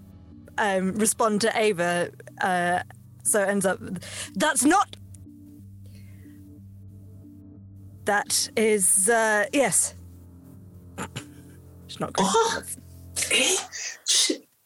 um, 0.57 0.93
respond 0.93 1.41
to 1.41 1.51
Ava, 1.57 2.11
uh, 2.41 2.79
so 3.23 3.41
it 3.41 3.49
ends 3.49 3.65
up. 3.65 3.79
That's 4.35 4.63
not. 4.63 4.95
That 8.05 8.49
is 8.55 9.09
uh, 9.09 9.45
yes. 9.51 9.95
It's 11.85 11.99
not 11.99 12.13
good. 12.13 12.25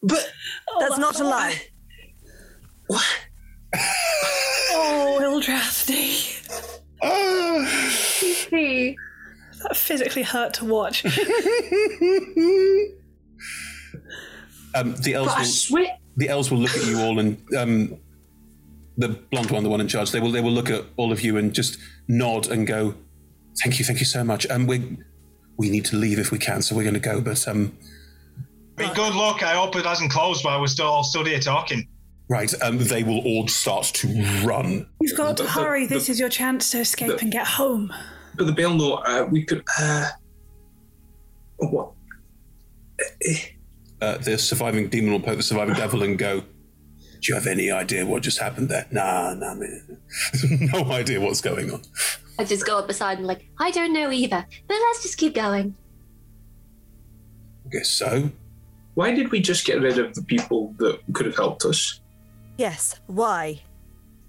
But 0.02 0.32
that's 0.80 0.98
not 0.98 1.20
a 1.20 1.24
lie. 1.24 1.62
What? 2.88 3.06
oh, 3.76 5.20
Ildrathni. 5.22 6.36
That 9.64 9.76
physically 9.78 10.24
hurt 10.24 10.54
to 10.56 10.66
watch. 10.66 11.04
Um, 14.76 14.94
the 14.98 15.16
elves 15.16 15.36
will, 15.36 15.46
swear- 15.46 15.98
the 16.18 16.30
elves 16.30 16.52
will 16.52 16.60
look 16.60 16.76
at 16.78 16.86
you 16.86 17.00
all, 17.00 17.18
and 17.18 17.42
um, 17.58 17.98
the 18.98 19.10
blonde 19.10 19.50
one, 19.50 19.64
the 19.64 19.70
one 19.70 19.82
in 19.82 19.88
charge, 19.88 20.12
they 20.12 20.20
will 20.20 20.32
they 20.32 20.42
will 20.42 20.52
look 20.52 20.70
at 20.70 20.84
all 20.96 21.12
of 21.12 21.22
you 21.22 21.38
and 21.38 21.54
just 21.54 21.80
nod 22.08 22.48
and 22.50 22.68
go, 22.68 22.94
"Thank 23.64 23.80
you, 23.80 23.86
thank 23.86 24.00
you 24.00 24.06
so 24.06 24.24
much." 24.24 24.46
And 24.46 24.68
we 24.68 24.98
we 25.58 25.72
need 25.72 25.86
to 25.86 25.96
leave 25.96 26.20
if 26.20 26.32
we 26.32 26.38
can, 26.38 26.62
so 26.62 26.76
we're 26.76 26.84
going 26.84 26.94
to 26.94 27.00
go. 27.00 27.20
But 27.20 27.48
um, 27.48 27.76
I 28.78 28.84
mean, 28.84 28.94
good 28.94 29.16
luck. 29.16 29.42
I 29.42 29.56
hope 29.56 29.76
it 29.76 29.86
hasn't 29.86 30.12
closed 30.12 30.46
while 30.46 30.62
we're 30.62 30.68
still 30.68 30.86
all 30.86 31.04
still 31.04 31.26
here 31.26 31.40
talking. 31.40 31.88
right, 32.30 32.54
um, 32.62 32.78
they 32.78 33.02
will 33.04 33.20
all 33.26 33.48
start 33.48 33.86
to 33.86 34.08
run. 34.46 34.88
You've 35.02 35.18
got 35.18 35.38
to 35.38 35.44
But- 35.44 35.50
hurry. 35.54 35.88
but- 35.88 35.96
This 35.96 36.10
is 36.10 36.20
your 36.20 36.30
chance 36.30 36.70
to 36.72 36.80
escape 36.82 37.10
but- 37.10 37.22
and 37.24 37.32
get 37.32 37.48
home. 37.48 37.92
But 38.40 38.48
the 38.48 38.54
Baelnorn, 38.54 39.02
uh, 39.06 39.26
we 39.26 39.44
could. 39.44 39.66
Uh, 39.78 40.08
what? 41.58 41.92
Uh, 44.02 44.18
the 44.20 44.38
surviving 44.38 44.88
demon 44.88 45.12
will 45.12 45.20
poke 45.20 45.36
the 45.36 45.44
surviving 45.44 45.76
devil 45.76 46.04
and 46.04 46.18
go, 46.18 46.40
"Do 46.40 46.48
you 47.24 47.36
have 47.36 47.48
any 47.48 47.70
idea 47.70 48.06
what 48.06 48.24
just 48.24 48.40
happened 48.40 48.70
there?" 48.70 48.88
Nah, 48.92 49.34
nah, 49.34 49.56
man. 49.56 49.98
no 50.74 50.86
idea 50.86 51.20
what's 51.20 51.42
going 51.42 51.70
on. 51.70 51.82
I 52.40 52.46
just 52.46 52.66
go 52.66 52.80
up 52.80 52.88
beside 52.88 53.18
and 53.18 53.28
like, 53.28 53.46
I 53.60 53.72
don't 53.72 53.92
know 53.92 54.10
either, 54.10 54.46
but 54.70 54.74
let's 54.74 55.04
just 55.04 55.18
keep 55.18 55.36
going. 55.36 55.76
I 57.66 57.70
guess 57.70 57.90
so. 57.90 58.32
Why 58.94 59.14
did 59.14 59.32
we 59.32 59.42
just 59.42 59.66
get 59.66 59.82
rid 59.82 59.98
of 60.00 60.16
the 60.16 60.24
people 60.24 60.74
that 60.78 61.02
could 61.12 61.26
have 61.26 61.36
helped 61.36 61.66
us? 61.66 62.00
Yes. 62.58 63.02
Why? 63.08 63.60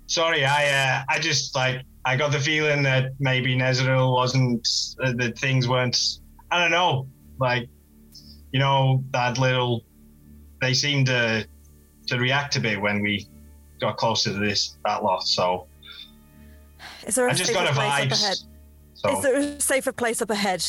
Sorry, 0.08 0.44
I 0.44 0.66
uh, 0.66 1.04
I 1.08 1.20
just 1.20 1.54
like 1.54 1.84
I 2.04 2.16
got 2.16 2.32
the 2.32 2.40
feeling 2.40 2.82
that 2.84 3.12
maybe 3.18 3.56
Nezeril 3.56 4.14
wasn't 4.14 4.66
uh, 5.02 5.12
that 5.16 5.38
things 5.38 5.68
weren't. 5.68 5.98
I 6.50 6.60
don't 6.60 6.70
know, 6.70 7.06
like 7.38 7.68
you 8.52 8.60
know 8.60 9.04
that 9.12 9.38
little. 9.38 9.84
They 10.60 10.74
seemed 10.74 11.06
to 11.06 11.46
to 12.08 12.18
react 12.18 12.56
a 12.56 12.60
bit 12.60 12.80
when 12.80 13.02
we 13.02 13.26
got 13.80 13.96
closer 13.96 14.32
to 14.32 14.38
this 14.38 14.76
that 14.84 15.02
lot. 15.02 15.22
So 15.24 15.66
Is 17.06 17.14
there 17.14 17.28
a 17.28 17.30
I 17.30 17.34
just 17.34 17.52
got 17.52 17.68
a 17.68 17.72
place 17.72 17.92
up 17.92 18.08
vibes. 18.08 18.24
ahead? 18.24 18.36
So 18.94 19.16
Is 19.16 19.22
there 19.22 19.36
a 19.36 19.60
safer 19.60 19.92
place 19.92 20.20
up 20.20 20.30
ahead? 20.30 20.64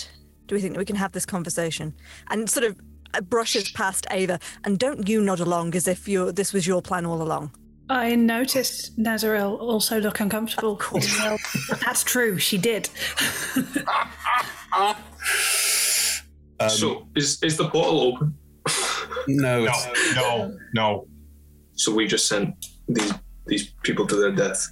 do 0.51 0.55
we 0.55 0.61
think 0.61 0.73
that 0.73 0.79
we 0.79 0.85
can 0.85 0.97
have 0.97 1.13
this 1.13 1.25
conversation? 1.25 1.93
And 2.29 2.49
sort 2.49 2.65
of 2.65 2.75
uh, 3.13 3.21
brushes 3.21 3.71
past 3.71 4.05
Ava, 4.11 4.37
and 4.65 4.77
don't 4.77 5.07
you 5.07 5.21
nod 5.21 5.39
along 5.39 5.75
as 5.75 5.87
if 5.87 6.09
you 6.09 6.33
this 6.33 6.51
was 6.51 6.67
your 6.67 6.81
plan 6.81 7.05
all 7.05 7.21
along. 7.21 7.51
I 7.91 8.15
noticed 8.15 8.97
Nezeril 8.97 9.59
also 9.59 9.99
look 9.99 10.21
uncomfortable. 10.21 10.79
Well, 10.93 11.37
that's 11.81 12.05
true. 12.05 12.37
She 12.37 12.57
did. 12.57 12.85
so 16.69 17.05
is 17.17 17.43
is 17.43 17.57
the 17.57 17.67
portal 17.69 18.01
open? 18.01 18.33
no, 19.27 19.65
no, 19.69 19.73
no, 20.15 20.57
no. 20.73 21.05
So 21.73 21.93
we 21.93 22.07
just 22.07 22.29
sent 22.29 22.55
these 22.87 23.13
these 23.47 23.73
people 23.83 24.07
to 24.07 24.15
their 24.15 24.31
death. 24.31 24.65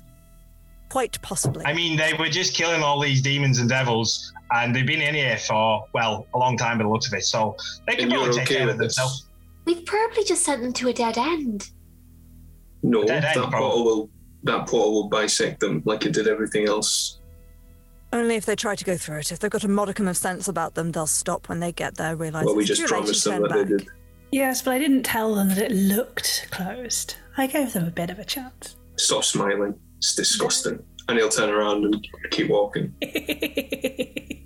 Quite 0.88 1.22
possibly. 1.22 1.66
I 1.66 1.74
mean, 1.74 1.98
they 1.98 2.14
were 2.14 2.30
just 2.30 2.56
killing 2.56 2.82
all 2.82 3.02
these 3.02 3.22
demons 3.22 3.60
and 3.60 3.68
devils, 3.68 4.32
and 4.54 4.74
they've 4.74 4.88
been 4.88 5.02
in 5.02 5.14
here 5.14 5.38
for 5.38 5.84
well 5.94 6.26
a 6.34 6.38
long 6.38 6.56
time 6.56 6.78
by 6.78 6.86
the 6.86 6.90
looks 6.90 7.08
of 7.08 7.14
it. 7.16 7.26
So 7.26 7.58
they 7.86 7.96
can 7.96 8.06
And 8.06 8.14
probably 8.14 8.32
take 8.32 8.44
okay 8.44 8.56
care 8.60 8.70
of 8.70 8.78
themselves. 8.78 9.28
We've 9.66 9.86
probably 9.86 10.24
just 10.24 10.46
sent 10.46 10.62
them 10.62 10.72
to 10.72 10.88
a 10.88 10.94
dead 10.94 11.18
end. 11.18 11.70
No, 12.84 13.04
Dead 13.04 13.26
end, 13.26 13.42
that 13.44 13.52
portal 13.52 13.84
will 13.84 14.10
that 14.44 14.68
portal 14.68 14.94
will 14.94 15.10
bisect 15.10 15.60
them 15.60 15.82
like 15.86 16.06
it 16.06 16.14
did 16.14 16.28
everything 16.28 16.68
else. 16.68 17.20
Only 18.12 18.36
if 18.36 18.46
they 18.46 18.56
try 18.56 18.76
to 18.76 18.84
go 18.86 18.98
through 18.98 19.20
it. 19.20 19.32
If 19.32 19.40
they've 19.40 19.52
got 19.52 19.64
a 19.64 19.68
modicum 19.68 20.08
of 20.08 20.18
sense 20.18 20.48
about 20.48 20.74
them, 20.76 20.92
they'll 20.92 21.06
stop 21.06 21.48
when 21.50 21.60
they 21.60 21.72
get 21.72 21.96
there, 21.96 22.16
realise 22.16 22.46
Well, 22.46 22.56
we 22.56 22.64
just 22.66 22.82
too 22.82 22.88
to 22.88 22.94
promised 22.94 23.24
them 23.24 23.34
turn 23.34 23.42
that 23.44 23.50
they 23.54 23.76
back. 23.76 23.86
did. 23.86 23.88
Yes, 24.32 24.62
but 24.62 24.72
I 24.72 24.80
didn't 24.80 25.04
tell 25.04 25.36
them 25.36 25.50
that 25.50 25.58
it 25.58 25.72
looked 25.72 26.48
closed. 26.52 27.16
I 27.38 27.48
gave 27.48 27.74
them 27.74 27.86
a 27.86 27.92
bit 27.92 28.10
of 28.10 28.18
a 28.18 28.26
chance. 28.26 28.78
Stop 28.96 29.24
smiling. 29.24 29.76
It's 29.98 30.16
disgusting. 30.16 30.80
And 31.08 31.18
he'll 31.18 31.30
turn 31.30 31.50
around 31.50 31.86
and 31.86 32.08
keep 32.32 32.50
walking. 32.50 32.94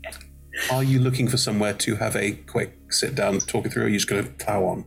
Are 0.71 0.83
you 0.83 0.99
looking 0.99 1.27
for 1.27 1.37
somewhere 1.37 1.73
to 1.73 1.95
have 1.95 2.15
a 2.15 2.31
quick 2.33 2.77
sit 2.89 3.15
down, 3.15 3.39
talk 3.39 3.65
it 3.65 3.73
through, 3.73 3.83
or 3.83 3.85
are 3.85 3.89
you 3.89 3.97
just 3.97 4.07
going 4.07 4.23
to 4.23 4.29
plow 4.31 4.63
on? 4.65 4.85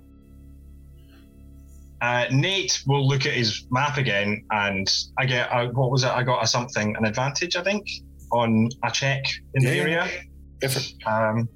Uh, 2.03 2.27
Nate 2.31 2.83
will 2.87 3.07
look 3.07 3.25
at 3.27 3.33
his 3.33 3.67
map 3.71 3.97
again, 3.97 4.45
and 4.51 4.87
I 5.19 5.25
get 5.27 5.51
uh, 5.51 5.69
what 5.69 5.91
was 5.91 6.05
it? 6.05 6.11
I 6.11 6.23
got 6.23 6.43
a 6.43 6.47
something, 6.47 6.95
an 6.97 7.05
advantage, 7.07 7.57
I 7.57 7.63
think, 7.63 7.87
on 8.33 8.69
a 8.85 8.91
check 8.91 9.25
in 9.55 9.65
the 9.65 9.75
Yeah, 9.75 9.83
area. 9.83 10.09
Different. 10.61 10.93
Um, 11.07 11.49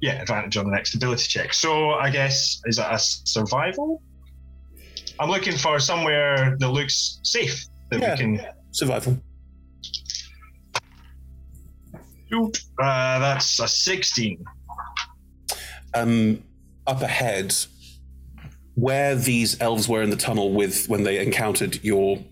yeah, 0.00 0.20
advantage 0.22 0.56
on 0.56 0.66
the 0.66 0.70
next 0.70 0.94
ability 0.94 1.24
check. 1.28 1.52
So 1.52 1.90
I 1.90 2.10
guess 2.10 2.60
is 2.66 2.76
that 2.76 2.92
a 2.92 2.98
survival? 2.98 4.02
I'm 5.18 5.28
looking 5.30 5.56
for 5.56 5.80
somewhere 5.80 6.56
that 6.60 6.68
looks 6.68 7.18
safe 7.24 7.64
that 7.90 8.00
Yeah. 8.00 8.12
we 8.12 8.16
can. 8.18 8.46
Survival. 8.70 9.18
Uh, 12.32 13.18
that's 13.18 13.58
a 13.58 13.66
16. 13.66 14.44
um, 15.94 16.42
up 16.86 17.00
ahead, 17.02 17.54
where 18.78 19.16
these 19.16 19.60
elves 19.60 19.88
were 19.88 20.02
in 20.02 20.10
the 20.10 20.16
tunnel 20.16 20.52
with 20.52 20.88
when 20.88 21.02
they 21.02 21.18
encountered 21.18 21.82
your 21.82 22.22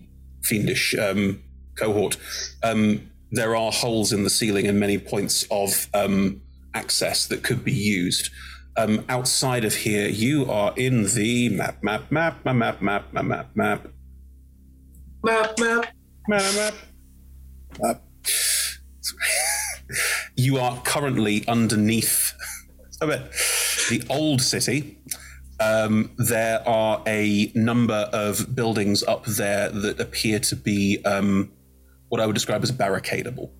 fiendish 0.43 0.95
um, 0.95 1.43
cohort, 1.75 2.15
um, 2.63 3.09
there 3.31 3.53
are 3.53 3.69
holes 3.69 4.13
in 4.13 4.23
the 4.23 4.29
ceiling 4.29 4.65
and 4.65 4.79
many 4.79 4.97
points 4.97 5.45
of 5.51 5.87
um, 5.93 6.41
access 6.73 7.27
that 7.27 7.43
could 7.43 7.65
be 7.65 7.73
used. 7.73 8.29
Um, 8.77 9.03
outside 9.09 9.65
of 9.65 9.75
here, 9.75 10.07
you 10.07 10.49
are 10.49 10.73
in 10.77 11.03
the 11.03 11.49
map, 11.49 11.83
map, 11.83 12.11
map, 12.11 12.45
map, 12.45 12.55
map, 12.55 12.81
map, 12.81 13.13
map, 13.13 13.25
map, 13.25 13.55
map, 13.55 13.87
Map, 15.23 15.59
map. 15.59 15.93
map, 16.29 16.53
map, 16.55 16.73
map. 17.81 18.01
you 20.37 20.57
are 20.57 20.81
currently 20.85 21.45
underneath 21.47 22.31
the 23.01 24.05
old 24.09 24.41
city. 24.41 24.97
Um, 25.59 26.11
there 26.17 26.67
are 26.67 27.01
a 27.07 27.51
number 27.55 28.09
of 28.13 28.55
buildings 28.55 29.03
up 29.03 29.25
there 29.25 29.69
that 29.69 29.99
appear 29.99 30.39
to 30.39 30.55
be 30.55 31.03
um, 31.03 31.51
what 32.09 32.21
I 32.21 32.25
would 32.25 32.35
describe 32.35 32.63
as 32.63 32.71
barricadable. 32.71 33.51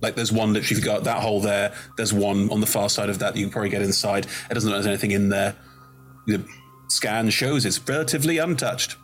Like 0.00 0.14
there's 0.14 0.32
one 0.32 0.52
literally, 0.52 0.78
if 0.78 0.84
you 0.84 0.84
go 0.84 0.96
out 0.96 1.04
that 1.04 1.22
hole 1.22 1.40
there, 1.40 1.74
there's 1.96 2.12
one 2.14 2.50
on 2.50 2.60
the 2.60 2.66
far 2.66 2.88
side 2.88 3.10
of 3.10 3.18
that 3.18 3.36
you 3.36 3.44
can 3.44 3.52
probably 3.52 3.68
get 3.68 3.82
inside. 3.82 4.26
It 4.50 4.54
doesn't 4.54 4.70
look 4.70 4.76
there's 4.76 4.86
anything 4.86 5.10
in 5.10 5.28
there. 5.28 5.56
The 6.26 6.44
scan 6.88 7.30
shows 7.30 7.66
it's 7.66 7.80
relatively 7.86 8.38
untouched. 8.38 8.96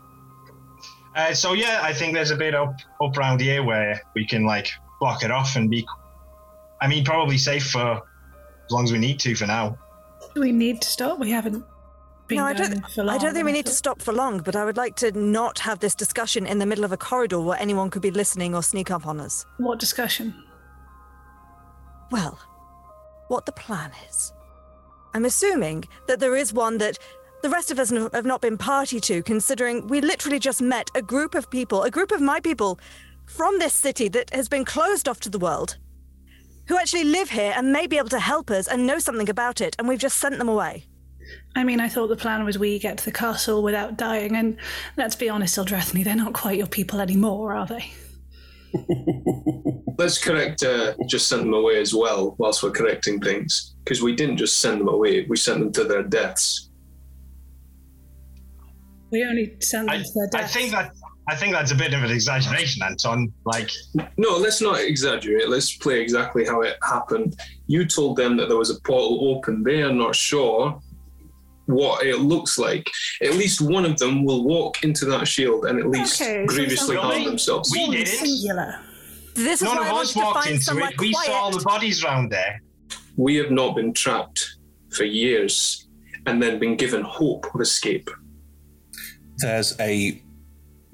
Uh, 1.16 1.34
so 1.34 1.52
yeah, 1.52 1.80
I 1.82 1.92
think 1.92 2.14
there's 2.14 2.30
a 2.30 2.36
bit 2.36 2.54
up 2.54 2.76
up 3.02 3.16
around 3.16 3.40
here 3.40 3.62
where 3.62 4.00
we 4.14 4.26
can 4.26 4.44
like 4.44 4.68
block 5.00 5.22
it 5.22 5.30
off 5.30 5.56
and 5.56 5.68
be. 5.68 5.86
I 6.80 6.88
mean, 6.88 7.04
probably 7.04 7.38
safe 7.38 7.70
for 7.70 8.02
as 8.66 8.70
long 8.70 8.84
as 8.84 8.92
we 8.92 8.98
need 8.98 9.18
to 9.20 9.34
for 9.34 9.46
now. 9.46 9.78
Do 10.34 10.40
we 10.40 10.52
need 10.52 10.80
to 10.82 10.88
stop? 10.88 11.18
We 11.18 11.30
haven't 11.30 11.64
been 12.28 12.38
No, 12.38 12.44
I 12.46 12.52
don't. 12.54 12.90
for 12.90 13.04
long. 13.04 13.14
I 13.14 13.18
don't 13.18 13.34
think 13.34 13.44
we 13.44 13.52
need 13.52 13.66
to 13.66 13.72
stop 13.72 14.00
for 14.02 14.12
long, 14.12 14.38
but 14.40 14.56
I 14.56 14.64
would 14.64 14.76
like 14.76 14.96
to 14.96 15.12
not 15.12 15.58
have 15.60 15.80
this 15.80 15.94
discussion 15.94 16.46
in 16.46 16.58
the 16.58 16.66
middle 16.66 16.84
of 16.84 16.92
a 16.92 16.96
corridor 16.96 17.40
where 17.40 17.58
anyone 17.60 17.90
could 17.90 18.02
be 18.02 18.10
listening 18.10 18.54
or 18.54 18.62
sneak 18.62 18.90
up 18.90 19.06
on 19.06 19.20
us. 19.20 19.44
What 19.58 19.78
discussion? 19.78 20.34
Well, 22.10 22.38
what 23.28 23.46
the 23.46 23.52
plan 23.52 23.90
is. 24.08 24.32
I'm 25.14 25.24
assuming 25.24 25.84
that 26.08 26.20
there 26.20 26.36
is 26.36 26.52
one 26.52 26.78
that 26.78 26.98
the 27.42 27.50
rest 27.50 27.70
of 27.70 27.78
us 27.78 27.92
n- 27.92 28.08
have 28.12 28.24
not 28.26 28.40
been 28.40 28.56
party 28.58 29.00
to, 29.00 29.22
considering 29.22 29.86
we 29.86 30.00
literally 30.00 30.38
just 30.38 30.60
met 30.62 30.88
a 30.94 31.02
group 31.02 31.34
of 31.34 31.50
people, 31.50 31.82
a 31.82 31.90
group 31.90 32.10
of 32.10 32.20
my 32.20 32.40
people 32.40 32.78
from 33.26 33.58
this 33.58 33.74
city 33.74 34.08
that 34.08 34.32
has 34.34 34.48
been 34.48 34.64
closed 34.64 35.08
off 35.08 35.20
to 35.20 35.30
the 35.30 35.38
world, 35.38 35.76
who 36.68 36.78
actually 36.78 37.04
live 37.04 37.30
here 37.30 37.52
and 37.56 37.72
may 37.72 37.86
be 37.86 37.98
able 37.98 38.08
to 38.08 38.20
help 38.20 38.50
us 38.50 38.66
and 38.66 38.86
know 38.86 38.98
something 38.98 39.28
about 39.28 39.60
it, 39.60 39.76
and 39.78 39.88
we've 39.88 39.98
just 39.98 40.18
sent 40.18 40.38
them 40.38 40.48
away. 40.48 40.84
I 41.56 41.64
mean, 41.64 41.80
I 41.80 41.88
thought 41.88 42.08
the 42.08 42.16
plan 42.16 42.44
was 42.44 42.58
we 42.58 42.78
get 42.78 42.98
to 42.98 43.04
the 43.04 43.12
castle 43.12 43.62
without 43.62 43.96
dying, 43.96 44.36
and 44.36 44.56
let's 44.96 45.16
be 45.16 45.28
honest, 45.28 45.56
Ildrathni, 45.56 46.04
they're 46.04 46.16
not 46.16 46.34
quite 46.34 46.58
your 46.58 46.66
people 46.66 47.00
anymore, 47.00 47.54
are 47.54 47.66
they? 47.66 47.92
Let's 49.98 50.22
correct, 50.22 50.64
uh, 50.64 50.94
just 51.06 51.28
send 51.28 51.42
them 51.42 51.54
away 51.54 51.80
as 51.80 51.94
well 51.94 52.34
whilst 52.38 52.62
we're 52.62 52.72
correcting 52.72 53.20
things. 53.20 53.76
Because 53.84 54.02
we 54.02 54.16
didn't 54.16 54.36
just 54.36 54.58
send 54.58 54.80
them 54.80 54.88
away, 54.88 55.26
we 55.28 55.36
sent 55.36 55.60
them 55.60 55.72
to 55.72 55.84
their 55.84 56.02
deaths. 56.02 56.70
We 59.10 59.24
only 59.24 59.56
sent 59.60 59.88
them 59.88 60.02
to 60.02 60.10
their 60.14 60.28
deaths. 60.28 60.34
I 60.34 60.40
deaths. 60.40 60.54
think 60.54 60.70
that 60.72 60.92
I 61.28 61.34
think 61.36 61.52
that's 61.52 61.70
a 61.72 61.74
bit 61.74 61.94
of 61.94 62.02
an 62.04 62.10
exaggeration, 62.10 62.82
Anton. 62.82 63.32
Like, 63.46 63.70
No, 64.18 64.36
let's 64.36 64.60
not 64.60 64.80
exaggerate. 64.80 65.48
Let's 65.48 65.76
play 65.76 66.00
exactly 66.00 66.44
how 66.44 66.60
it 66.62 66.76
happened. 66.82 67.36
You 67.66 67.86
told 67.86 68.16
them 68.16 68.36
that 68.36 68.48
there 68.48 68.58
was 68.58 68.70
a 68.70 68.78
portal 68.82 69.34
open. 69.34 69.62
They 69.62 69.82
are 69.82 69.92
not 69.92 70.14
sure 70.14 70.78
what 71.66 72.04
it 72.04 72.16
looks 72.18 72.58
like. 72.58 72.90
At 73.22 73.34
least 73.34 73.62
one 73.62 73.86
of 73.86 73.96
them 73.98 74.24
will 74.24 74.44
walk 74.44 74.84
into 74.84 75.06
that 75.06 75.26
shield 75.26 75.64
and 75.64 75.78
at 75.80 75.88
least 75.88 76.20
Okay, 76.20 76.44
grievously 76.44 76.96
something- 76.96 76.96
harm 76.98 77.24
themselves. 77.24 77.70
We 77.72 77.90
didn't. 77.90 78.06
Singular. 78.18 78.80
This 79.34 79.62
is 79.62 79.62
none 79.62 79.78
why 79.78 79.88
of 79.88 79.94
I 79.94 80.00
us 80.02 80.12
to 80.12 80.18
walked 80.18 80.38
find 80.44 80.50
into 80.52 80.64
somewhere 80.64 80.90
it. 80.90 81.00
We 81.00 81.12
quiet. 81.12 81.26
saw 81.26 81.32
all 81.32 81.50
the 81.50 81.64
bodies 81.64 82.04
round 82.04 82.30
there. 82.30 82.60
We 83.16 83.36
have 83.36 83.50
not 83.50 83.76
been 83.76 83.92
trapped 83.94 84.56
for 84.90 85.04
years 85.04 85.88
and 86.26 86.42
then 86.42 86.58
been 86.58 86.76
given 86.76 87.02
hope 87.02 87.46
of 87.54 87.60
escape. 87.62 88.10
There's 89.38 89.74
a 89.80 90.22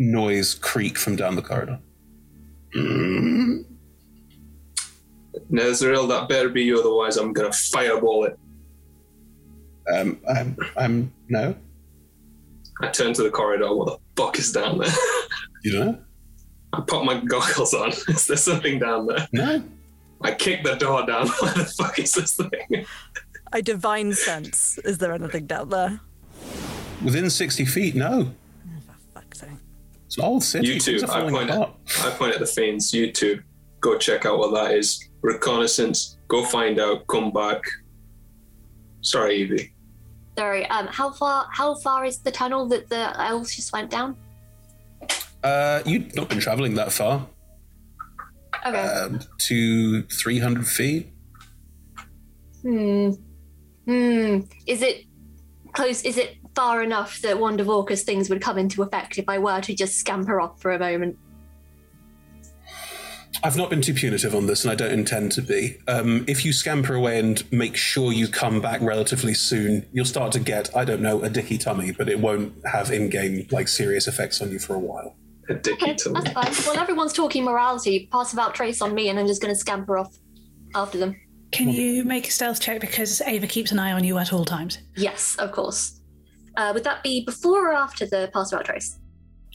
noise 0.00 0.54
creak 0.54 0.98
from 0.98 1.14
down 1.14 1.36
the 1.36 1.42
corridor. 1.42 1.78
Nezeril, 5.52 6.08
that 6.08 6.28
better 6.28 6.48
be 6.48 6.62
you, 6.62 6.80
otherwise 6.80 7.16
I'm 7.16 7.32
gonna 7.32 7.52
fireball 7.52 8.24
it. 8.24 8.38
Um, 9.94 10.20
I'm, 10.28 10.56
I'm 10.76 11.12
no. 11.28 11.54
I 12.80 12.88
turn 12.88 13.12
to 13.14 13.22
the 13.22 13.30
corridor. 13.30 13.74
What 13.74 13.86
the 13.86 14.22
fuck 14.22 14.38
is 14.38 14.52
down 14.52 14.78
there? 14.78 14.90
You 15.62 15.72
don't 15.72 15.86
know? 15.86 15.98
I 16.72 16.80
pop 16.80 17.04
my 17.04 17.20
goggles 17.20 17.74
on. 17.74 17.88
is 18.08 18.26
there 18.26 18.36
something 18.36 18.78
down 18.78 19.06
there? 19.06 19.28
No. 19.32 19.62
I 20.22 20.32
kick 20.32 20.64
the 20.64 20.76
door 20.76 21.04
down. 21.04 21.26
What 21.40 21.56
the 21.56 21.64
fuck 21.64 21.98
is 21.98 22.12
this 22.12 22.36
thing? 22.36 22.86
I 23.52 23.60
divine 23.60 24.14
sense. 24.14 24.78
Is 24.78 24.98
there 24.98 25.12
anything 25.12 25.46
down 25.46 25.68
there? 25.68 26.00
Within 27.04 27.28
60 27.28 27.64
feet, 27.66 27.94
no. 27.94 28.32
It's 30.10 30.18
an 30.18 30.24
old 30.24 30.42
city. 30.42 30.66
You 30.66 30.80
two, 30.80 30.98
I 31.08 31.30
point, 31.30 31.50
apart. 31.50 31.70
at, 32.00 32.04
I 32.04 32.10
point 32.10 32.34
at 32.34 32.40
the 32.40 32.46
fiends. 32.46 32.92
You 32.92 33.12
two, 33.12 33.40
go 33.78 33.96
check 33.96 34.26
out 34.26 34.38
what 34.38 34.52
that 34.54 34.74
is. 34.74 35.08
Reconnaissance, 35.22 36.18
go 36.26 36.44
find 36.44 36.80
out, 36.80 37.06
come 37.06 37.30
back. 37.30 37.62
Sorry, 39.02 39.36
Evie. 39.36 39.72
Sorry. 40.36 40.66
Um, 40.66 40.88
how 40.88 41.12
far? 41.12 41.46
How 41.52 41.76
far 41.76 42.04
is 42.04 42.18
the 42.18 42.32
tunnel 42.32 42.66
that 42.70 42.88
the 42.88 43.22
elves 43.22 43.54
just 43.54 43.72
went 43.72 43.88
down? 43.88 44.16
Uh, 45.44 45.80
you've 45.86 46.12
not 46.16 46.28
been 46.28 46.40
traveling 46.40 46.74
that 46.74 46.90
far. 46.90 47.24
Okay. 48.66 48.80
Um, 48.80 49.20
to 49.46 50.02
300 50.02 50.66
feet. 50.66 51.12
Hmm. 52.62 53.10
Hmm. 53.86 54.40
Is 54.66 54.82
it 54.82 55.04
close? 55.72 56.02
Is 56.02 56.16
it 56.16 56.38
far 56.60 56.82
enough 56.82 57.22
that 57.22 57.40
Wanda 57.40 57.64
Walker's 57.64 58.02
things 58.02 58.28
would 58.28 58.42
come 58.42 58.58
into 58.58 58.82
effect 58.82 59.16
if 59.16 59.30
I 59.30 59.38
were 59.38 59.62
to 59.62 59.74
just 59.74 59.94
scamper 59.94 60.42
off 60.42 60.60
for 60.60 60.72
a 60.72 60.78
moment? 60.78 61.16
I've 63.42 63.56
not 63.56 63.70
been 63.70 63.80
too 63.80 63.94
punitive 63.94 64.34
on 64.34 64.44
this, 64.44 64.62
and 64.62 64.70
I 64.70 64.74
don't 64.74 64.92
intend 64.92 65.32
to 65.32 65.40
be. 65.40 65.78
Um, 65.88 66.26
if 66.28 66.44
you 66.44 66.52
scamper 66.52 66.94
away 66.94 67.18
and 67.18 67.50
make 67.50 67.76
sure 67.76 68.12
you 68.12 68.28
come 68.28 68.60
back 68.60 68.82
relatively 68.82 69.32
soon, 69.32 69.86
you'll 69.94 70.04
start 70.04 70.32
to 70.32 70.38
get, 70.38 70.76
I 70.76 70.84
don't 70.84 71.00
know, 71.00 71.22
a 71.22 71.30
dicky 71.30 71.56
tummy, 71.56 71.92
but 71.92 72.10
it 72.10 72.20
won't 72.20 72.52
have 72.66 72.90
in-game 72.90 73.46
like 73.50 73.66
serious 73.66 74.06
effects 74.06 74.42
on 74.42 74.50
you 74.50 74.58
for 74.58 74.74
a 74.74 74.78
while. 74.78 75.16
A 75.48 75.54
dicky 75.54 75.92
Okay, 75.92 75.96
that's 76.12 76.30
fine. 76.32 76.52
Well, 76.66 76.78
everyone's 76.78 77.14
talking 77.14 77.42
morality. 77.42 78.10
Pass 78.12 78.34
about 78.34 78.54
trace 78.54 78.82
on 78.82 78.94
me, 78.94 79.08
and 79.08 79.18
I'm 79.18 79.26
just 79.26 79.40
going 79.40 79.54
to 79.54 79.58
scamper 79.58 79.96
off 79.96 80.14
after 80.74 80.98
them. 80.98 81.16
Can 81.52 81.70
you 81.70 82.04
make 82.04 82.28
a 82.28 82.30
stealth 82.30 82.60
check 82.60 82.82
because 82.82 83.22
Ava 83.22 83.46
keeps 83.46 83.72
an 83.72 83.78
eye 83.78 83.92
on 83.92 84.04
you 84.04 84.18
at 84.18 84.34
all 84.34 84.44
times? 84.44 84.76
Yes, 84.96 85.36
of 85.36 85.52
course. 85.52 85.99
Uh, 86.60 86.72
would 86.74 86.84
that 86.84 87.02
be 87.02 87.24
before 87.24 87.70
or 87.70 87.72
after 87.72 88.04
the 88.04 88.28
Pass 88.34 88.52
without 88.52 88.66
Trace? 88.66 88.98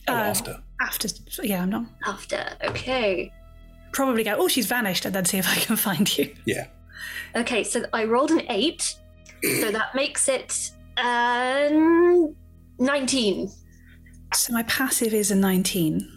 Uh, 0.08 0.12
after. 0.12 0.60
After, 0.80 1.08
yeah, 1.44 1.62
I'm 1.62 1.70
not. 1.70 1.86
After. 2.04 2.44
Okay. 2.64 3.32
Probably 3.92 4.24
go, 4.24 4.34
oh, 4.36 4.48
she's 4.48 4.66
vanished, 4.66 5.04
and 5.04 5.14
then 5.14 5.24
see 5.24 5.38
if 5.38 5.48
I 5.48 5.54
can 5.54 5.76
find 5.88 6.18
you. 6.18 6.34
Yeah. 6.46 6.66
Okay, 7.36 7.62
so 7.62 7.84
I 7.92 8.04
rolled 8.04 8.32
an 8.32 8.42
eight, 8.50 8.96
so 9.60 9.70
that 9.70 9.94
makes 9.94 10.28
it 10.28 10.72
um, 10.96 12.34
nineteen. 12.80 13.50
So 14.34 14.52
my 14.52 14.64
passive 14.64 15.14
is 15.14 15.30
a 15.30 15.36
19. 15.36 16.10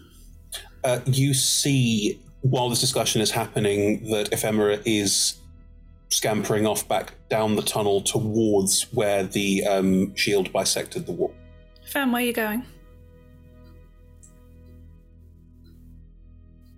Uh, 0.84 1.00
you 1.06 1.36
see, 1.36 2.20
while 2.42 2.68
this 2.70 2.82
discussion 2.82 3.22
is 3.22 3.30
happening, 3.30 4.10
that 4.10 4.34
Ephemera 4.34 4.80
is 4.86 5.39
scampering 6.10 6.66
off 6.66 6.88
back 6.88 7.14
down 7.30 7.56
the 7.56 7.62
tunnel 7.62 8.02
towards 8.02 8.92
where 8.94 9.24
the 9.24 9.66
um, 9.66 10.16
shield 10.16 10.52
bisected 10.52 11.06
the 11.06 11.12
wall. 11.12 11.34
Fam, 11.86 12.12
where 12.12 12.22
are 12.22 12.26
you 12.26 12.34
going? 12.34 12.66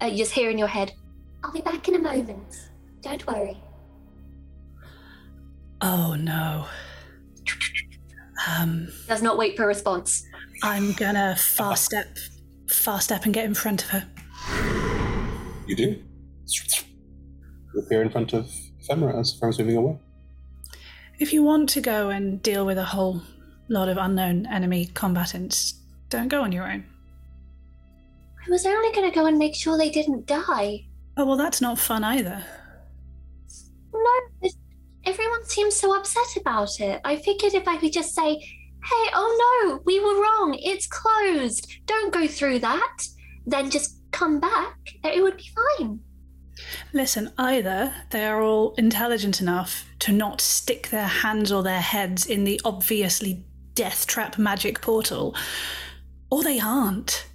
Uh, 0.02 0.06
you 0.08 0.18
just 0.18 0.32
hear 0.32 0.50
in 0.50 0.58
your 0.58 0.68
head, 0.68 0.94
I'll 1.44 1.52
be 1.52 1.62
back 1.62 1.88
in 1.88 1.96
a 1.96 2.00
moment. 2.00 2.70
Don't 3.02 3.26
worry. 3.28 3.58
Oh 5.82 6.16
no. 6.16 6.68
Um, 8.48 8.88
Does 9.08 9.22
not 9.22 9.38
wait 9.38 9.56
for 9.56 9.64
a 9.64 9.68
response. 9.68 10.26
I'm 10.64 10.94
gonna 10.94 11.36
fast 11.36 11.86
step, 11.86 12.18
fast 12.70 13.06
step, 13.06 13.26
and 13.26 13.34
get 13.34 13.46
in 13.46 13.54
front 13.54 13.84
of 13.84 13.90
her. 13.90 14.08
You 15.68 15.76
do. 15.76 16.04
You 17.74 17.82
appear 17.82 18.02
in 18.02 18.10
front 18.10 18.34
of 18.34 18.52
Ephemera 18.82 19.20
as 19.20 19.34
Ephemera's 19.34 19.60
moving 19.60 19.78
away. 19.78 19.98
If 21.20 21.34
you 21.34 21.44
want 21.44 21.70
to 21.70 21.82
go 21.82 22.10
and 22.10 22.42
deal 22.42 22.66
with 22.66 22.78
a 22.78 22.84
whole 22.84 23.22
lot 23.68 23.90
of 23.90 23.98
unknown 23.98 24.48
enemy 24.48 24.88
combatants, 24.94 25.76
don't 26.10 26.28
go 26.28 26.42
on 26.42 26.52
your 26.52 26.70
own. 26.70 26.84
I 28.46 28.50
was 28.50 28.66
only 28.66 28.92
going 28.94 29.10
to 29.10 29.16
go 29.16 29.28
and 29.28 29.38
make 29.38 29.56
sure 29.56 29.78
they 29.78 29.92
didn't 29.92 30.26
die. 30.26 30.86
Oh 31.16 31.26
well, 31.26 31.38
that's 31.38 31.62
not 31.62 31.78
fun 31.78 32.04
either. 32.04 32.44
No, 33.94 34.50
everyone 35.06 35.46
seems 35.46 35.76
so 35.76 35.96
upset 35.96 36.38
about 36.38 36.80
it. 36.80 37.02
I 37.06 37.18
figured 37.18 37.54
if 37.54 37.68
I 37.68 37.78
could 37.78 37.94
just 37.94 38.16
say, 38.16 38.36
hey, 38.36 39.10
oh 39.14 39.68
no, 39.68 39.82
we 39.86 40.00
were 40.00 40.22
wrong, 40.22 40.58
it's 40.60 40.88
closed, 40.88 41.72
don't 41.86 42.12
go 42.14 42.26
through 42.28 42.60
that, 42.60 42.98
then 43.46 43.70
just 43.70 43.98
come 44.12 44.40
back, 44.40 44.76
it 45.04 45.22
would 45.22 45.38
be 45.38 45.50
fine. 45.78 46.00
Listen, 46.94 47.32
either 47.38 47.94
they 48.10 48.26
are 48.26 48.42
all 48.42 48.74
intelligent 48.78 49.40
enough 49.40 49.86
to 50.00 50.12
not 50.12 50.42
stick 50.42 50.90
their 50.90 51.08
hands 51.08 51.52
or 51.52 51.64
their 51.64 51.82
heads 51.82 52.26
in 52.26 52.44
the 52.44 52.60
obviously 52.66 53.46
death 53.76 54.06
trap 54.06 54.38
magic 54.38 54.82
portal, 54.82 55.36
or 56.30 56.44
they 56.44 56.60
aren't. 56.60 57.28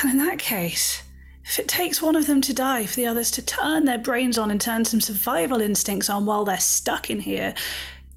And 0.00 0.12
in 0.12 0.18
that 0.18 0.38
case, 0.38 1.02
if 1.44 1.58
it 1.58 1.66
takes 1.66 2.00
one 2.00 2.14
of 2.14 2.28
them 2.28 2.40
to 2.42 2.54
die 2.54 2.86
for 2.86 2.94
the 2.94 3.06
others 3.06 3.32
to 3.32 3.42
turn 3.42 3.84
their 3.84 3.98
brains 3.98 4.38
on 4.38 4.52
and 4.52 4.60
turn 4.60 4.84
some 4.84 5.00
survival 5.00 5.60
instincts 5.60 6.08
on 6.08 6.24
while 6.24 6.44
they're 6.44 6.58
stuck 6.58 7.10
in 7.10 7.18
here, 7.18 7.54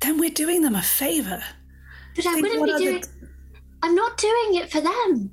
then 0.01 0.19
we're 0.19 0.29
doing 0.29 0.61
them 0.61 0.75
a 0.75 0.81
favour. 0.83 1.41
But 2.15 2.27
I 2.27 2.33
Think 2.33 2.59
wouldn't 2.59 2.77
be 2.77 2.85
doing. 2.85 3.03
I'm 3.81 3.95
not 3.95 4.17
doing 4.17 4.55
it 4.55 4.71
for 4.71 4.81
them. 4.81 5.31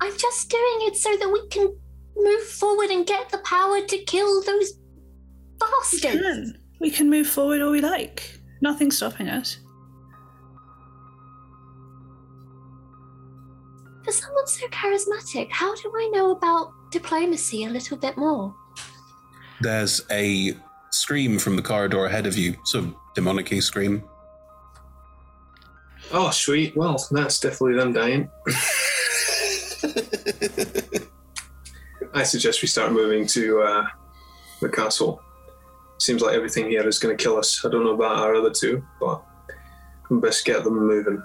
I'm 0.00 0.16
just 0.16 0.48
doing 0.48 0.88
it 0.88 0.96
so 0.96 1.14
that 1.14 1.30
we 1.30 1.46
can 1.48 1.78
move 2.16 2.42
forward 2.42 2.90
and 2.90 3.06
get 3.06 3.30
the 3.30 3.38
power 3.38 3.80
to 3.80 3.98
kill 4.04 4.42
those 4.42 4.72
We 5.60 5.66
bastards. 6.00 6.22
can. 6.22 6.58
We 6.80 6.90
can 6.90 7.10
move 7.10 7.26
forward 7.26 7.60
all 7.62 7.72
we 7.72 7.80
like. 7.80 8.38
Nothing's 8.62 8.96
stopping 8.96 9.28
us. 9.28 9.58
For 14.04 14.12
someone 14.12 14.46
so 14.46 14.66
charismatic, 14.68 15.50
how 15.50 15.74
do 15.76 15.92
I 15.94 16.10
know 16.14 16.30
about 16.32 16.72
diplomacy 16.90 17.64
a 17.64 17.68
little 17.70 17.96
bit 17.98 18.16
more? 18.16 18.54
There's 19.60 20.02
a 20.10 20.54
scream 20.90 21.38
from 21.38 21.56
the 21.56 21.62
corridor 21.62 22.06
ahead 22.06 22.26
of 22.26 22.36
you, 22.36 22.56
sort 22.64 22.84
of 22.86 22.94
demonic 23.14 23.62
scream. 23.62 24.02
Oh, 26.12 26.30
sweet. 26.30 26.76
Well, 26.76 26.96
that's 27.10 27.38
definitely 27.38 27.76
them 27.76 27.92
dying. 27.92 28.30
I 32.14 32.22
suggest 32.24 32.62
we 32.62 32.68
start 32.68 32.92
moving 32.92 33.26
to 33.28 33.60
uh, 33.62 33.86
the 34.60 34.68
castle. 34.68 35.22
Seems 35.98 36.22
like 36.22 36.34
everything 36.34 36.68
here 36.70 36.86
is 36.88 36.98
going 36.98 37.16
to 37.16 37.22
kill 37.22 37.36
us. 37.36 37.64
I 37.64 37.68
don't 37.70 37.84
know 37.84 37.94
about 37.94 38.16
our 38.18 38.34
other 38.34 38.50
two, 38.50 38.84
but 38.98 39.22
we 40.10 40.18
best 40.18 40.44
get 40.44 40.64
them 40.64 40.74
moving. 40.86 41.22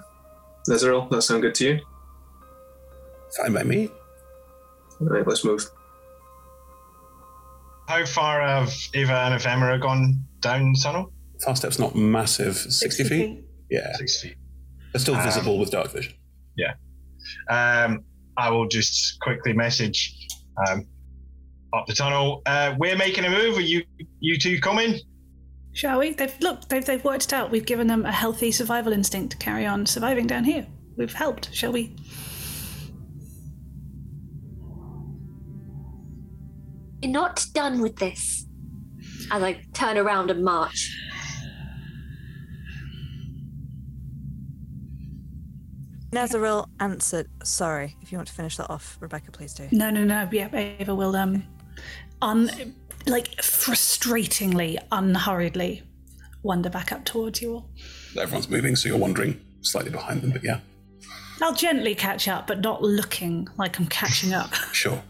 Nezeril, 0.68 1.08
that 1.10 1.22
sound 1.22 1.42
good 1.42 1.54
to 1.56 1.64
you? 1.64 1.80
Fine 3.36 3.52
by 3.54 3.62
me. 3.62 3.88
All 5.00 5.06
right, 5.08 5.26
let's 5.26 5.44
move. 5.44 5.64
How 7.88 8.04
far 8.04 8.40
have 8.40 8.72
Eva 8.94 9.12
and 9.12 9.34
Ephemera 9.34 9.78
gone 9.78 10.24
down 10.40 10.72
the 10.72 10.80
tunnel? 10.82 11.12
Fast 11.44 11.62
step's 11.62 11.78
not 11.78 11.94
massive. 11.94 12.56
60, 12.56 13.04
feet? 13.04 13.44
Yeah. 13.70 13.92
Six 13.96 14.20
feet. 14.22 14.36
They're 14.92 15.00
still 15.00 15.14
Um, 15.14 15.22
visible 15.22 15.58
with 15.58 15.70
dark 15.70 15.92
vision. 15.92 16.14
Yeah. 16.56 16.74
Um, 17.50 18.04
I 18.36 18.50
will 18.50 18.66
just 18.68 19.20
quickly 19.20 19.52
message 19.52 20.25
um, 20.68 20.86
up 21.72 21.86
the 21.86 21.94
tunnel. 21.94 22.42
Uh, 22.46 22.74
we're 22.78 22.96
making 22.96 23.24
a 23.24 23.30
move. 23.30 23.56
Are 23.56 23.62
you 23.62 23.82
you 24.20 24.38
two 24.38 24.60
coming? 24.60 24.98
Shall 25.72 25.98
we? 25.98 26.12
They've 26.12 26.34
look. 26.40 26.68
They've 26.68 26.84
they've 26.84 27.04
worked 27.04 27.26
it 27.26 27.32
out. 27.32 27.50
We've 27.50 27.66
given 27.66 27.86
them 27.86 28.06
a 28.06 28.12
healthy 28.12 28.50
survival 28.50 28.92
instinct 28.92 29.32
to 29.32 29.36
carry 29.38 29.66
on 29.66 29.86
surviving 29.86 30.26
down 30.26 30.44
here. 30.44 30.66
We've 30.96 31.12
helped. 31.12 31.54
Shall 31.54 31.72
we? 31.72 31.94
You're 37.02 37.12
not 37.12 37.44
done 37.52 37.82
with 37.82 37.96
this. 37.96 38.46
As 39.30 39.42
I 39.42 39.60
turn 39.74 39.98
around 39.98 40.30
and 40.30 40.42
march. 40.42 40.90
Nezeril 46.16 46.66
answered. 46.80 47.28
Sorry, 47.42 47.94
if 48.00 48.10
you 48.10 48.16
want 48.16 48.28
to 48.28 48.34
finish 48.34 48.56
that 48.56 48.70
off, 48.70 48.96
Rebecca, 49.00 49.30
please 49.30 49.52
do. 49.52 49.68
No, 49.70 49.90
no, 49.90 50.02
no. 50.02 50.26
Yeah, 50.32 50.48
Ava 50.54 50.94
will 50.94 51.14
um, 51.14 51.44
un 52.22 52.74
like 53.06 53.36
frustratingly, 53.36 54.78
unhurriedly, 54.90 55.82
wander 56.42 56.70
back 56.70 56.90
up 56.90 57.04
towards 57.04 57.42
you 57.42 57.52
all. 57.52 57.70
Everyone's 58.18 58.48
moving, 58.48 58.76
so 58.76 58.88
you're 58.88 58.96
wandering 58.96 59.38
slightly 59.60 59.90
behind 59.90 60.22
them, 60.22 60.30
but 60.30 60.42
yeah. 60.42 60.60
I'll 61.42 61.54
gently 61.54 61.94
catch 61.94 62.28
up, 62.28 62.46
but 62.46 62.62
not 62.62 62.82
looking 62.82 63.46
like 63.58 63.78
I'm 63.78 63.86
catching 63.86 64.32
up. 64.32 64.54
Sure. 64.72 65.02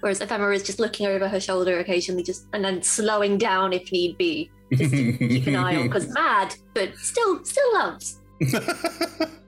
Whereas 0.00 0.20
Ephemera 0.20 0.54
is 0.54 0.62
just 0.62 0.78
looking 0.78 1.06
over 1.06 1.26
her 1.26 1.40
shoulder 1.40 1.80
occasionally, 1.80 2.22
just 2.22 2.46
and 2.52 2.64
then 2.64 2.80
slowing 2.80 3.38
down 3.38 3.72
if 3.72 3.90
need 3.90 4.16
be. 4.18 4.52
Just 4.72 4.92
to 4.92 5.16
keep 5.18 5.46
an 5.48 5.56
eye 5.56 5.76
on, 5.76 5.88
because 5.88 6.08
mad, 6.14 6.54
but 6.74 6.94
still, 6.96 7.44
still 7.44 7.74
loves. 7.74 8.20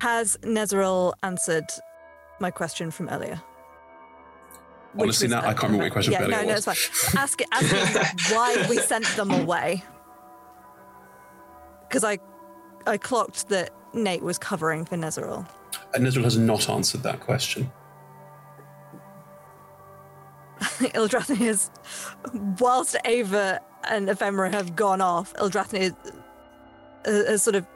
Has 0.00 0.36
Nezeril 0.42 1.14
answered 1.22 1.66
my 2.40 2.50
question 2.50 2.90
from 2.90 3.08
earlier? 3.08 3.40
Honestly, 4.98 5.28
now 5.28 5.40
I 5.40 5.52
can't 5.52 5.64
remember 5.64 5.78
what 5.78 5.84
your 5.84 5.90
question 5.90 6.12
yeah, 6.12 6.20
from 6.20 6.30
no, 6.30 6.36
earlier 6.36 6.48
no, 6.48 6.54
was. 6.54 6.66
it's 6.66 6.86
fine. 7.10 7.22
Ask 7.22 7.40
it, 7.40 7.48
ask 7.52 8.30
why 8.32 8.66
we 8.68 8.78
sent 8.78 9.04
them 9.16 9.30
away. 9.30 9.82
Because 11.88 12.04
I, 12.04 12.18
I 12.86 12.96
clocked 12.96 13.48
that 13.48 13.70
Nate 13.92 14.22
was 14.22 14.38
covering 14.38 14.84
for 14.84 14.96
Nezeril. 14.96 15.46
And 15.94 16.06
Nezeril 16.06 16.24
has 16.24 16.38
not 16.38 16.68
answered 16.68 17.02
that 17.02 17.20
question. 17.20 17.70
Ildrathni 20.60 21.42
is, 21.42 21.70
whilst 22.58 22.96
Ava 23.04 23.60
and 23.88 24.08
Ephemera 24.08 24.50
have 24.50 24.74
gone 24.74 25.00
off, 25.00 25.34
Ildrathni 25.34 25.80
is, 25.80 25.92
uh, 27.06 27.30
has 27.30 27.42
sort 27.42 27.56
of 27.56 27.66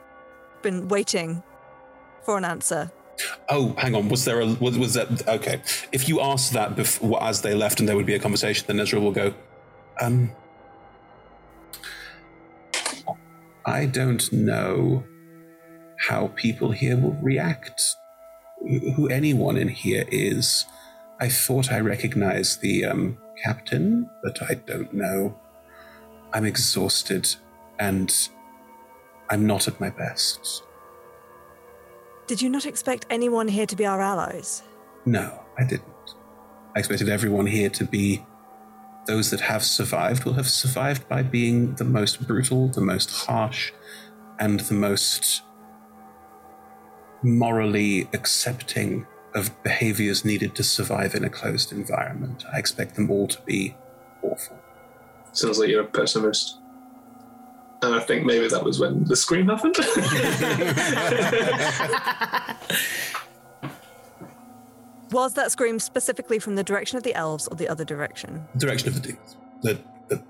been 0.62 0.88
waiting 0.88 1.42
for 2.22 2.38
an 2.38 2.44
answer. 2.44 2.90
Oh, 3.48 3.74
hang 3.76 3.94
on. 3.94 4.08
Was 4.08 4.24
there 4.24 4.40
a 4.40 4.46
was, 4.46 4.78
was 4.78 4.94
that 4.94 5.28
okay? 5.28 5.60
If 5.92 6.08
you 6.08 6.20
asked 6.20 6.52
that 6.52 6.76
before, 6.76 7.22
as 7.22 7.42
they 7.42 7.54
left, 7.54 7.80
and 7.80 7.88
there 7.88 7.96
would 7.96 8.06
be 8.06 8.14
a 8.14 8.18
conversation, 8.18 8.64
then 8.66 8.80
Ezra 8.80 9.00
will 9.00 9.12
go. 9.12 9.34
Um, 10.00 10.32
I 13.66 13.86
don't 13.86 14.32
know 14.32 15.04
how 16.08 16.28
people 16.28 16.70
here 16.70 16.96
will 16.96 17.18
react. 17.20 17.96
Who 18.94 19.08
anyone 19.08 19.56
in 19.56 19.68
here 19.68 20.04
is. 20.10 20.64
I 21.20 21.28
thought 21.28 21.70
I 21.70 21.80
recognized 21.80 22.62
the 22.62 22.86
um, 22.86 23.18
captain, 23.44 24.08
but 24.22 24.42
I 24.42 24.54
don't 24.54 24.92
know. 24.94 25.38
I'm 26.32 26.46
exhausted 26.46 27.36
and 27.78 28.10
I'm 29.28 29.46
not 29.46 29.68
at 29.68 29.78
my 29.80 29.90
best. 29.90 30.62
Did 32.30 32.40
you 32.40 32.48
not 32.48 32.64
expect 32.64 33.06
anyone 33.10 33.48
here 33.48 33.66
to 33.66 33.74
be 33.74 33.84
our 33.84 34.00
allies? 34.00 34.62
No, 35.04 35.42
I 35.58 35.64
didn't. 35.64 36.14
I 36.76 36.78
expected 36.78 37.08
everyone 37.08 37.46
here 37.46 37.68
to 37.70 37.84
be 37.84 38.24
those 39.08 39.30
that 39.30 39.40
have 39.40 39.64
survived 39.64 40.24
will 40.24 40.34
have 40.34 40.48
survived 40.48 41.08
by 41.08 41.24
being 41.24 41.74
the 41.74 41.84
most 41.84 42.24
brutal, 42.28 42.68
the 42.68 42.82
most 42.82 43.10
harsh, 43.10 43.72
and 44.38 44.60
the 44.60 44.74
most 44.74 45.42
morally 47.24 48.08
accepting 48.12 49.08
of 49.34 49.60
behaviors 49.64 50.24
needed 50.24 50.54
to 50.54 50.62
survive 50.62 51.16
in 51.16 51.24
a 51.24 51.30
closed 51.30 51.72
environment. 51.72 52.44
I 52.52 52.60
expect 52.60 52.94
them 52.94 53.10
all 53.10 53.26
to 53.26 53.42
be 53.42 53.74
awful. 54.22 54.56
Sounds 55.32 55.58
like 55.58 55.68
you're 55.68 55.82
a 55.82 55.84
pessimist. 55.84 56.59
And 57.82 57.94
I 57.94 58.00
think 58.00 58.26
maybe 58.26 58.46
that 58.48 58.62
was 58.62 58.78
when 58.78 59.04
the 59.04 59.16
scream 59.16 59.48
happened. 59.48 59.76
Was 65.10 65.34
that 65.34 65.50
scream 65.50 65.78
specifically 65.80 66.38
from 66.38 66.54
the 66.54 66.62
direction 66.62 66.96
of 66.96 67.02
the 67.02 67.14
elves 67.14 67.48
or 67.48 67.56
the 67.56 67.68
other 67.68 67.84
direction? 67.84 68.46
Direction 68.56 68.88
of 68.88 68.94
the 68.94 69.00
demons. 69.00 69.36
The, 69.62 69.78
the, 70.08 70.22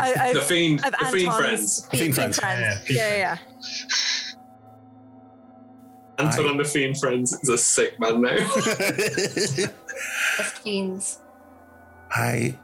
I- 0.00 0.30
I- 0.30 0.32
The 0.34 0.40
fiend- 0.40 0.84
of 0.84 0.92
the 0.98 1.06
fiend 1.06 1.32
friends. 1.34 1.86
Fiend, 1.86 2.00
Fiend 2.00 2.14
fiend 2.16 2.34
friends. 2.36 2.60
friends. 2.60 2.90
Yeah, 2.90 3.16
yeah, 3.16 3.18
yeah. 3.18 3.38
Anton 6.18 6.46
and 6.46 6.60
the 6.60 6.64
Fiend 6.64 6.96
Friends 6.98 7.32
is 7.42 7.48
a 7.48 7.58
sick 7.58 7.98
man 7.98 8.20
now. 8.22 8.36
Best 8.56 9.68
fiends. 10.62 11.18
I. 12.12 12.56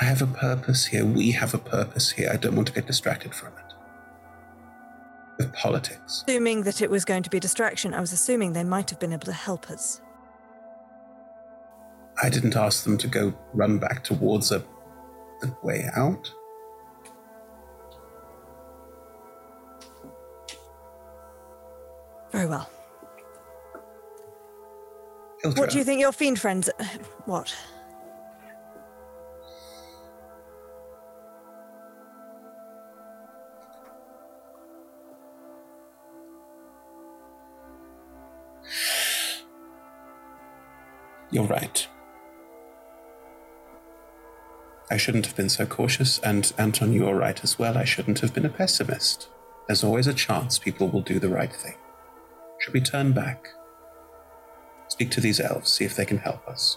I 0.00 0.04
have 0.04 0.22
a 0.22 0.26
purpose 0.26 0.86
here. 0.86 1.04
We 1.04 1.32
have 1.32 1.54
a 1.54 1.58
purpose 1.58 2.10
here. 2.10 2.30
I 2.32 2.36
don't 2.36 2.54
want 2.54 2.68
to 2.68 2.74
get 2.74 2.86
distracted 2.86 3.34
from 3.34 3.48
it. 3.48 3.74
With 5.38 5.52
politics. 5.52 6.24
Assuming 6.26 6.62
that 6.62 6.82
it 6.82 6.90
was 6.90 7.04
going 7.04 7.22
to 7.24 7.30
be 7.30 7.38
a 7.38 7.40
distraction, 7.40 7.94
I 7.94 8.00
was 8.00 8.12
assuming 8.12 8.52
they 8.52 8.64
might 8.64 8.90
have 8.90 9.00
been 9.00 9.12
able 9.12 9.26
to 9.26 9.32
help 9.32 9.70
us. 9.70 10.00
I 12.22 12.28
didn't 12.28 12.56
ask 12.56 12.84
them 12.84 12.98
to 12.98 13.08
go 13.08 13.32
run 13.54 13.78
back 13.78 14.02
towards 14.04 14.50
a 14.50 14.64
the 15.40 15.54
way 15.62 15.88
out. 15.96 16.32
Very 22.32 22.46
well. 22.46 22.68
What 25.54 25.70
do 25.70 25.78
you 25.78 25.84
think 25.84 26.00
your 26.00 26.12
fiend 26.12 26.40
friends. 26.40 26.68
Uh, 26.78 26.84
what? 27.24 27.54
You're 41.38 41.46
right. 41.46 41.86
I 44.90 44.96
shouldn't 44.96 45.24
have 45.26 45.36
been 45.36 45.48
so 45.48 45.66
cautious, 45.66 46.18
and 46.18 46.52
Anton, 46.58 46.92
you 46.92 47.06
are 47.06 47.14
right 47.14 47.40
as 47.44 47.60
well. 47.60 47.78
I 47.78 47.84
shouldn't 47.84 48.18
have 48.18 48.34
been 48.34 48.44
a 48.44 48.48
pessimist. 48.48 49.28
There's 49.68 49.84
always 49.84 50.08
a 50.08 50.12
chance 50.14 50.58
people 50.58 50.88
will 50.88 51.00
do 51.02 51.20
the 51.20 51.28
right 51.28 51.54
thing. 51.54 51.76
Should 52.58 52.74
we 52.74 52.80
turn 52.80 53.12
back? 53.12 53.46
Speak 54.88 55.12
to 55.12 55.20
these 55.20 55.38
elves, 55.38 55.70
see 55.70 55.84
if 55.84 55.94
they 55.94 56.04
can 56.04 56.18
help 56.18 56.44
us. 56.48 56.76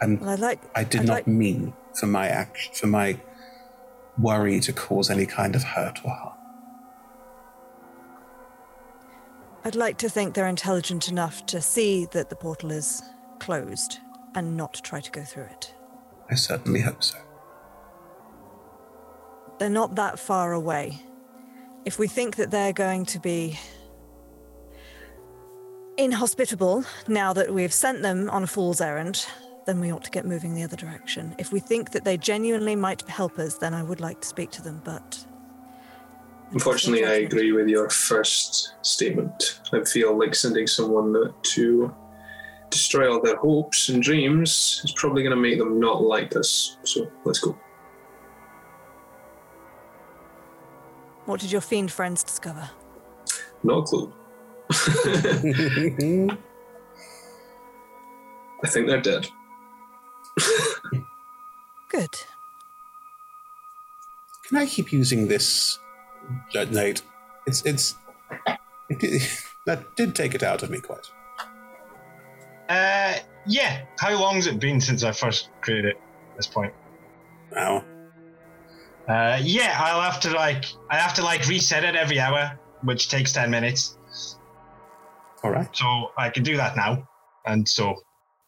And 0.00 0.18
Well, 0.18 0.30
I'd 0.30 0.38
like. 0.40 0.60
I 0.74 0.82
did 0.84 1.02
I'd 1.02 1.06
not 1.06 1.12
like- 1.12 1.26
mean 1.26 1.74
for 2.00 2.06
my 2.06 2.26
action, 2.28 2.72
for 2.72 2.86
my 2.86 3.20
worry 4.18 4.60
to 4.60 4.72
cause 4.72 5.10
any 5.10 5.26
kind 5.26 5.54
of 5.54 5.62
hurt 5.62 6.02
or 6.06 6.10
harm. 6.10 6.38
I'd 9.62 9.76
like 9.76 9.98
to 9.98 10.08
think 10.08 10.32
they're 10.32 10.46
intelligent 10.46 11.06
enough 11.10 11.44
to 11.46 11.60
see 11.60 12.06
that 12.12 12.30
the 12.30 12.36
portal 12.36 12.70
is 12.70 13.02
closed 13.38 13.98
and 14.34 14.56
not 14.56 14.80
try 14.82 15.00
to 15.00 15.10
go 15.10 15.22
through 15.22 15.44
it. 15.44 15.74
I 16.30 16.34
certainly 16.34 16.80
hope 16.80 17.02
so. 17.02 17.18
They're 19.58 19.70
not 19.70 19.96
that 19.96 20.18
far 20.18 20.52
away. 20.52 21.00
If 21.84 21.98
we 21.98 22.06
think 22.06 22.36
that 22.36 22.50
they're 22.50 22.72
going 22.72 23.06
to 23.06 23.18
be 23.18 23.58
inhospitable 25.96 26.84
now 27.08 27.32
that 27.32 27.52
we've 27.52 27.72
sent 27.72 28.02
them 28.02 28.30
on 28.30 28.42
a 28.44 28.46
fool's 28.46 28.80
errand, 28.80 29.26
then 29.66 29.80
we 29.80 29.92
ought 29.92 30.04
to 30.04 30.10
get 30.10 30.24
moving 30.24 30.54
the 30.54 30.62
other 30.62 30.76
direction. 30.76 31.34
If 31.38 31.52
we 31.52 31.60
think 31.60 31.90
that 31.90 32.04
they 32.04 32.16
genuinely 32.16 32.76
might 32.76 33.02
help 33.02 33.38
us, 33.38 33.56
then 33.56 33.74
I 33.74 33.82
would 33.82 34.00
like 34.00 34.20
to 34.20 34.28
speak 34.28 34.50
to 34.52 34.62
them, 34.62 34.80
but 34.84 35.24
Unfortunately, 36.52 37.04
I 37.04 37.14
agree 37.14 37.52
with 37.52 37.68
your 37.68 37.90
first 37.90 38.74
statement. 38.82 39.60
I 39.72 39.84
feel 39.84 40.18
like 40.18 40.34
sending 40.34 40.66
someone 40.66 41.34
to 41.42 41.94
destroy 42.70 43.10
all 43.10 43.20
their 43.22 43.36
hopes 43.36 43.88
and 43.88 44.02
dreams 44.02 44.80
is 44.84 44.92
probably 44.92 45.22
going 45.22 45.34
to 45.34 45.40
make 45.40 45.58
them 45.58 45.78
not 45.80 46.02
like 46.02 46.36
us. 46.36 46.76
So 46.84 47.10
let's 47.24 47.38
go. 47.38 47.58
what 51.28 51.40
did 51.40 51.52
your 51.52 51.60
fiend 51.60 51.92
friends 51.92 52.24
discover? 52.24 52.70
No 53.62 53.82
clue. 53.82 54.10
I 54.70 56.36
think 58.66 58.86
they're 58.88 59.02
dead. 59.02 59.28
Good. 61.90 62.18
Can 64.46 64.56
I 64.56 64.64
keep 64.64 64.90
using 64.90 65.28
this, 65.28 65.78
uh, 66.56 66.64
Nate? 66.70 67.02
It's 67.46 67.62
it's 67.66 67.94
it, 68.88 68.98
did- 68.98 69.22
that 69.66 69.96
did 69.96 70.14
take 70.14 70.34
it 70.34 70.42
out 70.42 70.62
of 70.62 70.70
me 70.70 70.80
quite. 70.80 71.10
Uh, 72.68 73.14
yeah. 73.46 73.84
How 73.98 74.18
long's 74.18 74.46
it 74.46 74.60
been 74.60 74.80
since 74.80 75.02
I 75.02 75.12
first 75.12 75.50
created 75.60 75.86
it? 75.86 75.96
At 76.30 76.36
this 76.36 76.46
point. 76.46 76.72
Wow. 77.52 77.84
Uh, 79.08 79.38
yeah, 79.42 79.74
I'll 79.80 80.02
have 80.02 80.20
to 80.20 80.30
like 80.32 80.66
I 80.90 80.96
have 80.96 81.14
to 81.14 81.22
like 81.22 81.46
reset 81.48 81.82
it 81.82 81.96
every 81.96 82.20
hour, 82.20 82.58
which 82.82 83.08
takes 83.08 83.32
ten 83.32 83.50
minutes. 83.50 83.96
All 85.42 85.50
right. 85.50 85.68
So 85.74 86.12
I 86.18 86.28
can 86.28 86.42
do 86.42 86.56
that 86.58 86.76
now, 86.76 87.08
and 87.46 87.66
so 87.66 87.94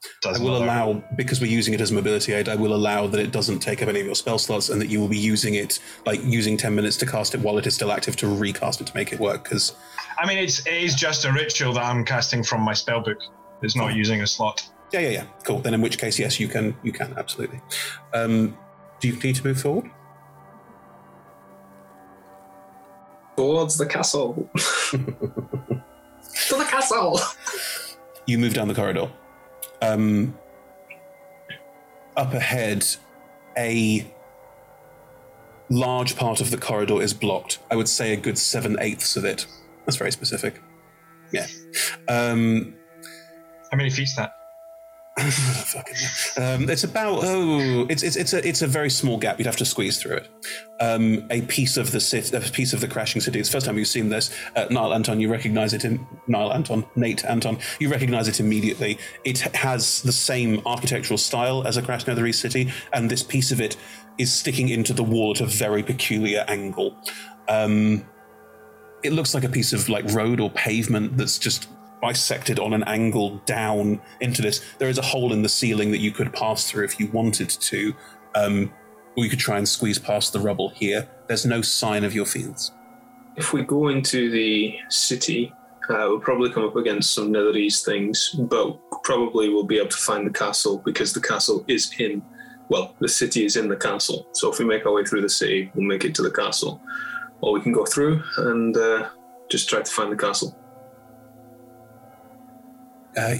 I 0.05 0.09
doesn't 0.21 0.45
will 0.45 0.59
allow 0.63 1.03
because 1.17 1.41
we're 1.41 1.51
using 1.51 1.73
it 1.73 1.81
as 1.81 1.91
a 1.93 1.95
mobility 1.95 2.35
aid. 2.35 2.51
I 2.51 2.57
will 2.57 2.75
allow 2.75 3.07
that 3.07 3.19
it 3.19 3.33
doesn't 3.33 3.61
take 3.61 3.83
up 3.83 3.89
any 3.89 4.01
of 4.01 4.07
your 4.07 4.15
spell 4.15 4.39
slots, 4.39 4.69
and 4.69 4.79
that 4.83 4.89
you 4.89 5.01
will 5.01 5.09
be 5.09 5.19
using 5.19 5.55
it 5.55 5.79
like 6.05 6.23
using 6.23 6.59
ten 6.59 6.75
minutes 6.75 6.99
to 6.99 7.07
cast 7.07 7.35
it 7.35 7.41
while 7.41 7.57
it 7.57 7.67
is 7.67 7.75
still 7.75 7.91
active 7.91 8.17
to 8.17 8.29
recast 8.29 8.83
it 8.83 8.89
to 8.89 8.95
make 8.95 9.15
it 9.15 9.19
work. 9.19 9.45
Because 9.45 9.75
I 10.19 10.27
mean, 10.27 10.37
it's 10.37 10.67
it 10.67 10.75
is 10.75 10.95
just 10.95 11.25
a 11.25 11.33
ritual 11.33 11.73
that 11.73 11.85
I'm 11.85 12.05
casting 12.05 12.43
from 12.43 12.61
my 12.61 12.75
spell 12.75 13.01
book. 13.01 13.19
It's 13.63 13.77
not 13.77 13.95
using 13.95 14.23
a 14.23 14.27
slot. 14.27 14.69
yeah, 14.93 15.01
yeah, 15.01 15.09
yeah, 15.11 15.25
cool. 15.45 15.59
Then 15.59 15.75
in 15.75 15.81
which 15.81 15.99
case, 15.99 16.19
yes, 16.19 16.41
you 16.41 16.49
can, 16.49 16.77
you 16.83 16.93
can 16.93 17.15
absolutely. 17.17 17.61
Um, 18.15 18.57
do 19.01 19.09
you 19.09 19.17
need 19.17 19.37
to 19.37 19.47
move 19.47 19.61
forward? 19.61 19.91
Towards 23.37 23.79
the 23.79 23.87
castle. 23.87 24.51
to 24.91 24.99
the 26.51 26.67
castle. 26.69 27.21
You 28.27 28.39
move 28.39 28.55
down 28.55 28.69
the 28.69 28.75
corridor. 28.75 29.11
Um, 29.83 30.37
up 32.17 32.35
ahead, 32.35 32.85
a 33.57 34.07
large 35.71 36.17
part 36.17 36.41
of 36.41 36.51
the 36.51 36.59
corridor 36.59 37.01
is 37.01 37.15
blocked. 37.15 37.61
I 37.71 37.77
would 37.77 37.89
say 37.89 38.13
a 38.13 38.17
good 38.17 38.37
seven 38.37 38.77
eighths 38.81 39.17
of 39.17 39.25
it. 39.25 39.47
That's 39.87 39.97
very 39.97 40.13
specific. 40.13 40.61
Yeah. 41.33 41.47
Um, 42.09 42.75
How 43.71 43.77
many 43.77 43.91
feet's 43.91 44.17
that? 44.17 44.35
um, 46.39 46.71
it's 46.71 46.85
about 46.85 47.21
oh, 47.25 47.87
it's 47.91 48.03
it's 48.03 48.17
it's 48.17 48.33
a 48.33 48.47
it's 48.47 48.63
a 48.63 48.67
very 48.67 48.89
small 48.89 49.19
gap. 49.19 49.39
You'd 49.39 49.47
have 49.47 49.57
to 49.57 49.65
squeeze 49.65 50.01
through 50.01 50.19
it. 50.19 50.29
Um, 50.81 51.27
a 51.31 51.43
piece 51.43 51.77
of 51.77 51.91
the 51.91 52.01
city, 52.01 52.35
a 52.35 52.41
piece 52.41 52.73
of 52.73 52.81
the 52.81 52.89
crashing 52.89 53.21
city. 53.21 53.39
It's 53.39 53.49
the 53.49 53.53
first 53.53 53.67
time 53.67 53.77
you've 53.77 53.89
seen 53.89 54.09
this. 54.09 54.35
Uh, 54.57 54.67
Niall 54.71 54.95
Anton, 54.95 55.21
you 55.21 55.31
recognize 55.31 55.75
it 55.75 55.85
in 55.85 56.07
Niall 56.27 56.53
Anton, 56.53 56.87
Nate 56.97 57.25
Anton. 57.25 57.59
You 57.81 57.91
recognize 57.91 58.29
it 58.29 58.41
immediately. 58.41 58.99
It 59.25 59.41
has 59.41 60.01
the 60.03 60.13
same 60.13 60.63
architectural 60.65 61.19
style 61.19 61.67
as 61.67 61.77
a 61.77 61.83
Crash 61.83 62.05
Netherese 62.05 62.37
city, 62.37 62.73
and 62.93 63.11
this 63.11 63.23
piece 63.23 63.51
of 63.53 63.61
it 63.61 63.77
is 64.17 64.33
sticking 64.33 64.69
into 64.69 64.95
the 64.95 65.05
wall 65.05 65.33
at 65.33 65.41
a 65.41 65.47
very 65.47 65.83
peculiar 65.83 66.45
angle. 66.49 66.97
Um, 67.49 68.07
it 69.03 69.13
looks 69.13 69.35
like 69.35 69.45
a 69.45 69.49
piece 69.49 69.73
of 69.73 69.89
like 69.89 70.05
road 70.13 70.41
or 70.41 70.51
pavement 70.51 71.17
that's 71.17 71.39
just 71.39 71.69
bisected 72.01 72.59
on 72.59 72.73
an 72.73 72.85
angle 72.85 73.41
down 73.47 74.01
into 74.21 74.43
this. 74.43 74.65
There 74.79 74.89
is 74.89 74.99
a 74.99 75.03
hole 75.03 75.33
in 75.33 75.43
the 75.43 75.49
ceiling 75.49 75.91
that 75.91 76.01
you 76.01 76.13
could 76.13 76.33
pass 76.33 76.71
through 76.71 76.85
if 76.85 76.99
you 76.99 77.09
wanted 77.09 77.49
to, 77.49 77.95
um, 78.35 78.73
or 79.17 79.25
you 79.25 79.31
could 79.31 79.39
try 79.39 79.59
and 79.59 79.69
squeeze 79.69 79.99
past 79.99 80.33
the 80.33 80.41
rubble 80.41 80.71
here. 80.71 81.09
There's 81.27 81.47
no 81.47 81.63
sign 81.63 82.05
of 82.05 82.15
your 82.15 82.27
fields. 82.27 82.73
If 83.37 83.53
we 83.53 83.63
go 83.63 83.89
into 83.89 84.31
the 84.31 84.77
city 84.89 85.53
Uh, 85.89 86.07
we'll 86.09 86.21
probably 86.21 86.53
come 86.53 86.65
up 86.65 86.77
against 86.77 87.13
some 87.13 87.33
Netherese 87.33 87.85
things, 87.85 88.31
but 88.39 88.79
probably 89.03 89.49
we'll 89.49 89.65
be 89.65 89.79
able 89.79 89.89
to 89.89 89.97
find 89.97 90.25
the 90.25 90.31
castle 90.31 90.79
because 90.85 91.13
the 91.13 91.21
castle 91.21 91.65
is 91.67 91.93
in, 91.99 92.23
well, 92.69 92.95
the 93.01 93.09
city 93.09 93.45
is 93.45 93.57
in 93.57 93.67
the 93.67 93.77
castle. 93.77 94.29
So 94.33 94.53
if 94.53 94.61
we 94.61 94.65
make 94.65 94.87
our 94.87 94.93
way 94.93 95.05
through 95.05 95.23
the 95.23 95.29
city, 95.29 95.73
we'll 95.75 95.87
make 95.87 96.05
it 96.05 96.15
to 96.17 96.23
the 96.23 96.31
castle. 96.31 96.81
Or 97.41 97.53
we 97.53 97.61
can 97.61 97.73
go 97.73 97.85
through 97.85 98.23
and 98.37 98.77
uh, 98.77 99.09
just 99.51 99.69
try 99.69 99.83
to 99.83 99.91
find 99.91 100.13
the 100.13 100.17
castle. 100.17 100.55
Uh, 103.17 103.37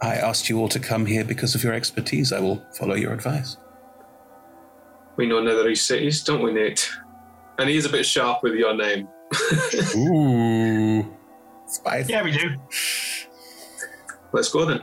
I 0.00 0.16
asked 0.16 0.48
you 0.48 0.58
all 0.58 0.68
to 0.68 0.80
come 0.80 1.06
here 1.06 1.24
because 1.24 1.54
of 1.54 1.62
your 1.62 1.72
expertise. 1.72 2.32
I 2.32 2.40
will 2.40 2.64
follow 2.72 2.94
your 2.94 3.12
advice. 3.12 3.56
We 5.16 5.26
know 5.26 5.42
Netherese 5.42 5.78
cities, 5.78 6.24
don't 6.24 6.42
we, 6.42 6.52
Nate? 6.52 6.90
And 7.58 7.68
he 7.68 7.76
is 7.76 7.84
a 7.84 7.88
bit 7.88 8.04
sharp 8.04 8.42
with 8.42 8.54
your 8.54 8.74
name. 8.74 9.08
Ooh. 9.96 11.14
Spice. 11.66 12.08
Yeah, 12.08 12.22
we 12.22 12.32
do. 12.32 12.56
Let's 14.32 14.48
go 14.48 14.64
then. 14.64 14.82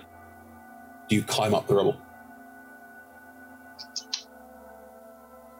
Do 1.09 1.15
you 1.15 1.23
climb 1.23 1.53
up 1.53 1.67
the 1.67 1.75
rubble? 1.75 1.99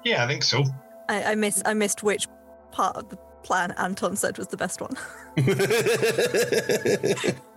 Yeah, 0.06 0.24
I 0.24 0.28
think 0.28 0.44
so. 0.44 0.64
I, 1.10 1.32
I 1.32 1.36
miss 1.36 1.62
I 1.66 1.74
missed 1.74 2.04
which 2.04 2.28
part 2.72 2.96
of 2.96 3.10
the 3.10 3.18
plan 3.44 3.74
Anton 3.78 4.16
said 4.16 4.38
was 4.38 4.48
the 4.48 4.58
best 4.58 4.82
one. 4.82 4.96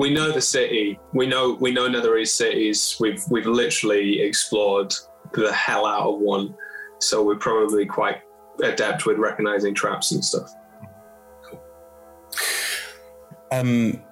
We 0.00 0.08
know 0.08 0.32
the 0.32 0.40
city. 0.40 0.98
We 1.12 1.26
know 1.26 1.58
we 1.60 1.72
know 1.72 1.86
Netherese 1.86 2.28
cities. 2.28 2.96
We've 2.98 3.22
we've 3.28 3.44
literally 3.44 4.22
explored 4.22 4.94
the 5.34 5.52
hell 5.52 5.84
out 5.84 6.14
of 6.14 6.20
one, 6.20 6.54
so 7.00 7.22
we're 7.22 7.36
probably 7.36 7.84
quite 7.84 8.22
adept 8.62 9.04
with 9.04 9.18
recognizing 9.18 9.74
traps 9.74 10.12
and 10.12 10.24
stuff. 10.24 10.54
Um, 13.52 14.02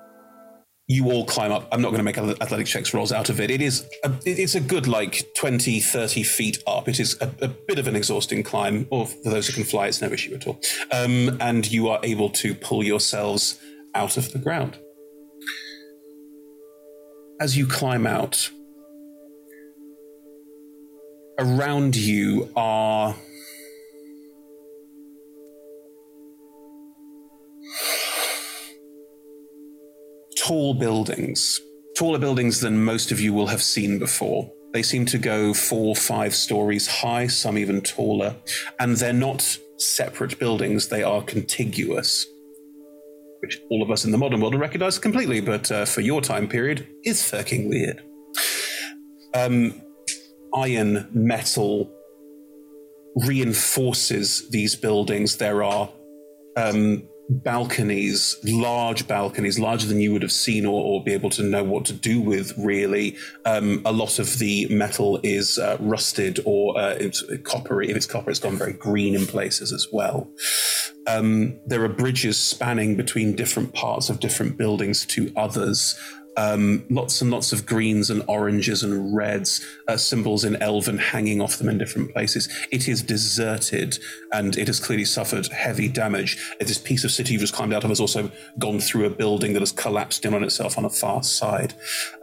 you 0.91 1.11
all 1.11 1.27
climb 1.27 1.53
up. 1.53 1.69
I'm 1.71 1.83
not 1.83 1.91
going 1.91 1.99
to 1.99 2.03
make 2.03 2.17
athletic 2.17 2.67
checks 2.67 2.95
rolls 2.95 3.13
out 3.13 3.29
of 3.29 3.41
it. 3.41 3.51
It 3.51 3.61
is 3.61 3.87
a, 4.03 4.11
it's 4.25 4.55
a 4.55 4.61
good 4.61 4.89
like 4.89 5.29
20, 5.37 5.81
30 5.81 6.23
feet 6.23 6.63
up. 6.67 6.89
It 6.89 6.99
is 6.99 7.21
a, 7.21 7.31
a 7.43 7.49
bit 7.49 7.79
of 7.79 7.87
an 7.87 7.95
exhausting 7.95 8.43
climb, 8.43 8.87
or 8.89 9.07
for 9.07 9.29
those 9.29 9.47
who 9.47 9.53
can 9.53 9.65
fly, 9.65 9.89
it's 9.89 10.01
no 10.01 10.09
issue 10.09 10.35
at 10.35 10.47
all. 10.47 10.59
Um, 10.91 11.37
and 11.41 11.71
you 11.71 11.89
are 11.89 12.01
able 12.03 12.31
to 12.31 12.55
pull 12.55 12.83
yourselves 12.83 13.61
out 13.95 14.17
of 14.17 14.33
the 14.33 14.39
ground. 14.39 14.79
As 17.39 17.57
you 17.57 17.67
climb 17.67 18.07
out, 18.07 18.51
around 21.39 21.97
you 21.97 22.51
are 22.57 23.15
tall 30.49 30.73
buildings, 30.73 31.61
taller 31.95 32.19
buildings 32.19 32.61
than 32.61 32.83
most 32.83 33.13
of 33.13 33.21
you 33.21 33.35
will 33.35 33.49
have 33.49 33.61
seen 33.61 33.99
before. 33.99 34.51
They 34.73 34.83
seem 34.83 35.05
to 35.07 35.19
go 35.19 35.53
four, 35.53 35.95
five 35.95 36.35
stories 36.35 36.87
high, 36.87 37.27
some 37.27 37.59
even 37.59 37.83
taller, 37.83 38.35
and 38.81 38.97
they're 38.97 39.13
not 39.13 39.59
separate 39.77 40.39
buildings, 40.39 40.89
they 40.89 41.03
are 41.03 41.23
contiguous, 41.23 42.27
which 43.41 43.61
all 43.71 43.83
of 43.83 43.91
us 43.91 44.07
in 44.07 44.11
the 44.11 44.17
modern 44.17 44.41
world 44.41 44.55
recognize 44.55 44.99
completely, 44.99 45.43
but 45.43 45.71
uh, 45.71 45.85
for 45.85 46.01
your 46.01 46.23
time 46.23 46.49
period 46.49 46.87
is 47.05 47.23
fucking 47.29 47.69
weird. 47.69 48.03
Um, 49.35 49.83
iron, 50.55 51.09
metal 51.13 51.93
reinforces 53.17 54.49
these 54.49 54.75
buildings. 54.75 55.37
There 55.37 55.63
are 55.63 55.91
um, 56.57 57.03
balconies, 57.29 58.37
large 58.45 59.07
balconies, 59.07 59.59
larger 59.59 59.87
than 59.87 60.01
you 60.01 60.13
would 60.13 60.23
have 60.23 60.33
seen 60.33 60.65
or, 60.65 60.83
or 60.83 61.05
be 61.05 61.13
able 61.13 61.31
to 61.31 61.43
know 61.43 61.63
what 61.63 61.85
to 61.87 61.93
do 61.93 62.21
with, 62.21 62.57
really. 62.57 63.17
Um, 63.45 63.83
a 63.85 63.93
lot 63.93 64.19
of 64.19 64.39
the 64.39 64.67
metal 64.69 65.21
is 65.23 65.59
uh, 65.59 65.77
rusted 65.81 66.41
or 66.45 66.79
uh, 66.79 66.95
it's 66.99 67.23
coppery. 67.45 67.91
If 67.91 67.97
it's 67.97 68.07
copper, 68.07 68.31
it's 68.31 68.41
gone 68.41 68.57
very 68.57 68.73
green 68.73 69.15
in 69.15 69.27
places 69.27 69.73
as 69.73 69.89
well. 69.93 70.31
Um, 71.07 71.59
there 71.67 71.83
are 71.85 71.89
bridges 71.89 72.39
spanning 72.39 72.97
between 72.97 73.37
different 73.37 73.75
parts 73.75 74.11
of 74.11 74.21
different 74.21 74.57
buildings 74.57 75.05
to 75.07 75.33
others. 75.37 75.99
Um, 76.37 76.85
lots 76.89 77.21
and 77.21 77.33
lots 77.33 77.53
of 77.53 77.67
greens 77.67 78.11
and 78.11 78.23
oranges 78.29 78.85
and 78.85 79.15
reds, 79.17 79.65
uh, 79.89 79.97
symbols 79.97 80.45
in 80.45 80.55
Elven 80.63 80.97
hanging 80.99 81.41
off 81.41 81.57
them 81.57 81.69
in 81.69 81.79
different 81.79 82.13
places. 82.13 82.49
It 82.71 82.87
is 82.87 83.03
deserted 83.03 83.99
and 84.33 84.57
it 84.57 84.69
has 84.69 84.79
clearly 84.79 85.05
suffered 85.05 85.49
heavy 85.49 85.89
damage. 85.89 86.55
This 86.61 86.79
piece 86.79 87.03
of 87.03 87.11
city 87.11 87.33
you've 87.33 87.41
just 87.41 87.55
climbed 87.55 87.75
out 87.75 87.83
of 87.83 87.91
has 87.91 87.99
also 87.99 88.31
gone 88.59 88.79
through 88.79 89.07
a 89.07 89.11
building 89.11 89.53
that 89.55 89.63
has 89.63 89.73
collapsed 89.73 90.25
in 90.25 90.33
on 90.33 90.45
itself 90.45 90.79
on 90.79 90.85
a 90.85 90.91
far 90.91 91.25
side. 91.25 91.75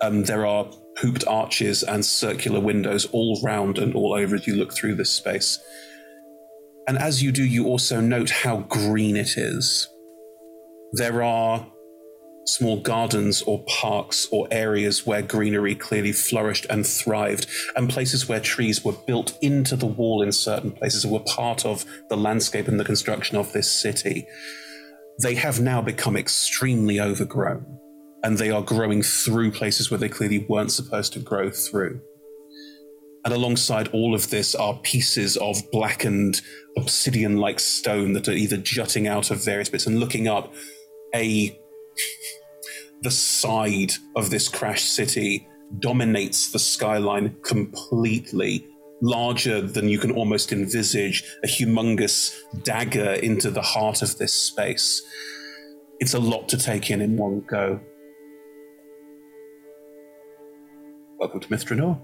Um, 0.01 0.23
there 0.23 0.45
are 0.45 0.71
hooped 0.99 1.27
arches 1.27 1.83
and 1.83 2.05
circular 2.05 2.59
windows 2.59 3.05
all 3.11 3.41
round 3.43 3.77
and 3.77 3.95
all 3.95 4.13
over 4.13 4.35
as 4.35 4.47
you 4.47 4.55
look 4.55 4.73
through 4.73 4.95
this 4.95 5.11
space. 5.11 5.59
And 6.87 6.97
as 6.97 7.21
you 7.21 7.31
do, 7.31 7.43
you 7.43 7.65
also 7.65 7.99
note 7.99 8.29
how 8.29 8.59
green 8.59 9.15
it 9.15 9.37
is. 9.37 9.89
There 10.93 11.23
are 11.23 11.67
small 12.45 12.79
gardens 12.79 13.41
or 13.41 13.63
parks 13.65 14.27
or 14.31 14.47
areas 14.51 15.05
where 15.05 15.21
greenery 15.21 15.75
clearly 15.75 16.11
flourished 16.11 16.65
and 16.69 16.85
thrived, 16.85 17.47
and 17.75 17.89
places 17.89 18.27
where 18.29 18.39
trees 18.39 18.83
were 18.83 18.93
built 19.07 19.37
into 19.41 19.75
the 19.75 19.85
wall 19.85 20.21
in 20.21 20.31
certain 20.31 20.71
places 20.71 21.03
and 21.03 21.13
were 21.13 21.19
part 21.19 21.65
of 21.65 21.85
the 22.09 22.17
landscape 22.17 22.67
and 22.67 22.79
the 22.79 22.85
construction 22.85 23.37
of 23.37 23.51
this 23.51 23.71
city. 23.71 24.27
They 25.21 25.35
have 25.35 25.59
now 25.59 25.81
become 25.81 26.15
extremely 26.15 26.99
overgrown, 26.99 27.65
and 28.23 28.37
they 28.37 28.51
are 28.51 28.61
growing 28.61 29.01
through 29.01 29.51
places 29.51 29.89
where 29.89 29.97
they 29.97 30.09
clearly 30.09 30.45
weren't 30.49 30.71
supposed 30.71 31.13
to 31.13 31.19
grow 31.19 31.49
through. 31.49 32.01
And 33.23 33.33
alongside 33.33 33.87
all 33.87 34.13
of 34.13 34.29
this 34.29 34.53
are 34.53 34.79
pieces 34.83 35.35
of 35.37 35.57
blackened 35.71 36.41
obsidian 36.77 37.37
like 37.37 37.59
stone 37.59 38.13
that 38.13 38.27
are 38.27 38.33
either 38.33 38.57
jutting 38.57 39.07
out 39.07 39.31
of 39.31 39.43
various 39.43 39.67
bits 39.69 39.87
and 39.87 39.99
looking 39.99 40.27
up 40.27 40.53
a 41.15 41.59
the 43.01 43.11
side 43.11 43.93
of 44.15 44.29
this 44.29 44.49
crashed 44.49 44.93
city 44.93 45.47
dominates 45.79 46.51
the 46.51 46.59
skyline 46.59 47.35
completely 47.43 48.65
larger 49.01 49.61
than 49.61 49.89
you 49.89 49.99
can 49.99 50.11
almost 50.11 50.51
envisage 50.51 51.23
a 51.43 51.47
humongous 51.47 52.35
dagger 52.63 53.13
into 53.13 53.51
the 53.51 53.61
heart 53.61 54.01
of 54.01 54.17
this 54.17 54.33
space 54.33 55.01
it's 55.99 56.13
a 56.13 56.19
lot 56.19 56.47
to 56.49 56.57
take 56.57 56.89
in 56.89 57.01
in 57.01 57.17
one 57.17 57.41
go 57.41 57.79
welcome 61.17 61.39
to 61.39 61.49
Myth 61.49 61.65
Drannor. 61.65 61.99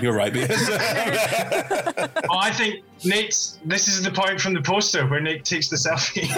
You're 0.00 0.14
right. 0.14 0.32
oh, 2.30 2.38
I 2.38 2.50
think 2.52 2.84
Nate's. 3.04 3.58
This 3.64 3.88
is 3.88 4.02
the 4.02 4.10
point 4.10 4.40
from 4.40 4.54
the 4.54 4.62
poster 4.62 5.06
where 5.06 5.20
Nate 5.20 5.44
takes 5.44 5.68
the 5.68 5.76
selfie. 5.76 6.28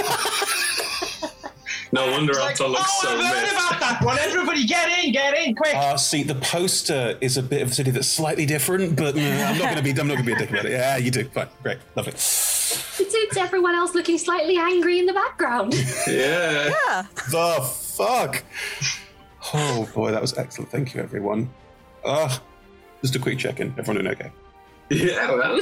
No 1.93 2.09
wonder 2.13 2.39
Anton 2.39 2.71
looks 2.71 2.85
oh, 2.87 3.01
so 3.03 3.09
I've 3.19 3.53
about 3.53 3.81
that 3.81 3.99
one. 4.05 4.17
Everybody, 4.21 4.65
get 4.65 5.05
in, 5.05 5.13
get 5.13 5.37
in, 5.37 5.57
quick. 5.57 5.75
Uh, 5.75 5.97
see, 5.97 6.23
the 6.23 6.37
poster 6.37 7.19
is 7.21 7.37
a 7.37 7.43
bit 7.43 7.63
of 7.63 7.71
a 7.71 7.75
city 7.75 7.91
that's 7.91 8.07
slightly 8.07 8.47
different, 8.47 8.95
but 8.97 9.17
mm, 9.17 9.47
I'm 9.47 9.59
not 9.59 9.65
going 9.65 9.77
to 9.77 9.83
be. 9.83 9.91
I'm 9.91 10.07
not 10.07 10.15
going 10.15 10.25
to 10.25 10.27
be 10.27 10.33
a 10.33 10.39
dick 10.39 10.51
about 10.51 10.67
it. 10.67 10.73
Yeah, 10.73 10.97
you 10.99 11.11
do. 11.11 11.25
Fine, 11.25 11.49
great, 11.63 11.79
lovely. 11.97 12.13
It's 12.13 13.37
everyone 13.37 13.75
else 13.75 13.95
looking 13.95 14.19
slightly 14.19 14.57
angry 14.57 14.99
in 14.99 15.07
the 15.07 15.13
background. 15.13 15.75
Yeah. 16.07 16.71
Yeah. 16.87 17.07
The 17.31 17.61
fuck. 17.63 18.45
Oh 19.55 19.89
boy, 19.95 20.11
that 20.11 20.21
was 20.21 20.37
excellent. 20.37 20.71
Thank 20.71 20.95
you, 20.95 21.01
everyone. 21.01 21.51
Uh, 22.05 22.37
just 23.03 23.17
a 23.17 23.19
quick 23.19 23.39
check-in. 23.39 23.75
Everyone 23.79 24.05
doing 24.05 24.15
okay? 24.15 24.31
Yeah, 24.91 25.31
well. 25.33 25.61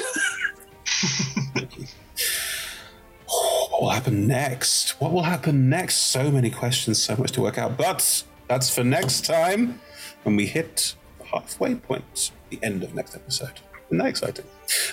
What 3.27 3.83
will 3.83 3.91
happen 3.91 4.27
next? 4.27 5.01
What 5.01 5.13
will 5.13 5.23
happen 5.23 5.69
next? 5.69 5.97
So 5.97 6.31
many 6.31 6.51
questions, 6.51 7.01
so 7.01 7.15
much 7.17 7.33
to 7.33 7.41
work 7.41 7.59
out. 7.59 7.77
But 7.77 8.25
that's 8.49 8.75
for 8.75 8.83
next 8.83 9.25
time 9.25 9.81
when 10.25 10.35
we 10.35 10.47
hit 10.47 10.95
the 11.19 11.27
halfway 11.27 11.77
point, 11.77 12.33
the 12.51 12.59
end 12.63 12.83
of 12.83 12.95
next 12.95 13.15
episode. 13.15 13.61
Isn't 13.87 13.99
that 13.99 14.07
exciting? 14.09 14.45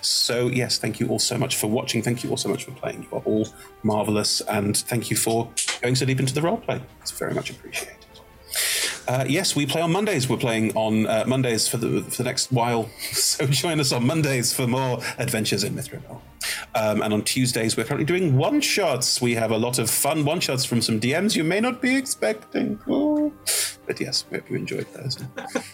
So, 0.02 0.48
yes, 0.48 0.78
thank 0.78 1.00
you 1.00 1.08
all 1.08 1.20
so 1.20 1.38
much 1.38 1.56
for 1.56 1.68
watching. 1.68 2.02
Thank 2.02 2.24
you 2.24 2.30
all 2.30 2.38
so 2.38 2.50
much 2.50 2.66
for 2.66 2.72
playing. 2.72 3.04
You 3.04 3.18
are 3.18 3.24
all 3.26 3.48
marvelous. 3.84 4.42
And 4.42 4.78
thank 4.78 5.10
you 5.10 5.18
for 5.18 5.50
going 5.82 5.96
so 5.96 6.06
deep 6.06 6.20
into 6.20 6.34
the 6.34 6.42
roleplay. 6.42 6.82
It's 7.02 7.12
very 7.12 7.34
much 7.34 7.50
appreciated. 7.50 8.05
Uh, 9.08 9.24
yes, 9.28 9.56
we 9.56 9.66
play 9.66 9.82
on 9.82 9.92
Mondays. 9.92 10.28
We're 10.28 10.38
playing 10.38 10.76
on 10.76 11.06
uh, 11.08 11.24
Mondays 11.28 11.68
for 11.68 11.78
the 11.78 12.02
for 12.04 12.18
the 12.18 12.24
next 12.24 12.52
while. 12.52 12.90
So 13.12 13.46
join 13.48 13.80
us 13.80 13.92
on 13.92 14.06
Mondays 14.08 14.54
for 14.54 14.68
more 14.68 15.00
adventures 15.18 15.64
in 15.64 15.74
Mithril. 15.76 16.22
Um, 16.76 17.02
and 17.02 17.14
on 17.14 17.24
Tuesdays, 17.24 17.76
we're 17.76 17.84
currently 17.86 18.06
doing 18.06 18.38
one 18.38 18.62
shots. 18.62 19.20
We 19.22 19.34
have 19.36 19.52
a 19.52 19.58
lot 19.58 19.78
of 19.80 19.90
fun 19.90 20.26
one 20.26 20.40
shots 20.40 20.64
from 20.64 20.82
some 20.82 21.00
DMs 21.00 21.36
you 21.36 21.44
may 21.44 21.60
not 21.60 21.82
be 21.82 21.96
expecting. 21.96 22.80
Oh. 22.88 23.34
But 23.88 24.00
yes, 24.00 24.26
we 24.30 24.38
hope 24.40 24.50
you 24.50 24.56
enjoyed 24.58 24.88
those. 24.94 25.18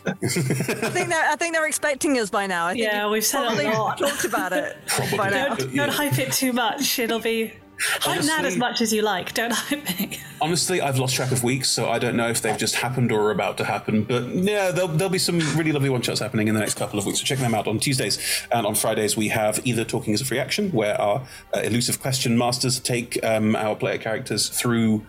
I 0.05 0.13
think 0.13 1.09
they're 1.09 1.29
I 1.29 1.35
think 1.37 1.53
they're 1.53 1.67
expecting 1.67 2.17
us 2.19 2.29
by 2.29 2.47
now. 2.47 2.67
I 2.67 2.73
think 2.73 2.83
Yeah, 2.83 3.09
we've 3.09 3.25
said 3.25 3.41
it 3.43 3.45
a 3.45 3.47
probably 3.47 3.65
lot. 3.65 3.97
talked 3.97 4.25
about 4.25 4.53
it 4.53 4.77
by. 5.17 5.29
Don't, 5.29 5.75
don't 5.75 5.89
hype 5.89 6.17
it 6.19 6.31
too 6.33 6.51
much. 6.53 6.99
It'll 6.99 7.19
be 7.19 7.53
hype 8.01 8.23
Nat 8.23 8.45
as 8.45 8.57
much 8.57 8.81
as 8.81 8.93
you 8.93 9.01
like. 9.01 9.33
Don't 9.33 9.51
hype 9.53 9.99
me. 9.99 10.19
Honestly, 10.39 10.81
I've 10.81 10.97
lost 10.97 11.15
track 11.15 11.31
of 11.31 11.43
weeks, 11.43 11.69
so 11.69 11.89
I 11.89 11.99
don't 11.99 12.15
know 12.15 12.29
if 12.29 12.41
they've 12.41 12.57
just 12.57 12.75
happened 12.75 13.11
or 13.11 13.21
are 13.21 13.31
about 13.31 13.57
to 13.57 13.65
happen. 13.65 14.03
But 14.03 14.27
yeah, 14.27 14.71
there'll, 14.71 14.89
there'll 14.89 15.11
be 15.11 15.17
some 15.17 15.39
really 15.55 15.71
lovely 15.71 15.89
one 15.89 16.01
shots 16.01 16.19
happening 16.19 16.47
in 16.47 16.53
the 16.53 16.59
next 16.59 16.75
couple 16.75 16.99
of 16.99 17.05
weeks. 17.05 17.19
So 17.19 17.25
check 17.25 17.39
them 17.39 17.53
out 17.53 17.67
on 17.67 17.79
Tuesdays. 17.79 18.45
And 18.51 18.65
on 18.65 18.75
Fridays, 18.75 19.17
we 19.17 19.29
have 19.29 19.59
either 19.65 19.83
Talking 19.83 20.13
as 20.13 20.21
a 20.21 20.25
Free 20.25 20.39
Action, 20.39 20.71
where 20.71 20.99
our 20.99 21.25
uh, 21.55 21.59
elusive 21.61 22.01
question 22.01 22.37
masters 22.37 22.79
take 22.79 23.23
um, 23.23 23.55
our 23.55 23.75
player 23.75 23.97
characters 23.97 24.49
through 24.49 25.05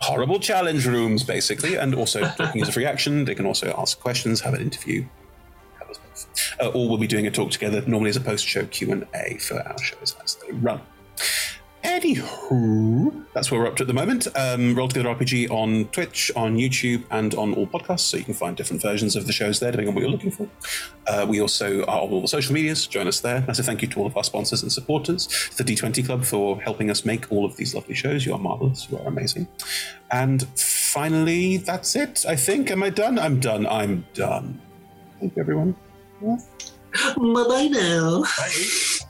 horrible 0.00 0.38
challenge 0.38 0.86
rooms, 0.86 1.24
basically, 1.24 1.76
and 1.76 1.94
also 1.94 2.20
Talking 2.36 2.62
as 2.62 2.68
a 2.68 2.72
Free 2.72 2.86
Action. 2.86 3.24
They 3.24 3.34
can 3.34 3.46
also 3.46 3.74
ask 3.76 4.00
questions, 4.00 4.40
have 4.40 4.54
an 4.54 4.60
interview. 4.60 5.06
Uh, 6.60 6.68
or 6.68 6.88
we'll 6.88 6.98
be 6.98 7.06
doing 7.06 7.26
a 7.26 7.30
talk 7.30 7.50
together, 7.50 7.82
normally 7.86 8.10
as 8.10 8.16
a 8.16 8.20
post-show 8.20 8.66
Q&A 8.66 9.38
for 9.38 9.60
our 9.60 9.78
shows 9.78 10.16
as 10.22 10.34
they 10.36 10.52
run. 10.52 10.80
Anywho, 11.88 13.24
that's 13.32 13.50
where 13.50 13.60
we're 13.60 13.66
up 13.66 13.76
to 13.76 13.82
at 13.82 13.86
the 13.86 13.94
moment. 13.94 14.28
Um, 14.36 14.74
Roll 14.74 14.88
Together 14.88 15.08
RPG 15.08 15.50
on 15.50 15.86
Twitch, 15.86 16.30
on 16.36 16.58
YouTube, 16.58 17.02
and 17.10 17.34
on 17.34 17.54
all 17.54 17.66
podcasts, 17.66 18.00
so 18.00 18.18
you 18.18 18.24
can 18.24 18.34
find 18.34 18.54
different 18.54 18.82
versions 18.82 19.16
of 19.16 19.26
the 19.26 19.32
shows 19.32 19.58
there, 19.58 19.70
depending 19.70 19.88
on 19.88 19.94
what 19.94 20.02
you're 20.02 20.10
looking 20.10 20.30
for. 20.30 20.46
Uh, 21.06 21.24
we 21.26 21.40
also 21.40 21.84
are 21.86 22.02
on 22.02 22.10
all 22.10 22.20
the 22.20 22.28
social 22.28 22.52
medias. 22.52 22.86
Join 22.86 23.08
us 23.08 23.20
there. 23.20 23.42
Massive 23.46 23.64
thank 23.64 23.80
you 23.80 23.88
to 23.88 24.00
all 24.00 24.06
of 24.06 24.14
our 24.18 24.22
sponsors 24.22 24.62
and 24.62 24.70
supporters, 24.70 25.28
the 25.56 25.64
D20 25.64 26.04
Club 26.04 26.24
for 26.26 26.60
helping 26.60 26.90
us 26.90 27.06
make 27.06 27.32
all 27.32 27.46
of 27.46 27.56
these 27.56 27.74
lovely 27.74 27.94
shows. 27.94 28.26
You 28.26 28.34
are 28.34 28.38
marvelous. 28.38 28.86
You 28.90 28.98
are 28.98 29.06
amazing. 29.06 29.48
And 30.10 30.42
finally, 30.58 31.56
that's 31.56 31.96
it. 31.96 32.26
I 32.28 32.36
think. 32.36 32.70
Am 32.70 32.82
I 32.82 32.90
done? 32.90 33.18
I'm 33.18 33.40
done. 33.40 33.66
I'm 33.66 34.04
done. 34.12 34.60
Thank 35.20 35.36
you, 35.36 35.40
everyone. 35.40 35.74
Bye 36.20 36.36
bye 37.16 37.68
now. 37.72 38.24
Bye. 38.36 39.06